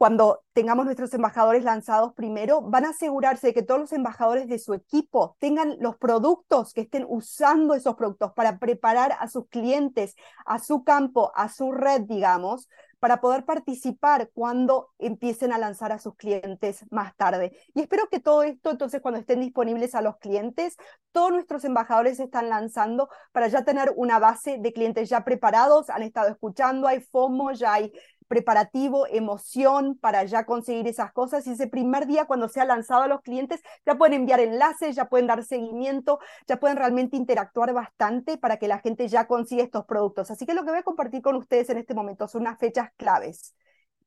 cuando 0.00 0.42
tengamos 0.54 0.86
nuestros 0.86 1.12
embajadores 1.12 1.62
lanzados 1.62 2.14
primero, 2.14 2.62
van 2.62 2.86
a 2.86 2.90
asegurarse 2.90 3.48
de 3.48 3.52
que 3.52 3.62
todos 3.62 3.80
los 3.80 3.92
embajadores 3.92 4.48
de 4.48 4.58
su 4.58 4.72
equipo 4.72 5.36
tengan 5.38 5.76
los 5.78 5.98
productos, 5.98 6.72
que 6.72 6.80
estén 6.80 7.04
usando 7.06 7.74
esos 7.74 7.96
productos 7.96 8.32
para 8.32 8.58
preparar 8.58 9.14
a 9.20 9.28
sus 9.28 9.46
clientes, 9.48 10.16
a 10.46 10.58
su 10.58 10.84
campo, 10.84 11.32
a 11.34 11.50
su 11.50 11.72
red, 11.72 12.00
digamos, 12.08 12.66
para 13.00 13.20
poder 13.20 13.44
participar 13.44 14.30
cuando 14.32 14.90
empiecen 14.98 15.52
a 15.52 15.58
lanzar 15.58 15.90
a 15.90 15.98
sus 15.98 16.14
clientes 16.14 16.84
más 16.90 17.16
tarde. 17.16 17.56
Y 17.74 17.80
espero 17.80 18.08
que 18.08 18.20
todo 18.20 18.42
esto, 18.42 18.70
entonces, 18.70 19.00
cuando 19.00 19.18
estén 19.18 19.40
disponibles 19.40 19.94
a 19.94 20.02
los 20.02 20.18
clientes, 20.18 20.76
todos 21.10 21.32
nuestros 21.32 21.64
embajadores 21.64 22.20
están 22.20 22.48
lanzando 22.48 23.08
para 23.32 23.48
ya 23.48 23.64
tener 23.64 23.92
una 23.96 24.18
base 24.18 24.58
de 24.60 24.72
clientes 24.72 25.08
ya 25.08 25.24
preparados, 25.24 25.90
han 25.90 26.02
estado 26.02 26.28
escuchando, 26.28 26.86
hay 26.86 27.00
FOMO, 27.00 27.52
ya 27.52 27.72
hay 27.72 27.92
preparativo, 28.30 29.08
emoción 29.08 29.98
para 29.98 30.22
ya 30.22 30.46
conseguir 30.46 30.86
esas 30.86 31.12
cosas. 31.12 31.44
Y 31.48 31.50
ese 31.50 31.66
primer 31.66 32.06
día, 32.06 32.26
cuando 32.26 32.48
sea 32.48 32.64
lanzado 32.64 33.02
a 33.02 33.08
los 33.08 33.22
clientes, 33.22 33.60
ya 33.84 33.96
pueden 33.96 34.14
enviar 34.14 34.38
enlaces, 34.38 34.94
ya 34.94 35.08
pueden 35.08 35.26
dar 35.26 35.42
seguimiento, 35.44 36.20
ya 36.46 36.60
pueden 36.60 36.76
realmente 36.76 37.16
interactuar 37.16 37.74
bastante 37.74 38.38
para 38.38 38.56
que 38.56 38.68
la 38.68 38.78
gente 38.78 39.08
ya 39.08 39.26
consiga 39.26 39.64
estos 39.64 39.84
productos. 39.84 40.30
Así 40.30 40.46
que 40.46 40.54
lo 40.54 40.62
que 40.62 40.70
voy 40.70 40.78
a 40.78 40.84
compartir 40.84 41.22
con 41.22 41.34
ustedes 41.34 41.70
en 41.70 41.78
este 41.78 41.92
momento 41.92 42.28
son 42.28 42.42
unas 42.42 42.56
fechas 42.60 42.90
claves 42.96 43.56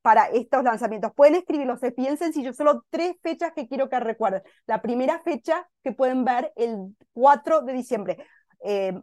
para 0.01 0.27
estos 0.27 0.63
lanzamientos. 0.63 1.11
Pueden 1.13 1.35
escribirlos, 1.35 1.81
piensen 1.93 2.31
si 2.31 2.43
yo 2.43 2.53
solo 2.53 2.85
tres 2.89 3.17
fechas 3.21 3.51
que 3.53 3.67
quiero 3.67 3.89
que 3.89 3.99
recuerden. 3.99 4.41
La 4.67 4.81
primera 4.81 5.19
fecha 5.19 5.69
que 5.83 5.91
pueden 5.91 6.23
ver 6.23 6.53
el 6.55 6.95
4 7.11 7.61
de 7.63 7.73
diciembre. 7.73 8.25
Eh, 8.63 8.93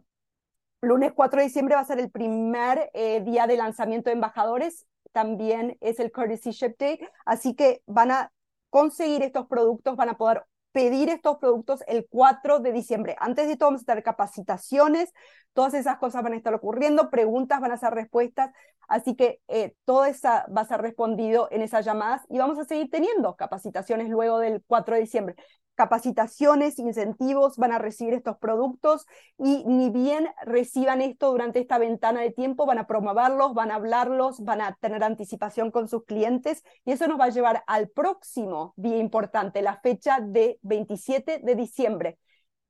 lunes 0.81 1.11
4 1.13 1.37
de 1.37 1.45
diciembre 1.45 1.75
va 1.75 1.81
a 1.81 1.85
ser 1.85 1.99
el 1.99 2.09
primer 2.09 2.89
eh, 2.95 3.21
día 3.21 3.45
de 3.45 3.55
lanzamiento 3.55 4.09
de 4.09 4.15
embajadores 4.15 4.87
también 5.11 5.77
es 5.81 5.99
el 5.99 6.11
Courtesy 6.11 6.51
Ship 6.51 6.75
Day, 6.77 6.99
así 7.25 7.55
que 7.55 7.81
van 7.85 8.11
a 8.11 8.31
conseguir 8.69 9.21
estos 9.23 9.47
productos, 9.47 9.95
van 9.95 10.09
a 10.09 10.17
poder 10.17 10.43
pedir 10.71 11.09
estos 11.09 11.37
productos 11.37 11.83
el 11.87 12.07
4 12.09 12.59
de 12.59 12.71
diciembre. 12.71 13.15
Antes 13.19 13.47
de 13.47 13.57
todo 13.57 13.69
vamos 13.69 13.81
a 13.83 13.85
tener 13.85 14.03
capacitaciones, 14.03 15.11
todas 15.53 15.73
esas 15.73 15.97
cosas 15.97 16.23
van 16.23 16.33
a 16.33 16.37
estar 16.37 16.53
ocurriendo, 16.53 17.09
preguntas 17.09 17.59
van 17.59 17.71
a 17.71 17.77
ser 17.77 17.93
respuestas, 17.93 18.51
así 18.91 19.15
que 19.15 19.39
eh, 19.47 19.73
todo 19.85 20.05
eso 20.05 20.29
va 20.55 20.61
a 20.61 20.65
ser 20.65 20.81
respondido 20.81 21.47
en 21.51 21.61
esas 21.61 21.85
llamadas 21.85 22.21
y 22.29 22.37
vamos 22.37 22.59
a 22.59 22.65
seguir 22.65 22.89
teniendo 22.89 23.35
capacitaciones 23.35 24.09
luego 24.09 24.39
del 24.39 24.63
4 24.67 24.95
de 24.95 25.01
diciembre 25.01 25.35
capacitaciones, 25.75 26.77
incentivos, 26.77 27.57
van 27.57 27.71
a 27.71 27.79
recibir 27.79 28.13
estos 28.13 28.37
productos 28.37 29.07
y 29.39 29.63
ni 29.65 29.89
bien 29.89 30.27
reciban 30.43 31.01
esto 31.01 31.31
durante 31.31 31.59
esta 31.59 31.79
ventana 31.79 32.21
de 32.21 32.29
tiempo, 32.29 32.67
van 32.67 32.77
a 32.77 32.85
promoverlos, 32.85 33.55
van 33.55 33.71
a 33.71 33.75
hablarlos, 33.75 34.41
van 34.41 34.61
a 34.61 34.77
tener 34.79 35.03
anticipación 35.03 35.71
con 35.71 35.87
sus 35.87 36.05
clientes 36.05 36.63
y 36.85 36.91
eso 36.91 37.07
nos 37.07 37.19
va 37.19 37.25
a 37.25 37.29
llevar 37.29 37.63
al 37.65 37.89
próximo 37.89 38.73
día 38.77 38.97
importante, 38.97 39.63
la 39.63 39.79
fecha 39.81 40.19
de 40.21 40.59
27 40.61 41.39
de 41.43 41.55
diciembre. 41.55 42.19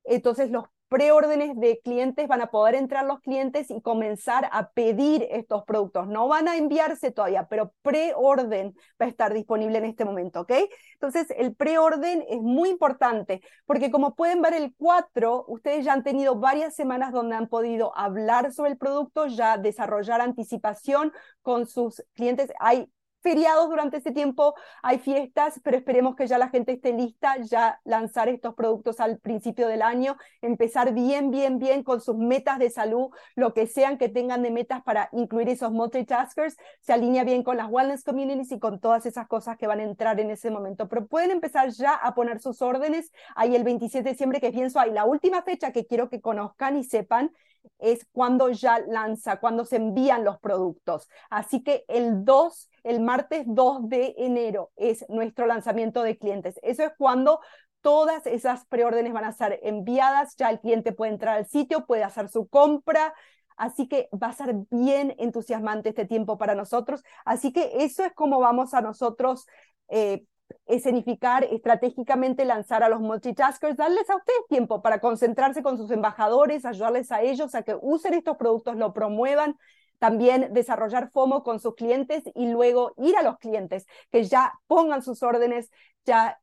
Entonces 0.04 0.50
los 0.50 0.64
preórdenes 0.92 1.58
de 1.58 1.80
clientes, 1.82 2.28
van 2.28 2.42
a 2.42 2.48
poder 2.48 2.74
entrar 2.74 3.06
los 3.06 3.20
clientes 3.20 3.70
y 3.70 3.80
comenzar 3.80 4.50
a 4.52 4.72
pedir 4.72 5.26
estos 5.30 5.64
productos. 5.64 6.06
No 6.06 6.28
van 6.28 6.48
a 6.48 6.58
enviarse 6.58 7.10
todavía, 7.10 7.46
pero 7.48 7.72
preorden 7.80 8.74
va 9.00 9.06
a 9.06 9.08
estar 9.08 9.32
disponible 9.32 9.78
en 9.78 9.86
este 9.86 10.04
momento, 10.04 10.42
¿ok? 10.42 10.52
Entonces, 10.92 11.28
el 11.38 11.54
preorden 11.54 12.22
es 12.28 12.42
muy 12.42 12.68
importante 12.68 13.40
porque 13.64 13.90
como 13.90 14.14
pueden 14.14 14.42
ver 14.42 14.52
el 14.52 14.74
4, 14.76 15.46
ustedes 15.48 15.86
ya 15.86 15.94
han 15.94 16.04
tenido 16.04 16.38
varias 16.38 16.74
semanas 16.74 17.10
donde 17.10 17.36
han 17.36 17.48
podido 17.48 17.96
hablar 17.96 18.52
sobre 18.52 18.72
el 18.72 18.76
producto, 18.76 19.28
ya 19.28 19.56
desarrollar 19.56 20.20
anticipación 20.20 21.10
con 21.40 21.66
sus 21.66 22.02
clientes. 22.12 22.52
Hay 22.60 22.86
feriados 23.22 23.68
durante 23.68 23.96
este 23.98 24.12
tiempo, 24.12 24.54
hay 24.82 24.98
fiestas, 24.98 25.60
pero 25.62 25.76
esperemos 25.76 26.16
que 26.16 26.26
ya 26.26 26.38
la 26.38 26.48
gente 26.48 26.72
esté 26.72 26.92
lista, 26.92 27.36
ya 27.38 27.80
lanzar 27.84 28.28
estos 28.28 28.54
productos 28.54 29.00
al 29.00 29.18
principio 29.18 29.68
del 29.68 29.82
año, 29.82 30.16
empezar 30.40 30.92
bien, 30.92 31.30
bien, 31.30 31.58
bien 31.58 31.82
con 31.82 32.00
sus 32.00 32.16
metas 32.16 32.58
de 32.58 32.70
salud, 32.70 33.10
lo 33.36 33.54
que 33.54 33.66
sean 33.66 33.98
que 33.98 34.08
tengan 34.08 34.42
de 34.42 34.50
metas 34.50 34.82
para 34.82 35.08
incluir 35.12 35.48
esos 35.48 35.72
multitaskers, 35.72 36.56
se 36.80 36.92
alinea 36.92 37.24
bien 37.24 37.42
con 37.42 37.56
las 37.56 37.68
wellness 37.70 38.04
communities 38.04 38.52
y 38.52 38.58
con 38.58 38.80
todas 38.80 39.06
esas 39.06 39.26
cosas 39.28 39.56
que 39.56 39.66
van 39.66 39.80
a 39.80 39.84
entrar 39.84 40.18
en 40.20 40.30
ese 40.30 40.50
momento. 40.50 40.88
Pero 40.88 41.06
pueden 41.06 41.30
empezar 41.30 41.70
ya 41.70 41.94
a 41.94 42.14
poner 42.14 42.40
sus 42.40 42.60
órdenes 42.62 43.12
ahí 43.36 43.54
el 43.54 43.64
27 43.64 44.04
de 44.04 44.10
diciembre, 44.10 44.40
que 44.40 44.50
pienso, 44.50 44.80
hay 44.80 44.90
la 44.90 45.04
última 45.04 45.42
fecha 45.42 45.72
que 45.72 45.86
quiero 45.86 46.08
que 46.08 46.20
conozcan 46.20 46.76
y 46.76 46.84
sepan 46.84 47.32
es 47.78 48.06
cuando 48.12 48.50
ya 48.50 48.78
lanza, 48.80 49.40
cuando 49.40 49.64
se 49.64 49.76
envían 49.76 50.24
los 50.24 50.38
productos. 50.38 51.08
Así 51.30 51.62
que 51.62 51.84
el 51.88 52.24
2, 52.24 52.70
el 52.84 53.00
martes 53.00 53.44
2 53.46 53.88
de 53.88 54.14
enero 54.18 54.70
es 54.76 55.04
nuestro 55.08 55.46
lanzamiento 55.46 56.02
de 56.02 56.18
clientes. 56.18 56.58
Eso 56.62 56.84
es 56.84 56.92
cuando 56.98 57.40
todas 57.80 58.26
esas 58.26 58.64
preórdenes 58.66 59.12
van 59.12 59.24
a 59.24 59.32
ser 59.32 59.58
enviadas, 59.62 60.36
ya 60.36 60.50
el 60.50 60.60
cliente 60.60 60.92
puede 60.92 61.12
entrar 61.12 61.36
al 61.36 61.46
sitio, 61.46 61.86
puede 61.86 62.04
hacer 62.04 62.28
su 62.28 62.46
compra, 62.48 63.14
Así 63.56 63.86
que 63.86 64.08
va 64.10 64.28
a 64.28 64.32
ser 64.32 64.54
bien 64.70 65.14
entusiasmante 65.18 65.90
este 65.90 66.06
tiempo 66.06 66.38
para 66.38 66.54
nosotros. 66.54 67.02
Así 67.24 67.52
que 67.52 67.70
eso 67.84 68.04
es 68.04 68.12
como 68.12 68.40
vamos 68.40 68.74
a 68.74 68.80
nosotros 68.80 69.46
eh, 69.88 70.24
escenificar 70.66 71.44
estratégicamente, 71.44 72.44
lanzar 72.44 72.82
a 72.82 72.88
los 72.88 73.00
multitaskers, 73.00 73.76
darles 73.76 74.08
a 74.10 74.16
ustedes 74.16 74.46
tiempo 74.48 74.82
para 74.82 75.00
concentrarse 75.00 75.62
con 75.62 75.76
sus 75.76 75.90
embajadores, 75.90 76.64
ayudarles 76.64 77.12
a 77.12 77.22
ellos 77.22 77.54
a 77.54 77.62
que 77.62 77.76
usen 77.80 78.14
estos 78.14 78.36
productos, 78.36 78.76
lo 78.76 78.92
promuevan, 78.92 79.56
también 79.98 80.52
desarrollar 80.52 81.10
FOMO 81.10 81.44
con 81.44 81.60
sus 81.60 81.74
clientes 81.74 82.24
y 82.34 82.48
luego 82.48 82.92
ir 82.96 83.16
a 83.16 83.22
los 83.22 83.38
clientes 83.38 83.86
que 84.10 84.24
ya 84.24 84.52
pongan 84.66 85.02
sus 85.02 85.22
órdenes, 85.22 85.70
ya 86.04 86.40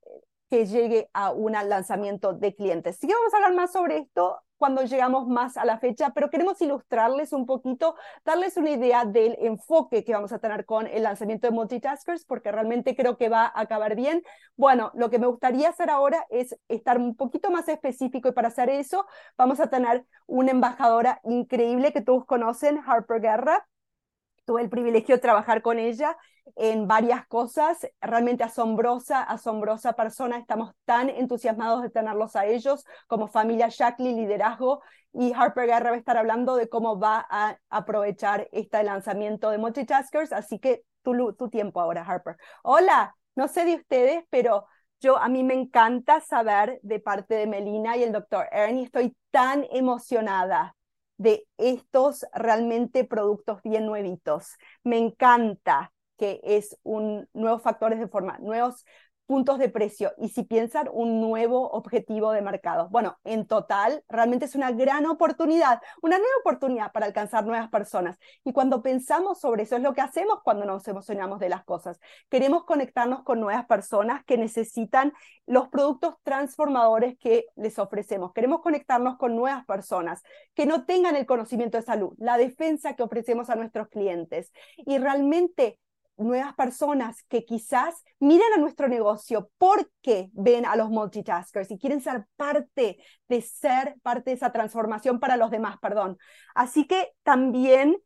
que 0.49 0.65
llegue 0.65 1.09
a 1.13 1.31
un 1.31 1.51
lanzamiento 1.51 2.33
de 2.33 2.55
clientes. 2.55 2.97
Sí 2.97 3.07
vamos 3.07 3.33
a 3.33 3.37
hablar 3.37 3.53
más 3.53 3.71
sobre 3.71 3.97
esto 3.97 4.39
cuando 4.59 4.83
llegamos 4.83 5.27
más 5.27 5.57
a 5.57 5.65
la 5.65 5.79
fecha, 5.79 6.11
pero 6.13 6.29
queremos 6.29 6.61
ilustrarles 6.61 7.33
un 7.33 7.45
poquito, 7.45 7.95
darles 8.25 8.57
una 8.57 8.71
idea 8.71 9.05
del 9.05 9.37
enfoque 9.39 10.03
que 10.03 10.13
vamos 10.13 10.33
a 10.33 10.39
tener 10.39 10.65
con 10.65 10.85
el 10.85 11.03
lanzamiento 11.03 11.47
de 11.47 11.51
Multitaskers, 11.51 12.25
porque 12.25 12.51
realmente 12.51 12.95
creo 12.95 13.17
que 13.17 13.29
va 13.29 13.45
a 13.45 13.61
acabar 13.61 13.95
bien. 13.95 14.21
Bueno, 14.57 14.91
lo 14.93 15.09
que 15.09 15.17
me 15.17 15.27
gustaría 15.27 15.69
hacer 15.69 15.89
ahora 15.89 16.25
es 16.29 16.55
estar 16.67 16.97
un 16.97 17.15
poquito 17.15 17.49
más 17.49 17.69
específico 17.69 18.27
y 18.27 18.33
para 18.33 18.49
hacer 18.49 18.69
eso 18.69 19.07
vamos 19.37 19.61
a 19.61 19.69
tener 19.69 20.05
una 20.27 20.51
embajadora 20.51 21.21
increíble 21.23 21.93
que 21.93 22.01
todos 22.01 22.25
conocen, 22.25 22.81
Harper 22.85 23.21
Guerra. 23.21 23.65
Tuve 24.45 24.61
el 24.61 24.69
privilegio 24.69 25.15
de 25.15 25.21
trabajar 25.21 25.61
con 25.61 25.79
ella 25.79 26.17
en 26.55 26.87
varias 26.87 27.25
cosas, 27.27 27.87
realmente 28.01 28.43
asombrosa, 28.43 29.21
asombrosa 29.23 29.93
persona, 29.93 30.37
estamos 30.37 30.73
tan 30.85 31.09
entusiasmados 31.09 31.81
de 31.81 31.89
tenerlos 31.89 32.35
a 32.35 32.45
ellos 32.45 32.85
como 33.07 33.27
familia 33.27 33.67
Shackley, 33.69 34.13
liderazgo, 34.15 34.81
y 35.13 35.33
Harper 35.33 35.67
Guerra 35.67 35.89
va 35.91 35.95
a 35.95 35.99
estar 35.99 36.17
hablando 36.17 36.55
de 36.55 36.69
cómo 36.69 36.99
va 36.99 37.25
a 37.29 37.57
aprovechar 37.69 38.47
este 38.51 38.83
lanzamiento 38.83 39.49
de 39.49 39.57
Multitaskers, 39.57 40.31
así 40.31 40.59
que 40.59 40.83
tu, 41.01 41.33
tu 41.33 41.49
tiempo 41.49 41.81
ahora, 41.81 42.03
Harper. 42.03 42.37
Hola, 42.63 43.15
no 43.35 43.47
sé 43.47 43.65
de 43.65 43.75
ustedes, 43.75 44.23
pero 44.29 44.67
yo 44.99 45.17
a 45.17 45.29
mí 45.29 45.43
me 45.43 45.53
encanta 45.53 46.19
saber 46.19 46.79
de 46.83 46.99
parte 46.99 47.35
de 47.35 47.47
Melina 47.47 47.97
y 47.97 48.03
el 48.03 48.11
doctor 48.11 48.47
Ernie, 48.51 48.83
estoy 48.83 49.15
tan 49.31 49.65
emocionada 49.71 50.75
de 51.17 51.45
estos 51.57 52.25
realmente 52.33 53.03
productos 53.03 53.61
bien 53.61 53.85
nuevitos. 53.85 54.55
Me 54.83 54.97
encanta 54.97 55.91
que 56.19 56.41
es 56.43 56.77
un 56.83 57.27
nuevos 57.33 57.63
factores 57.63 57.99
de 57.99 58.07
forma, 58.07 58.37
nuevos 58.39 58.85
puntos 59.29 59.59
de 59.59 59.69
precio 59.69 60.11
y 60.17 60.29
si 60.29 60.41
piensan 60.41 60.89
un 60.91 61.21
nuevo 61.21 61.69
objetivo 61.69 62.31
de 62.31 62.41
mercado. 62.41 62.89
Bueno, 62.89 63.19
en 63.23 63.45
total, 63.45 64.03
realmente 64.09 64.45
es 64.45 64.55
una 64.55 64.71
gran 64.71 65.05
oportunidad, 65.05 65.83
una 66.01 66.17
nueva 66.17 66.33
oportunidad 66.39 66.91
para 66.91 67.05
alcanzar 67.05 67.45
nuevas 67.45 67.69
personas. 67.69 68.17
Y 68.43 68.53
cuando 68.53 68.81
pensamos 68.81 69.39
sobre 69.39 69.61
eso, 69.61 69.75
es 69.75 69.83
lo 69.83 69.93
que 69.93 70.01
hacemos 70.01 70.39
cuando 70.43 70.65
nos 70.65 70.87
emocionamos 70.87 71.39
de 71.39 71.49
las 71.49 71.63
cosas. 71.63 71.99
Queremos 72.27 72.63
conectarnos 72.63 73.21
con 73.21 73.39
nuevas 73.39 73.67
personas 73.67 74.25
que 74.25 74.35
necesitan 74.35 75.13
los 75.45 75.67
productos 75.67 76.15
transformadores 76.23 77.15
que 77.19 77.45
les 77.55 77.77
ofrecemos. 77.77 78.33
Queremos 78.33 78.61
conectarnos 78.61 79.17
con 79.17 79.35
nuevas 79.35 79.63
personas 79.67 80.23
que 80.55 80.65
no 80.65 80.85
tengan 80.85 81.15
el 81.15 81.27
conocimiento 81.27 81.77
de 81.77 81.83
salud, 81.83 82.15
la 82.17 82.39
defensa 82.39 82.95
que 82.95 83.03
ofrecemos 83.03 83.51
a 83.51 83.55
nuestros 83.55 83.89
clientes. 83.89 84.51
Y 84.75 84.97
realmente 84.97 85.77
nuevas 86.19 86.53
personas 86.53 87.23
que 87.23 87.45
quizás 87.45 88.03
miran 88.19 88.53
a 88.55 88.57
nuestro 88.57 88.87
negocio 88.87 89.49
porque 89.57 90.29
ven 90.33 90.65
a 90.65 90.75
los 90.75 90.89
multitaskers 90.89 91.71
y 91.71 91.79
quieren 91.79 92.01
ser 92.01 92.25
parte 92.35 92.97
de 93.27 93.41
ser 93.41 93.95
parte 94.01 94.31
de 94.31 94.35
esa 94.35 94.51
transformación 94.51 95.19
para 95.19 95.37
los 95.37 95.51
demás, 95.51 95.77
perdón. 95.81 96.17
Así 96.53 96.85
que 96.85 97.13
también 97.23 97.97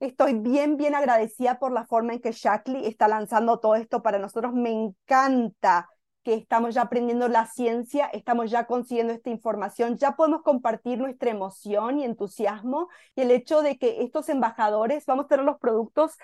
estoy 0.00 0.34
bien, 0.34 0.76
bien 0.76 0.94
agradecida 0.94 1.58
por 1.58 1.72
la 1.72 1.86
forma 1.86 2.14
en 2.14 2.20
que 2.20 2.32
Shackley 2.32 2.86
está 2.86 3.08
lanzando 3.08 3.58
todo 3.58 3.74
esto 3.76 4.02
para 4.02 4.18
nosotros. 4.18 4.52
Me 4.52 4.70
encanta 4.70 5.88
que 6.26 6.34
estamos 6.34 6.74
ya 6.74 6.82
aprendiendo 6.82 7.28
la 7.28 7.46
ciencia, 7.46 8.06
estamos 8.06 8.50
ya 8.50 8.66
consiguiendo 8.66 9.12
esta 9.12 9.30
información, 9.30 9.96
ya 9.96 10.16
podemos 10.16 10.42
compartir 10.42 10.98
nuestra 10.98 11.30
emoción 11.30 12.00
y 12.00 12.04
entusiasmo 12.04 12.88
y 13.14 13.20
el 13.20 13.30
hecho 13.30 13.62
de 13.62 13.78
que 13.78 14.02
estos 14.02 14.28
embajadores 14.28 15.06
vamos 15.06 15.26
a 15.26 15.28
tener 15.28 15.44
los 15.44 15.58
productos 15.58 16.16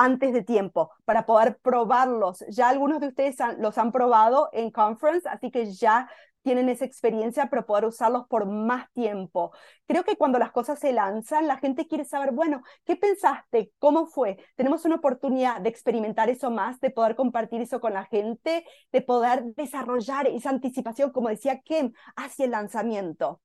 antes 0.00 0.32
de 0.32 0.42
tiempo 0.42 0.90
para 1.04 1.26
poder 1.26 1.58
probarlos. 1.58 2.42
Ya 2.48 2.70
algunos 2.70 3.00
de 3.00 3.08
ustedes 3.08 3.36
los 3.58 3.76
han 3.76 3.92
probado 3.92 4.48
en 4.52 4.70
conference, 4.70 5.28
así 5.28 5.50
que 5.50 5.70
ya 5.72 6.08
tienen 6.42 6.70
esa 6.70 6.86
experiencia 6.86 7.50
para 7.50 7.66
poder 7.66 7.84
usarlos 7.84 8.26
por 8.26 8.46
más 8.46 8.90
tiempo. 8.92 9.52
Creo 9.86 10.04
que 10.04 10.16
cuando 10.16 10.38
las 10.38 10.52
cosas 10.52 10.78
se 10.78 10.94
lanzan, 10.94 11.46
la 11.46 11.58
gente 11.58 11.86
quiere 11.86 12.06
saber, 12.06 12.32
bueno, 12.32 12.62
¿qué 12.86 12.96
pensaste? 12.96 13.72
¿Cómo 13.78 14.06
fue? 14.06 14.38
Tenemos 14.56 14.86
una 14.86 14.96
oportunidad 14.96 15.60
de 15.60 15.68
experimentar 15.68 16.30
eso 16.30 16.50
más, 16.50 16.80
de 16.80 16.88
poder 16.88 17.14
compartir 17.14 17.60
eso 17.60 17.78
con 17.78 17.92
la 17.92 18.06
gente, 18.06 18.64
de 18.92 19.02
poder 19.02 19.44
desarrollar 19.54 20.28
esa 20.28 20.48
anticipación, 20.48 21.10
como 21.12 21.28
decía 21.28 21.60
Kim, 21.60 21.92
hacia 22.16 22.46
el 22.46 22.52
lanzamiento. 22.52 23.42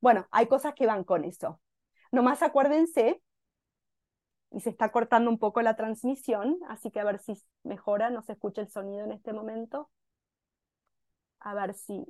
Bueno, 0.00 0.26
hay 0.32 0.46
cosas 0.46 0.74
que 0.74 0.86
van 0.86 1.04
con 1.04 1.24
eso. 1.24 1.60
Nomás 2.10 2.42
acuérdense 2.42 3.22
y 4.52 4.60
se 4.60 4.70
está 4.70 4.90
cortando 4.90 5.30
un 5.30 5.38
poco 5.38 5.62
la 5.62 5.76
transmisión, 5.76 6.58
así 6.68 6.90
que 6.90 7.00
a 7.00 7.04
ver 7.04 7.18
si 7.18 7.34
mejora, 7.64 8.10
no 8.10 8.22
se 8.22 8.32
escucha 8.32 8.60
el 8.60 8.68
sonido 8.68 9.04
en 9.04 9.12
este 9.12 9.32
momento. 9.32 9.90
A 11.40 11.54
ver 11.54 11.74
si 11.74 12.04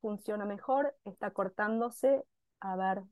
funciona 0.00 0.44
mejor, 0.44 0.94
está 1.04 1.30
cortándose, 1.30 2.24
a 2.60 2.76
ver 2.76 3.02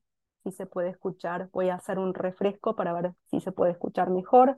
si 0.43 0.53
se 0.53 0.67
puede 0.67 0.91
escuchar. 0.91 1.49
Voy 1.53 1.69
a 1.71 1.77
hacer 1.77 1.99
un 1.99 2.15
refresco 2.15 2.77
para 2.77 2.93
ver 2.93 3.15
si 3.31 3.41
se 3.41 3.53
puede 3.53 3.73
escuchar 3.73 4.11
mejor. 4.11 4.57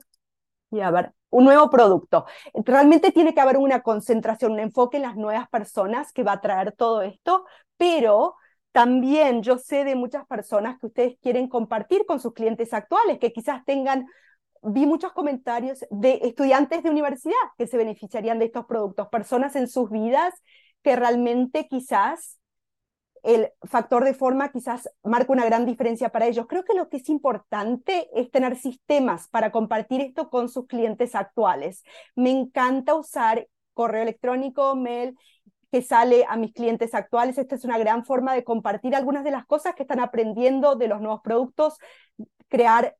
Y 0.71 0.81
a 0.81 0.91
ver, 0.91 1.13
un 1.29 1.45
nuevo 1.45 1.69
producto. 1.69 2.25
Realmente 2.53 3.11
tiene 3.11 3.33
que 3.33 3.41
haber 3.41 3.57
una 3.57 3.81
concentración, 3.81 4.53
un 4.53 4.59
enfoque 4.59 4.97
en 4.97 5.03
las 5.03 5.15
nuevas 5.15 5.49
personas 5.49 6.11
que 6.13 6.23
va 6.23 6.33
a 6.33 6.41
traer 6.41 6.73
todo 6.73 7.01
esto, 7.01 7.45
pero 7.77 8.35
también 8.71 9.43
yo 9.43 9.57
sé 9.57 9.83
de 9.83 9.95
muchas 9.95 10.25
personas 10.27 10.79
que 10.79 10.87
ustedes 10.87 11.17
quieren 11.21 11.47
compartir 11.47 12.05
con 12.05 12.19
sus 12.19 12.33
clientes 12.33 12.73
actuales, 12.73 13.19
que 13.19 13.33
quizás 13.33 13.65
tengan, 13.65 14.05
vi 14.61 14.85
muchos 14.85 15.13
comentarios 15.13 15.85
de 15.89 16.19
estudiantes 16.23 16.83
de 16.83 16.89
universidad 16.89 17.35
que 17.57 17.67
se 17.67 17.77
beneficiarían 17.77 18.39
de 18.39 18.45
estos 18.45 18.65
productos, 18.65 19.07
personas 19.09 19.55
en 19.55 19.67
sus 19.67 19.89
vidas 19.89 20.33
que 20.83 20.95
realmente 20.95 21.67
quizás 21.67 22.39
el 23.23 23.49
factor 23.63 24.05
de 24.05 24.13
forma 24.13 24.49
quizás 24.49 24.89
marca 25.03 25.33
una 25.33 25.45
gran 25.45 25.65
diferencia 25.65 26.09
para 26.09 26.27
ellos. 26.27 26.45
Creo 26.47 26.63
que 26.63 26.73
lo 26.73 26.89
que 26.89 26.97
es 26.97 27.09
importante 27.09 28.07
es 28.13 28.31
tener 28.31 28.57
sistemas 28.57 29.27
para 29.27 29.51
compartir 29.51 30.01
esto 30.01 30.29
con 30.29 30.47
sus 30.47 30.67
clientes 30.67 31.15
actuales. 31.15 31.83
Me 32.15 32.31
encanta 32.31 32.95
usar 32.95 33.47
correo 33.73 34.03
electrónico, 34.03 34.75
mail 34.75 35.17
que 35.71 35.81
sale 35.81 36.25
a 36.27 36.35
mis 36.37 36.53
clientes 36.53 36.93
actuales. 36.93 37.37
Esta 37.37 37.55
es 37.55 37.65
una 37.65 37.77
gran 37.77 38.05
forma 38.05 38.33
de 38.33 38.43
compartir 38.43 38.95
algunas 38.95 39.23
de 39.23 39.31
las 39.31 39.45
cosas 39.45 39.75
que 39.75 39.83
están 39.83 39.99
aprendiendo 39.99 40.75
de 40.75 40.87
los 40.87 41.01
nuevos 41.01 41.21
productos, 41.21 41.77
crear 42.47 42.95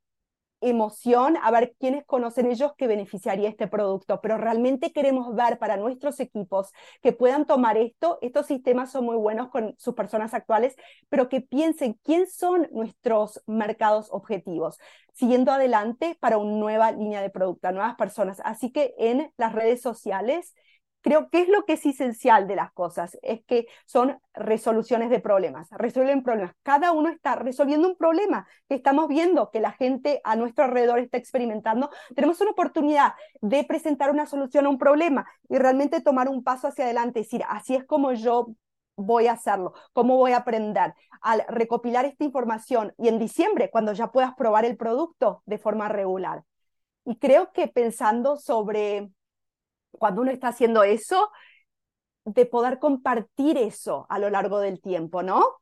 emoción 0.62 1.38
a 1.42 1.52
ver 1.52 1.76
quiénes 1.80 2.06
conocen 2.06 2.46
ellos 2.46 2.74
que 2.78 2.88
beneficiaría 2.88 3.50
este 3.50 3.68
producto, 3.68 4.20
pero 4.22 4.38
realmente 4.38 4.92
queremos 4.92 5.34
ver 5.36 5.58
para 5.58 5.78
nuestros 5.78 6.20
equipos 6.20 6.72
que 7.02 7.14
puedan 7.14 7.46
tomar 7.46 7.78
esto, 7.78 8.20
estos 8.22 8.48
sistemas 8.48 8.92
son 8.92 9.06
muy 9.06 9.16
buenos 9.16 9.50
con 9.50 9.76
sus 9.78 9.96
personas 9.96 10.34
actuales, 10.34 10.76
pero 11.08 11.30
que 11.30 11.42
piensen 11.42 12.00
quién 12.04 12.28
son 12.28 12.68
nuestros 12.72 13.42
mercados 13.48 14.10
objetivos, 14.12 14.78
siguiendo 15.14 15.52
adelante 15.52 16.18
para 16.20 16.38
una 16.38 16.58
nueva 16.58 16.92
línea 16.92 17.22
de 17.22 17.30
producto, 17.30 17.72
nuevas 17.72 17.96
personas. 17.96 18.42
Así 18.44 18.72
que 18.72 18.94
en 18.98 19.32
las 19.38 19.54
redes 19.54 19.82
sociales 19.82 20.54
creo 21.02 21.30
que 21.30 21.42
es 21.42 21.50
lo 21.50 21.66
que 21.66 21.74
es 21.74 21.86
esencial 21.86 22.48
de 22.48 22.56
las 22.56 22.72
cosas, 22.72 23.18
es 23.22 23.42
que 23.46 23.68
son 23.86 24.20
resoluciones 24.34 25.10
de 25.10 25.20
problemas, 25.20 25.70
resuelven 25.72 26.24
problemas. 26.24 26.54
Cada 26.64 26.92
uno 26.92 27.10
está 27.10 27.36
resolviendo 27.36 27.88
un 27.88 27.96
problema 27.96 28.48
que 28.68 28.76
estamos 28.76 29.08
viendo 29.08 29.52
que 29.52 29.60
la 29.60 29.72
gente 29.72 30.22
a 30.24 30.36
nuestro 30.36 30.66
alrededor 30.66 31.00
está 31.00 31.18
experimentando. 31.18 31.90
Tenemos 32.16 32.40
una 32.42 32.52
oportunidad 32.52 33.14
de 33.42 33.64
presentar 33.64 34.12
una 34.12 34.26
solución 34.26 34.66
a 34.66 34.70
un 34.70 34.78
problema 34.78 35.26
y 35.48 35.58
realmente 35.58 36.02
tomar 36.02 36.30
un 36.30 36.44
paso 36.44 36.68
hacia 36.68 36.86
adelante, 36.86 37.20
decir, 37.20 37.44
así 37.48 37.76
es 37.76 37.86
como 37.86 38.14
yo 38.14 38.48
voy 38.96 39.28
a 39.28 39.34
hacerlo, 39.34 39.74
cómo 39.94 40.18
voy 40.18 40.34
a 40.34 40.38
aprender 40.38 40.94
al 41.22 41.44
recopilar 41.48 42.06
esta 42.06 42.26
información 42.26 42.94
y 42.98 43.08
en 43.08 43.20
diciembre, 43.20 43.70
cuando 43.72 43.94
ya 43.94 44.12
puedas 44.12 44.34
probar 44.36 44.66
el 44.66 44.78
producto 44.78 45.42
de 45.46 45.58
forma 45.58 45.88
regular. 45.88 46.44
Y 47.06 47.18
creo 47.18 47.52
que 47.54 47.68
pensando 47.68 48.38
sobre 48.38 49.10
cuando 49.92 50.22
uno 50.22 50.32
está 50.32 50.50
haciendo 50.50 50.84
eso, 50.84 51.30
de 52.26 52.46
poder 52.46 52.80
compartir 52.80 53.58
eso 53.58 54.06
a 54.10 54.20
lo 54.20 54.30
largo 54.30 54.60
del 54.60 54.82
tiempo, 54.82 55.24
¿no? 55.24 55.60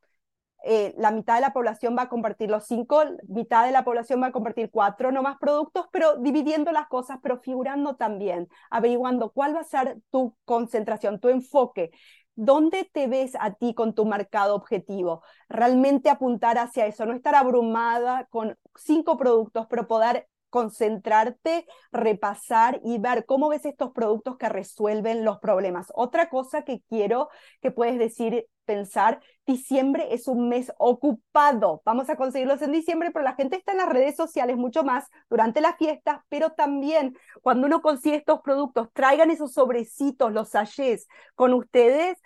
eh, 0.64 0.94
la 0.98 1.10
mitad 1.10 1.36
de 1.36 1.40
la 1.40 1.52
población 1.52 1.96
va 1.96 2.02
a 2.02 2.08
compartir 2.08 2.50
los 2.50 2.66
cinco, 2.66 3.02
mitad 3.28 3.64
de 3.64 3.72
la 3.72 3.84
población 3.84 4.22
va 4.22 4.26
a 4.28 4.32
compartir 4.32 4.70
cuatro 4.70 5.12
no 5.12 5.22
más 5.22 5.38
productos, 5.38 5.86
pero 5.92 6.16
dividiendo 6.16 6.72
las 6.72 6.88
cosas, 6.88 7.18
pero 7.22 7.38
figurando 7.38 7.96
también, 7.96 8.48
averiguando 8.70 9.30
cuál 9.30 9.54
va 9.54 9.60
a 9.60 9.64
ser 9.64 9.98
tu 10.10 10.36
concentración, 10.44 11.20
tu 11.20 11.28
enfoque. 11.28 11.90
¿Dónde 12.34 12.88
te 12.92 13.08
ves 13.08 13.32
a 13.40 13.54
ti 13.54 13.74
con 13.74 13.94
tu 13.94 14.04
marcado 14.06 14.54
objetivo? 14.54 15.22
Realmente 15.48 16.08
apuntar 16.10 16.58
hacia 16.58 16.86
eso, 16.86 17.04
no 17.06 17.14
estar 17.14 17.34
abrumada 17.34 18.26
con 18.26 18.56
cinco 18.76 19.16
productos, 19.16 19.66
pero 19.68 19.88
poder 19.88 20.28
concentrarte, 20.50 21.66
repasar 21.92 22.80
y 22.84 22.98
ver 22.98 23.24
cómo 23.26 23.48
ves 23.48 23.64
estos 23.64 23.92
productos 23.92 24.36
que 24.38 24.48
resuelven 24.48 25.24
los 25.24 25.38
problemas. 25.38 25.92
Otra 25.94 26.28
cosa 26.30 26.62
que 26.62 26.82
quiero 26.88 27.28
que 27.60 27.70
puedes 27.70 27.98
decir, 27.98 28.46
pensar, 28.68 29.20
diciembre 29.46 30.08
es 30.12 30.28
un 30.28 30.50
mes 30.50 30.70
ocupado. 30.76 31.80
Vamos 31.86 32.10
a 32.10 32.16
conseguirlos 32.16 32.60
en 32.60 32.72
diciembre, 32.72 33.10
pero 33.10 33.24
la 33.24 33.34
gente 33.34 33.56
está 33.56 33.72
en 33.72 33.78
las 33.78 33.88
redes 33.88 34.14
sociales 34.14 34.58
mucho 34.58 34.84
más 34.84 35.06
durante 35.30 35.62
las 35.62 35.78
fiestas, 35.78 36.20
pero 36.28 36.50
también 36.50 37.16
cuando 37.40 37.66
uno 37.66 37.80
consigue 37.80 38.16
estos 38.16 38.42
productos, 38.42 38.92
traigan 38.92 39.30
esos 39.30 39.54
sobrecitos, 39.54 40.32
los 40.32 40.50
sachets 40.50 41.08
con 41.34 41.54
ustedes 41.54 42.18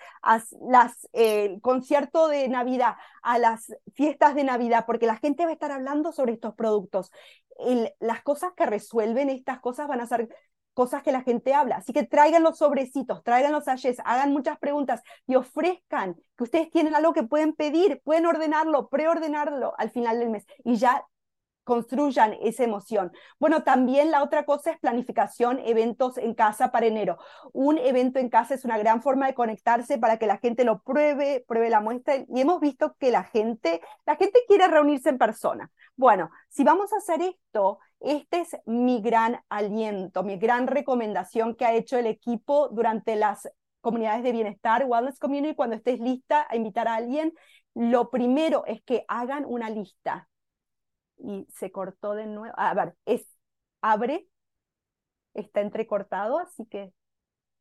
las 0.68 1.08
eh, 1.12 1.58
concierto 1.62 2.26
de 2.26 2.48
Navidad, 2.48 2.96
a 3.22 3.38
las 3.38 3.72
fiestas 3.94 4.34
de 4.34 4.42
Navidad, 4.42 4.84
porque 4.84 5.06
la 5.06 5.16
gente 5.16 5.44
va 5.44 5.50
a 5.50 5.54
estar 5.54 5.70
hablando 5.70 6.10
sobre 6.10 6.32
estos 6.32 6.54
productos 6.54 7.12
las 8.00 8.22
cosas 8.22 8.52
que 8.56 8.66
resuelven 8.66 9.30
estas 9.30 9.60
cosas 9.60 9.88
van 9.88 10.00
a 10.00 10.06
ser 10.06 10.28
cosas 10.74 11.02
que 11.02 11.12
la 11.12 11.22
gente 11.22 11.54
habla. 11.54 11.76
Así 11.76 11.92
que 11.92 12.04
traigan 12.04 12.42
los 12.42 12.58
sobrecitos, 12.58 13.22
traigan 13.22 13.52
los 13.52 13.64
sachets, 13.64 14.00
hagan 14.04 14.32
muchas 14.32 14.58
preguntas 14.58 15.02
y 15.26 15.34
ofrezcan 15.34 16.16
que 16.36 16.44
ustedes 16.44 16.70
tienen 16.70 16.94
algo 16.94 17.12
que 17.12 17.22
pueden 17.22 17.54
pedir, 17.54 18.00
pueden 18.04 18.26
ordenarlo, 18.26 18.88
preordenarlo 18.88 19.74
al 19.78 19.90
final 19.90 20.18
del 20.18 20.30
mes 20.30 20.46
y 20.64 20.76
ya 20.76 21.04
construyan 21.64 22.34
esa 22.42 22.64
emoción. 22.64 23.12
Bueno, 23.38 23.62
también 23.62 24.10
la 24.10 24.22
otra 24.22 24.44
cosa 24.44 24.72
es 24.72 24.78
planificación, 24.80 25.60
eventos 25.60 26.18
en 26.18 26.34
casa 26.34 26.72
para 26.72 26.86
enero. 26.86 27.18
Un 27.52 27.78
evento 27.78 28.18
en 28.18 28.28
casa 28.28 28.54
es 28.54 28.64
una 28.64 28.78
gran 28.78 29.02
forma 29.02 29.26
de 29.26 29.34
conectarse 29.34 29.98
para 29.98 30.18
que 30.18 30.26
la 30.26 30.38
gente 30.38 30.64
lo 30.64 30.82
pruebe, 30.82 31.44
pruebe 31.46 31.70
la 31.70 31.80
muestra 31.80 32.16
y 32.16 32.40
hemos 32.40 32.60
visto 32.60 32.96
que 32.98 33.10
la 33.10 33.24
gente, 33.24 33.80
la 34.06 34.16
gente 34.16 34.40
quiere 34.48 34.66
reunirse 34.68 35.08
en 35.10 35.18
persona. 35.18 35.70
Bueno, 35.96 36.30
si 36.48 36.64
vamos 36.64 36.92
a 36.92 36.96
hacer 36.96 37.22
esto, 37.22 37.78
este 38.02 38.40
es 38.40 38.56
mi 38.66 39.00
gran 39.00 39.40
aliento, 39.48 40.22
mi 40.22 40.36
gran 40.36 40.66
recomendación 40.66 41.54
que 41.54 41.64
ha 41.64 41.74
hecho 41.74 41.98
el 41.98 42.06
equipo 42.06 42.68
durante 42.68 43.16
las 43.16 43.48
comunidades 43.80 44.22
de 44.22 44.32
bienestar, 44.32 44.84
Wellness 44.86 45.18
Community, 45.18 45.54
cuando 45.54 45.76
estés 45.76 46.00
lista 46.00 46.46
a 46.48 46.56
invitar 46.56 46.88
a 46.88 46.94
alguien, 46.94 47.34
lo 47.74 48.10
primero 48.10 48.64
es 48.66 48.82
que 48.82 49.04
hagan 49.08 49.44
una 49.46 49.70
lista. 49.70 50.28
Y 51.18 51.46
se 51.50 51.70
cortó 51.70 52.14
de 52.14 52.26
nuevo. 52.26 52.54
A 52.56 52.74
ver, 52.74 52.96
es 53.06 53.26
abre, 53.80 54.26
está 55.34 55.60
entrecortado, 55.60 56.38
así 56.38 56.66
que 56.66 56.92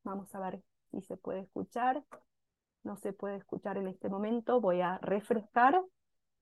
vamos 0.04 0.34
a 0.36 0.40
ver 0.40 0.62
si 0.92 1.02
se 1.02 1.18
puede 1.18 1.42
escuchar. 1.42 2.04
No 2.84 2.98
se 2.98 3.14
puede 3.14 3.38
escuchar 3.38 3.78
en 3.78 3.88
este 3.88 4.10
momento, 4.10 4.60
voy 4.60 4.82
a 4.82 4.98
refrescar. 5.00 5.82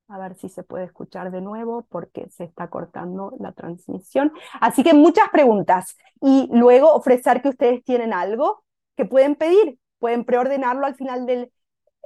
A 0.09 0.17
ver 0.17 0.35
si 0.35 0.49
se 0.49 0.63
puede 0.63 0.85
escuchar 0.85 1.29
de 1.29 1.39
nuevo 1.39 1.85
porque 1.87 2.27
se 2.31 2.43
está 2.43 2.67
cortando 2.69 3.35
la 3.39 3.51
transmisión. 3.51 4.33
Así 4.59 4.83
que 4.83 4.95
muchas 4.95 5.29
preguntas 5.29 5.97
y 6.19 6.49
luego 6.51 6.91
ofrecer 6.93 7.43
que 7.43 7.49
ustedes 7.49 7.83
tienen 7.83 8.11
algo 8.11 8.63
que 8.97 9.05
pueden 9.05 9.35
pedir. 9.35 9.77
Pueden 9.99 10.25
preordenarlo 10.25 10.87
al 10.87 10.95
final 10.95 11.27
del 11.27 11.51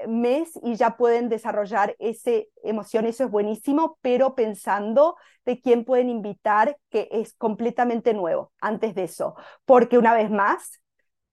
mes 0.08 0.60
y 0.64 0.76
ya 0.76 0.98
pueden 0.98 1.30
desarrollar 1.30 1.96
esa 2.00 2.32
emoción. 2.64 3.06
Eso 3.06 3.24
es 3.24 3.32
buenísimo, 3.32 3.98
pero 4.02 4.36
pensando 4.36 5.16
de 5.46 5.62
quién 5.62 5.86
pueden 5.86 6.10
invitar 6.10 6.78
que 6.90 7.08
es 7.12 7.34
completamente 7.36 8.14
nuevo 8.14 8.52
antes 8.60 8.96
de 8.96 9.04
eso. 9.04 9.36
Porque 9.64 9.98
una 9.98 10.14
vez 10.14 10.30
más, 10.30 10.82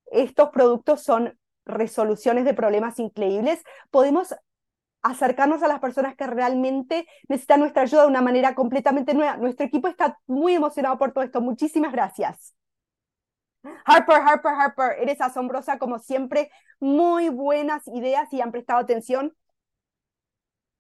estos 0.07 0.51
productos 0.51 1.03
son 1.03 1.37
resoluciones 1.65 2.45
de 2.45 2.55
problemas 2.55 2.99
increíbles. 3.01 3.63
Podemos 3.91 4.35
acercarnos 5.03 5.63
a 5.63 5.69
las 5.69 5.81
personas 5.81 6.15
que 6.17 6.27
realmente 6.27 7.07
necesitan 7.29 7.61
nuestra 7.61 7.83
ayuda 7.83 8.03
de 8.03 8.09
una 8.09 8.21
manera 8.21 8.55
completamente 8.55 9.15
nueva. 9.15 9.37
Nuestro 9.37 9.67
equipo 9.67 9.89
está 9.89 10.19
muy 10.27 10.55
emocionado 10.55 10.99
por 10.99 11.13
todo 11.13 11.25
esto. 11.25 11.41
Muchísimas 11.41 11.93
gracias. 11.93 12.55
Harper, 13.85 14.17
Harper, 14.17 14.53
Harper, 14.53 14.99
eres 15.01 15.21
asombrosa 15.21 15.79
como 15.79 15.99
siempre. 15.99 16.51
Muy 16.81 17.29
buenas 17.29 17.87
ideas 17.89 18.33
y 18.33 18.41
han 18.41 18.53
prestado 18.53 18.81
atención. 18.81 19.35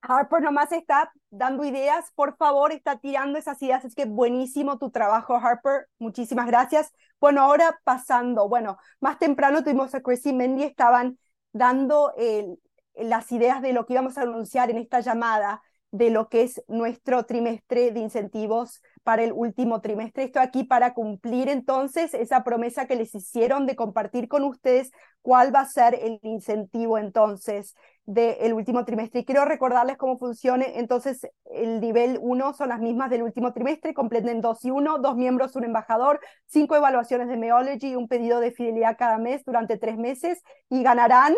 Harper 0.03 0.41
nomás 0.43 0.73
está 0.73 1.13
dando 1.29 1.63
ideas, 1.65 2.11
por 2.15 2.37
favor, 2.37 2.73
está 2.73 2.99
tirando 2.99 3.39
esas 3.39 3.61
ideas. 3.63 3.85
Es 3.85 3.95
que 3.95 4.07
buenísimo 4.07 4.79
tu 4.79 4.91
trabajo, 4.91 5.37
Harper. 5.37 5.89
Muchísimas 5.99 6.47
gracias. 6.47 6.93
Bueno, 7.21 7.43
ahora 7.43 7.79
pasando, 7.85 8.49
bueno, 8.49 8.79
más 9.01 9.19
temprano 9.19 9.63
tuvimos 9.63 9.95
a 9.95 10.01
Chrissy 10.01 10.33
Mendy, 10.33 10.65
estaban 10.65 11.19
dando 11.53 12.15
el, 12.17 12.59
las 13.02 13.31
ideas 13.32 13.62
de 13.62 13.72
lo 13.72 13.86
que 13.86 13.94
íbamos 13.94 14.18
a 14.18 14.22
anunciar 14.22 14.70
en 14.70 14.78
esta 14.78 15.01
llamada 15.01 15.62
de 15.93 16.10
lo 16.10 16.28
que 16.28 16.43
es 16.43 16.62
nuestro 16.68 17.24
trimestre 17.24 17.90
de 17.90 18.01
incentivos 18.01 18.81
para 19.02 19.24
el 19.24 19.32
último 19.32 19.81
trimestre. 19.81 20.24
Estoy 20.24 20.43
aquí 20.43 20.64
para 20.64 20.94
cumplir 20.94 21.48
entonces 21.48 22.14
esa 22.14 22.44
promesa 22.44 22.86
que 22.86 22.97
les 22.97 23.14
hicieron 23.14 23.66
de 23.66 23.74
compartir 23.74 24.28
con 24.28 24.44
ustedes 24.44 24.93
cuál 25.22 25.55
va 25.55 25.60
a 25.60 25.66
ser 25.66 25.94
el 25.94 26.20
incentivo 26.22 26.97
entonces 26.98 27.74
del 28.05 28.52
último 28.52 28.85
trimestre. 28.85 29.20
Y 29.20 29.24
quiero 29.24 29.44
recordarles 29.44 29.97
cómo 29.97 30.18
funciona. 30.18 30.64
Entonces, 30.64 31.27
el 31.52 31.81
nivel 31.81 32.18
1 32.20 32.55
son 32.55 32.68
las 32.68 32.81
mismas 32.81 33.10
del 33.10 33.22
último 33.22 33.52
trimestre, 33.52 33.94
completen 33.94 34.40
2 34.40 34.64
y 34.64 34.70
1, 34.70 34.98
dos 34.98 35.16
miembros, 35.16 35.56
un 35.56 35.64
embajador, 35.64 36.20
cinco 36.47 36.77
evaluaciones 36.77 37.28
de 37.28 37.36
Meology, 37.36 37.97
un 37.97 38.09
pedido 38.09 38.40
de 38.40 38.52
fidelidad 38.52 38.97
cada 38.98 39.18
mes 39.18 39.44
durante 39.44 39.77
tres 39.77 39.97
meses 39.97 40.43
y 40.68 40.82
ganarán 40.82 41.35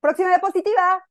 Próxima 0.00 0.28
diapositiva. 0.28 1.04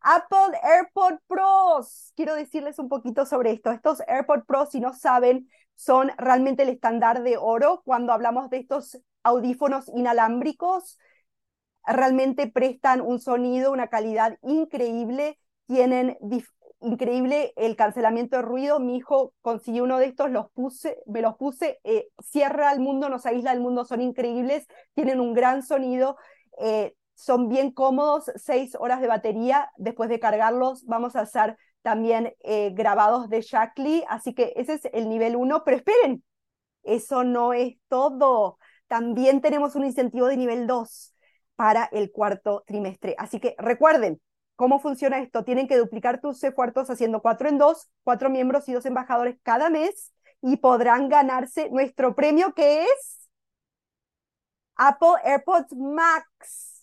Apple 0.00 0.58
AirPod 0.62 1.14
Pros. 1.26 2.12
Quiero 2.14 2.34
decirles 2.34 2.78
un 2.78 2.88
poquito 2.88 3.24
sobre 3.24 3.52
esto. 3.52 3.70
Estos 3.70 4.02
AirPod 4.06 4.44
Pros, 4.46 4.70
si 4.70 4.80
no 4.80 4.92
saben, 4.92 5.48
son 5.74 6.10
realmente 6.18 6.62
el 6.62 6.68
estándar 6.68 7.22
de 7.22 7.36
oro 7.38 7.82
cuando 7.84 8.12
hablamos 8.12 8.50
de 8.50 8.58
estos 8.58 8.98
audífonos 9.22 9.90
inalámbricos. 9.94 10.98
Realmente 11.86 12.50
prestan 12.50 13.00
un 13.00 13.18
sonido, 13.18 13.72
una 13.72 13.88
calidad 13.88 14.38
increíble. 14.42 15.38
Tienen 15.66 16.18
increíble 16.80 17.54
el 17.56 17.74
cancelamiento 17.74 18.36
de 18.36 18.42
ruido. 18.42 18.80
Mi 18.80 18.96
hijo 18.96 19.32
consiguió 19.40 19.84
uno 19.84 19.98
de 19.98 20.06
estos, 20.06 20.30
los 20.30 20.50
puse, 20.52 20.98
me 21.06 21.22
los 21.22 21.36
puse, 21.36 21.80
eh, 21.84 22.08
cierra 22.22 22.72
el 22.72 22.80
mundo, 22.80 23.08
nos 23.08 23.24
aísla 23.24 23.52
el 23.52 23.60
mundo, 23.60 23.86
son 23.86 24.02
increíbles, 24.02 24.66
tienen 24.94 25.20
un 25.20 25.32
gran 25.32 25.62
sonido. 25.62 26.18
Eh, 26.60 26.94
son 27.14 27.48
bien 27.48 27.70
cómodos, 27.72 28.30
seis 28.36 28.76
horas 28.78 29.00
de 29.00 29.08
batería. 29.08 29.70
Después 29.76 30.08
de 30.08 30.20
cargarlos, 30.20 30.84
vamos 30.86 31.16
a 31.16 31.20
hacer 31.20 31.56
también 31.82 32.34
eh, 32.42 32.70
grabados 32.74 33.28
de 33.28 33.40
Shackley. 33.42 34.04
Así 34.08 34.34
que 34.34 34.52
ese 34.56 34.74
es 34.74 34.88
el 34.92 35.08
nivel 35.08 35.36
uno. 35.36 35.64
Pero 35.64 35.76
esperen, 35.76 36.24
eso 36.82 37.24
no 37.24 37.52
es 37.52 37.76
todo. 37.88 38.58
También 38.88 39.40
tenemos 39.40 39.74
un 39.76 39.84
incentivo 39.84 40.26
de 40.26 40.36
nivel 40.36 40.66
2 40.66 41.14
para 41.56 41.84
el 41.92 42.10
cuarto 42.12 42.64
trimestre. 42.66 43.14
Así 43.18 43.40
que 43.40 43.54
recuerden, 43.58 44.20
¿Cómo 44.56 44.78
funciona 44.78 45.18
esto? 45.18 45.44
Tienen 45.44 45.66
que 45.66 45.76
duplicar 45.76 46.20
tus 46.20 46.42
esfuerzos 46.44 46.88
haciendo 46.88 47.20
cuatro 47.22 47.48
en 47.48 47.58
dos, 47.58 47.88
cuatro 48.04 48.30
miembros 48.30 48.68
y 48.68 48.72
dos 48.72 48.86
embajadores 48.86 49.36
cada 49.42 49.68
mes 49.68 50.12
y 50.42 50.58
podrán 50.58 51.08
ganarse 51.08 51.70
nuestro 51.70 52.14
premio 52.14 52.54
que 52.54 52.84
es 52.84 53.28
Apple 54.76 55.16
AirPods 55.24 55.72
Max. 55.76 56.73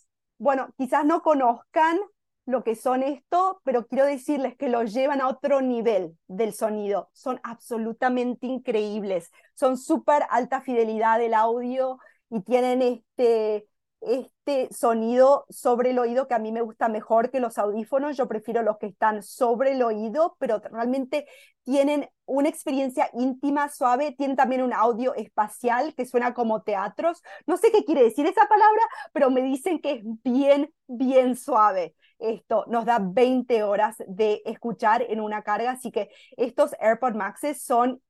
Bueno, 0.42 0.74
quizás 0.76 1.06
no 1.06 1.22
conozcan 1.22 2.00
lo 2.48 2.64
que 2.64 2.76
son 2.76 3.04
esto, 3.04 3.62
pero 3.64 3.86
quiero 3.86 4.08
decirles 4.08 4.58
que 4.58 4.70
lo 4.70 4.82
llevan 4.84 5.22
a 5.22 5.28
otro 5.28 5.62
nivel 5.62 6.18
del 6.28 6.52
sonido. 6.56 7.12
Son 7.14 7.40
absolutamente 7.44 8.48
increíbles. 8.48 9.32
Son 9.54 9.78
súper 9.78 10.24
alta 10.32 10.62
fidelidad 10.62 11.20
del 11.20 11.36
audio 11.36 12.00
y 12.32 12.42
tienen 12.42 12.82
este, 12.82 13.68
este 14.02 14.74
sonido 14.74 15.46
sobre 15.50 15.92
el 15.92 16.00
oído 16.00 16.28
que 16.28 16.34
a 16.34 16.40
mí 16.40 16.52
me 16.52 16.62
gusta 16.62 16.90
mejor 16.90 17.30
que 17.32 17.40
los 17.40 17.58
audífonos. 17.58 18.18
Yo 18.18 18.28
prefiero 18.28 18.64
los 18.64 18.78
que 18.78 18.88
están 18.88 19.24
sobre 19.24 19.74
el 19.74 19.84
oído, 19.84 20.36
pero 20.40 20.60
realmente 20.60 21.28
tienen 21.64 22.10
una 22.26 22.50
experiencia 22.50 23.10
íntima, 23.14 23.70
suave. 23.70 24.14
Tienen 24.18 24.36
también 24.36 24.64
un 24.64 24.74
audio 24.74 25.14
espacial 25.16 25.94
que 25.96 26.06
suena 26.06 26.34
como 26.34 26.64
teatros. 26.64 27.22
No 27.46 27.58
sé 27.58 27.72
qué 27.72 27.86
quiere 27.86 28.04
decir 28.04 28.26
esa 28.26 28.48
palabra, 28.48 28.82
pero 29.14 29.30
me 29.30 29.42
dicen 29.42 29.80
que 29.80 29.92
es 29.92 30.02
bien, 30.24 30.74
bien 30.88 31.36
suave. 31.36 31.96
Esto 32.20 32.66
nos 32.68 32.86
da 32.86 33.00
20 33.02 33.64
horas 33.64 33.96
de 34.08 34.42
escuchar 34.46 35.04
en 35.10 35.22
una 35.22 35.42
carga, 35.44 35.72
así 35.72 35.92
que 35.92 36.10
estos 36.38 36.76
AirPod 36.80 37.16
Maxes 37.16 37.64
son 37.64 38.02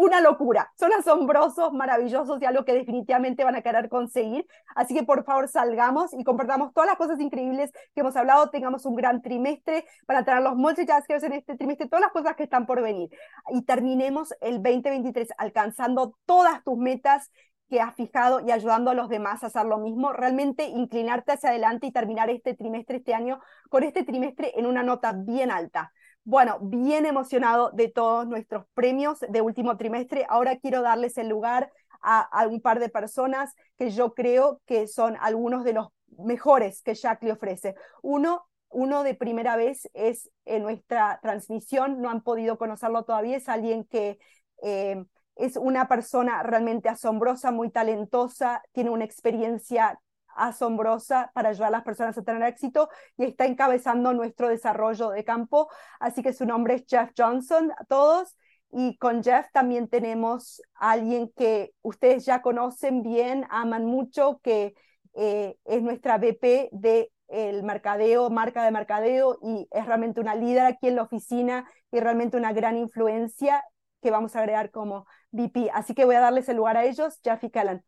una 0.00 0.22
locura. 0.22 0.72
Son 0.78 0.90
asombrosos, 0.94 1.74
maravillosos 1.74 2.40
y 2.40 2.46
algo 2.46 2.64
que 2.64 2.72
definitivamente 2.72 3.44
van 3.44 3.54
a 3.54 3.60
querer 3.60 3.90
conseguir. 3.90 4.46
Así 4.74 4.94
que 4.94 5.02
por 5.02 5.24
favor 5.24 5.46
salgamos 5.48 6.14
y 6.14 6.24
compartamos 6.24 6.72
todas 6.72 6.88
las 6.88 6.96
cosas 6.96 7.20
increíbles 7.20 7.70
que 7.94 8.00
hemos 8.00 8.16
hablado. 8.16 8.48
Tengamos 8.48 8.86
un 8.86 8.96
gran 8.96 9.20
trimestre 9.20 9.84
para 10.06 10.24
tener 10.24 10.42
los 10.42 10.56
multitaskers 10.56 11.22
en 11.24 11.34
este 11.34 11.54
trimestre, 11.54 11.86
todas 11.86 12.00
las 12.00 12.12
cosas 12.12 12.34
que 12.34 12.44
están 12.44 12.64
por 12.64 12.80
venir. 12.80 13.10
Y 13.50 13.62
terminemos 13.66 14.32
el 14.40 14.62
2023 14.62 15.28
alcanzando 15.36 16.16
todas 16.24 16.64
tus 16.64 16.78
metas 16.78 17.30
que 17.68 17.82
has 17.82 17.94
fijado 17.94 18.40
y 18.40 18.50
ayudando 18.52 18.90
a 18.90 18.94
los 18.94 19.10
demás 19.10 19.44
a 19.44 19.48
hacer 19.48 19.66
lo 19.66 19.78
mismo, 19.78 20.14
realmente 20.14 20.64
inclinarte 20.64 21.32
hacia 21.32 21.50
adelante 21.50 21.86
y 21.86 21.92
terminar 21.92 22.30
este 22.30 22.54
trimestre, 22.54 22.96
este 22.96 23.12
año, 23.12 23.38
con 23.68 23.84
este 23.84 24.02
trimestre 24.02 24.52
en 24.56 24.64
una 24.64 24.82
nota 24.82 25.12
bien 25.12 25.50
alta. 25.50 25.92
Bueno, 26.24 26.58
bien 26.60 27.06
emocionado 27.06 27.70
de 27.72 27.88
todos 27.88 28.26
nuestros 28.26 28.64
premios 28.74 29.20
de 29.28 29.40
último 29.40 29.76
trimestre. 29.76 30.26
Ahora 30.28 30.58
quiero 30.58 30.82
darles 30.82 31.16
el 31.18 31.28
lugar 31.28 31.72
a, 32.02 32.46
un 32.46 32.60
par 32.60 32.78
de 32.78 32.88
personas 32.88 33.54
que 33.78 33.90
yo 33.90 34.14
creo 34.14 34.60
que 34.66 34.86
son 34.86 35.16
algunos 35.20 35.64
de 35.64 35.72
los 35.72 35.88
mejores 36.18 36.82
que 36.82 36.94
Jack 36.94 37.22
le 37.22 37.32
ofrece. 37.32 37.74
Uno, 38.02 38.46
uno 38.68 39.02
de 39.02 39.14
primera 39.14 39.56
vez 39.56 39.88
es 39.94 40.30
en 40.44 40.62
nuestra 40.62 41.18
transmisión, 41.22 42.00
no 42.00 42.10
han 42.10 42.22
podido 42.22 42.58
conocerlo 42.58 43.04
todavía, 43.04 43.36
es 43.36 43.48
alguien 43.48 43.84
que 43.84 44.18
eh, 44.62 45.02
es 45.36 45.56
una 45.56 45.88
persona 45.88 46.42
realmente 46.42 46.88
asombrosa, 46.88 47.50
muy 47.50 47.70
talentosa, 47.70 48.62
tiene 48.72 48.90
una 48.90 49.04
experiencia 49.04 49.98
asombrosa 50.34 51.30
para 51.34 51.50
ayudar 51.50 51.68
a 51.68 51.72
las 51.72 51.82
personas 51.82 52.16
a 52.16 52.22
tener 52.22 52.42
éxito 52.42 52.88
y 53.16 53.24
está 53.24 53.46
encabezando 53.46 54.12
nuestro 54.12 54.48
desarrollo 54.48 55.10
de 55.10 55.24
campo. 55.24 55.68
Así 55.98 56.22
que 56.22 56.32
su 56.32 56.46
nombre 56.46 56.74
es 56.74 56.84
Jeff 56.88 57.10
Johnson, 57.16 57.72
a 57.78 57.84
todos. 57.84 58.36
Y 58.72 58.96
con 58.98 59.22
Jeff 59.22 59.46
también 59.52 59.88
tenemos 59.88 60.62
a 60.76 60.92
alguien 60.92 61.32
que 61.36 61.72
ustedes 61.82 62.24
ya 62.24 62.40
conocen 62.40 63.02
bien, 63.02 63.46
aman 63.50 63.84
mucho, 63.84 64.40
que 64.42 64.74
eh, 65.14 65.56
es 65.64 65.82
nuestra 65.82 66.18
VP 66.18 66.68
de 66.72 67.10
el 67.28 67.62
mercadeo, 67.62 68.28
marca 68.30 68.64
de 68.64 68.70
mercadeo, 68.70 69.38
y 69.42 69.68
es 69.70 69.86
realmente 69.86 70.20
una 70.20 70.34
líder 70.34 70.66
aquí 70.66 70.88
en 70.88 70.96
la 70.96 71.02
oficina 71.02 71.68
y 71.92 72.00
realmente 72.00 72.36
una 72.36 72.52
gran 72.52 72.76
influencia 72.76 73.64
que 74.02 74.10
vamos 74.10 74.34
a 74.36 74.40
agregar 74.40 74.70
como 74.70 75.06
VP. 75.32 75.70
Así 75.72 75.94
que 75.94 76.04
voy 76.04 76.16
a 76.16 76.20
darles 76.20 76.48
el 76.48 76.56
lugar 76.56 76.76
a 76.76 76.84
ellos, 76.84 77.20
Jeff 77.22 77.42
y 77.44 77.50
Callan. 77.50 77.84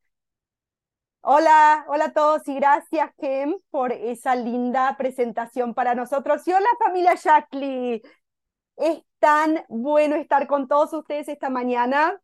Hola, 1.24 1.84
hola 1.88 2.06
a 2.06 2.12
todos 2.12 2.46
y 2.48 2.54
gracias, 2.56 3.10
Kem, 3.16 3.54
por 3.70 3.92
esa 3.92 4.34
linda 4.34 4.96
presentación 4.96 5.72
para 5.72 5.94
nosotros. 5.94 6.46
Y 6.48 6.52
hola, 6.52 6.66
familia 6.84 7.14
Shackley. 7.14 8.02
Es 8.76 9.02
tan 9.20 9.64
bueno 9.68 10.16
estar 10.16 10.48
con 10.48 10.66
todos 10.66 10.92
ustedes 10.92 11.28
esta 11.28 11.48
mañana. 11.48 12.20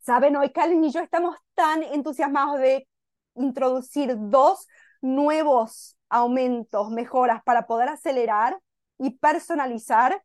Saben, 0.00 0.36
hoy 0.36 0.50
Kalen 0.50 0.82
y 0.84 0.90
yo 0.90 1.00
estamos 1.00 1.36
tan 1.54 1.84
entusiasmados 1.84 2.58
de 2.58 2.88
introducir 3.36 4.16
dos 4.18 4.66
nuevos 5.00 5.96
aumentos, 6.08 6.90
mejoras 6.90 7.42
para 7.44 7.68
poder 7.68 7.88
acelerar 7.88 8.58
y 8.98 9.10
personalizar 9.10 10.24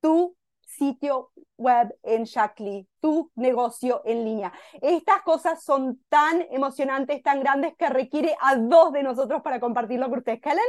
tu 0.00 0.36
sitio 0.76 1.30
web 1.56 1.96
en 2.02 2.24
Shakly, 2.24 2.88
tu 3.00 3.30
negocio 3.36 4.02
en 4.04 4.24
línea. 4.24 4.52
Estas 4.80 5.22
cosas 5.22 5.62
son 5.62 6.02
tan 6.08 6.42
emocionantes, 6.50 7.22
tan 7.22 7.40
grandes 7.40 7.74
que 7.76 7.88
requiere 7.88 8.36
a 8.40 8.56
dos 8.56 8.92
de 8.92 9.02
nosotros 9.02 9.42
para 9.42 9.60
compartirlo 9.60 10.08
con 10.08 10.18
ustedes. 10.18 10.40
Kellen, 10.40 10.64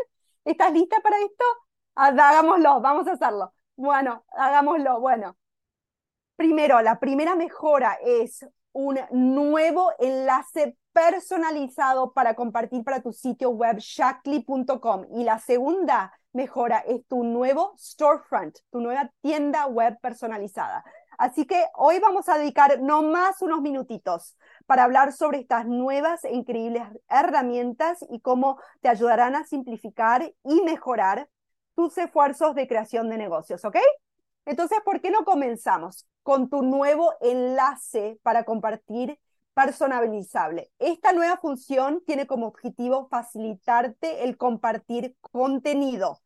¿estás 0.46 0.72
lista 0.72 1.00
para 1.02 1.18
esto? 1.18 1.46
Hagámoslo, 1.96 2.82
vamos 2.82 3.08
a 3.08 3.14
hacerlo. 3.14 3.54
Bueno, 3.76 4.24
hagámoslo. 4.32 5.00
Bueno, 5.00 5.38
primero, 6.36 6.82
la 6.82 7.00
primera 7.00 7.36
mejora 7.36 7.98
es 8.04 8.46
un 8.74 9.00
nuevo 9.12 9.92
enlace 10.00 10.78
personalizado 10.92 12.14
para 12.14 12.36
compartir 12.36 12.84
para 12.84 13.02
tu 13.02 13.12
sitio 13.12 13.50
web 13.50 13.78
shakly.com 13.80 15.06
y 15.16 15.24
la 15.24 15.40
segunda 15.40 16.14
mejora 16.34 16.80
es 16.80 17.06
tu 17.08 17.24
nuevo 17.24 17.74
storefront, 17.78 18.58
tu 18.72 18.82
nueva 18.82 19.12
tienda 19.22 19.68
web 19.68 19.98
personalizada. 20.02 20.84
Así 21.18 21.46
que 21.46 21.64
hoy 21.76 22.00
vamos 22.00 22.28
a 22.28 22.38
dedicar 22.38 22.82
no 22.82 23.04
más 23.04 23.42
unos 23.42 23.62
minutitos 23.62 24.36
para 24.66 24.84
hablar 24.84 25.14
sobre 25.14 25.40
estas 25.40 25.66
nuevas 25.66 26.24
e 26.26 26.34
increíbles 26.34 26.84
herramientas 27.08 28.04
y 28.10 28.20
cómo 28.20 28.60
te 28.82 28.90
ayudarán 28.90 29.36
a 29.36 29.46
simplificar 29.46 30.34
y 30.44 30.62
mejorar 30.62 31.30
tus 31.76 31.98
esfuerzos 31.98 32.56
de 32.56 32.68
creación 32.68 33.10
de 33.10 33.18
negocios, 33.18 33.64
¿ok? 33.66 33.78
Entonces, 34.46 34.80
¿por 34.84 35.02
qué 35.02 35.12
no 35.12 35.24
comenzamos 35.24 36.08
con 36.24 36.50
tu 36.50 36.62
nuevo 36.62 37.14
enlace 37.22 38.20
para 38.24 38.44
compartir 38.44 39.20
personalizable. 39.54 40.72
Esta 40.80 41.14
nueva 41.14 41.38
función 41.38 42.04
tiene 42.06 42.28
como 42.28 42.48
objetivo 42.48 43.08
facilitarte 43.10 44.24
el 44.24 44.38
compartir 44.38 45.16
contenido, 45.22 46.22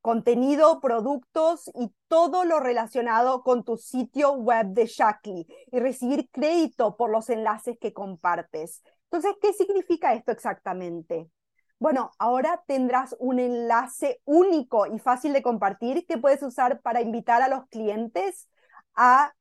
contenido, 0.00 0.80
productos 0.80 1.70
y 1.74 1.92
todo 2.08 2.44
lo 2.44 2.60
relacionado 2.60 3.42
con 3.42 3.64
tu 3.64 3.76
sitio 3.76 4.32
web 4.32 4.66
de 4.68 4.86
Shakly 4.86 5.46
y 5.72 5.80
recibir 5.80 6.28
crédito 6.30 6.96
por 6.96 7.10
los 7.10 7.30
enlaces 7.30 7.78
que 7.80 7.92
compartes. 7.92 8.82
Entonces, 9.04 9.34
¿qué 9.40 9.52
significa 9.52 10.12
esto 10.14 10.32
exactamente? 10.32 11.30
Bueno, 11.78 12.10
ahora 12.18 12.62
tendrás 12.66 13.16
un 13.18 13.38
enlace 13.38 14.20
único 14.24 14.86
y 14.86 14.98
fácil 14.98 15.32
de 15.32 15.42
compartir 15.42 16.06
que 16.06 16.18
puedes 16.18 16.42
usar 16.42 16.80
para 16.80 17.00
invitar 17.00 17.42
a 17.42 17.48
los 17.48 17.66
clientes 17.68 18.48
a 18.94 19.32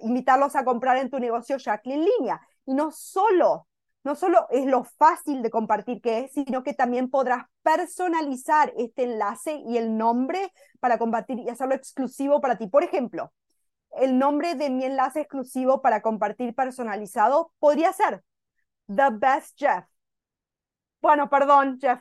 invitarlos 0.00 0.56
a 0.56 0.64
comprar 0.64 0.96
en 0.98 1.10
tu 1.10 1.18
negocio 1.18 1.58
Shakly 1.58 1.92
en 1.92 2.04
línea. 2.04 2.40
Y 2.70 2.74
no 2.74 2.92
solo, 2.92 3.66
no 4.04 4.14
solo 4.14 4.46
es 4.48 4.64
lo 4.64 4.84
fácil 4.84 5.42
de 5.42 5.50
compartir 5.50 6.00
que 6.00 6.20
es, 6.20 6.32
sino 6.34 6.62
que 6.62 6.72
también 6.72 7.10
podrás 7.10 7.46
personalizar 7.62 8.72
este 8.76 9.02
enlace 9.02 9.60
y 9.66 9.76
el 9.76 9.96
nombre 9.98 10.52
para 10.78 10.96
compartir 10.96 11.40
y 11.40 11.48
hacerlo 11.48 11.74
exclusivo 11.74 12.40
para 12.40 12.58
ti. 12.58 12.68
Por 12.68 12.84
ejemplo, 12.84 13.32
el 13.96 14.16
nombre 14.20 14.54
de 14.54 14.70
mi 14.70 14.84
enlace 14.84 15.22
exclusivo 15.22 15.82
para 15.82 16.00
compartir 16.00 16.54
personalizado 16.54 17.52
podría 17.58 17.92
ser 17.92 18.22
The 18.86 19.08
Best 19.14 19.58
Jeff. 19.58 19.84
Bueno, 21.02 21.28
perdón, 21.28 21.76
Jeff, 21.80 22.00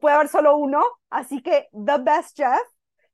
puede 0.00 0.14
haber 0.14 0.28
solo 0.28 0.56
uno, 0.56 0.84
así 1.08 1.42
que 1.42 1.68
The 1.72 1.98
Best 1.98 2.36
Jeff. 2.36 2.62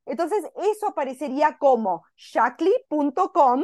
Entonces, 0.05 0.45
eso 0.57 0.89
aparecería 0.89 1.57
como 1.57 2.05
shakly.com 2.17 3.63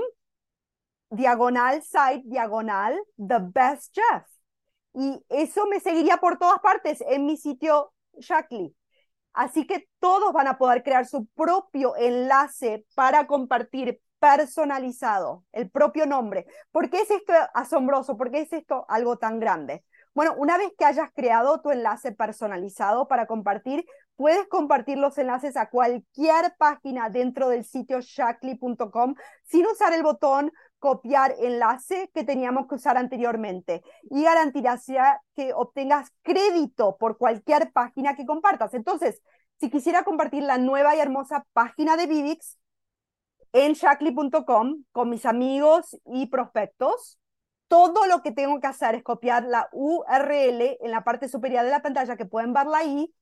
diagonal 1.13 1.83
site, 1.83 2.23
diagonal, 2.25 2.99
the 3.17 3.39
best 3.41 3.95
chef. 3.95 4.25
Y 4.95 5.25
eso 5.29 5.67
me 5.67 5.81
seguiría 5.81 6.19
por 6.19 6.39
todas 6.39 6.61
partes 6.61 7.03
en 7.07 7.27
mi 7.27 7.37
sitio 7.37 7.93
Shakly. 8.19 8.75
Así 9.33 9.67
que 9.67 9.89
todos 9.99 10.33
van 10.33 10.47
a 10.47 10.59
poder 10.59 10.83
crear 10.83 11.07
su 11.07 11.27
propio 11.35 11.97
enlace 11.97 12.85
para 12.95 13.27
compartir 13.27 14.01
personalizado, 14.19 15.45
el 15.53 15.71
propio 15.71 16.07
nombre. 16.07 16.47
¿Por 16.71 16.91
qué 16.91 17.01
es 17.01 17.11
esto 17.11 17.33
asombroso? 17.55 18.17
¿Por 18.17 18.31
qué 18.31 18.43
es 18.43 18.53
esto 18.53 18.85
algo 18.89 19.17
tan 19.17 19.41
grande? 19.41 19.85
Bueno, 20.15 20.35
una 20.37 20.59
vez 20.59 20.73
que 20.79 20.85
hayas 20.85 21.11
creado 21.15 21.63
tu 21.63 21.71
enlace 21.71 22.13
personalizado 22.13 23.09
para 23.09 23.27
compartir, 23.27 23.87
puedes 24.15 24.47
compartir 24.49 24.99
los 24.99 25.17
enlaces 25.17 25.57
a 25.57 25.71
cualquier 25.71 26.55
página 26.59 27.09
dentro 27.09 27.49
del 27.49 27.65
sitio 27.65 28.01
shakly.com 28.01 29.15
sin 29.45 29.67
usar 29.67 29.95
el 29.95 30.03
botón 30.03 30.53
copiar 30.83 31.37
enlace 31.39 32.11
que 32.13 32.25
teníamos 32.25 32.67
que 32.67 32.75
usar 32.75 32.97
anteriormente 32.97 33.85
y 34.11 34.25
garantizar 34.25 35.21
que 35.37 35.55
obtengas 35.55 36.11
crédito 36.23 36.97
por 36.99 37.19
cualquier 37.19 37.71
página 37.71 38.17
que 38.17 38.27
compartas. 38.27 38.75
Entonces, 38.75 39.23
si 39.61 39.71
quisiera 39.71 40.03
compartir 40.03 40.43
la 40.43 40.59
nueva 40.59 40.97
y 40.97 40.99
hermosa 40.99 41.47
página 41.53 41.97
de 41.97 42.09
Vivix 42.09 42.59
en 43.53 43.75
shakly.com 43.75 44.83
con 44.91 45.09
mis 45.09 45.25
amigos 45.25 45.97
y 46.05 46.27
prospectos, 46.27 47.21
todo 47.69 48.07
lo 48.07 48.21
que 48.23 48.33
tengo 48.33 48.59
que 48.59 48.67
hacer 48.67 48.97
es 48.97 49.05
copiar 49.05 49.45
la 49.45 49.69
URL 49.71 50.79
en 50.81 50.91
la 50.91 51.05
parte 51.05 51.29
superior 51.29 51.63
de 51.63 51.71
la 51.71 51.83
pantalla 51.83 52.17
que 52.17 52.27
pueden 52.27 52.53
verla 52.53 52.79
ahí 52.79 53.15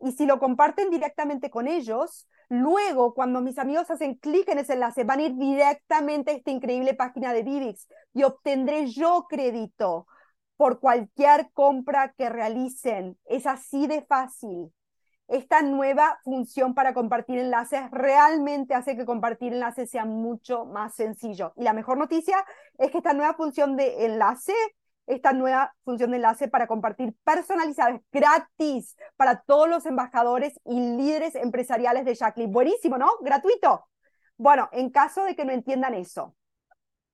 y 0.00 0.12
si 0.12 0.26
lo 0.26 0.38
comparten 0.38 0.90
directamente 0.90 1.50
con 1.50 1.68
ellos, 1.68 2.28
luego 2.48 3.14
cuando 3.14 3.40
mis 3.40 3.58
amigos 3.58 3.90
hacen 3.90 4.14
clic 4.14 4.48
en 4.48 4.58
ese 4.58 4.74
enlace, 4.74 5.04
van 5.04 5.20
a 5.20 5.22
ir 5.22 5.36
directamente 5.36 6.30
a 6.30 6.34
esta 6.34 6.50
increíble 6.50 6.94
página 6.94 7.32
de 7.32 7.42
Vivix 7.42 7.88
y 8.12 8.22
obtendré 8.22 8.86
yo 8.86 9.26
crédito 9.28 10.06
por 10.56 10.80
cualquier 10.80 11.50
compra 11.52 12.12
que 12.16 12.28
realicen. 12.28 13.18
Es 13.24 13.46
así 13.46 13.86
de 13.86 14.02
fácil. 14.02 14.72
Esta 15.28 15.60
nueva 15.60 16.20
función 16.22 16.72
para 16.74 16.94
compartir 16.94 17.38
enlaces 17.38 17.90
realmente 17.90 18.74
hace 18.74 18.96
que 18.96 19.04
compartir 19.04 19.52
enlaces 19.52 19.90
sea 19.90 20.04
mucho 20.04 20.66
más 20.66 20.94
sencillo. 20.94 21.52
Y 21.56 21.64
la 21.64 21.72
mejor 21.72 21.98
noticia 21.98 22.36
es 22.78 22.90
que 22.90 22.98
esta 22.98 23.12
nueva 23.12 23.34
función 23.34 23.76
de 23.76 24.06
enlace 24.06 24.54
esta 25.06 25.32
nueva 25.32 25.74
función 25.84 26.10
de 26.10 26.16
enlace 26.16 26.48
para 26.48 26.66
compartir 26.66 27.14
personalizadas 27.24 28.00
gratis 28.12 28.96
para 29.16 29.42
todos 29.42 29.68
los 29.68 29.86
embajadores 29.86 30.60
y 30.64 30.78
líderes 30.96 31.34
empresariales 31.34 32.04
de 32.04 32.14
Jacqueline. 32.14 32.52
Buenísimo, 32.52 32.98
¿no? 32.98 33.10
Gratuito. 33.20 33.86
Bueno, 34.36 34.68
en 34.72 34.90
caso 34.90 35.24
de 35.24 35.34
que 35.34 35.44
no 35.44 35.52
entiendan 35.52 35.94
eso, 35.94 36.34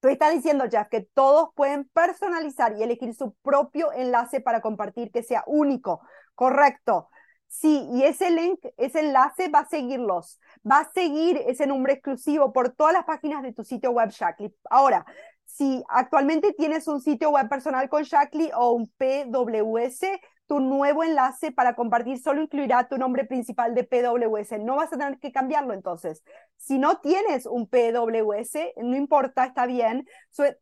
tú 0.00 0.08
estás 0.08 0.32
diciendo, 0.34 0.64
Jeff, 0.70 0.88
que 0.88 1.02
todos 1.14 1.50
pueden 1.54 1.88
personalizar 1.92 2.76
y 2.76 2.82
elegir 2.82 3.14
su 3.14 3.34
propio 3.42 3.92
enlace 3.92 4.40
para 4.40 4.60
compartir 4.60 5.12
que 5.12 5.22
sea 5.22 5.44
único. 5.46 6.00
Correcto. 6.34 7.08
Sí, 7.46 7.86
y 7.92 8.04
ese 8.04 8.30
link, 8.30 8.60
ese 8.78 9.00
enlace 9.00 9.48
va 9.48 9.60
a 9.60 9.68
seguirlos, 9.68 10.40
va 10.68 10.78
a 10.80 10.92
seguir 10.92 11.36
ese 11.46 11.66
nombre 11.66 11.92
exclusivo 11.92 12.50
por 12.50 12.70
todas 12.70 12.94
las 12.94 13.04
páginas 13.04 13.42
de 13.42 13.52
tu 13.52 13.62
sitio 13.62 13.90
web 13.90 14.08
Shakly. 14.08 14.54
Ahora, 14.70 15.04
si 15.52 15.84
actualmente 15.88 16.54
tienes 16.54 16.88
un 16.88 17.00
sitio 17.00 17.30
web 17.30 17.48
personal 17.48 17.88
con 17.90 18.04
Shakly 18.04 18.50
o 18.54 18.72
un 18.72 18.88
PWS, 18.96 20.06
tu 20.46 20.60
nuevo 20.60 21.04
enlace 21.04 21.52
para 21.52 21.74
compartir 21.74 22.18
solo 22.18 22.42
incluirá 22.42 22.88
tu 22.88 22.96
nombre 22.96 23.24
principal 23.24 23.74
de 23.74 23.84
PWS. 23.84 24.58
No 24.60 24.76
vas 24.76 24.92
a 24.92 24.96
tener 24.96 25.18
que 25.18 25.30
cambiarlo 25.30 25.74
entonces. 25.74 26.22
Si 26.56 26.78
no 26.78 27.00
tienes 27.00 27.44
un 27.46 27.68
PWS, 27.68 28.72
no 28.82 28.96
importa, 28.96 29.44
está 29.44 29.66
bien. 29.66 30.06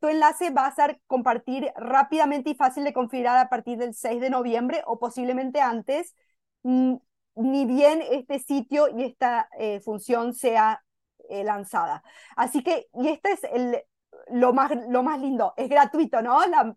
tu 0.01 0.09
enlace 0.09 0.51
va 0.51 0.67
a 0.67 0.75
ser 0.75 1.01
compartir 1.07 1.73
rápidamente 1.77 2.51
y 2.51 2.55
fácil 2.57 2.83
de 2.85 2.93
configurar 2.93 3.39
a 3.39 3.49
partir 3.49 3.79
del 3.79 3.95
6 3.95 4.21
de 4.21 4.31
noviembre 4.31 4.83
o 4.87 4.99
posiblemente 4.99 5.61
antes 5.61 6.15
ni 6.63 7.65
bien 7.65 8.03
este 8.11 8.39
sitio 8.41 8.89
y 8.89 9.05
esta 9.05 9.49
eh, 9.59 9.81
función 9.81 10.35
sea 10.35 10.83
eh, 11.29 11.45
lanzada. 11.45 12.03
Así 12.37 12.63
que, 12.63 12.89
y 12.95 13.09
este 13.09 13.33
es 13.33 13.45
el, 13.45 13.83
lo, 14.33 14.53
más, 14.53 14.73
lo 14.89 15.03
más 15.03 15.21
lindo, 15.21 15.55
es 15.57 15.69
gratuito, 15.69 16.23
¿no? 16.23 16.45
La 16.47 16.77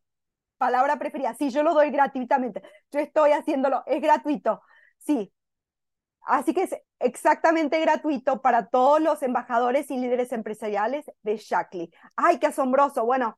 palabra 0.57 0.97
preferida, 0.97 1.33
sí, 1.35 1.49
yo 1.49 1.63
lo 1.63 1.73
doy 1.73 1.91
gratuitamente, 1.91 2.63
yo 2.91 2.99
estoy 2.99 3.31
haciéndolo, 3.31 3.83
es 3.85 4.01
gratuito, 4.01 4.61
sí. 4.99 5.33
Así 6.25 6.53
que 6.53 6.63
es 6.63 6.75
exactamente 6.99 7.79
gratuito 7.81 8.41
para 8.41 8.67
todos 8.67 9.01
los 9.01 9.21
embajadores 9.23 9.91
y 9.91 9.97
líderes 9.97 10.31
empresariales 10.31 11.05
de 11.21 11.37
Shakly. 11.37 11.91
¡Ay, 12.15 12.39
qué 12.39 12.47
asombroso! 12.47 13.05
Bueno, 13.05 13.37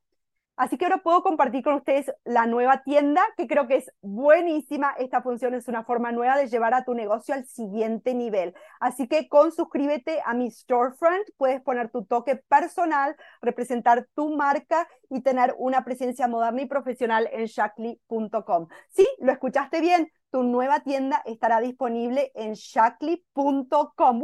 Así 0.57 0.77
que 0.77 0.85
ahora 0.85 1.03
puedo 1.03 1.21
compartir 1.21 1.63
con 1.63 1.73
ustedes 1.73 2.11
la 2.23 2.45
nueva 2.45 2.81
tienda, 2.83 3.21
que 3.35 3.45
creo 3.45 3.67
que 3.67 3.75
es 3.77 3.91
buenísima. 4.01 4.91
Esta 4.97 5.21
función 5.21 5.53
es 5.53 5.67
una 5.67 5.83
forma 5.83 6.13
nueva 6.13 6.37
de 6.37 6.47
llevar 6.47 6.73
a 6.73 6.85
tu 6.85 6.93
negocio 6.93 7.35
al 7.35 7.45
siguiente 7.45 8.13
nivel. 8.13 8.53
Así 8.79 9.07
que 9.07 9.27
con 9.27 9.51
suscríbete 9.51 10.21
a 10.25 10.33
mi 10.33 10.49
storefront, 10.49 11.27
puedes 11.37 11.61
poner 11.61 11.89
tu 11.89 12.05
toque 12.05 12.37
personal, 12.47 13.15
representar 13.41 14.07
tu 14.15 14.35
marca 14.35 14.87
y 15.09 15.21
tener 15.21 15.55
una 15.57 15.83
presencia 15.83 16.27
moderna 16.27 16.61
y 16.61 16.67
profesional 16.67 17.29
en 17.33 17.45
shakly.com. 17.45 18.67
Sí, 18.89 19.07
lo 19.19 19.31
escuchaste 19.33 19.81
bien. 19.81 20.09
Tu 20.31 20.43
nueva 20.43 20.81
tienda 20.81 21.21
estará 21.25 21.61
disponible 21.61 22.31
en 22.35 22.53
shakly.com, 22.53 24.23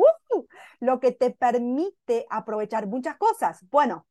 lo 0.80 1.00
que 1.00 1.12
te 1.12 1.32
permite 1.32 2.26
aprovechar 2.30 2.88
muchas 2.88 3.16
cosas. 3.18 3.66
Bueno, 3.70 4.06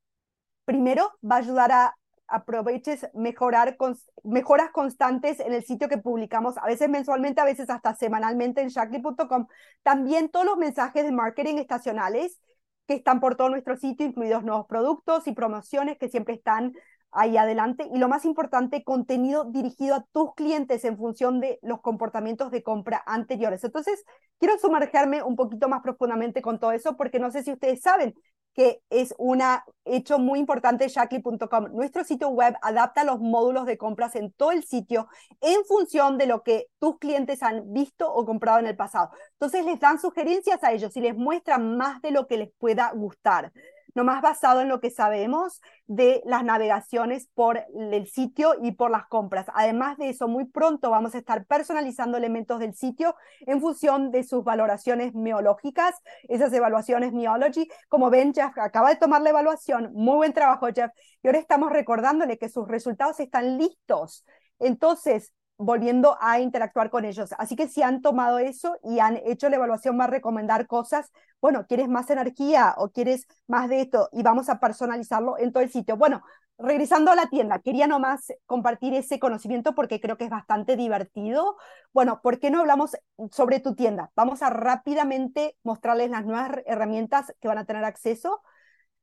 primero 0.65 1.13
va 1.23 1.37
a 1.37 1.39
ayudar 1.39 1.73
a 1.73 1.95
aproveches 2.31 3.09
mejorar 3.13 3.77
mejoras 4.23 4.71
constantes 4.71 5.41
en 5.41 5.53
el 5.53 5.65
sitio 5.65 5.89
que 5.89 5.99
publicamos, 5.99 6.57
a 6.59 6.67
veces 6.67 6.89
mensualmente, 6.89 7.41
a 7.41 7.45
veces 7.45 7.69
hasta 7.71 7.95
semanalmente 7.95 8.63
en 8.63 8.69
shakly.com. 8.69 9.47
También 9.83 10.31
todos 10.31 10.47
los 10.47 10.57
mensajes 10.57 11.05
de 11.05 11.13
marketing 11.13 11.57
estacionales 11.57 12.41
que 12.87 12.95
están 12.95 13.21
por 13.21 13.37
todo 13.37 13.51
nuestro 13.51 13.77
sitio, 13.77 14.07
incluidos 14.07 14.45
nuevos 14.45 14.67
productos 14.67 15.27
y 15.27 15.33
promociones 15.33 15.99
que 15.99 16.09
siempre 16.09 16.35
están 16.35 16.73
ahí 17.13 17.37
adelante. 17.37 17.89
Y 17.93 17.99
lo 17.99 18.09
más 18.09 18.25
importante, 18.25 18.85
contenido 18.85 19.45
dirigido 19.45 19.97
a 19.97 20.07
tus 20.13 20.35
clientes 20.35 20.85
en 20.85 20.97
función 20.97 21.41
de 21.41 21.59
los 21.63 21.81
comportamientos 21.81 22.51
de 22.51 22.63
compra 22.63 23.03
anteriores. 23.07 23.65
Entonces, 23.65 24.05
quiero 24.39 24.59
sumergerme 24.59 25.23
un 25.23 25.37
poquito 25.37 25.69
más 25.69 25.83
profundamente 25.83 26.43
con 26.43 26.59
todo 26.59 26.73
eso, 26.73 26.97
porque 26.97 27.19
no 27.19 27.31
sé 27.31 27.43
si 27.43 27.53
ustedes 27.53 27.81
saben, 27.81 28.15
que 28.61 28.83
es 28.91 29.15
un 29.17 29.41
hecho 29.87 30.19
muy 30.19 30.39
importante 30.39 30.85
de 30.85 30.91
Shakly.com. 30.91 31.73
Nuestro 31.73 32.05
sitio 32.05 32.29
web 32.29 32.55
adapta 32.61 33.05
los 33.05 33.19
módulos 33.19 33.65
de 33.65 33.79
compras 33.79 34.15
en 34.17 34.33
todo 34.33 34.53
el 34.53 34.65
sitio 34.65 35.09
en 35.41 35.65
función 35.65 36.19
de 36.19 36.27
lo 36.27 36.43
que 36.43 36.67
tus 36.79 36.99
clientes 36.99 37.43
han 37.43 37.73
visto 37.73 38.13
o 38.13 38.27
comprado 38.27 38.59
en 38.59 38.67
el 38.67 38.77
pasado. 38.77 39.13
Entonces 39.33 39.65
les 39.65 39.81
dan 39.81 39.99
sugerencias 39.99 40.63
a 40.63 40.73
ellos 40.73 40.95
y 40.95 41.01
les 41.01 41.17
muestran 41.17 41.79
más 41.79 42.03
de 42.03 42.11
lo 42.11 42.27
que 42.27 42.37
les 42.37 42.51
pueda 42.59 42.93
gustar 42.93 43.51
más 43.95 44.23
basado 44.23 44.61
en 44.61 44.69
lo 44.69 44.81
que 44.81 44.91
sabemos 44.91 45.61
de 45.87 46.23
las 46.25 46.45
navegaciones 46.45 47.29
por 47.35 47.65
el 47.75 48.07
sitio 48.07 48.55
y 48.63 48.73
por 48.73 48.91
las 48.91 49.07
compras. 49.07 49.47
Además 49.55 49.99
de 49.99 50.11
eso, 50.11 50.29
muy 50.29 50.45
pronto 50.47 50.91
vamos 50.91 51.15
a 51.15 51.19
estar 51.19 51.47
personalizando 51.47 52.17
elementos 52.17 52.59
del 52.61 52.75
sitio 52.75 53.15
en 53.41 53.61
función 53.61 54.11
de 54.11 54.25
sus 54.25 54.45
valoraciones 54.45 55.15
meológicas, 55.15 55.95
esas 56.29 56.53
evaluaciones 56.53 57.13
Meology. 57.13 57.69
Como 57.89 58.11
ven, 58.11 58.33
Jeff 58.35 58.57
acaba 58.59 58.91
de 58.91 58.97
tomar 58.97 59.23
la 59.23 59.31
evaluación. 59.31 59.91
Muy 59.93 60.17
buen 60.17 60.33
trabajo, 60.33 60.67
Jeff. 60.75 60.91
Y 61.23 61.29
ahora 61.29 61.39
estamos 61.39 61.71
recordándole 61.73 62.39
que 62.39 62.49
sus 62.49 62.69
resultados 62.69 63.21
están 63.21 63.59
listos. 63.59 64.25
Entonces, 64.59 65.33
volviendo 65.61 66.17
a 66.21 66.41
interactuar 66.41 66.91
con 66.91 67.05
ellos. 67.05 67.35
Así 67.39 67.55
que 67.55 67.69
si 67.69 67.83
han 67.83 68.01
tomado 68.01 68.39
eso 68.39 68.79
y 68.83 68.99
han 68.99 69.19
hecho 69.27 69.49
la 69.49 69.57
evaluación, 69.57 69.99
va 70.01 70.05
a 70.05 70.07
recomendar 70.07 70.67
cosas, 70.67 71.13
bueno, 71.41 71.67
¿quieres 71.67 71.89
más 71.89 72.09
energía 72.11 72.75
o 72.79 72.91
quieres 72.91 73.27
más 73.47 73.69
de 73.69 73.83
esto? 73.83 74.09
Y 74.13 74.23
vamos 74.23 74.49
a 74.49 74.59
personalizarlo 74.59 75.39
en 75.39 75.53
todo 75.53 75.63
el 75.63 75.71
sitio. 75.71 75.97
Bueno, 75.99 76.23
regresando 76.59 77.11
a 77.11 77.15
la 77.15 77.27
tienda, 77.27 77.59
quería 77.59 77.87
nomás 77.87 78.33
compartir 78.47 78.95
ese 78.95 79.19
conocimiento 79.19 79.75
porque 79.75 80.01
creo 80.01 80.17
que 80.17 80.25
es 80.25 80.31
bastante 80.31 80.77
divertido. 80.77 81.57
Bueno, 81.93 82.21
¿por 82.23 82.41
qué 82.41 82.51
no 82.51 82.61
hablamos 82.61 82.97
sobre 83.31 83.61
tu 83.61 83.75
tienda? 83.75 84.11
Vamos 84.17 84.43
a 84.43 84.51
rápidamente 84.51 85.57
mostrarles 85.63 86.11
las 86.11 86.25
nuevas 86.25 86.53
herramientas 86.65 87.35
que 87.41 87.49
van 87.49 87.59
a 87.59 87.67
tener 87.67 87.85
acceso. 87.85 88.43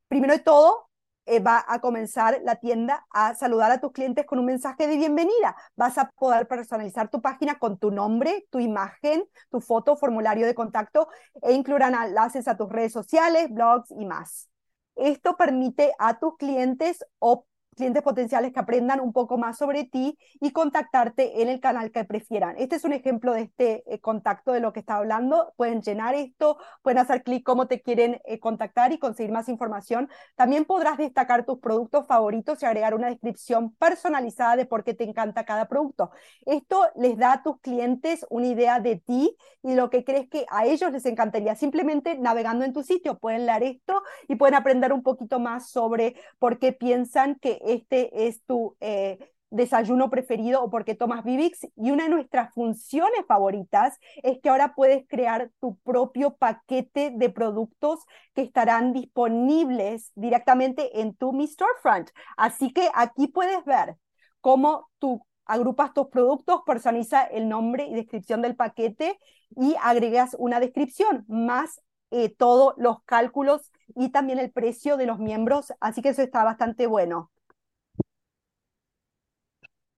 Primero 0.07 0.33
de 0.33 0.39
todo, 0.39 0.89
eh, 1.27 1.39
va 1.39 1.63
a 1.67 1.79
comenzar 1.79 2.39
la 2.43 2.55
tienda 2.55 3.05
a 3.11 3.35
saludar 3.35 3.69
a 3.71 3.79
tus 3.79 3.91
clientes 3.91 4.25
con 4.25 4.39
un 4.39 4.45
mensaje 4.45 4.87
de 4.87 4.95
bienvenida. 4.95 5.55
Vas 5.75 5.97
a 5.97 6.09
poder 6.11 6.47
personalizar 6.47 7.09
tu 7.09 7.21
página 7.21 7.59
con 7.59 7.77
tu 7.77 7.91
nombre, 7.91 8.47
tu 8.49 8.59
imagen, 8.59 9.25
tu 9.51 9.59
foto, 9.59 9.97
formulario 9.97 10.47
de 10.47 10.55
contacto 10.55 11.09
e 11.41 11.53
incluirán 11.53 11.93
enlaces 11.93 12.47
a 12.47 12.55
tus 12.57 12.69
redes 12.69 12.93
sociales, 12.93 13.49
blogs 13.51 13.91
y 13.91 14.05
más. 14.05 14.49
Esto 14.95 15.35
permite 15.37 15.93
a 15.99 16.17
tus 16.17 16.37
clientes 16.37 17.05
o 17.19 17.45
clientes 17.77 18.03
potenciales 18.03 18.51
que 18.51 18.59
aprendan 18.59 18.99
un 18.99 19.13
poco 19.13 19.37
más 19.37 19.57
sobre 19.57 19.85
ti 19.85 20.17
y 20.41 20.51
contactarte 20.51 21.41
en 21.41 21.47
el 21.47 21.61
canal 21.61 21.91
que 21.91 22.03
prefieran. 22.03 22.55
Este 22.57 22.75
es 22.75 22.83
un 22.83 22.91
ejemplo 22.91 23.33
de 23.33 23.43
este 23.43 23.83
eh, 23.93 23.99
contacto 23.99 24.51
de 24.51 24.59
lo 24.59 24.73
que 24.73 24.81
está 24.81 24.95
hablando. 24.95 25.53
Pueden 25.55 25.81
llenar 25.81 26.15
esto, 26.15 26.57
pueden 26.81 26.97
hacer 26.97 27.23
clic 27.23 27.43
cómo 27.45 27.67
te 27.67 27.81
quieren 27.81 28.19
eh, 28.25 28.39
contactar 28.39 28.91
y 28.91 28.97
conseguir 28.97 29.31
más 29.31 29.47
información. 29.47 30.09
También 30.35 30.65
podrás 30.65 30.97
destacar 30.97 31.45
tus 31.45 31.59
productos 31.59 32.07
favoritos 32.07 32.61
y 32.61 32.65
agregar 32.65 32.95
una 32.95 33.07
descripción 33.07 33.73
personalizada 33.75 34.55
de 34.55 34.65
por 34.65 34.83
qué 34.83 34.93
te 34.93 35.03
encanta 35.03 35.45
cada 35.45 35.67
producto. 35.67 36.11
Esto 36.45 36.85
les 36.95 37.17
da 37.17 37.33
a 37.33 37.43
tus 37.43 37.59
clientes 37.61 38.25
una 38.29 38.47
idea 38.47 38.79
de 38.79 38.97
ti 38.97 39.37
y 39.61 39.75
lo 39.75 39.89
que 39.89 40.03
crees 40.03 40.27
que 40.29 40.45
a 40.49 40.65
ellos 40.65 40.91
les 40.91 41.05
encantaría. 41.05 41.55
Simplemente 41.55 42.17
navegando 42.17 42.65
en 42.65 42.73
tu 42.73 42.83
sitio 42.83 43.19
pueden 43.19 43.45
leer 43.45 43.63
esto 43.63 44.01
y 44.27 44.35
pueden 44.35 44.55
aprender 44.55 44.91
un 44.93 45.03
poquito 45.03 45.39
más 45.39 45.69
sobre 45.69 46.15
por 46.39 46.57
qué 46.57 46.73
piensan 46.73 47.35
que 47.35 47.59
este 47.73 48.27
es 48.27 48.43
tu 48.43 48.75
eh, 48.79 49.17
desayuno 49.49 50.09
preferido 50.09 50.63
o 50.63 50.69
porque 50.69 50.95
tomas 50.95 51.23
Vivix. 51.23 51.67
Y 51.75 51.91
una 51.91 52.03
de 52.03 52.09
nuestras 52.09 52.53
funciones 52.53 53.25
favoritas 53.27 53.97
es 54.23 54.39
que 54.39 54.49
ahora 54.49 54.73
puedes 54.75 55.07
crear 55.07 55.51
tu 55.59 55.77
propio 55.79 56.35
paquete 56.35 57.11
de 57.11 57.29
productos 57.29 57.99
que 58.33 58.41
estarán 58.41 58.93
disponibles 58.93 60.11
directamente 60.15 61.01
en 61.01 61.15
tu 61.15 61.33
Mi 61.33 61.47
Storefront. 61.47 62.09
Así 62.35 62.73
que 62.73 62.89
aquí 62.93 63.27
puedes 63.27 63.63
ver 63.65 63.97
cómo 64.41 64.89
tú 64.99 65.25
agrupas 65.45 65.93
tus 65.93 66.07
productos, 66.07 66.61
personaliza 66.65 67.23
el 67.23 67.47
nombre 67.47 67.85
y 67.85 67.95
descripción 67.95 68.41
del 68.41 68.55
paquete 68.55 69.17
y 69.55 69.75
agregas 69.81 70.35
una 70.37 70.59
descripción 70.59 71.23
más 71.27 71.81
eh, 72.11 72.29
todos 72.29 72.73
los 72.77 73.01
cálculos 73.03 73.71
y 73.95 74.09
también 74.09 74.39
el 74.39 74.51
precio 74.51 74.97
de 74.97 75.05
los 75.05 75.19
miembros, 75.19 75.73
así 75.79 76.01
que 76.01 76.09
eso 76.09 76.21
está 76.21 76.43
bastante 76.43 76.87
bueno. 76.87 77.31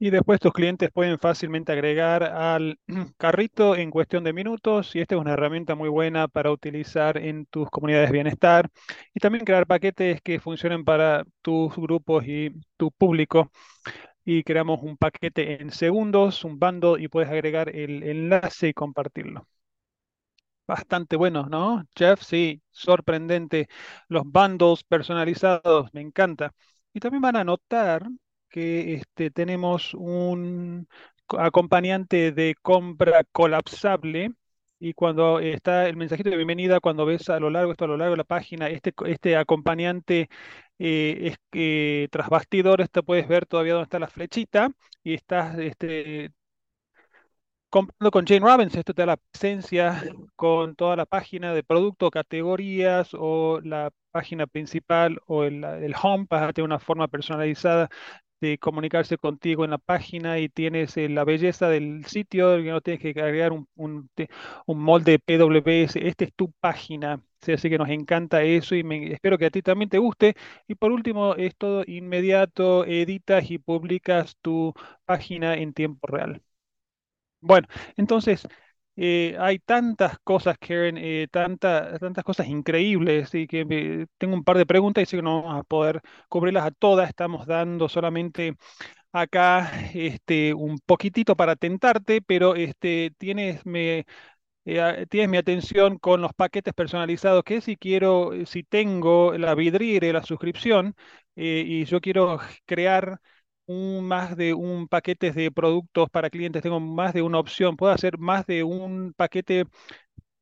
Y 0.01 0.11
después 0.11 0.39
tus 0.39 0.53
clientes 0.53 0.89
pueden 0.93 1.19
fácilmente 1.19 1.71
agregar 1.73 2.23
al 2.23 2.80
carrito 3.17 3.76
en 3.76 3.91
cuestión 3.91 4.23
de 4.23 4.31
minutos 4.34 4.95
y 4.95 5.01
esta 5.01 5.15
es 5.15 5.21
una 5.21 5.34
herramienta 5.34 5.76
muy 5.76 5.89
buena 5.89 6.27
para 6.30 6.51
utilizar 6.51 7.17
en 7.17 7.45
tus 7.47 7.69
comunidades 7.69 8.07
de 8.09 8.13
bienestar 8.13 8.69
y 9.13 9.19
también 9.19 9.43
crear 9.45 9.67
paquetes 9.67 10.21
que 10.21 10.39
funcionen 10.39 10.85
para 10.85 11.26
tus 11.41 11.76
grupos 11.76 12.26
y 12.27 12.51
tu 12.77 12.91
público. 12.91 13.51
Y 14.26 14.43
creamos 14.43 14.81
un 14.84 14.97
paquete 14.97 15.61
en 15.61 15.71
segundos, 15.71 16.43
un 16.45 16.59
bundle 16.59 17.01
y 17.03 17.07
puedes 17.09 17.30
agregar 17.30 17.76
el 17.76 18.03
enlace 18.03 18.69
y 18.69 18.73
compartirlo. 18.73 19.47
Bastante 20.67 21.15
bueno, 21.15 21.47
¿no? 21.47 21.84
Jeff, 21.95 22.21
sí, 22.21 22.61
sorprendente. 22.71 23.67
Los 24.07 24.23
bundles 24.26 24.84
personalizados, 24.84 25.91
me 25.93 26.01
encanta. 26.01 26.53
Y 26.93 26.99
también 26.99 27.21
van 27.21 27.35
a 27.38 27.43
notar 27.43 28.03
que 28.49 28.95
este, 28.95 29.31
tenemos 29.31 29.93
un 29.93 30.88
acompañante 31.38 32.31
de 32.31 32.55
compra 32.61 33.23
colapsable 33.31 34.34
y 34.80 34.93
cuando 34.93 35.39
está 35.39 35.88
el 35.89 35.97
mensajito 35.97 36.30
de 36.30 36.38
bienvenida, 36.38 36.80
cuando 36.80 37.05
ves 37.05 37.30
a 37.30 37.39
lo 37.39 37.49
largo, 37.49 37.71
esto 37.71 37.85
a 37.85 37.88
lo 37.88 37.97
largo 37.97 38.13
de 38.13 38.17
la 38.17 38.23
página, 38.23 38.69
este, 38.69 38.93
este 39.07 39.35
acompañante 39.35 40.30
eh, 40.80 41.17
es 41.23 41.38
que 41.51 42.07
tras 42.11 42.30
bastidores 42.30 42.89
te 42.89 43.03
puedes 43.03 43.27
ver 43.27 43.45
todavía 43.45 43.73
dónde 43.73 43.85
está 43.85 43.99
la 43.99 44.07
flechita 44.07 44.71
y 45.03 45.13
estás 45.15 45.57
este, 45.59 46.31
comprando 47.69 48.11
con 48.11 48.26
Jane 48.26 48.39
Robbins, 48.45 48.76
esto 48.76 48.93
te 48.93 49.01
da 49.03 49.05
la 49.07 49.17
presencia 49.17 50.03
con 50.35 50.76
toda 50.76 50.95
la 50.95 51.05
página 51.05 51.53
de 51.53 51.63
producto, 51.63 52.09
categorías 52.09 53.09
o 53.13 53.59
la 53.63 53.91
página 54.11 54.47
principal 54.47 55.19
o 55.27 55.43
el, 55.43 55.63
el 55.63 55.93
home, 56.01 56.26
vas 56.30 56.43
a 56.43 56.53
tener 56.53 56.65
una 56.65 56.80
forma 56.80 57.07
personalizada 57.07 57.89
de 58.41 58.57
comunicarse 58.57 59.18
contigo 59.18 59.66
en 59.66 59.72
la 59.72 59.78
página 59.78 60.40
y 60.40 60.49
tienes 60.49 60.95
eh, 60.98 61.10
la 61.10 61.24
belleza 61.26 61.70
del 61.70 62.06
sitio, 62.06 62.57
que 62.57 62.70
no 62.72 62.82
tienes 62.82 63.02
que 63.02 63.10
agregar 63.22 63.52
un, 63.52 63.68
un, 63.76 64.10
un 64.66 64.80
molde 64.80 65.20
PWS, 65.20 66.06
esta 66.07 66.26
es 66.26 66.34
tu 66.34 66.52
página. 66.60 67.22
Sí, 67.41 67.53
Así 67.53 67.70
que 67.70 67.78
nos 67.78 67.90
encanta 67.90 68.44
eso 68.44 68.76
y 68.76 68.84
me- 68.84 69.11
espero 69.14 69.38
que 69.38 69.45
a 69.45 69.49
ti 69.52 69.61
también 69.61 69.90
te 69.90 69.98
guste. 69.98 70.36
Y 70.68 70.76
por 70.76 70.91
último, 70.91 71.36
es 71.36 71.56
todo 71.56 71.84
inmediato, 71.88 72.86
editas 72.86 73.49
y 73.52 73.57
publicas 73.60 74.36
tu 74.41 74.74
página 75.06 75.56
en 75.56 75.74
tiempo 75.74 76.07
real. 76.07 76.41
Bueno, 77.41 77.68
entonces 77.98 78.48
eh, 79.01 79.35
hay 79.39 79.59
tantas 79.59 80.19
cosas, 80.23 80.57
Karen, 80.59 80.97
eh, 80.97 81.27
tanta- 81.31 81.97
tantas 81.99 82.23
cosas 82.26 82.47
increíbles 82.47 83.34
y 83.34 83.47
que 83.47 84.07
tengo 84.17 84.34
un 84.35 84.43
par 84.43 84.57
de 84.57 84.65
preguntas 84.65 85.01
y 85.03 85.05
sé 85.05 85.15
que 85.17 85.23
no 85.23 85.41
vamos 85.43 85.59
a 85.61 85.63
poder 85.63 86.01
cubrirlas 86.30 86.65
a 86.65 86.71
todas. 86.71 87.07
Estamos 87.09 87.45
dando 87.47 87.88
solamente 87.89 88.55
acá 89.13 89.71
este, 89.93 90.53
un 90.53 90.80
poquitito 90.85 91.35
para 91.35 91.55
tentarte, 91.55 92.21
pero 92.21 92.55
este, 92.55 93.13
tienes, 93.17 93.65
me, 93.65 94.05
eh, 94.65 95.05
tienes 95.09 95.30
mi 95.30 95.38
atención 95.38 95.97
con 95.97 96.21
los 96.21 96.34
paquetes 96.34 96.73
personalizados, 96.73 97.43
que 97.43 97.61
si 97.61 97.77
quiero, 97.77 98.31
si 98.45 98.63
tengo 98.63 99.34
la 99.38 99.55
vidriera 99.55 100.11
la 100.13 100.23
suscripción 100.23 100.95
y 101.35 101.85
yo 101.85 102.01
quiero 102.01 102.39
crear 102.65 103.19
un, 103.70 104.06
más 104.06 104.36
de 104.36 104.54
un 104.54 104.88
paquete 104.88 105.32
de 105.32 105.52
productos 105.52 106.10
para 106.10 106.30
clientes, 106.30 106.62
tengo 106.64 106.80
más 106.80 107.14
de 107.14 107.22
una 107.22 107.40
opción, 107.40 107.76
puedo 107.78 107.91
hacer 107.94 108.18
más 108.18 108.46
de 108.48 108.64
un 108.64 109.14
paquete. 109.16 109.66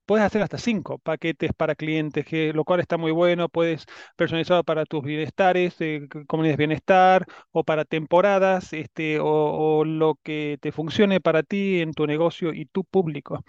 Puedes 0.06 0.26
hacer 0.26 0.42
hasta 0.42 0.58
cinco 0.58 1.00
paquetes 1.00 1.52
para 1.54 1.76
clientes, 1.76 2.26
que, 2.26 2.54
lo 2.54 2.64
cual 2.66 2.80
está 2.80 2.98
muy 2.98 3.12
bueno. 3.12 3.50
Puedes 3.50 3.86
personalizar 4.16 4.64
para 4.66 4.86
tus 4.86 5.04
bienestares, 5.04 5.76
eh, 5.82 6.08
comunidades 6.28 6.58
de 6.58 6.62
bienestar, 6.66 7.26
o 7.52 7.64
para 7.66 7.86
temporadas, 7.86 8.74
este, 8.74 9.20
o, 9.22 9.84
lo 9.86 10.16
que 10.24 10.58
te 10.62 10.72
funcione 10.72 11.20
para 11.22 11.44
ti 11.44 11.82
en 11.82 11.94
tu 11.94 12.08
negocio 12.08 12.54
y 12.54 12.66
tu 12.68 12.86
público. 12.86 13.44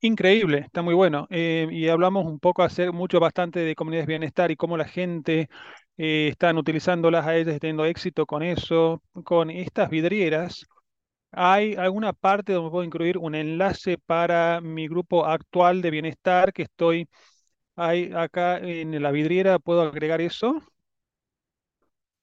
Increíble, 0.00 0.58
está 0.58 0.82
muy 0.82 0.94
bueno. 0.94 1.26
Eh, 1.30 1.68
y 1.70 1.88
hablamos 1.88 2.26
un 2.26 2.40
poco, 2.40 2.62
hacer 2.64 2.92
mucho, 2.92 3.20
bastante 3.20 3.60
de 3.60 3.74
comunidades 3.76 4.06
de 4.08 4.12
bienestar 4.12 4.50
y 4.50 4.56
cómo 4.56 4.76
la 4.76 4.84
gente 4.84 5.48
eh, 6.02 6.28
están 6.30 6.58
utilizándolas 6.58 7.26
a 7.26 7.36
ellas, 7.36 7.60
teniendo 7.60 7.84
éxito 7.84 8.26
con 8.26 8.42
eso, 8.42 9.02
con 9.24 9.50
estas 9.50 9.88
vidrieras. 9.90 10.66
¿Hay 11.32 11.76
alguna 11.76 12.12
parte 12.12 12.52
donde 12.54 12.70
puedo 12.70 12.84
incluir 12.84 13.18
un 13.18 13.34
enlace 13.36 13.98
para 13.98 14.60
mi 14.62 14.88
grupo 14.88 15.26
actual 15.26 15.82
de 15.82 15.90
bienestar 15.92 16.52
que 16.52 16.62
estoy 16.64 17.08
ahí 17.76 18.12
acá 18.14 18.58
en 18.58 19.00
la 19.02 19.12
vidriera? 19.12 19.58
¿Puedo 19.60 19.82
agregar 19.82 20.20
eso? 20.20 20.60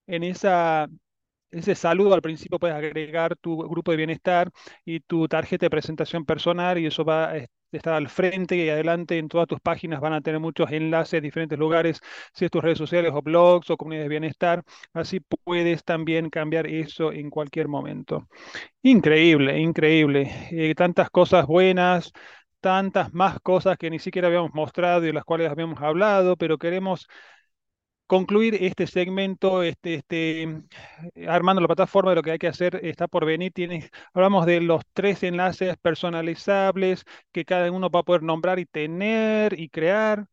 En 0.08 0.24
esa, 0.24 0.88
ese 1.52 1.76
saludo 1.76 2.14
al 2.16 2.22
principio 2.22 2.60
puedes 2.60 2.76
agregar 2.76 3.36
tu 3.38 3.58
grupo 3.70 3.92
de 3.92 3.98
bienestar 3.98 4.52
y 4.86 5.00
tu 5.02 5.28
tarjeta 5.28 5.66
de 5.68 5.70
presentación 5.72 6.26
personal 6.26 6.78
y 6.80 6.88
eso 6.88 7.06
va 7.06 7.32
a 7.32 7.38
estar 7.78 7.94
al 7.94 8.10
frente 8.10 8.56
y 8.56 8.70
adelante 8.70 9.18
en 9.18 9.28
todas 9.28 9.48
tus 9.48 9.60
páginas 9.62 10.00
van 10.02 10.14
a 10.14 10.22
tener 10.22 10.40
muchos 10.40 10.72
enlaces 10.72 11.20
a 11.20 11.22
diferentes 11.22 11.58
lugares, 11.60 12.02
si 12.34 12.46
es 12.46 12.52
tus 12.52 12.64
redes 12.64 12.78
sociales 12.78 13.12
o 13.14 13.22
blogs 13.22 13.70
o 13.70 13.78
comunidades 13.78 14.06
de 14.06 14.10
bienestar. 14.10 14.64
Así 14.94 15.20
puedes 15.44 15.84
también 15.84 16.30
cambiar 16.30 16.68
eso 16.68 17.12
en 17.12 17.30
cualquier 17.30 17.68
momento. 17.68 18.28
Increíble, 18.82 19.60
increíble. 19.60 20.32
Eh, 20.52 20.76
tantas 20.76 21.10
cosas 21.10 21.46
buenas, 21.48 22.12
tantas 22.62 23.14
más 23.14 23.40
cosas 23.42 23.78
que 23.78 23.90
ni 23.90 24.00
siquiera 24.00 24.28
habíamos 24.28 24.54
mostrado 24.54 25.04
y 25.04 25.08
de 25.08 25.14
las 25.14 25.24
cuales 25.26 25.50
habíamos 25.52 25.82
hablado, 25.82 26.38
pero 26.38 26.58
queremos 26.58 27.08
concluir 28.10 28.56
este 28.62 28.88
segmento, 28.88 29.62
este, 29.64 29.94
este, 29.96 30.64
armando 31.28 31.62
la 31.62 31.68
plataforma 31.68 32.12
de 32.12 32.16
lo 32.16 32.24
que 32.24 32.32
hay 32.32 32.40
que 32.40 32.48
hacer 32.48 32.80
está 32.84 33.08
por 33.08 33.26
venir. 33.26 33.54
Hablamos 34.14 34.46
de 34.48 34.62
los 34.62 34.82
tres 34.94 35.22
enlaces 35.24 35.78
personalizables 35.78 37.06
que 37.32 37.46
cada 37.46 37.72
uno 37.72 37.90
va 37.92 38.00
a 38.02 38.04
poder 38.04 38.24
nombrar 38.24 38.58
y 38.60 38.66
tener 38.66 39.60
y 39.60 39.70
crear. 39.70 40.26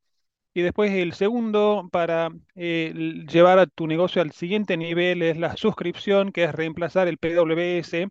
Y 0.54 0.62
después 0.62 0.92
el 0.92 1.12
segundo 1.12 1.88
para 1.92 2.30
eh, 2.54 2.94
llevar 3.30 3.58
a 3.58 3.66
tu 3.66 3.86
negocio 3.86 4.22
al 4.22 4.32
siguiente 4.32 4.76
nivel 4.78 5.22
es 5.22 5.36
la 5.38 5.56
suscripción, 5.56 6.32
que 6.32 6.44
es 6.44 6.52
reemplazar 6.54 7.08
el 7.08 7.18
PWS 7.18 8.08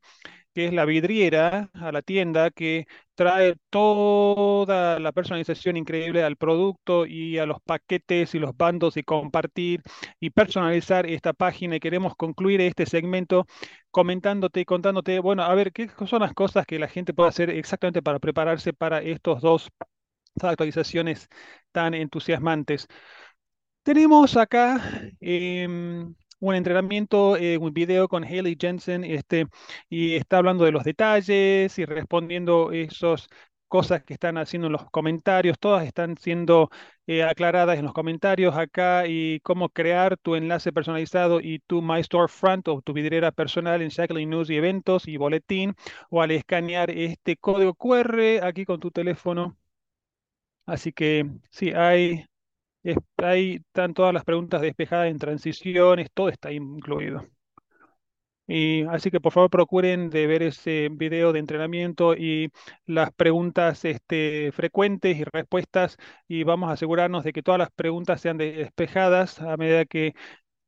que 0.55 0.67
es 0.67 0.73
la 0.73 0.85
vidriera 0.85 1.69
a 1.73 1.91
la 1.91 2.01
tienda 2.01 2.49
que 2.51 2.87
trae 3.15 3.55
toda 3.69 4.99
la 4.99 5.11
personalización 5.11 5.77
increíble 5.77 6.23
al 6.23 6.37
producto 6.37 7.05
y 7.05 7.37
a 7.39 7.45
los 7.45 7.61
paquetes 7.61 8.35
y 8.35 8.39
los 8.39 8.55
bandos 8.57 8.97
y 8.97 9.03
compartir 9.03 9.81
y 10.19 10.29
personalizar 10.31 11.05
esta 11.07 11.33
página. 11.33 11.75
Y 11.75 11.79
queremos 11.81 12.15
concluir 12.15 12.61
este 12.61 12.85
segmento 12.85 13.45
comentándote 13.91 14.61
y 14.61 14.65
contándote, 14.65 15.19
bueno, 15.19 15.43
a 15.43 15.53
ver, 15.55 15.71
qué 15.73 15.89
son 16.07 16.21
las 16.21 16.33
cosas 16.33 16.65
que 16.65 16.79
la 16.79 16.87
gente 16.87 17.13
puede 17.13 17.29
hacer 17.29 17.49
exactamente 17.49 18.01
para 18.01 18.19
prepararse 18.19 18.73
para 18.73 19.01
estos 19.01 19.41
dos 19.41 19.69
actualizaciones 20.41 21.27
tan 21.71 21.93
entusiasmantes. 21.93 22.87
Tenemos 23.83 24.35
acá 24.37 24.81
em, 25.19 26.15
un 26.49 26.55
entrenamiento, 26.55 27.37
eh, 27.37 27.57
un 27.57 27.73
video 27.73 28.07
con 28.07 28.23
Haley 28.23 28.57
Jensen, 28.59 29.03
este, 29.03 29.47
y 29.89 30.15
está 30.15 30.37
hablando 30.37 30.65
de 30.65 30.71
los 30.71 30.83
detalles 30.83 31.77
y 31.79 31.85
respondiendo 31.85 32.71
esas 32.71 33.27
cosas 33.67 34.03
que 34.03 34.13
están 34.13 34.37
haciendo 34.37 34.67
en 34.67 34.73
los 34.73 34.89
comentarios. 34.91 35.59
Todas 35.59 35.85
están 35.85 36.17
siendo 36.17 36.69
eh, 37.07 37.23
aclaradas 37.23 37.77
en 37.77 37.85
los 37.85 37.93
comentarios 37.93 38.55
acá 38.57 39.07
y 39.07 39.39
cómo 39.41 39.69
crear 39.69 40.17
tu 40.17 40.35
enlace 40.35 40.71
personalizado 40.71 41.39
y 41.41 41.59
tu 41.59 41.81
My 41.81 42.03
Storefront 42.03 42.67
o 42.67 42.81
tu 42.81 42.93
vidriera 42.93 43.31
personal 43.31 43.81
en 43.81 43.89
Shackling 43.89 44.29
News 44.29 44.49
y 44.49 44.55
eventos 44.57 45.07
y 45.07 45.17
boletín 45.17 45.75
o 46.09 46.21
al 46.21 46.31
escanear 46.31 46.89
este 46.91 47.37
código 47.37 47.73
QR 47.73 48.43
aquí 48.43 48.65
con 48.65 48.79
tu 48.79 48.91
teléfono. 48.91 49.57
Así 50.65 50.91
que 50.93 51.25
sí, 51.51 51.71
hay 51.71 52.25
ahí 53.17 53.55
están 53.55 53.93
todas 53.93 54.13
las 54.13 54.23
preguntas 54.23 54.61
despejadas 54.61 55.09
en 55.09 55.17
transiciones, 55.19 56.09
todo 56.13 56.29
está 56.29 56.51
incluido. 56.51 57.25
Y 58.47 58.83
así 58.89 59.09
que 59.09 59.19
por 59.19 59.33
favor 59.33 59.49
procuren 59.49 60.09
de 60.11 60.27
ver 60.27 60.43
ese 60.43 60.89
video 60.91 61.33
de 61.33 61.39
entrenamiento 61.39 62.13
y 62.15 62.51
las 62.85 63.11
preguntas 63.11 63.83
este, 63.85 64.51
frecuentes 64.51 65.17
y 65.17 65.23
respuestas 65.23 65.97
y 66.27 66.43
vamos 66.43 66.69
a 66.69 66.73
asegurarnos 66.73 67.23
de 67.23 67.33
que 67.33 67.41
todas 67.41 67.57
las 67.59 67.71
preguntas 67.71 68.21
sean 68.21 68.37
de- 68.37 68.51
despejadas 68.53 69.39
a 69.41 69.57
medida 69.57 69.85
que 69.85 70.13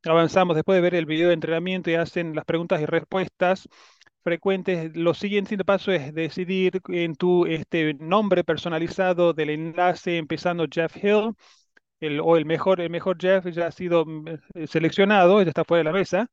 avanzamos. 0.05 0.55
Después 0.55 0.77
de 0.77 0.81
ver 0.81 0.95
el 0.95 1.05
video 1.07 1.29
de 1.29 1.35
entrenamiento 1.35 1.91
y 1.91 1.95
hacen 1.95 2.35
las 2.35 2.45
preguntas 2.45 2.81
y 2.81 2.85
respuestas 2.87 3.69
frecuentes, 4.23 4.95
lo 4.97 5.13
siguiente 5.15 5.57
paso 5.65 5.91
es 5.91 6.13
decidir 6.13 6.81
en 6.89 7.15
tu 7.15 7.45
este, 7.47 7.93
nombre 7.95 8.43
personalizado 8.43 9.33
del 9.33 9.51
enlace, 9.51 10.17
empezando 10.17 10.65
Jeff 10.71 10.95
Hill 11.03 11.33
el, 11.99 12.19
o 12.21 12.37
el 12.37 12.45
mejor, 12.45 12.81
el 12.81 12.89
mejor 12.89 13.17
Jeff 13.19 13.45
ya 13.47 13.67
ha 13.67 13.71
sido 13.71 14.05
mm, 14.05 14.27
eh, 14.55 14.67
seleccionado, 14.67 15.41
ya 15.41 15.49
está 15.49 15.63
fuera 15.65 15.79
de 15.79 15.83
la 15.85 15.93
mesa, 15.97 16.27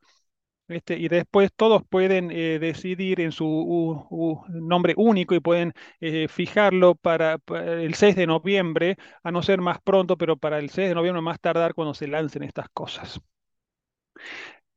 este, 0.68 0.98
y 0.98 1.08
después 1.08 1.50
todos 1.56 1.82
pueden 1.88 2.30
eh, 2.30 2.58
decidir 2.58 3.20
en 3.20 3.32
su 3.32 4.06
nombre 4.48 4.94
único 4.96 5.34
y 5.34 5.40
pueden 5.40 5.72
eh, 6.00 6.28
fijarlo 6.28 6.94
para, 6.94 7.38
para 7.38 7.82
el 7.82 7.94
6 7.94 8.16
de 8.16 8.26
noviembre, 8.26 8.96
a 9.22 9.30
no 9.32 9.42
ser 9.42 9.60
más 9.60 9.78
pronto, 9.82 10.16
pero 10.16 10.36
para 10.36 10.58
el 10.58 10.70
6 10.70 10.88
de 10.88 10.94
noviembre 10.94 11.22
más 11.22 11.40
tardar 11.40 11.74
cuando 11.74 11.94
se 11.94 12.08
lancen 12.08 12.42
estas 12.44 12.68
cosas. 12.70 13.20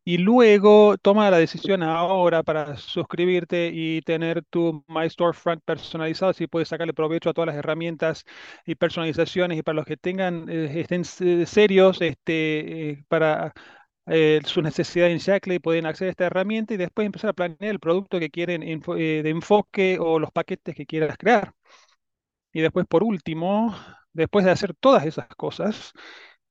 Y 0.09 0.17
luego 0.19 0.97
toma 0.97 1.29
la 1.29 1.37
decisión 1.37 1.83
ahora 1.83 2.41
para 2.41 2.77
suscribirte 2.77 3.71
y 3.73 4.01
tener 4.03 4.41
tu 4.45 4.85
My 4.87 5.09
Storefront 5.09 5.61
personalizado, 5.65 6.31
así 6.31 6.47
puedes 6.47 6.69
sacarle 6.69 6.93
provecho 6.93 7.29
a 7.29 7.33
todas 7.33 7.47
las 7.47 7.57
herramientas 7.57 8.23
y 8.65 8.75
personalizaciones 8.75 9.57
y 9.57 9.63
para 9.63 9.75
los 9.75 9.85
que 9.85 9.97
tengan, 9.97 10.47
eh, 10.49 10.79
estén 10.79 11.03
se- 11.03 11.45
serios 11.45 12.01
este, 12.01 12.91
eh, 12.91 13.03
para 13.09 13.53
eh, 14.07 14.39
sus 14.45 14.63
necesidades 14.63 15.11
en 15.13 15.19
Shackley, 15.19 15.59
pueden 15.59 15.85
acceder 15.85 16.09
a 16.09 16.11
esta 16.11 16.25
herramienta 16.27 16.73
y 16.73 16.77
después 16.77 17.05
empezar 17.05 17.31
a 17.31 17.33
planear 17.33 17.57
el 17.73 17.79
producto 17.79 18.17
que 18.19 18.29
quieren 18.29 18.63
eh, 18.63 19.21
de 19.23 19.29
enfoque 19.29 19.97
o 19.99 20.19
los 20.19 20.31
paquetes 20.31 20.73
que 20.75 20.85
quieras 20.85 21.17
crear. 21.17 21.53
Y 22.53 22.61
después, 22.61 22.85
por 22.87 23.03
último, 23.03 23.75
después 24.13 24.45
de 24.45 24.51
hacer 24.51 24.73
todas 24.79 25.05
esas 25.05 25.27
cosas, 25.37 25.91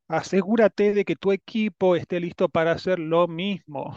asegúrate 0.08 0.94
de 0.94 1.04
que 1.04 1.16
tu 1.16 1.32
equipo 1.32 1.96
esté 1.96 2.20
listo 2.20 2.48
para 2.48 2.72
hacer 2.72 2.98
lo 2.98 3.28
mismo. 3.28 3.94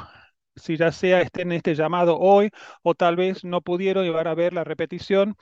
Si 0.56 0.78
ya 0.78 0.92
sea 0.92 1.22
estén 1.22 1.52
en 1.52 1.58
este 1.58 1.76
llamado 1.76 2.18
hoy 2.20 2.50
o 2.84 2.94
tal 2.96 3.16
vez 3.16 3.44
no 3.46 3.62
pudieron 3.62 4.06
y 4.06 4.10
a 4.10 4.34
ver 4.36 4.54
la 4.54 4.64
repetición, 4.66 5.36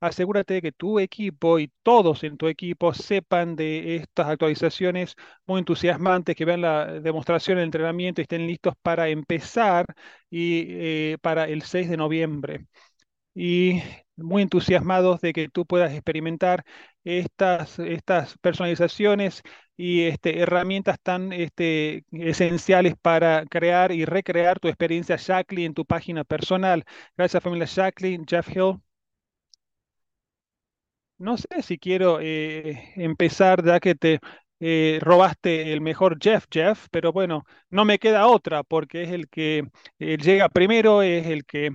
asegúrate 0.00 0.54
de 0.54 0.62
que 0.62 0.72
tu 0.72 1.00
equipo 1.00 1.58
y 1.58 1.72
todos 1.82 2.24
en 2.24 2.36
tu 2.38 2.48
equipo 2.48 2.94
sepan 2.94 3.56
de 3.56 3.96
estas 3.96 4.28
actualizaciones 4.28 5.14
muy 5.46 5.60
entusiasmantes, 5.60 6.36
que 6.36 6.44
vean 6.46 6.62
la 6.62 6.86
demostración, 7.00 7.58
el 7.58 7.64
entrenamiento 7.64 8.20
y 8.20 8.24
estén 8.24 8.46
listos 8.46 8.74
para 8.82 9.08
empezar 9.08 9.86
y 10.30 10.66
eh, 11.14 11.18
para 11.22 11.46
el 11.48 11.62
6 11.62 11.88
de 11.90 11.96
noviembre. 11.96 12.66
Y 13.34 13.82
muy 14.16 14.42
entusiasmados 14.42 15.20
de 15.20 15.32
que 15.32 15.48
tú 15.48 15.64
puedas 15.66 15.92
experimentar 15.92 16.64
estas, 17.04 17.78
estas 17.78 18.36
personalizaciones 18.38 19.42
y 19.78 20.04
este, 20.04 20.40
herramientas 20.40 20.98
tan 21.02 21.32
este, 21.32 22.04
esenciales 22.12 22.96
para 23.00 23.46
crear 23.46 23.92
y 23.92 24.04
recrear 24.04 24.60
tu 24.60 24.68
experiencia 24.68 25.16
Shackley 25.18 25.64
en 25.66 25.74
tu 25.74 25.86
página 25.86 26.24
personal. 26.24 26.84
Gracias 27.16 27.42
familia 27.42 27.66
Shackley, 27.66 28.18
Jeff 28.28 28.48
Hill. 28.54 28.80
No 31.18 31.36
sé 31.36 31.62
si 31.62 31.78
quiero 31.78 32.20
eh, 32.20 32.92
empezar 32.96 33.64
ya 33.64 33.80
que 33.80 33.94
te 33.94 34.20
eh, 34.60 34.98
robaste 35.02 35.72
el 35.72 35.80
mejor 35.80 36.18
Jeff, 36.20 36.46
Jeff, 36.50 36.86
pero 36.90 37.12
bueno, 37.12 37.44
no 37.70 37.84
me 37.84 37.98
queda 37.98 38.26
otra 38.28 38.62
porque 38.62 39.02
es 39.04 39.10
el 39.10 39.28
que 39.28 39.68
eh, 39.98 40.16
llega 40.18 40.48
primero, 40.48 41.02
es 41.02 41.26
el 41.26 41.44
que 41.44 41.70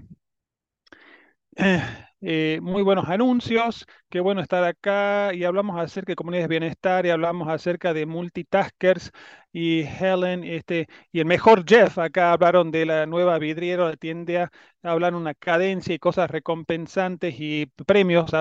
eh, 2.26 2.60
muy 2.62 2.84
buenos 2.84 3.10
anuncios, 3.10 3.86
qué 4.10 4.22
bueno 4.22 4.40
estar 4.42 4.64
acá 4.64 5.34
y 5.34 5.44
hablamos 5.44 5.78
acerca 5.80 6.12
de 6.14 6.16
comunidades 6.16 6.46
de 6.48 6.54
bienestar 6.60 7.06
y 7.06 7.10
hablamos 7.10 7.50
acerca 7.50 7.94
de 7.94 8.06
multitaskers 8.06 9.12
y 9.52 9.82
Helen 9.82 10.44
este, 10.46 10.88
y 11.12 11.20
el 11.20 11.26
mejor 11.26 11.66
Jeff, 11.68 11.98
acá 11.98 12.32
hablaron 12.32 12.72
de 12.72 12.86
la 12.86 13.06
nueva 13.06 13.38
vidriera, 13.40 13.96
tiende 13.98 14.40
a 14.40 14.52
hablar 14.84 15.16
una 15.16 15.34
cadencia 15.34 15.94
y 15.94 16.00
cosas 16.00 16.32
recompensantes 16.32 17.36
y 17.38 17.66
premios 17.86 18.32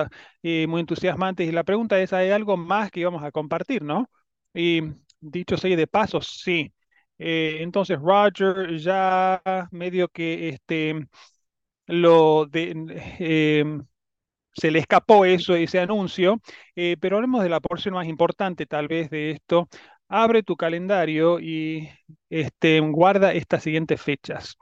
y 0.41 0.65
muy 0.67 0.79
entusiasmantes 0.81 1.47
y 1.47 1.51
la 1.51 1.63
pregunta 1.65 1.99
es, 1.99 2.13
¿hay 2.13 2.29
algo 2.31 2.55
más 2.57 2.89
que 2.89 3.01
íbamos 3.01 3.23
a 3.23 3.31
compartir, 3.31 3.81
no? 3.83 4.09
Y 4.53 4.81
dicho 5.19 5.57
sea 5.57 5.75
de 5.75 5.87
paso, 5.87 6.21
sí. 6.21 6.73
Eh, 7.19 7.57
entonces 7.61 7.99
Roger 7.99 8.77
ya 8.77 9.41
medio 9.71 10.07
que 10.09 10.49
este 10.49 11.07
lo 11.87 12.45
de, 12.45 12.71
em, 13.19 13.85
se 14.53 14.71
le 14.71 14.79
escapó 14.79 15.25
eso, 15.25 15.55
ese 15.55 15.79
anuncio, 15.79 16.41
eh, 16.75 16.97
pero 16.99 17.17
hablemos 17.17 17.43
de 17.43 17.49
la 17.49 17.59
porción 17.61 17.95
más 17.95 18.07
importante 18.07 18.65
tal 18.65 18.87
vez 18.87 19.09
de 19.09 19.31
esto. 19.31 19.69
Abre 20.07 20.43
tu 20.43 20.55
calendario 20.57 21.39
y 21.39 21.89
este, 22.29 22.79
guarda 22.81 23.33
estas 23.33 23.63
siguientes 23.63 24.01
fechas. 24.01 24.57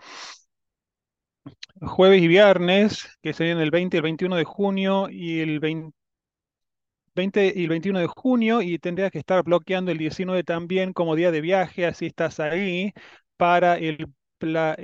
Jueves 1.81 2.21
y 2.21 2.27
viernes, 2.27 3.07
que 3.21 3.33
serían 3.33 3.59
el 3.59 3.71
20 3.71 3.97
y 3.97 3.99
el 3.99 4.03
21 4.03 4.35
de 4.35 4.43
junio, 4.43 5.09
y 5.09 5.39
el 5.39 5.59
20, 5.59 5.95
20 7.15 7.53
y 7.55 7.63
el 7.63 7.69
21 7.69 7.99
de 7.99 8.07
junio, 8.07 8.61
y 8.61 8.79
tendrías 8.79 9.11
que 9.11 9.19
estar 9.19 9.43
bloqueando 9.43 9.91
el 9.91 9.97
19 9.97 10.43
también 10.43 10.93
como 10.93 11.15
día 11.15 11.31
de 11.31 11.41
viaje, 11.41 11.85
así 11.85 12.05
estás 12.07 12.39
ahí, 12.39 12.93
para 13.37 13.77
el 13.77 14.07
la, 14.49 14.75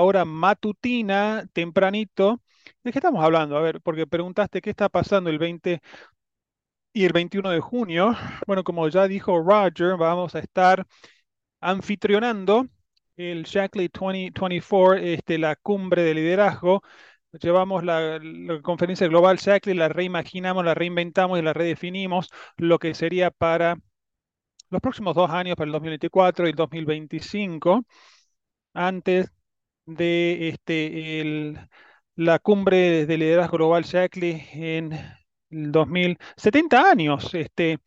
hora 0.00 0.24
matutina, 0.24 1.46
tempranito. 1.52 2.40
¿De 2.82 2.92
qué 2.92 2.98
estamos 2.98 3.24
hablando? 3.24 3.56
A 3.56 3.60
ver, 3.62 3.80
porque 3.80 4.06
preguntaste 4.06 4.60
qué 4.60 4.70
está 4.70 4.88
pasando 4.88 5.30
el 5.30 5.38
20 5.38 5.80
y 6.92 7.04
el 7.04 7.12
21 7.12 7.50
de 7.50 7.60
junio. 7.60 8.14
Bueno, 8.46 8.64
como 8.64 8.88
ya 8.88 9.08
dijo 9.08 9.38
Roger, 9.42 9.96
vamos 9.96 10.34
a 10.34 10.40
estar 10.40 10.86
anfitrionando 11.60 12.66
el 13.16 13.44
Shackley 13.44 13.88
2024, 13.88 14.96
este, 14.96 15.38
la 15.38 15.56
cumbre 15.56 16.02
de 16.02 16.14
liderazgo. 16.14 16.82
Llevamos 17.32 17.84
la, 17.84 18.18
la, 18.20 18.62
conferencia 18.62 19.08
global 19.08 19.38
Shackley, 19.38 19.74
la 19.76 19.88
reimaginamos, 19.88 20.64
la 20.64 20.74
reinventamos 20.74 21.38
y 21.38 21.42
la 21.42 21.52
redefinimos 21.52 22.30
lo 22.56 22.78
que 22.78 22.94
sería 22.94 23.30
para 23.30 23.76
los 24.70 24.80
próximos 24.80 25.14
dos 25.14 25.30
años, 25.30 25.56
para 25.56 25.66
el 25.66 25.72
2024 25.72 26.46
y 26.46 26.50
el 26.50 26.56
2025 26.56 27.84
antes 28.74 29.32
de 29.86 30.48
este, 30.50 31.54
la 32.16 32.38
cumbre 32.38 33.06
de 33.06 33.18
liderazgo 33.18 33.56
global 33.58 33.84
Shackley 33.84 34.46
en 34.52 34.92
el 35.50 35.72
2070 35.72 36.90
años. 36.90 37.34
Este, 37.34 37.78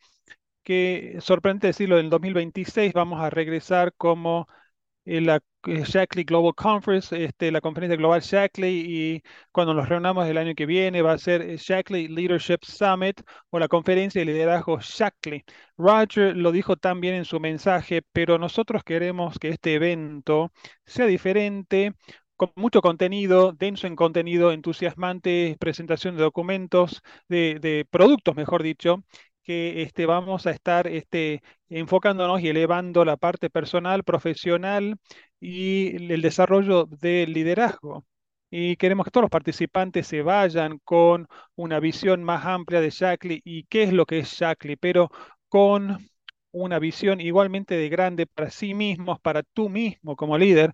que 0.62 1.18
sorprendente 1.20 1.68
decirlo, 1.68 1.98
en 1.98 2.06
el 2.06 2.10
2026 2.10 2.92
vamos 2.92 3.20
a 3.20 3.30
regresar 3.30 3.94
como 3.96 4.48
la 5.04 5.36
eh, 5.36 5.40
Shackley 5.84 6.24
Global 6.24 6.54
Conference, 6.54 7.24
este, 7.24 7.50
la 7.52 7.60
conferencia 7.60 7.96
global 7.96 8.20
Shackley, 8.20 8.84
y 8.86 9.22
cuando 9.52 9.74
nos 9.74 9.88
reunamos 9.88 10.26
el 10.26 10.38
año 10.38 10.54
que 10.54 10.66
viene 10.66 11.02
va 11.02 11.12
a 11.12 11.18
ser 11.18 11.56
Shackley 11.56 12.08
Leadership 12.08 12.58
Summit 12.62 13.20
o 13.50 13.58
la 13.58 13.68
conferencia 13.68 14.20
de 14.20 14.26
liderazgo 14.26 14.78
Shackley. 14.80 15.44
Roger 15.76 16.36
lo 16.36 16.52
dijo 16.52 16.76
también 16.76 17.14
en 17.14 17.24
su 17.24 17.40
mensaje, 17.40 18.02
pero 18.12 18.38
nosotros 18.38 18.82
queremos 18.84 19.38
que 19.38 19.50
este 19.50 19.74
evento 19.74 20.52
sea 20.86 21.06
diferente, 21.06 21.94
con 22.36 22.52
mucho 22.54 22.80
contenido, 22.80 23.52
denso 23.52 23.86
en 23.86 23.96
contenido, 23.96 24.52
entusiasmante, 24.52 25.56
presentación 25.58 26.16
de 26.16 26.22
documentos, 26.22 27.02
de, 27.28 27.58
de 27.60 27.86
productos, 27.90 28.36
mejor 28.36 28.62
dicho, 28.62 29.02
que 29.42 29.82
este, 29.82 30.04
vamos 30.04 30.46
a 30.46 30.50
estar 30.50 30.86
este, 30.86 31.42
enfocándonos 31.70 32.40
y 32.42 32.48
elevando 32.48 33.04
la 33.06 33.16
parte 33.16 33.48
personal, 33.48 34.04
profesional 34.04 34.96
y 35.40 35.96
el 36.12 36.22
desarrollo 36.22 36.86
del 36.86 37.32
liderazgo. 37.32 38.04
Y 38.50 38.76
queremos 38.76 39.04
que 39.04 39.10
todos 39.10 39.24
los 39.24 39.30
participantes 39.30 40.06
se 40.06 40.22
vayan 40.22 40.78
con 40.84 41.26
una 41.54 41.80
visión 41.80 42.24
más 42.24 42.46
amplia 42.46 42.80
de 42.80 42.90
Shackley 42.90 43.40
y 43.44 43.64
qué 43.64 43.82
es 43.84 43.92
lo 43.92 44.06
que 44.06 44.20
es 44.20 44.28
Shackley, 44.32 44.76
pero 44.76 45.10
con 45.48 45.98
una 46.50 46.78
visión 46.78 47.20
igualmente 47.20 47.74
de 47.76 47.88
grande 47.90 48.26
para 48.26 48.50
sí 48.50 48.72
mismos, 48.74 49.20
para 49.20 49.42
tú 49.42 49.68
mismo 49.68 50.16
como 50.16 50.38
líder, 50.38 50.72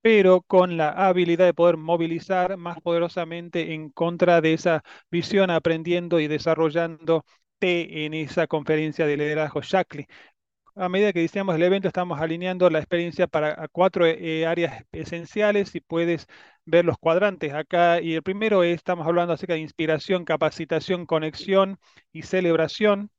pero 0.00 0.42
con 0.42 0.76
la 0.76 0.90
habilidad 0.90 1.46
de 1.46 1.54
poder 1.54 1.76
movilizar 1.76 2.56
más 2.56 2.80
poderosamente 2.80 3.74
en 3.74 3.90
contra 3.90 4.40
de 4.40 4.54
esa 4.54 4.82
visión, 5.10 5.50
aprendiendo 5.50 6.20
y 6.20 6.28
desarrollando 6.28 7.24
en 7.60 8.14
esa 8.14 8.46
conferencia 8.46 9.06
de 9.06 9.16
liderazgo 9.16 9.60
Shackley. 9.62 10.06
A 10.78 10.88
medida 10.90 11.12
que 11.12 11.20
diseñamos 11.20 11.54
el 11.54 11.62
evento, 11.62 11.88
estamos 11.88 12.20
alineando 12.20 12.68
la 12.68 12.78
experiencia 12.80 13.26
para 13.26 13.66
cuatro 13.68 14.04
eh, 14.06 14.46
áreas 14.46 14.84
esenciales 14.92 15.74
y 15.74 15.80
puedes 15.80 16.26
ver 16.66 16.84
los 16.84 16.98
cuadrantes 16.98 17.54
acá. 17.54 18.00
Y 18.02 18.14
el 18.14 18.22
primero 18.22 18.62
es, 18.62 18.76
estamos 18.76 19.06
hablando 19.06 19.32
acerca 19.32 19.54
de 19.54 19.60
inspiración, 19.60 20.24
capacitación, 20.26 21.06
conexión 21.06 21.78
y 22.12 22.22
celebración. 22.22 23.10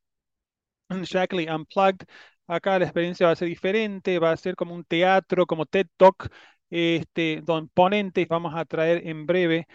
Shackley 0.89 1.47
Unplugged. 1.49 2.07
Acá 2.47 2.79
la 2.79 2.85
experiencia 2.85 3.27
va 3.27 3.33
a 3.33 3.35
ser 3.35 3.47
diferente, 3.49 4.19
va 4.19 4.31
a 4.31 4.37
ser 4.37 4.55
como 4.55 4.73
un 4.73 4.83
teatro, 4.85 5.45
como 5.45 5.65
TED 5.65 5.87
Talk, 5.97 6.29
este, 6.69 7.41
don 7.43 7.67
ponentes. 7.69 8.27
Vamos 8.27 8.53
a 8.55 8.65
traer 8.65 9.05
en 9.07 9.25
breve 9.25 9.67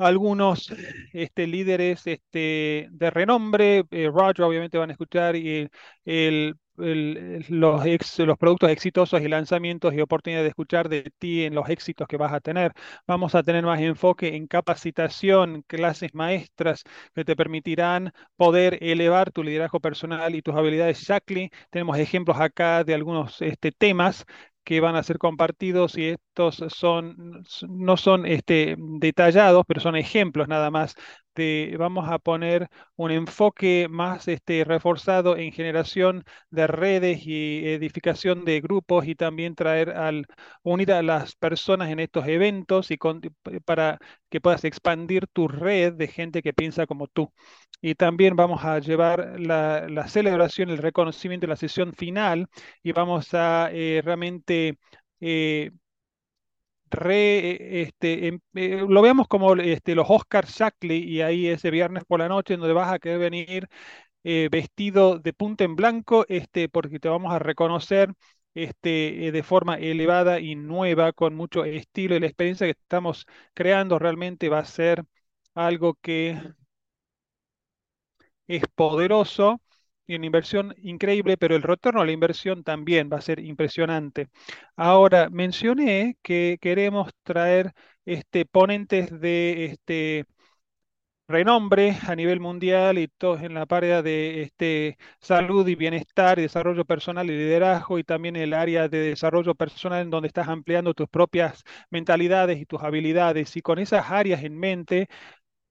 algunos 0.00 0.72
este, 1.12 1.46
líderes 1.46 2.06
este, 2.06 2.88
de 2.90 3.10
renombre. 3.10 3.84
Eh, 3.90 4.10
Roger 4.12 4.44
obviamente 4.44 4.78
van 4.78 4.90
a 4.90 4.92
escuchar 4.92 5.36
los, 6.76 8.38
productos 8.38 8.70
exitosos 8.70 9.20
y 9.20 9.28
lanzamientos 9.28 9.92
y 9.94 10.00
oportunidad 10.00 10.42
de 10.42 10.48
escuchar 10.48 10.88
de 10.88 11.12
ti 11.18 11.44
en 11.44 11.54
los 11.54 11.68
éxitos 11.68 12.08
que 12.08 12.16
vas 12.16 12.32
a 12.32 12.40
tener. 12.40 12.72
Vamos 13.06 13.34
a 13.34 13.42
tener 13.42 13.64
más 13.64 13.80
enfoque 13.80 14.34
en 14.36 14.46
capacitación, 14.46 15.62
clases 15.66 16.14
maestras 16.14 16.82
que 17.14 17.24
te 17.24 17.36
permitirán 17.36 18.12
poder 18.36 18.78
elevar 18.82 19.30
tu 19.30 19.42
liderazgo 19.42 19.80
personal 19.80 20.34
y 20.34 20.42
tus 20.42 20.54
habilidades 20.54 21.00
Shackley. 21.00 21.50
Tenemos 21.70 21.98
ejemplos 21.98 22.38
acá 22.40 22.84
de 22.84 22.94
algunos 22.94 23.40
este, 23.42 23.72
temas 23.72 24.24
que 24.64 24.80
van 24.80 24.96
a 24.96 25.02
ser 25.02 25.18
compartidos 25.18 25.96
y 25.98 26.08
estos 26.10 26.64
son, 26.68 27.44
no 27.68 27.96
son 27.96 28.26
este, 28.26 28.76
detallados, 28.78 29.64
pero 29.66 29.80
son 29.80 29.96
ejemplos 29.96 30.48
nada 30.48 30.70
más 30.70 30.94
de, 31.40 31.76
vamos 31.78 32.08
a 32.08 32.18
poner 32.18 32.68
un 32.96 33.10
enfoque 33.10 33.88
más 33.90 34.28
este, 34.28 34.64
reforzado 34.64 35.36
en 35.36 35.52
generación 35.52 36.24
de 36.50 36.66
redes 36.66 37.26
y 37.26 37.66
edificación 37.66 38.44
de 38.44 38.60
grupos 38.60 39.06
y 39.06 39.14
también 39.14 39.54
traer 39.54 39.90
al, 39.90 40.26
unir 40.62 40.92
a 40.92 41.02
las 41.02 41.34
personas 41.36 41.90
en 41.90 42.00
estos 42.00 42.26
eventos 42.26 42.90
y 42.90 42.98
para 43.64 43.98
que 44.28 44.40
puedas 44.40 44.64
expandir 44.64 45.26
tu 45.28 45.48
red 45.48 45.94
de 45.94 46.08
gente 46.08 46.42
que 46.42 46.52
piensa 46.52 46.86
como 46.86 47.06
tú. 47.08 47.32
Y 47.80 47.94
también 47.94 48.36
vamos 48.36 48.64
a 48.64 48.78
llevar 48.78 49.40
la, 49.40 50.08
celebración, 50.08 50.70
el 50.70 50.78
reconocimiento 50.78 51.46
de 51.46 51.50
la 51.50 51.56
sesión 51.56 51.94
final 51.94 52.46
y 52.82 52.92
vamos 52.92 53.32
a 53.34 53.70
eh, 53.72 54.02
realmente 54.04 54.78
eh, 55.20 55.70
re, 56.90 57.82
este, 57.82 58.28
em, 58.28 58.40
eh, 58.54 58.84
lo 58.88 59.02
veamos 59.02 59.28
como 59.28 59.54
este, 59.56 59.94
los 59.94 60.06
Oscar 60.08 60.46
Shackley 60.46 61.02
y 61.04 61.22
ahí 61.22 61.46
ese 61.48 61.70
viernes 61.70 62.04
por 62.06 62.20
la 62.20 62.28
noche 62.28 62.54
en 62.54 62.60
donde 62.60 62.74
vas 62.74 62.92
a 62.92 62.98
querer 62.98 63.18
venir 63.18 63.68
vestido 64.50 65.18
de 65.18 65.32
punta 65.32 65.64
en 65.64 65.76
blanco, 65.76 66.26
este, 66.28 66.68
porque 66.68 66.98
te 67.00 67.08
vamos 67.08 67.32
a 67.32 67.38
reconocer 67.38 68.12
este, 68.54 69.30
de 69.32 69.42
forma 69.42 69.76
elevada 69.78 70.40
y 70.40 70.54
nueva, 70.56 71.12
con 71.12 71.34
mucho 71.34 71.64
estilo 71.64 72.16
y 72.16 72.20
la 72.20 72.26
experiencia 72.26 72.66
que 72.66 72.72
estamos 72.72 73.26
creando 73.54 73.98
realmente 73.98 74.48
va 74.48 74.58
a 74.60 74.64
ser 74.64 75.04
algo 75.54 75.94
que 76.02 76.38
es 78.48 78.62
poderoso 78.74 79.60
y 80.10 80.16
una 80.16 80.26
inversión 80.26 80.74
increíble, 80.82 81.36
pero 81.36 81.56
el 81.56 81.62
retorno 81.62 82.00
a 82.00 82.06
la 82.06 82.12
inversión 82.12 82.64
también 82.64 83.10
va 83.12 83.18
a 83.18 83.20
ser 83.20 83.40
impresionante. 83.40 84.28
Ahora, 84.76 85.28
mencioné 85.30 86.16
que 86.22 86.58
queremos 86.60 87.10
traer 87.24 87.72
este, 88.04 88.44
ponentes 88.46 89.10
de 89.20 89.66
este, 89.66 90.26
renombre 91.28 91.96
a 92.08 92.16
nivel 92.16 92.40
mundial 92.40 92.98
y 92.98 93.06
todos 93.08 93.42
en 93.42 93.54
la 93.54 93.64
área 93.70 94.02
de 94.02 94.42
este, 94.42 94.98
salud 95.20 95.66
y 95.68 95.76
bienestar 95.76 96.38
y 96.38 96.42
desarrollo 96.42 96.84
personal 96.84 97.26
y 97.30 97.36
liderazgo 97.36 97.98
y 97.98 98.04
también 98.04 98.34
el 98.36 98.52
área 98.52 98.88
de 98.88 98.98
desarrollo 98.98 99.54
personal 99.54 100.02
en 100.02 100.10
donde 100.10 100.26
estás 100.28 100.48
ampliando 100.48 100.92
tus 100.94 101.08
propias 101.08 101.62
mentalidades 101.90 102.60
y 102.60 102.66
tus 102.66 102.82
habilidades. 102.82 103.56
Y 103.56 103.62
con 103.62 103.78
esas 103.78 104.10
áreas 104.10 104.42
en 104.42 104.58
mente, 104.58 105.08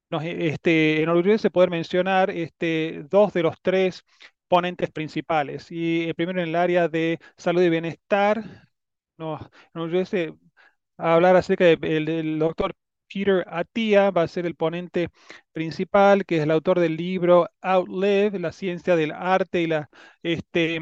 nos 0.10 0.24
este, 0.26 1.02
enorgullece 1.04 1.50
poder 1.52 1.70
mencionar 1.70 2.30
este, 2.32 3.04
dos 3.10 3.34
de 3.34 3.44
los 3.44 3.56
tres 3.62 4.04
ponentes 4.48 4.90
principales. 4.92 5.72
Y 5.72 6.06
el 6.08 6.16
primero 6.16 6.42
en 6.42 6.50
el 6.50 6.56
área 6.56 6.88
de 6.88 7.20
salud 7.38 7.62
y 7.64 7.70
bienestar, 7.70 8.44
nos 9.18 9.42
enorgullece 9.74 10.34
hablar 10.98 11.36
acerca 11.36 11.66
de- 11.66 11.80
el- 11.98 12.06
del 12.06 12.40
doctor 12.40 12.74
Peter 13.14 13.46
Attia, 13.50 14.12
va 14.12 14.24
a 14.24 14.28
ser 14.28 14.46
el 14.46 14.56
ponente 14.56 15.10
principal, 15.52 16.26
que 16.26 16.38
es 16.38 16.44
el 16.44 16.52
autor 16.52 16.80
del 16.80 16.96
libro 16.98 17.50
Outlive, 17.62 18.40
la 18.40 18.52
ciencia 18.52 18.96
del 18.96 19.12
arte 19.12 19.62
y 19.62 19.68
la 19.68 19.90
este, 20.24 20.80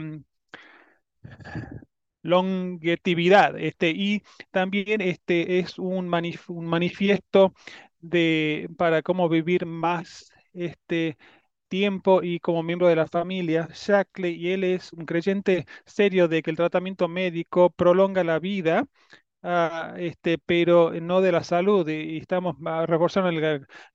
longevidad. 2.23 3.57
Este, 3.57 3.89
y 3.91 4.23
también 4.51 5.01
este, 5.01 5.59
es 5.59 5.79
un, 5.79 6.09
manif- 6.09 6.49
un 6.49 6.65
manifiesto 6.65 7.53
de, 8.09 8.69
para 8.77 9.01
cómo 9.01 9.29
vivir 9.29 9.65
más 9.65 10.31
este, 10.53 11.17
tiempo 11.67 12.23
y 12.23 12.39
como 12.39 12.63
miembro 12.63 12.87
de 12.87 12.95
la 12.95 13.07
familia, 13.07 13.67
Shackley, 13.73 14.35
y 14.35 14.51
él 14.51 14.63
es 14.63 14.93
un 14.93 15.05
creyente 15.05 15.65
serio 15.85 16.27
de 16.27 16.41
que 16.41 16.51
el 16.51 16.57
tratamiento 16.57 17.07
médico 17.07 17.69
prolonga 17.71 18.23
la 18.23 18.39
vida 18.39 18.85
ah, 19.43 19.95
este, 19.97 20.37
pero 20.39 20.91
no 21.01 21.21
de 21.21 21.31
la 21.31 21.43
salud, 21.43 21.87
y, 21.89 22.17
estamos 22.17 22.55
ah, 22.65 22.85
reforzando 22.87 23.31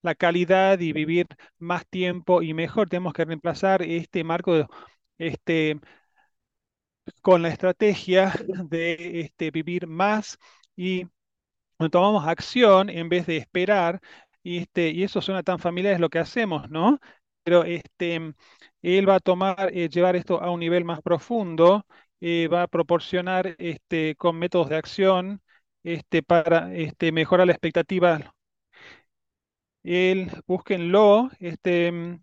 la, 0.03 0.15
calidad 0.17 0.81
y 0.81 0.93
vivir 0.93 1.27
más 1.59 1.87
tiempo 1.89 2.43
y 2.43 2.55
mejor. 2.55 2.89
Tenemos 2.89 3.13
que 3.15 3.25
reemplazar 3.25 3.83
este 3.83 4.25
marco 4.25 4.69
este, 5.19 5.81
con 7.23 7.43
la 7.43 7.49
estrategia 7.49 8.33
de 8.69 9.21
este, 9.21 9.51
vivir 9.51 9.87
más 9.87 10.39
y 10.77 11.07
cuando 11.83 11.99
tomamos 11.99 12.27
acción 12.29 12.89
en 12.91 13.09
vez 13.09 13.27
de 13.27 13.37
esperar, 13.39 14.01
y, 14.43 14.59
este, 14.59 14.91
y 14.91 15.03
eso 15.05 15.21
suena 15.21 15.43
tan 15.43 15.59
familiar, 15.59 15.95
es 15.95 16.01
lo 16.01 16.11
que 16.11 16.19
hacemos, 16.21 16.71
¿no? 16.71 16.99
Pero 17.45 17.65
este, 17.65 18.35
él 18.83 19.09
va 19.09 19.17
a 19.17 19.21
tomar, 19.21 19.71
eh, 19.73 19.89
llevar 19.89 20.17
esto 20.17 20.41
a 20.43 20.51
un 20.51 20.61
nivel 20.61 20.85
más 20.85 21.01
profundo, 21.03 21.87
eh, 22.21 22.49
va 22.49 22.63
a 22.63 22.69
proporcionar 22.69 23.57
este, 23.59 24.15
con 24.17 24.39
métodos 24.39 24.69
de 24.69 24.77
acción 24.77 25.43
este, 25.83 26.23
para 26.23 26.73
este, 26.75 27.13
mejorar 27.13 27.47
la 27.47 27.53
expectativa. 27.53 28.33
Él, 29.85 30.31
búsquenlo, 30.47 31.31
este, 31.39 32.19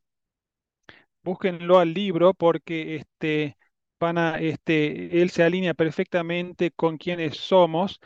búsquenlo 1.23 1.80
al 1.80 1.94
libro 1.94 2.34
porque 2.34 2.95
este, 2.98 3.57
van 3.99 4.18
a, 4.18 4.40
este, 4.40 5.22
él 5.22 5.30
se 5.30 5.44
alinea 5.44 5.73
perfectamente 5.73 6.72
con 6.72 6.98
quienes 6.98 7.38
somos, 7.38 7.99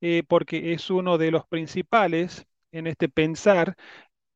eh, 0.00 0.22
porque 0.28 0.72
es 0.72 0.90
uno 0.90 1.18
de 1.18 1.30
los 1.30 1.46
principales 1.46 2.46
en 2.72 2.86
este 2.86 3.08
pensar, 3.08 3.76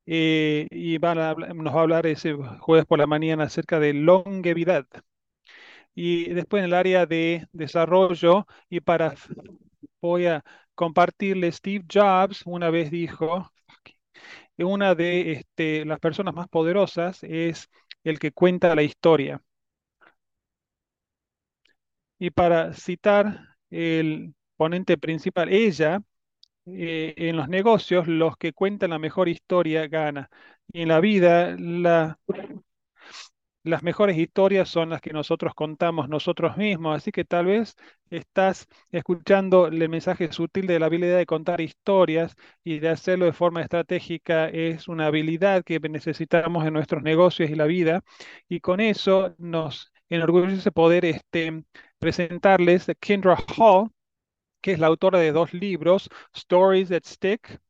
eh, 0.06 0.68
y 0.70 0.98
van 0.98 1.18
a 1.18 1.34
nos 1.34 1.74
va 1.74 1.80
a 1.80 1.82
hablar 1.82 2.06
ese 2.06 2.34
jueves 2.60 2.86
por 2.86 2.98
la 2.98 3.06
mañana 3.06 3.44
acerca 3.44 3.80
de 3.80 3.94
longevidad. 3.94 4.86
Y 5.94 6.30
después 6.34 6.60
en 6.60 6.66
el 6.66 6.74
área 6.74 7.06
de 7.06 7.46
desarrollo, 7.52 8.46
y 8.68 8.80
para, 8.80 9.14
voy 10.00 10.26
a 10.26 10.44
compartirle, 10.74 11.52
Steve 11.52 11.84
Jobs 11.92 12.42
una 12.46 12.70
vez 12.70 12.90
dijo, 12.90 13.50
que 14.56 14.64
una 14.64 14.94
de 14.94 15.32
este, 15.32 15.84
las 15.84 16.00
personas 16.00 16.34
más 16.34 16.48
poderosas 16.48 17.22
es 17.24 17.70
el 18.04 18.18
que 18.18 18.32
cuenta 18.32 18.74
la 18.74 18.82
historia. 18.82 19.42
Y 22.18 22.30
para 22.30 22.72
citar 22.72 23.56
el 23.70 24.34
ponente 24.56 24.98
principal, 24.98 25.48
ella, 25.52 26.02
eh, 26.66 27.14
en 27.16 27.36
los 27.36 27.48
negocios, 27.48 28.08
los 28.08 28.36
que 28.38 28.52
cuentan 28.54 28.90
la 28.90 28.98
mejor 29.00 29.28
historia 29.28 29.88
gana. 29.88 30.30
En 30.72 30.88
la 30.88 31.00
vida, 31.00 31.56
la- 31.58 32.18
las 33.62 33.82
mejores 33.82 34.18
historias 34.18 34.68
son 34.68 34.90
las 34.90 35.00
que 35.00 35.12
nosotros 35.12 35.54
contamos 35.54 36.08
nosotros 36.08 36.56
mismos. 36.58 36.96
Así 36.96 37.10
que 37.12 37.24
tal 37.24 37.46
vez 37.46 37.74
estás 38.10 38.66
escuchando 38.92 39.66
el 39.68 39.88
mensaje 39.88 40.30
sutil 40.32 40.66
de 40.66 40.78
la 40.78 40.86
habilidad 40.86 41.16
de 41.16 41.24
contar 41.26 41.60
historias 41.62 42.34
y 42.62 42.78
de 42.80 42.90
hacerlo 42.90 43.24
de 43.24 43.32
forma 43.32 43.62
estratégica. 43.62 44.48
Es 44.50 44.86
una 44.88 45.06
habilidad 45.06 45.64
que 45.64 45.80
necesitamos 45.80 46.66
en 46.66 46.74
nuestros 46.74 47.02
negocios 47.02 47.48
y 47.50 47.54
la 47.54 47.64
vida. 47.66 48.02
Y 48.48 48.60
con 48.60 48.80
eso 48.80 49.34
nos 49.38 49.90
enorgullece 50.10 50.70
poder 50.70 51.04
este, 51.06 51.64
presentarles 51.98 52.88
a 52.90 52.94
Kendra 52.94 53.36
Hall, 53.56 53.88
que 54.64 54.72
es 54.72 54.78
la 54.78 54.86
autora 54.86 55.18
de 55.18 55.30
dos 55.30 55.52
libros, 55.52 56.08
Stories 56.34 56.88
That 56.88 57.02
Stick 57.04 57.60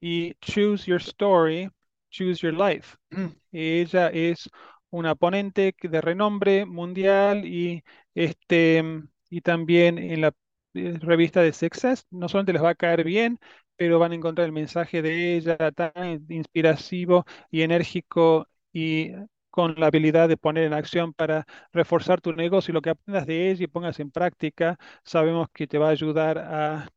y 0.00 0.34
Choose 0.42 0.84
Your 0.86 1.00
Story, 1.00 1.70
Choose 2.10 2.42
Your 2.42 2.52
Life. 2.54 2.98
Ella 3.52 4.08
es 4.08 4.50
una 4.90 5.14
ponente 5.14 5.74
de 5.80 6.00
renombre 6.02 6.66
mundial 6.66 7.46
y, 7.46 7.82
este, 8.14 8.84
y 9.30 9.40
también 9.40 9.96
en 9.98 10.20
la 10.20 10.34
eh, 10.74 10.98
revista 11.00 11.40
de 11.40 11.54
Success. 11.54 12.06
No 12.10 12.28
solamente 12.28 12.52
les 12.52 12.62
va 12.62 12.70
a 12.70 12.74
caer 12.74 13.04
bien, 13.04 13.40
pero 13.76 13.98
van 13.98 14.12
a 14.12 14.16
encontrar 14.16 14.44
el 14.44 14.52
mensaje 14.52 15.00
de 15.00 15.34
ella 15.36 15.56
tan 15.72 16.26
inspirativo 16.28 17.24
y 17.50 17.62
enérgico 17.62 18.46
y 18.70 19.12
con 19.50 19.74
la 19.78 19.86
habilidad 19.88 20.28
de 20.28 20.36
poner 20.36 20.64
en 20.64 20.74
acción 20.74 21.12
para 21.14 21.46
reforzar 21.72 22.20
tu 22.20 22.32
negocio 22.32 22.72
y 22.72 22.74
lo 22.74 22.82
que 22.82 22.90
aprendas 22.90 23.26
de 23.26 23.50
ella 23.50 23.64
y 23.64 23.66
pongas 23.68 24.00
en 24.00 24.10
práctica, 24.10 24.78
sabemos 25.04 25.48
que 25.52 25.66
te 25.66 25.78
va 25.78 25.88
a 25.88 25.90
ayudar 25.90 26.38
a 26.38 26.88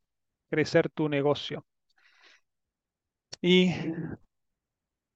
crecer 0.50 0.90
tu 0.90 1.08
negocio. 1.08 1.64
Y 3.42 3.72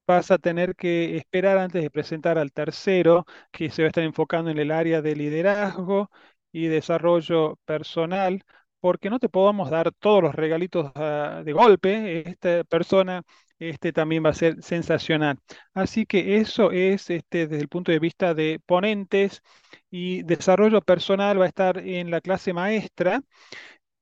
vas 0.06 0.30
a 0.30 0.38
tener 0.38 0.76
que 0.76 1.16
esperar 1.16 1.58
antes 1.58 1.82
de 1.82 1.90
presentar 1.90 2.38
al 2.38 2.52
tercero, 2.52 3.24
que 3.50 3.70
se 3.70 3.82
va 3.82 3.86
a 3.86 3.88
estar 3.88 4.04
enfocando 4.04 4.50
en 4.50 4.58
el 4.58 4.70
área 4.70 5.02
de 5.02 5.16
liderazgo 5.16 6.10
y 6.52 6.66
desarrollo 6.68 7.56
personal, 7.64 8.44
porque 8.80 9.10
no 9.10 9.18
te 9.18 9.28
podamos 9.28 9.70
dar 9.70 9.92
todos 9.92 10.22
los 10.22 10.34
regalitos 10.34 10.92
ah, 10.94 11.42
de 11.44 11.52
golpe. 11.52 12.28
Esta 12.28 12.64
persona 12.64 13.22
este, 13.58 13.92
también 13.92 14.24
va 14.24 14.30
a 14.30 14.34
ser 14.34 14.62
sensacional. 14.62 15.38
Así 15.74 16.06
que 16.06 16.38
eso 16.38 16.70
es 16.72 17.10
este, 17.10 17.46
desde 17.46 17.62
el 17.62 17.68
punto 17.68 17.92
de 17.92 17.98
vista 17.98 18.34
de 18.34 18.60
ponentes 18.66 19.42
y 19.90 20.22
desarrollo 20.22 20.80
personal 20.82 21.40
va 21.40 21.44
a 21.46 21.48
estar 21.48 21.78
en 21.78 22.10
la 22.10 22.20
clase 22.20 22.52
maestra 22.52 23.22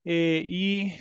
eh, 0.03 0.45
y 0.47 0.93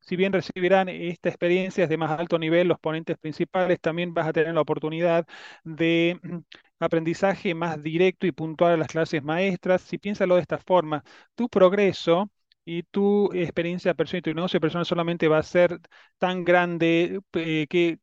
si 0.00 0.16
bien 0.16 0.32
recibirán 0.32 0.88
esta 0.88 1.28
experiencia 1.30 1.86
de 1.86 1.96
más 1.96 2.10
alto 2.18 2.38
nivel, 2.38 2.68
los 2.68 2.78
ponentes 2.78 3.16
principales, 3.18 3.80
también 3.80 4.12
vas 4.14 4.26
a 4.28 4.32
tener 4.32 4.54
la 4.54 4.60
oportunidad 4.60 5.26
de 5.64 6.18
mm, 6.22 6.38
aprendizaje 6.80 7.54
más 7.54 7.82
directo 7.82 8.26
y 8.26 8.32
puntual 8.32 8.72
a 8.74 8.76
las 8.76 8.88
clases 8.88 9.22
maestras. 9.22 9.80
Si 9.82 9.98
piénsalo 9.98 10.34
de 10.36 10.42
esta 10.42 10.58
forma, 10.58 11.02
tu 11.34 11.48
progreso 11.48 12.30
y 12.64 12.82
tu 12.84 13.32
experiencia 13.32 13.94
personal 13.94 14.18
y 14.20 14.22
tu 14.22 14.34
negocio 14.34 14.60
personal 14.60 14.86
solamente 14.86 15.28
va 15.28 15.38
a 15.38 15.42
ser 15.42 15.80
tan 16.18 16.44
grande 16.44 17.20
eh, 17.34 17.66
que 17.68 17.98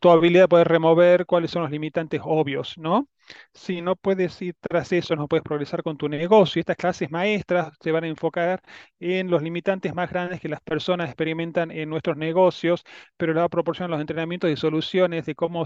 tu 0.00 0.10
habilidad 0.10 0.44
de 0.44 0.48
poder 0.48 0.68
remover 0.68 1.26
cuáles 1.26 1.50
son 1.50 1.62
los 1.62 1.70
limitantes 1.70 2.20
obvios, 2.24 2.78
¿no? 2.78 3.08
Si 3.54 3.80
no 3.82 3.96
puedes 3.96 4.40
ir 4.42 4.54
tras 4.60 4.92
eso, 4.92 5.16
no 5.16 5.28
puedes 5.28 5.42
progresar 5.44 5.82
con 5.82 5.96
tu 5.96 6.08
negocio. 6.08 6.60
Estas 6.60 6.76
clases 6.76 7.10
maestras 7.10 7.72
se 7.80 7.92
van 7.92 8.04
a 8.04 8.08
enfocar 8.08 8.60
en 9.00 9.30
los 9.30 9.42
limitantes 9.42 9.94
más 9.94 10.10
grandes 10.10 10.40
que 10.40 10.48
las 10.48 10.60
personas 10.60 11.08
experimentan 11.08 11.70
en 11.70 11.88
nuestros 11.90 12.16
negocios, 12.16 12.84
pero 13.16 13.32
le 13.32 13.40
va 13.40 13.46
a 13.46 13.48
proporcionar 13.48 13.90
los 13.90 14.00
entrenamientos 14.00 14.50
y 14.50 14.56
soluciones 14.56 15.26
de 15.26 15.34
cómo 15.34 15.64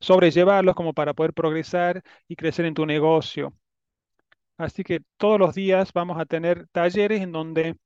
sobrellevarlos 0.00 0.74
como 0.74 0.94
para 0.94 1.14
poder 1.14 1.32
progresar 1.34 2.02
y 2.28 2.36
crecer 2.36 2.64
en 2.66 2.74
tu 2.74 2.86
negocio. 2.86 3.52
Así 4.58 4.84
que 4.84 5.00
todos 5.18 5.38
los 5.38 5.54
días 5.54 5.92
vamos 5.92 6.18
a 6.18 6.24
tener 6.26 6.66
talleres 6.72 7.20
en 7.22 7.32
donde 7.32 7.76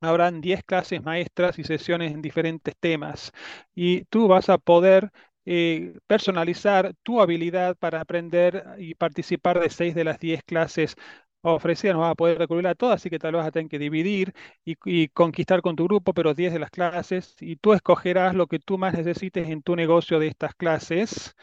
habrán 0.00 0.40
10 0.40 0.64
clases 0.64 1.02
maestras 1.02 1.58
y 1.58 1.64
sesiones 1.64 2.12
en 2.12 2.22
diferentes 2.22 2.76
temas. 2.78 3.32
Y 3.74 4.04
tú 4.06 4.28
vas 4.28 4.48
a 4.48 4.58
poder 4.58 5.10
eh, 5.46 5.98
personalizar 6.06 6.94
tu 7.02 7.20
habilidad 7.20 7.76
para 7.76 8.00
aprender 8.00 8.64
y 8.78 8.94
participar 8.94 9.60
de 9.60 9.70
6 9.70 9.94
de 9.94 10.04
las 10.04 10.18
10 10.18 10.42
clases 10.44 10.96
ofrecidas 11.42 11.94
no 11.96 12.00
vas 12.02 12.12
a 12.12 12.14
poder 12.14 12.46
cubrir 12.48 12.66
a 12.68 12.74
todas, 12.74 12.96
así 12.96 13.10
que 13.10 13.18
tal 13.18 13.32
vez 13.32 13.40
vas 13.44 13.56
a 13.56 13.68
que 13.68 13.78
dividir 13.78 14.32
y, 14.64 14.76
y 14.84 15.08
conquistar 15.08 15.60
con 15.62 15.76
tu 15.76 15.84
grupo, 15.84 16.14
pero 16.14 16.34
10 16.34 16.52
de 16.52 16.58
las 16.60 16.70
clases, 16.70 17.34
y 17.40 17.56
tú 17.56 17.72
escogerás 17.72 18.34
lo 18.34 18.46
que 18.46 18.58
tú 18.60 18.78
más 18.78 18.94
necesites 18.94 19.48
en 19.48 19.62
tu 19.62 19.74
negocio 19.76 20.18
de 20.20 20.28
estas 20.28 20.54
clases. 20.54 21.34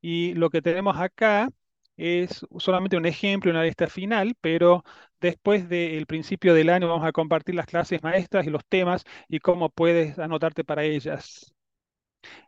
Y 0.00 0.34
lo 0.34 0.50
que 0.50 0.62
tenemos 0.62 0.96
acá 0.98 1.50
es 1.96 2.46
solamente 2.58 2.96
un 2.96 3.06
ejemplo, 3.06 3.50
una 3.50 3.62
lista 3.64 3.86
final, 3.88 4.34
pero 4.40 4.84
después 5.20 5.68
del 5.68 6.06
principio 6.06 6.54
del 6.54 6.70
año 6.70 6.88
vamos 6.88 7.06
a 7.06 7.12
compartir 7.12 7.54
las 7.54 7.66
clases 7.66 8.02
maestras 8.02 8.46
y 8.46 8.50
los 8.50 8.64
temas 8.66 9.04
y 9.28 9.40
cómo 9.40 9.70
puedes 9.70 10.18
anotarte 10.18 10.64
para 10.64 10.84
ellas. 10.84 11.52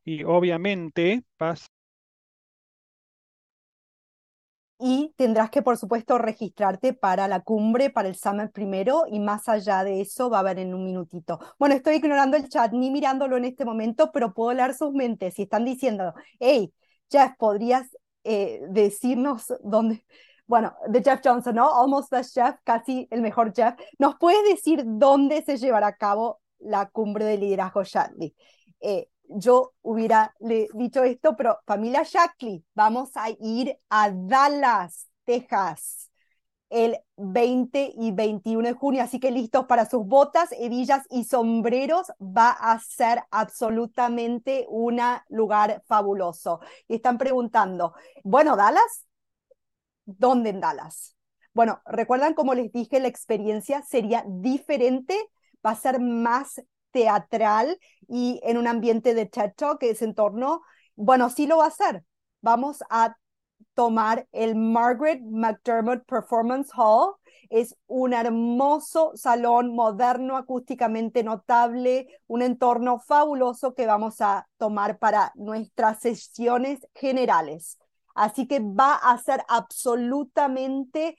Y 0.04 0.24
obviamente 0.24 1.22
vas 1.38 1.70
y 4.80 5.12
tendrás 5.16 5.50
que, 5.50 5.62
por 5.62 5.76
supuesto, 5.76 6.18
registrarte 6.18 6.92
para 6.92 7.26
la 7.28 7.40
cumbre, 7.40 7.90
para 7.90 8.08
el 8.08 8.14
summit 8.16 8.52
primero, 8.52 9.04
y 9.10 9.18
más 9.18 9.48
allá 9.48 9.82
de 9.84 10.00
eso 10.00 10.30
va 10.30 10.38
a 10.38 10.40
haber 10.40 10.58
en 10.60 10.72
un 10.74 10.84
minutito. 10.84 11.40
Bueno, 11.58 11.74
estoy 11.74 11.96
ignorando 11.96 12.36
el 12.36 12.48
chat, 12.48 12.72
ni 12.72 12.90
mirándolo 12.90 13.36
en 13.36 13.44
este 13.44 13.64
momento, 13.64 14.12
pero 14.12 14.32
puedo 14.34 14.54
leer 14.54 14.74
sus 14.74 14.92
mentes. 14.92 15.34
Si 15.34 15.42
están 15.42 15.64
diciendo, 15.64 16.14
hey, 16.38 16.72
Jeff, 17.10 17.32
¿podrías 17.38 17.96
eh, 18.24 18.60
decirnos 18.68 19.52
dónde? 19.62 20.04
Bueno, 20.46 20.74
de 20.88 21.02
Jeff 21.02 21.20
Johnson, 21.22 21.54
¿no? 21.56 21.74
Almost 21.74 22.10
the 22.10 22.22
Jeff, 22.24 22.56
casi 22.64 23.06
el 23.10 23.20
mejor 23.20 23.52
Jeff. 23.54 23.74
¿Nos 23.98 24.16
puedes 24.16 24.42
decir 24.48 24.82
dónde 24.84 25.42
se 25.42 25.58
llevará 25.58 25.88
a 25.88 25.96
cabo 25.96 26.40
la 26.58 26.88
cumbre 26.88 27.26
de 27.26 27.36
liderazgo 27.36 27.84
Shadley? 27.84 28.34
Eh, 28.80 29.08
yo 29.28 29.74
hubiera 29.82 30.34
le 30.40 30.68
dicho 30.72 31.04
esto, 31.04 31.36
pero 31.36 31.58
familia 31.66 32.02
Shackley, 32.02 32.64
vamos 32.74 33.10
a 33.14 33.28
ir 33.40 33.78
a 33.90 34.10
Dallas, 34.10 35.10
Texas, 35.24 36.07
el 36.70 36.98
20 37.16 37.92
y 37.96 38.12
21 38.12 38.68
de 38.68 38.74
junio, 38.74 39.02
así 39.02 39.20
que 39.20 39.30
listos 39.30 39.66
para 39.66 39.88
sus 39.88 40.06
botas, 40.06 40.50
hebillas 40.52 41.04
y 41.10 41.24
sombreros, 41.24 42.12
va 42.20 42.50
a 42.50 42.78
ser 42.80 43.22
absolutamente 43.30 44.66
un 44.68 45.00
lugar 45.28 45.82
fabuloso. 45.86 46.60
Y 46.86 46.96
están 46.96 47.18
preguntando, 47.18 47.94
bueno, 48.22 48.56
Dallas, 48.56 49.06
¿dónde 50.04 50.50
en 50.50 50.60
Dallas? 50.60 51.16
Bueno, 51.54 51.80
recuerdan 51.86 52.34
como 52.34 52.54
les 52.54 52.70
dije, 52.72 53.00
la 53.00 53.08
experiencia 53.08 53.82
sería 53.82 54.24
diferente, 54.26 55.16
va 55.64 55.70
a 55.70 55.76
ser 55.76 56.00
más 56.00 56.62
teatral 56.90 57.78
y 58.08 58.40
en 58.44 58.58
un 58.58 58.66
ambiente 58.66 59.14
de 59.14 59.26
Talk, 59.26 59.78
que 59.78 59.90
es 59.90 60.02
entorno, 60.02 60.62
bueno, 60.94 61.30
sí 61.30 61.46
lo 61.46 61.58
va 61.58 61.64
a 61.64 61.68
hacer. 61.68 62.04
Vamos 62.40 62.82
a 62.90 63.16
tomar 63.78 64.26
el 64.32 64.56
Margaret 64.56 65.20
McDermott 65.22 66.04
Performance 66.04 66.72
Hall. 66.74 67.14
Es 67.48 67.76
un 67.86 68.12
hermoso 68.12 69.12
salón 69.14 69.72
moderno, 69.72 70.36
acústicamente 70.36 71.22
notable, 71.22 72.08
un 72.26 72.42
entorno 72.42 72.98
fabuloso 72.98 73.76
que 73.76 73.86
vamos 73.86 74.20
a 74.20 74.48
tomar 74.56 74.98
para 74.98 75.30
nuestras 75.36 76.00
sesiones 76.00 76.80
generales. 76.92 77.78
Así 78.16 78.48
que 78.48 78.58
va 78.58 78.94
a 78.94 79.16
ser 79.18 79.44
absolutamente 79.46 81.16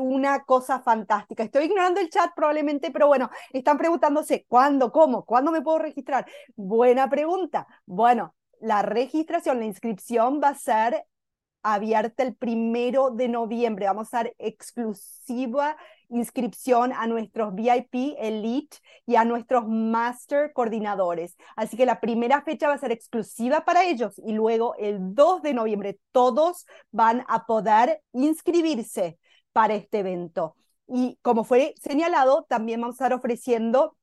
una 0.00 0.44
cosa 0.44 0.80
fantástica. 0.80 1.42
Estoy 1.42 1.66
ignorando 1.66 2.00
el 2.00 2.08
chat 2.08 2.30
probablemente, 2.34 2.90
pero 2.90 3.06
bueno, 3.06 3.28
están 3.52 3.76
preguntándose 3.76 4.46
cuándo, 4.48 4.90
cómo, 4.92 5.26
cuándo 5.26 5.52
me 5.52 5.60
puedo 5.60 5.80
registrar. 5.80 6.26
Buena 6.54 7.10
pregunta. 7.10 7.66
Bueno, 7.84 8.34
la 8.60 8.80
registración, 8.80 9.58
la 9.58 9.66
inscripción 9.66 10.40
va 10.42 10.48
a 10.48 10.54
ser 10.54 11.04
abierta 11.74 12.22
el 12.22 12.34
primero 12.34 13.10
de 13.10 13.28
noviembre. 13.28 13.86
Vamos 13.86 14.12
a 14.12 14.18
dar 14.18 14.34
exclusiva 14.38 15.76
inscripción 16.08 16.92
a 16.92 17.06
nuestros 17.06 17.54
VIP 17.54 18.14
Elite 18.18 18.78
y 19.06 19.16
a 19.16 19.24
nuestros 19.24 19.66
Master 19.66 20.52
coordinadores. 20.52 21.36
Así 21.56 21.76
que 21.76 21.86
la 21.86 22.00
primera 22.00 22.42
fecha 22.42 22.68
va 22.68 22.74
a 22.74 22.78
ser 22.78 22.92
exclusiva 22.92 23.64
para 23.64 23.84
ellos 23.84 24.20
y 24.24 24.32
luego 24.32 24.74
el 24.78 25.14
2 25.14 25.42
de 25.42 25.54
noviembre 25.54 25.98
todos 26.12 26.66
van 26.90 27.24
a 27.28 27.46
poder 27.46 28.00
inscribirse 28.12 29.18
para 29.52 29.74
este 29.74 30.00
evento. 30.00 30.54
Y 30.86 31.18
como 31.22 31.42
fue 31.42 31.74
señalado, 31.80 32.46
también 32.48 32.80
vamos 32.80 32.94
a 32.94 33.04
estar 33.04 33.12
ofreciendo 33.12 33.96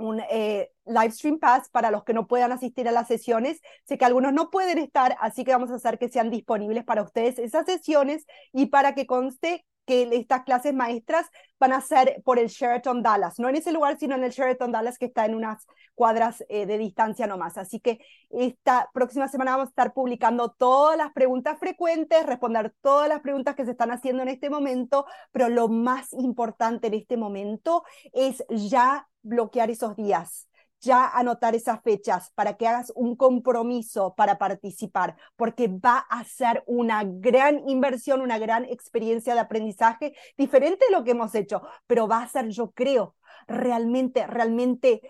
un 0.00 0.20
eh, 0.30 0.70
live 0.86 1.12
stream 1.12 1.38
pass 1.38 1.68
para 1.70 1.90
los 1.90 2.04
que 2.04 2.14
no 2.14 2.26
puedan 2.26 2.52
asistir 2.52 2.88
a 2.88 2.92
las 2.92 3.08
sesiones. 3.08 3.60
Sé 3.84 3.98
que 3.98 4.04
algunos 4.04 4.32
no 4.32 4.50
pueden 4.50 4.78
estar, 4.78 5.16
así 5.20 5.44
que 5.44 5.52
vamos 5.52 5.70
a 5.70 5.76
hacer 5.76 5.98
que 5.98 6.08
sean 6.08 6.30
disponibles 6.30 6.84
para 6.84 7.02
ustedes 7.02 7.38
esas 7.38 7.66
sesiones 7.66 8.26
y 8.52 8.66
para 8.66 8.94
que 8.94 9.06
conste 9.06 9.64
que 9.90 10.08
estas 10.12 10.44
clases 10.44 10.72
maestras 10.72 11.26
van 11.58 11.72
a 11.72 11.80
ser 11.80 12.22
por 12.24 12.38
el 12.38 12.46
Sheraton 12.46 13.02
Dallas, 13.02 13.40
no 13.40 13.48
en 13.48 13.56
ese 13.56 13.72
lugar, 13.72 13.98
sino 13.98 14.14
en 14.14 14.22
el 14.22 14.30
Sheraton 14.30 14.70
Dallas 14.70 14.98
que 14.98 15.06
está 15.06 15.26
en 15.26 15.34
unas 15.34 15.66
cuadras 15.94 16.44
eh, 16.48 16.64
de 16.64 16.78
distancia 16.78 17.26
nomás. 17.26 17.58
Así 17.58 17.80
que 17.80 17.98
esta 18.30 18.88
próxima 18.94 19.26
semana 19.26 19.52
vamos 19.52 19.66
a 19.66 19.70
estar 19.70 19.92
publicando 19.92 20.52
todas 20.52 20.96
las 20.96 21.12
preguntas 21.12 21.58
frecuentes, 21.58 22.24
responder 22.24 22.72
todas 22.80 23.08
las 23.08 23.20
preguntas 23.20 23.56
que 23.56 23.64
se 23.64 23.72
están 23.72 23.90
haciendo 23.90 24.22
en 24.22 24.28
este 24.28 24.48
momento, 24.48 25.06
pero 25.32 25.48
lo 25.48 25.68
más 25.68 26.12
importante 26.12 26.86
en 26.86 26.94
este 26.94 27.16
momento 27.16 27.82
es 28.12 28.44
ya 28.48 29.09
bloquear 29.22 29.70
esos 29.70 29.96
días 29.96 30.48
ya 30.80 31.06
anotar 31.06 31.54
esas 31.54 31.82
fechas 31.82 32.32
para 32.34 32.54
que 32.56 32.66
hagas 32.66 32.92
un 32.96 33.14
compromiso 33.16 34.14
para 34.16 34.38
participar, 34.38 35.16
porque 35.36 35.68
va 35.68 35.98
a 35.98 36.24
ser 36.24 36.62
una 36.66 37.04
gran 37.04 37.68
inversión, 37.68 38.20
una 38.20 38.38
gran 38.38 38.64
experiencia 38.64 39.34
de 39.34 39.40
aprendizaje, 39.40 40.14
diferente 40.38 40.86
de 40.88 40.96
lo 40.96 41.04
que 41.04 41.10
hemos 41.12 41.34
hecho, 41.34 41.62
pero 41.86 42.08
va 42.08 42.22
a 42.22 42.28
ser, 42.28 42.48
yo 42.48 42.70
creo, 42.70 43.14
realmente, 43.46 44.26
realmente 44.26 45.02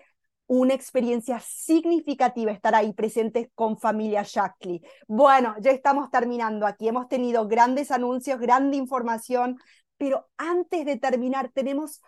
una 0.47 0.73
experiencia 0.73 1.39
significativa 1.39 2.51
estar 2.51 2.75
ahí 2.75 2.91
presentes 2.91 3.47
con 3.55 3.77
familia 3.77 4.23
Shackley. 4.25 4.81
Bueno, 5.07 5.55
ya 5.61 5.71
estamos 5.71 6.11
terminando 6.11 6.67
aquí. 6.67 6.89
Hemos 6.89 7.07
tenido 7.07 7.47
grandes 7.47 7.89
anuncios, 7.89 8.37
grande 8.37 8.75
información, 8.75 9.57
pero 9.95 10.29
antes 10.35 10.85
de 10.85 10.97
terminar 10.97 11.51
tenemos 11.53 12.01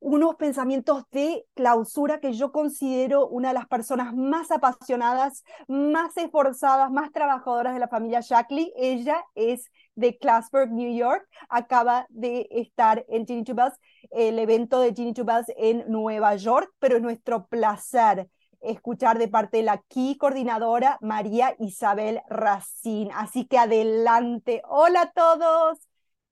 unos 0.00 0.36
pensamientos 0.36 1.04
de 1.10 1.44
clausura 1.54 2.20
que 2.20 2.32
yo 2.32 2.52
considero 2.52 3.26
una 3.26 3.48
de 3.48 3.54
las 3.54 3.66
personas 3.66 4.14
más 4.14 4.50
apasionadas, 4.50 5.44
más 5.66 6.16
esforzadas, 6.16 6.90
más 6.90 7.12
trabajadoras 7.12 7.74
de 7.74 7.80
la 7.80 7.88
familia 7.88 8.20
Shackley. 8.20 8.72
Ella 8.76 9.24
es 9.34 9.70
de 9.96 10.16
Classburg, 10.16 10.70
New 10.70 10.94
York. 10.94 11.26
Acaba 11.48 12.06
de 12.10 12.46
estar 12.50 13.04
en 13.08 13.26
Ginny 13.26 13.42
Bells, 13.42 13.74
el 14.10 14.38
evento 14.38 14.80
de 14.80 14.94
Ginny 14.94 15.12
Two 15.12 15.24
Bells 15.24 15.52
en 15.56 15.84
Nueva 15.88 16.36
York, 16.36 16.72
pero 16.78 16.96
es 16.96 17.02
nuestro 17.02 17.46
placer 17.46 18.28
escuchar 18.60 19.18
de 19.18 19.28
parte 19.28 19.58
de 19.58 19.62
la 19.64 19.82
key 19.88 20.16
coordinadora 20.16 20.98
María 21.00 21.54
Isabel 21.58 22.20
Racín. 22.28 23.10
Así 23.14 23.46
que 23.46 23.58
adelante. 23.58 24.62
Hola 24.68 25.02
a 25.02 25.10
todos. 25.12 25.87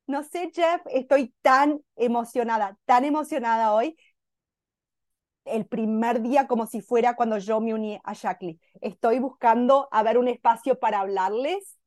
No 0.07 0.23
sé, 0.23 0.51
Jeff, 0.55 0.83
estoy 0.91 1.35
tan 1.43 1.81
emocionada, 1.97 2.78
tan 2.87 3.05
emocionada 3.05 3.73
hoy. 3.74 3.97
El 5.45 5.66
primer 5.66 6.23
día 6.23 6.49
como 6.49 6.66
si 6.66 6.81
fuera 6.83 7.15
cuando 7.15 7.39
yo 7.39 7.61
me 7.61 7.73
uní 7.73 8.01
a 8.05 8.15
Shackley. 8.15 8.61
Estoy 8.81 9.20
buscando 9.20 9.89
a 9.93 10.03
ver 10.03 10.19
un 10.19 10.27
espacio 10.28 10.78
para 10.81 11.01
hablarles 11.01 11.78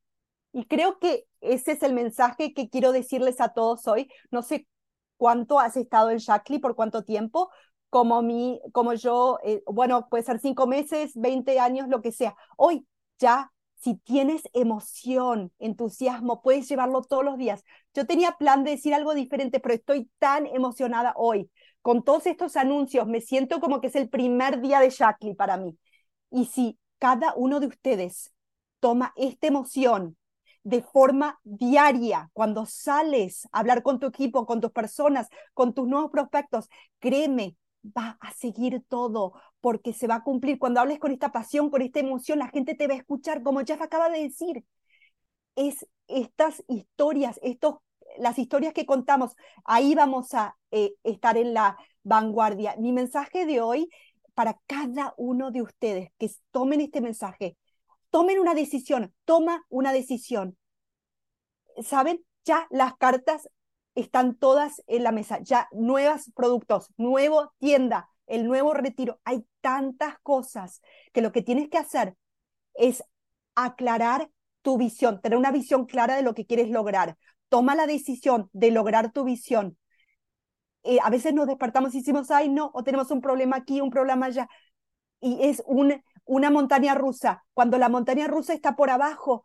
y 0.54 0.66
creo 0.66 1.00
que 1.00 1.26
ese 1.42 1.74
es 1.74 1.84
el 1.84 1.94
mensaje 1.94 2.54
que 2.54 2.70
quiero 2.70 2.92
decirles 2.94 3.42
a 3.42 3.50
todos 3.54 3.88
hoy. 3.88 4.12
No 4.32 4.44
sé 4.44 4.68
cuánto 5.18 5.60
has 5.60 5.78
estado 5.78 6.12
en 6.12 6.20
Shackley, 6.20 6.60
por 6.60 6.76
cuánto 6.76 7.04
tiempo, 7.06 7.50
como, 7.90 8.22
mi, 8.24 8.62
como 8.74 8.94
yo, 8.96 9.40
eh, 9.44 9.64
bueno, 9.68 10.10
puede 10.10 10.24
ser 10.24 10.40
cinco 10.40 10.68
meses, 10.68 11.14
20 11.16 11.60
años, 11.60 11.88
lo 11.90 12.02
que 12.02 12.12
sea. 12.14 12.36
Hoy 12.58 12.88
ya 13.20 13.52
si 13.80 13.96
tienes 13.96 14.44
emoción, 14.54 15.52
entusiasmo, 15.60 16.42
puedes 16.42 16.68
llevarlo 16.68 17.02
todos 17.02 17.24
los 17.24 17.38
días. 17.38 17.64
Yo 17.94 18.06
tenía 18.06 18.34
plan 18.34 18.64
de 18.64 18.72
decir 18.72 18.94
algo 18.94 19.14
diferente, 19.14 19.60
pero 19.60 19.76
estoy 19.76 20.10
tan 20.20 20.46
emocionada 20.48 21.14
hoy. 21.16 21.50
Con 21.82 22.04
todos 22.04 22.26
estos 22.28 22.58
anuncios, 22.58 23.08
me 23.08 23.22
siento 23.22 23.60
como 23.62 23.80
que 23.80 23.88
es 23.88 23.96
el 23.96 24.10
primer 24.10 24.62
día 24.62 24.82
de 24.82 24.90
Shackley 24.90 25.34
para 25.34 25.58
mí. 25.58 25.78
Y 26.30 26.46
si 26.46 26.78
cada 26.98 27.34
uno 27.36 27.60
de 27.62 27.68
ustedes 27.68 28.34
toma 28.82 29.14
esta 29.16 29.48
emoción 29.48 30.18
de 30.64 30.82
forma 30.82 31.40
diaria, 31.44 32.30
cuando 32.34 32.66
sales 32.66 33.48
a 33.52 33.60
hablar 33.60 33.82
con 33.82 34.00
tu 34.00 34.08
equipo, 34.08 34.46
con 34.46 34.60
tus 34.60 34.72
personas, 34.72 35.30
con 35.54 35.74
tus 35.74 35.88
nuevos 35.88 36.12
prospectos, 36.12 36.70
créeme, 37.00 37.56
va 37.84 38.18
a 38.20 38.34
seguir 38.34 38.84
todo 38.90 39.34
porque 39.62 39.94
se 39.94 40.08
va 40.08 40.16
a 40.16 40.24
cumplir. 40.24 40.60
Cuando 40.60 40.80
hables 40.80 41.00
con 41.00 41.12
esta 41.12 41.32
pasión, 41.32 41.70
con 41.70 41.82
esta 41.82 42.00
emoción, 42.00 42.40
la 42.40 42.50
gente 42.50 42.76
te 42.76 42.88
va 42.88 42.94
a 42.94 42.98
escuchar, 42.98 43.44
como 43.44 43.62
Jeff 43.62 43.82
acaba 43.82 44.10
de 44.10 44.24
decir. 44.24 44.64
Es 45.56 45.86
estas 46.08 46.64
historias, 46.68 47.40
estos, 47.44 47.76
las 48.18 48.40
historias 48.40 48.74
que 48.74 48.86
contamos, 48.86 49.36
ahí 49.66 49.96
vamos 49.96 50.34
a 50.34 50.58
eh, 50.72 50.94
estar 51.04 51.38
en 51.38 51.54
la 51.54 51.78
vanguardia. 52.04 52.76
Mi 52.78 52.92
mensaje 52.94 53.46
de 53.46 53.62
hoy 53.62 53.90
para 54.34 54.58
cada 54.68 55.14
uno 55.18 55.52
de 55.52 55.62
ustedes 55.62 56.12
que 56.18 56.32
tomen 56.52 56.82
este 56.82 57.02
mensaje, 57.02 57.58
tomen 58.10 58.40
una 58.40 58.54
decisión, 58.54 59.14
toma 59.26 59.66
una 59.70 59.92
decisión. 59.92 60.58
¿Saben? 61.82 62.24
Ya 62.46 62.66
las 62.70 62.96
cartas 62.96 63.50
están 63.96 64.36
todas 64.36 64.82
en 64.88 65.04
la 65.04 65.12
mesa. 65.12 65.40
Ya 65.42 65.68
nuevos 65.72 66.32
productos, 66.36 66.88
nuevo 66.98 67.54
tienda, 67.60 68.10
el 68.30 68.48
nuevo 68.48 68.74
retiro. 68.74 69.20
Hay 69.26 69.46
tantas 69.62 70.18
cosas 70.24 70.82
que 71.14 71.22
lo 71.22 71.32
que 71.32 71.42
tienes 71.42 71.70
que 71.70 71.78
hacer 71.78 72.16
es 72.74 73.04
aclarar 73.56 74.30
tu 74.62 74.78
visión, 74.78 75.22
tener 75.22 75.38
una 75.38 75.52
visión 75.52 75.86
clara 75.86 76.16
de 76.16 76.24
lo 76.24 76.34
que 76.34 76.46
quieres 76.46 76.70
lograr. 76.70 77.18
Toma 77.50 77.76
la 77.76 77.88
decisión 77.88 78.50
de 78.54 78.72
lograr 78.72 79.12
tu 79.12 79.24
visión. 79.24 79.78
Eh, 80.84 81.00
a 81.04 81.10
veces 81.10 81.34
nos 81.34 81.48
despertamos 81.48 81.94
y 81.94 82.00
decimos, 82.00 82.32
ay, 82.32 82.50
no, 82.50 82.72
o 82.74 82.84
tenemos 82.84 83.12
un 83.12 83.22
problema 83.22 83.58
aquí, 83.58 83.82
un 83.82 83.90
problema 83.90 84.28
allá. 84.28 84.48
Y 85.20 85.44
es 85.44 85.62
un, 85.66 86.02
una 86.26 86.50
montaña 86.50 86.96
rusa. 86.96 87.44
Cuando 87.54 87.78
la 87.78 87.90
montaña 87.90 88.28
rusa 88.28 88.54
está 88.54 88.76
por 88.76 88.90
abajo, 88.90 89.44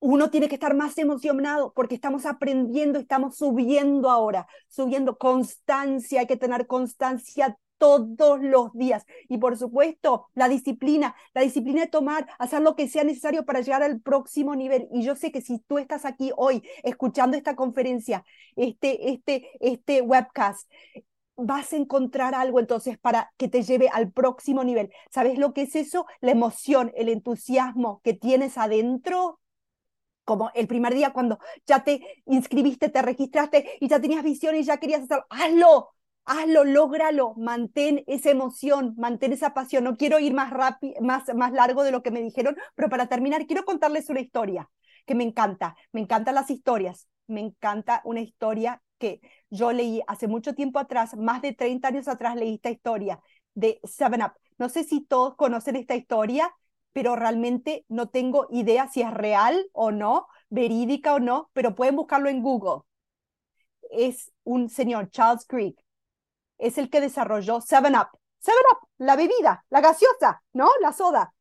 uno 0.00 0.30
tiene 0.30 0.48
que 0.48 0.56
estar 0.56 0.74
más 0.74 0.98
emocionado 0.98 1.72
porque 1.74 1.94
estamos 1.94 2.26
aprendiendo, 2.26 2.98
estamos 2.98 3.36
subiendo 3.36 4.10
ahora, 4.10 4.46
subiendo 4.68 5.16
constancia, 5.18 6.20
hay 6.20 6.26
que 6.26 6.36
tener 6.36 6.66
constancia 6.66 7.58
todos 7.78 8.40
los 8.40 8.72
días. 8.72 9.06
Y 9.28 9.38
por 9.38 9.56
supuesto, 9.56 10.28
la 10.34 10.48
disciplina, 10.48 11.14
la 11.34 11.42
disciplina 11.42 11.82
de 11.82 11.88
tomar, 11.88 12.26
hacer 12.38 12.62
lo 12.62 12.76
que 12.76 12.88
sea 12.88 13.04
necesario 13.04 13.44
para 13.44 13.60
llegar 13.60 13.82
al 13.82 14.00
próximo 14.00 14.54
nivel. 14.54 14.88
Y 14.92 15.02
yo 15.02 15.16
sé 15.16 15.32
que 15.32 15.40
si 15.40 15.58
tú 15.60 15.78
estás 15.78 16.04
aquí 16.04 16.32
hoy 16.36 16.62
escuchando 16.82 17.36
esta 17.36 17.56
conferencia, 17.56 18.24
este, 18.56 19.10
este, 19.10 19.50
este 19.60 20.02
webcast, 20.02 20.70
vas 21.36 21.72
a 21.72 21.76
encontrar 21.76 22.34
algo 22.34 22.60
entonces 22.60 22.98
para 22.98 23.32
que 23.36 23.48
te 23.48 23.62
lleve 23.62 23.88
al 23.92 24.12
próximo 24.12 24.62
nivel. 24.64 24.90
¿Sabes 25.10 25.38
lo 25.38 25.52
que 25.52 25.62
es 25.62 25.74
eso? 25.76 26.06
La 26.20 26.30
emoción, 26.30 26.92
el 26.96 27.08
entusiasmo 27.08 28.00
que 28.04 28.14
tienes 28.14 28.56
adentro 28.56 29.40
como 30.24 30.50
el 30.54 30.66
primer 30.66 30.94
día 30.94 31.12
cuando 31.12 31.38
ya 31.66 31.84
te 31.84 32.00
inscribiste, 32.26 32.88
te 32.88 33.02
registraste 33.02 33.76
y 33.80 33.88
ya 33.88 34.00
tenías 34.00 34.24
visión 34.24 34.56
y 34.56 34.62
ya 34.62 34.78
querías 34.78 35.02
hacerlo, 35.02 35.26
hazlo, 35.28 35.90
hazlo, 36.24 36.64
lógralo, 36.64 37.34
mantén 37.36 38.04
esa 38.06 38.30
emoción, 38.30 38.94
mantén 38.96 39.32
esa 39.32 39.54
pasión. 39.54 39.84
No 39.84 39.96
quiero 39.96 40.18
ir 40.18 40.34
más 40.34 40.50
rápido, 40.50 41.00
más, 41.02 41.24
más 41.34 41.52
largo 41.52 41.82
de 41.84 41.90
lo 41.90 42.02
que 42.02 42.10
me 42.10 42.22
dijeron, 42.22 42.56
pero 42.74 42.88
para 42.88 43.08
terminar, 43.08 43.46
quiero 43.46 43.64
contarles 43.64 44.08
una 44.10 44.20
historia 44.20 44.70
que 45.06 45.14
me 45.14 45.24
encanta. 45.24 45.76
Me 45.92 46.00
encantan 46.00 46.34
las 46.34 46.50
historias. 46.50 47.08
Me 47.26 47.40
encanta 47.40 48.02
una 48.04 48.20
historia 48.20 48.82
que 48.98 49.20
yo 49.50 49.72
leí 49.72 50.02
hace 50.06 50.28
mucho 50.28 50.54
tiempo 50.54 50.78
atrás, 50.78 51.16
más 51.16 51.42
de 51.42 51.52
30 51.52 51.88
años 51.88 52.08
atrás 52.08 52.36
leí 52.36 52.54
esta 52.54 52.70
historia 52.70 53.20
de 53.54 53.80
Seven 53.84 54.22
Up. 54.22 54.32
No 54.58 54.68
sé 54.68 54.84
si 54.84 55.04
todos 55.04 55.34
conocen 55.36 55.76
esta 55.76 55.94
historia, 55.96 56.54
pero 56.92 57.16
realmente 57.16 57.84
no 57.88 58.08
tengo 58.08 58.46
idea 58.50 58.88
si 58.88 59.02
es 59.02 59.12
real 59.12 59.66
o 59.72 59.90
no, 59.90 60.26
verídica 60.48 61.14
o 61.14 61.18
no, 61.20 61.50
pero 61.52 61.74
pueden 61.74 61.96
buscarlo 61.96 62.28
en 62.28 62.42
Google. 62.42 62.82
Es 63.90 64.32
un 64.44 64.68
señor, 64.68 65.10
Charles 65.10 65.46
Creek, 65.46 65.76
es 66.64 66.78
el 66.78 66.88
que 66.88 67.00
desarrolló 67.00 67.60
Seven 67.60 67.94
Up. 67.94 68.08
Seven 68.38 68.62
Up, 68.72 68.88
la 68.98 69.16
bebida, 69.16 69.64
la 69.68 69.80
gaseosa, 69.82 70.42
¿no? 70.54 70.68
La 70.80 70.92
soda. 70.92 71.34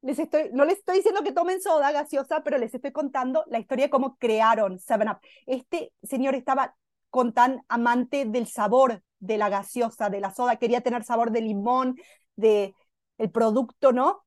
Les 0.00 0.18
estoy, 0.18 0.50
no 0.52 0.64
les 0.64 0.78
estoy 0.78 0.96
diciendo 0.96 1.22
que 1.22 1.32
tomen 1.32 1.60
soda 1.60 1.92
gaseosa, 1.92 2.42
pero 2.42 2.58
les 2.58 2.74
estoy 2.74 2.90
contando 2.90 3.44
la 3.48 3.58
historia 3.58 3.86
de 3.86 3.90
cómo 3.90 4.16
crearon 4.16 4.78
Seven 4.78 5.10
Up. 5.10 5.18
Este 5.46 5.92
señor 6.02 6.34
estaba 6.34 6.74
con 7.10 7.34
tan 7.34 7.62
amante 7.68 8.24
del 8.24 8.46
sabor 8.46 9.02
de 9.18 9.36
la 9.36 9.50
gaseosa, 9.50 10.08
de 10.08 10.20
la 10.20 10.34
soda, 10.34 10.56
quería 10.56 10.80
tener 10.80 11.04
sabor 11.04 11.30
de 11.30 11.42
limón, 11.42 11.96
de 12.36 12.74
el 13.18 13.30
producto, 13.30 13.92
¿no? 13.92 14.24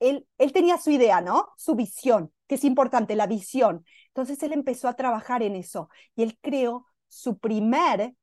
Él, 0.00 0.28
él 0.36 0.52
tenía 0.52 0.76
su 0.76 0.90
idea, 0.90 1.22
¿no? 1.22 1.48
Su 1.56 1.74
visión, 1.74 2.30
que 2.46 2.56
es 2.56 2.64
importante, 2.64 3.16
la 3.16 3.26
visión. 3.26 3.86
Entonces 4.08 4.42
él 4.42 4.52
empezó 4.52 4.88
a 4.88 4.94
trabajar 4.96 5.42
en 5.42 5.56
eso 5.56 5.88
y 6.14 6.22
él 6.22 6.38
creó 6.42 6.86
su 7.08 7.38
primer 7.38 8.14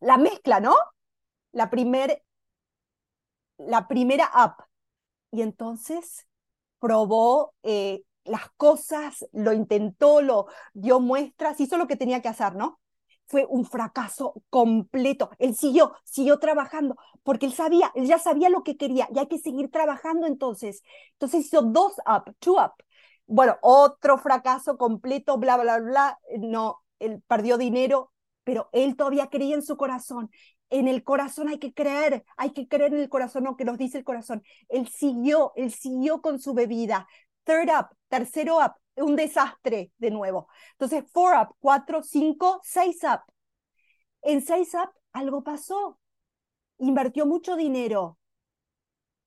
la 0.00 0.16
mezcla, 0.18 0.60
¿no? 0.60 0.74
La, 1.52 1.70
primer, 1.70 2.22
la 3.58 3.88
primera 3.88 4.26
app. 4.26 4.60
Y 5.32 5.42
entonces 5.42 6.26
probó 6.80 7.54
eh, 7.62 8.04
las 8.24 8.50
cosas, 8.56 9.26
lo 9.32 9.52
intentó, 9.52 10.22
lo 10.22 10.46
dio 10.74 11.00
muestras, 11.00 11.60
hizo 11.60 11.78
lo 11.78 11.86
que 11.86 11.96
tenía 11.96 12.22
que 12.22 12.28
hacer, 12.28 12.54
¿no? 12.56 12.80
Fue 13.26 13.46
un 13.48 13.64
fracaso 13.66 14.34
completo. 14.50 15.30
Él 15.38 15.54
siguió, 15.56 15.94
siguió 16.04 16.38
trabajando, 16.38 16.96
porque 17.22 17.46
él 17.46 17.52
sabía, 17.54 17.92
él 17.94 18.06
ya 18.06 18.18
sabía 18.18 18.50
lo 18.50 18.64
que 18.64 18.76
quería 18.76 19.08
y 19.14 19.18
hay 19.20 19.28
que 19.28 19.38
seguir 19.38 19.70
trabajando 19.70 20.26
entonces. 20.26 20.82
Entonces 21.12 21.46
hizo 21.46 21.62
dos 21.62 21.94
up, 22.06 22.34
two 22.40 22.54
up. 22.54 22.72
Bueno, 23.26 23.58
otro 23.62 24.18
fracaso 24.18 24.76
completo, 24.78 25.38
bla, 25.38 25.56
bla, 25.56 25.78
bla. 25.78 26.18
No, 26.40 26.82
él 26.98 27.22
perdió 27.28 27.58
dinero, 27.58 28.12
pero 28.50 28.68
él 28.72 28.96
todavía 28.96 29.28
creía 29.28 29.54
en 29.54 29.62
su 29.62 29.76
corazón. 29.76 30.28
En 30.70 30.88
el 30.88 31.04
corazón 31.04 31.48
hay 31.48 31.60
que 31.60 31.72
creer, 31.72 32.24
hay 32.36 32.50
que 32.50 32.66
creer 32.66 32.92
en 32.92 32.98
el 32.98 33.08
corazón, 33.08 33.44
lo 33.44 33.56
que 33.56 33.64
nos 33.64 33.78
dice 33.78 33.98
el 33.98 34.02
corazón. 34.02 34.42
Él 34.68 34.88
siguió, 34.88 35.52
él 35.54 35.70
siguió 35.72 36.20
con 36.20 36.40
su 36.40 36.52
bebida. 36.52 37.06
Third 37.44 37.68
up, 37.68 37.96
tercero 38.08 38.56
up, 38.56 38.72
un 38.96 39.14
desastre 39.14 39.92
de 39.98 40.10
nuevo. 40.10 40.48
Entonces, 40.72 41.04
four 41.12 41.36
up, 41.40 41.54
cuatro, 41.60 42.02
cinco, 42.02 42.60
seis 42.64 42.98
up. 43.04 43.20
En 44.20 44.44
seis 44.44 44.74
up 44.74 44.90
algo 45.12 45.44
pasó. 45.44 46.00
Invirtió 46.78 47.26
mucho 47.26 47.54
dinero. 47.54 48.18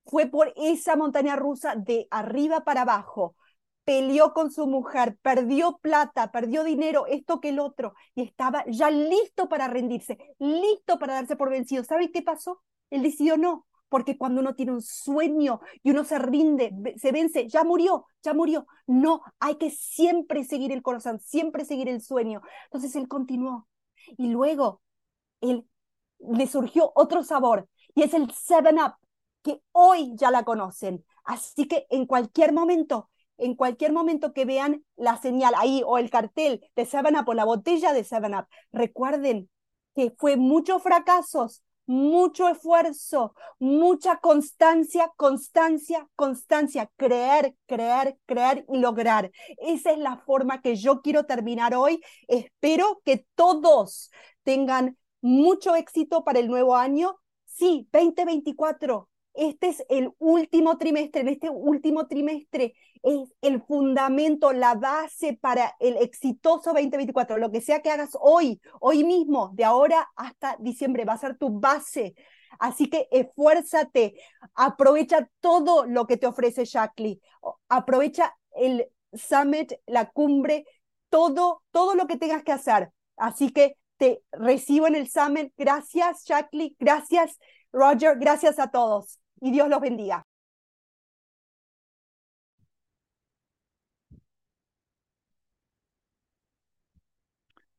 Fue 0.06 0.26
por 0.26 0.52
esa 0.58 0.98
montaña 0.98 1.38
rusa 1.38 1.76
de 1.78 2.10
arriba 2.12 2.66
para 2.66 2.82
abajo 2.82 3.38
peleó 3.84 4.34
con 4.34 4.51
su 4.51 4.68
mujer, 4.68 5.18
perdió 5.22 5.77
plata, 5.81 6.31
perdió 6.31 6.64
dinero, 6.64 7.05
esto 7.07 7.39
que 7.41 7.49
el 7.49 7.60
otro, 7.60 7.93
y 8.15 8.23
estaba 8.23 8.64
ya 8.68 8.89
listo 8.89 9.49
para 9.49 9.68
rendirse, 9.68 10.18
listo 10.39 10.99
para 10.99 11.15
darse 11.15 11.35
por 11.35 11.49
vencido. 11.49 11.84
¿Sabe 11.84 12.11
qué 12.11 12.22
pasó? 12.22 12.61
Él 12.89 13.03
decidió 13.03 13.38
no, 13.38 13.68
porque 13.89 14.18
cuando 14.18 14.41
uno 14.41 14.55
tiene 14.55 14.72
un 14.72 14.81
sueño 14.81 15.60
y 15.84 15.91
uno 15.91 16.03
se 16.03 16.18
rinde, 16.19 16.72
se 16.97 17.11
vence, 17.11 17.47
ya 17.47 17.64
murió, 17.64 18.05
ya 18.23 18.34
murió. 18.34 18.65
No, 18.88 19.22
hay 19.39 19.55
que 19.55 19.69
siempre 19.69 20.43
seguir 20.43 20.72
el 20.72 20.81
corazón, 20.81 21.19
siempre 21.19 21.65
seguir 21.65 21.89
el 21.89 22.01
sueño. 22.01 22.41
Entonces 22.65 22.95
él 22.95 23.07
continuó. 23.07 23.68
Y 24.18 24.30
luego 24.30 24.81
él 25.41 25.65
le 26.19 26.47
surgió 26.47 26.91
otro 26.95 27.23
sabor, 27.23 27.68
y 27.95 28.03
es 28.03 28.14
el 28.14 28.31
Seven 28.31 28.80
Up, 28.80 28.93
que 29.41 29.61
hoy 29.72 30.14
ya 30.15 30.31
la 30.31 30.43
conocen. 30.43 31.05
Así 31.26 31.68
que 31.68 31.85
en 31.89 32.05
cualquier 32.05 32.53
momento 32.53 33.10
en 33.38 33.55
cualquier 33.55 33.91
momento 33.93 34.34
que 34.34 34.45
vean 34.45 34.84
la 34.95 35.22
señal 35.22 35.53
ahí 35.57 35.81
o 35.85 35.97
el 35.97 36.10
cartel 36.10 36.61
de 36.76 36.85
Seven 36.85 37.15
Up 37.18 37.30
o 37.30 37.34
la 37.34 37.45
botella 37.45 37.93
de 37.93 38.03
Seven 38.03 38.35
Up, 38.35 38.47
recuerden 38.72 39.49
que 39.95 40.14
fue 40.18 40.38
muchos 40.38 40.81
fracasos, 40.81 41.64
mucho 41.85 42.47
esfuerzo, 42.47 43.35
mucha 43.60 44.18
constancia, 44.18 45.11
constancia, 45.18 46.07
constancia, 46.15 46.89
creer, 46.97 47.55
creer, 47.68 48.18
creer 48.26 48.65
y 48.72 48.80
lograr. 48.80 49.31
Esa 49.57 49.91
es 49.91 49.99
la 49.99 50.18
forma 50.18 50.61
que 50.61 50.76
yo 50.76 51.01
quiero 51.01 51.26
terminar 51.26 51.76
hoy. 51.76 52.01
Espero 52.27 53.01
que 53.03 53.26
todos 53.35 54.11
tengan 54.43 54.97
mucho 55.22 55.76
éxito 55.76 56.23
para 56.23 56.39
el 56.39 56.47
nuevo 56.47 56.76
año. 56.76 57.18
Sí, 57.45 57.88
2024 57.91 59.10
este 59.34 59.69
es 59.69 59.84
el 59.89 60.11
último 60.19 60.77
trimestre, 60.77 61.22
en 61.22 61.30
este 61.30 61.49
último 61.49 62.07
trimestre 62.07 62.76
es 63.01 63.34
el 63.41 63.61
fundamento, 63.61 64.53
la 64.53 64.76
base 64.76 65.38
para 65.39 65.76
el 65.80 65.97
exitoso 65.97 66.72
2024. 66.72 67.38
Lo 67.38 67.51
que 67.51 67.61
sea 67.61 67.81
que 67.81 67.89
hagas 67.89 68.11
hoy, 68.19 68.61
hoy 68.80 69.03
mismo, 69.03 69.51
de 69.53 69.65
ahora 69.65 70.10
hasta 70.15 70.55
diciembre, 70.60 71.03
va 71.03 71.14
a 71.14 71.18
ser 71.18 71.38
tu 71.38 71.60
base. 71.60 72.15
Así 72.60 72.89
que 72.89 73.07
esfuérzate, 73.11 74.15
aprovecha 74.53 75.27
todo 75.41 75.85
lo 75.85 76.05
que 76.05 76.18
te 76.18 76.27
ofrece 76.27 76.65
Shaklee, 76.65 77.19
aprovecha 77.68 78.35
el 78.55 78.88
summit, 79.11 79.73
la 79.88 80.11
cumbre, 80.11 80.65
todo, 81.10 81.64
todo 81.72 81.95
lo 81.95 82.05
que 82.05 82.18
tengas 82.18 82.43
que 82.43 82.51
hacer. 82.51 82.91
Así 83.18 83.51
que 83.51 83.77
te 83.97 84.22
recibo 84.31 84.88
en 84.88 84.95
el 84.95 85.10
summit. 85.10 85.51
Gracias, 85.57 86.23
Shaklee. 86.26 86.76
Gracias, 86.80 87.39
Roger. 87.72 88.18
Gracias 88.19 88.60
a 88.60 88.69
todos 88.69 89.19
y 89.44 89.52
Dios 89.52 89.68
los 89.68 89.82
bendiga. 89.82 90.26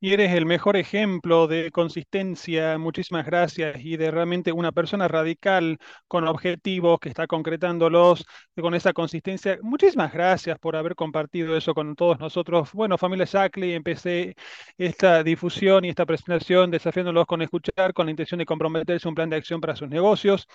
Y 0.04 0.12
eres 0.12 0.32
el 0.34 0.44
mejor 0.44 0.76
ejemplo 0.76 1.46
de 1.46 1.70
consistencia, 1.70 2.76
muchísimas 2.76 3.24
gracias, 3.24 3.82
y 3.82 3.96
de 3.96 4.10
realmente 4.10 4.52
una 4.52 4.70
persona 4.70 5.08
radical 5.08 5.78
con 6.08 6.28
objetivos 6.28 7.00
que 7.00 7.08
está 7.08 7.26
concretándolos 7.26 8.26
con 8.60 8.74
esa 8.74 8.92
consistencia. 8.92 9.58
Muchísimas 9.62 10.12
gracias 10.12 10.58
por 10.58 10.76
haber 10.76 10.94
compartido 10.94 11.56
eso 11.56 11.72
con 11.72 11.96
todos 11.96 12.18
nosotros. 12.20 12.70
Bueno, 12.74 12.98
familia 12.98 13.24
Shackley, 13.24 13.72
empecé 13.72 14.34
esta 14.76 15.22
difusión 15.22 15.86
y 15.86 15.88
esta 15.88 16.04
presentación 16.04 16.70
desafiándolos 16.70 17.24
con 17.24 17.40
escuchar, 17.40 17.94
con 17.94 18.04
la 18.04 18.10
intención 18.10 18.38
de 18.38 18.44
comprometerse 18.44 19.08
un 19.08 19.14
plan 19.14 19.30
de 19.30 19.36
acción 19.36 19.58
para 19.62 19.74
sus 19.74 19.88
negocios. 19.88 20.46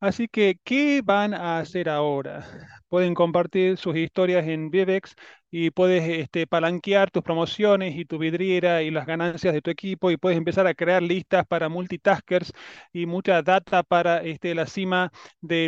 Así 0.00 0.28
que, 0.28 0.58
¿qué 0.64 1.00
van 1.02 1.34
a 1.34 1.58
hacer 1.58 1.88
ahora? 1.88 2.46
Pueden 2.88 3.14
compartir 3.14 3.76
sus 3.76 3.96
historias 3.96 4.46
en 4.46 4.70
Vivex 4.70 5.14
y 5.56 5.70
puedes 5.70 6.02
este, 6.08 6.48
palanquear 6.48 7.12
tus 7.12 7.22
promociones 7.22 7.94
y 7.96 8.04
tu 8.04 8.18
vidriera 8.18 8.82
y 8.82 8.90
las 8.90 9.06
ganancias 9.06 9.54
de 9.54 9.62
tu 9.62 9.70
equipo 9.70 10.10
y 10.10 10.16
puedes 10.16 10.36
empezar 10.36 10.66
a 10.66 10.74
crear 10.74 11.00
listas 11.00 11.46
para 11.46 11.68
multitaskers 11.68 12.52
y 12.92 13.06
mucha 13.06 13.40
data 13.40 13.84
para 13.84 14.18
este, 14.24 14.52
la 14.56 14.66
cima 14.66 15.12
de 15.40 15.66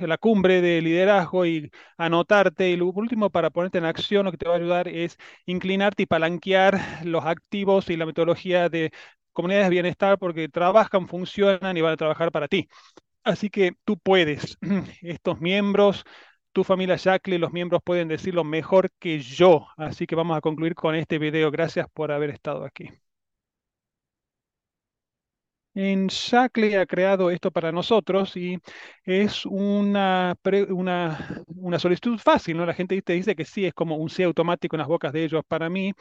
eh, 0.00 0.06
la 0.08 0.18
cumbre 0.18 0.60
de 0.60 0.82
liderazgo 0.82 1.46
y 1.46 1.70
anotarte. 1.96 2.70
Y 2.70 2.76
lo 2.76 2.86
último, 2.86 3.30
para 3.30 3.50
ponerte 3.50 3.78
en 3.78 3.84
acción, 3.84 4.24
lo 4.24 4.32
que 4.32 4.38
te 4.38 4.48
va 4.48 4.54
a 4.54 4.58
ayudar 4.58 4.88
es 4.88 5.16
inclinarte 5.46 6.02
y 6.02 6.06
palanquear 6.06 6.80
los 7.04 7.24
activos 7.24 7.88
y 7.88 7.96
la 7.96 8.06
metodología 8.06 8.68
de 8.68 8.90
comunidades 9.32 9.66
de 9.68 9.70
bienestar 9.70 10.18
porque 10.18 10.48
trabajan, 10.48 11.06
funcionan 11.06 11.76
y 11.76 11.80
van 11.82 11.92
a 11.92 11.96
trabajar 11.96 12.32
para 12.32 12.48
ti. 12.48 12.68
Así 13.24 13.50
que 13.50 13.72
tú 13.84 13.98
puedes. 13.98 14.58
Estos 15.02 15.40
miembros, 15.40 16.04
tu 16.52 16.64
familia 16.64 16.96
Jackley, 16.96 17.38
los 17.38 17.52
miembros 17.52 17.82
pueden 17.84 18.08
decirlo 18.08 18.44
mejor 18.44 18.90
que 18.98 19.20
yo. 19.20 19.66
Así 19.76 20.06
que 20.06 20.16
vamos 20.16 20.36
a 20.36 20.40
concluir 20.40 20.74
con 20.74 20.94
este 20.94 21.18
video. 21.18 21.50
Gracias 21.50 21.86
por 21.92 22.12
haber 22.12 22.30
estado 22.30 22.64
aquí. 22.64 22.90
En 25.74 26.08
Shackley 26.08 26.74
ha 26.74 26.84
creado 26.84 27.30
esto 27.30 27.52
para 27.52 27.70
nosotros 27.70 28.36
y 28.36 28.58
es 29.04 29.46
una, 29.46 30.34
una, 30.68 31.44
una, 31.46 31.78
solicitud 31.78 32.18
fácil, 32.18 32.56
¿no? 32.56 32.66
La 32.66 32.74
gente 32.74 33.00
te 33.02 33.12
dice 33.12 33.36
que 33.36 33.44
sí, 33.44 33.66
es 33.66 33.72
como 33.72 33.96
un 33.96 34.10
sí 34.10 34.24
automático 34.24 34.74
en 34.74 34.78
las 34.80 34.88
bocas 34.88 35.12
de 35.12 35.24
ellos. 35.24 35.44
Para 35.46 35.70
mí 35.70 35.92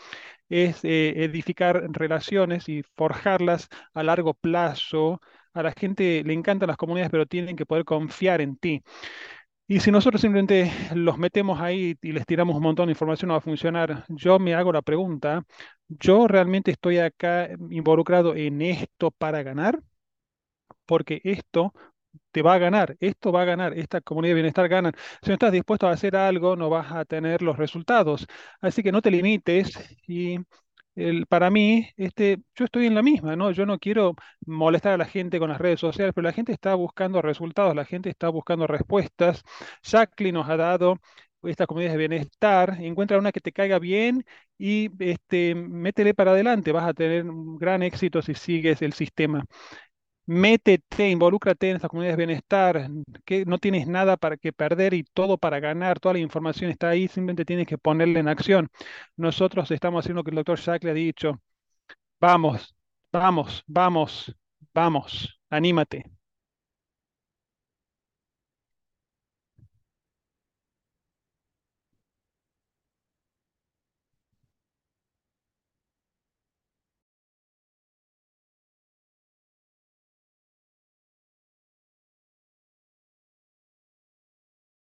es 0.50 0.84
eh, 0.84 1.24
edificar 1.24 1.86
relaciones 1.92 2.68
y 2.68 2.84
forjarlas 2.98 3.70
a 3.94 4.02
largo 4.04 4.34
plazo. 4.34 5.22
A 5.54 5.64
la 5.64 5.72
gente 5.72 6.24
le 6.26 6.34
encantan 6.34 6.68
las 6.68 6.78
comunidades, 6.78 7.12
pero 7.12 7.26
tienen 7.28 7.56
que 7.56 7.66
poder 7.66 7.86
confiar 7.86 8.42
en 8.42 8.58
ti. 8.58 8.82
Y 9.72 9.80
si 9.82 9.92
nosotros 9.92 10.20
simplemente 10.22 10.72
los 10.96 11.18
metemos 11.20 11.62
ahí 11.62 11.96
y 12.02 12.12
les 12.12 12.26
tiramos 12.26 12.56
un 12.56 12.64
montón 12.64 12.88
de 12.88 12.94
información, 12.94 13.28
no 13.28 13.36
va 13.36 13.38
a 13.38 13.42
funcionar. 13.42 14.04
Yo 14.10 14.40
me 14.40 14.56
hago 14.56 14.74
la 14.74 14.82
pregunta, 14.82 15.46
¿yo 15.88 16.28
realmente 16.28 16.72
estoy 16.72 16.98
acá 16.98 17.50
involucrado 17.70 18.36
en 18.36 18.62
esto 18.64 19.12
para 19.12 19.44
ganar? 19.44 19.80
Porque 20.86 21.22
esto 21.24 21.74
te 22.32 22.42
va 22.42 22.56
a 22.56 22.58
ganar, 22.60 22.98
esto 23.00 23.32
va 23.32 23.44
a 23.44 23.46
ganar, 23.46 23.74
esta 23.78 24.02
comunidad 24.02 24.32
de 24.32 24.36
bienestar 24.36 24.70
gana. 24.70 24.92
Si 25.22 25.30
no 25.30 25.34
estás 25.34 25.52
dispuesto 25.52 25.88
a 25.88 25.92
hacer 25.92 26.16
algo, 26.16 26.56
no 26.56 26.70
vas 26.70 26.92
a 26.92 27.06
tener 27.06 27.42
los 27.44 27.58
resultados. 27.58 28.28
Así 28.62 28.84
que 28.84 28.92
no 28.92 29.02
te 29.02 29.12
limites 29.12 29.72
y 30.08 30.40
para 31.30 31.50
mí, 31.50 31.90
este, 31.98 32.40
yo 32.56 32.66
estoy 32.66 32.86
en 32.88 32.96
la 32.96 33.02
misma, 33.02 33.36
¿no? 33.36 33.52
Yo 33.52 33.66
no 33.66 33.80
quiero 33.80 34.16
molestar 34.46 34.94
a 34.94 34.98
la 34.98 35.06
gente 35.06 35.40
con 35.40 35.50
las 35.50 35.60
redes 35.60 35.80
sociales, 35.80 36.14
pero 36.16 36.26
la 36.26 36.34
gente 36.34 36.52
está 36.52 36.76
buscando 36.76 37.22
resultados, 37.22 37.76
la 37.76 37.86
gente 37.86 38.10
está 38.10 38.30
buscando 38.30 38.68
respuestas. 38.68 39.44
Jacqueline 39.84 40.34
nos 40.36 40.50
ha 40.50 40.58
dado 40.58 40.98
estas 41.44 41.68
comunidades 41.68 41.98
de 41.98 42.08
bienestar, 42.08 42.78
encuentra 42.82 43.18
una 43.18 43.32
que 43.32 43.40
te 43.40 43.52
caiga 43.54 43.80
bien 43.80 44.26
y 44.58 44.90
este, 45.04 45.56
métele 45.56 46.14
para 46.14 46.32
adelante, 46.32 46.72
vas 46.74 46.88
a 46.88 46.94
tener 46.94 47.30
un 47.30 47.58
gran 47.58 47.82
éxito 47.84 48.22
si 48.22 48.34
sigues 48.36 48.82
el 48.82 48.94
sistema 48.94 49.46
métete, 50.30 51.10
involúcrate 51.10 51.70
en 51.72 51.78
estas 51.78 51.90
comunidades 51.90 52.18
de 52.18 52.26
bienestar, 52.26 52.88
que 53.26 53.46
no 53.46 53.58
tienes 53.58 53.88
nada 53.88 54.16
para 54.16 54.38
que 54.38 54.54
perder 54.54 54.94
y 54.94 55.04
todo 55.04 55.38
para 55.40 55.60
ganar, 55.60 56.00
toda 56.00 56.14
la 56.14 56.20
información 56.20 56.70
está 56.70 56.90
ahí, 56.90 57.08
simplemente 57.08 57.46
tienes 57.46 57.66
que 57.68 57.78
ponerla 57.80 58.20
en 58.20 58.28
acción. 58.28 58.70
Nosotros 59.18 59.72
estamos 59.72 60.02
haciendo 60.06 60.20
lo 60.20 60.24
que 60.24 60.32
el 60.32 60.36
doctor 60.44 60.60
le 60.84 60.92
ha 60.92 60.94
dicho. 60.94 61.42
Vamos, 62.22 62.76
vamos, 63.12 63.64
vamos, 63.68 64.36
vamos, 64.74 65.40
anímate. 65.50 66.19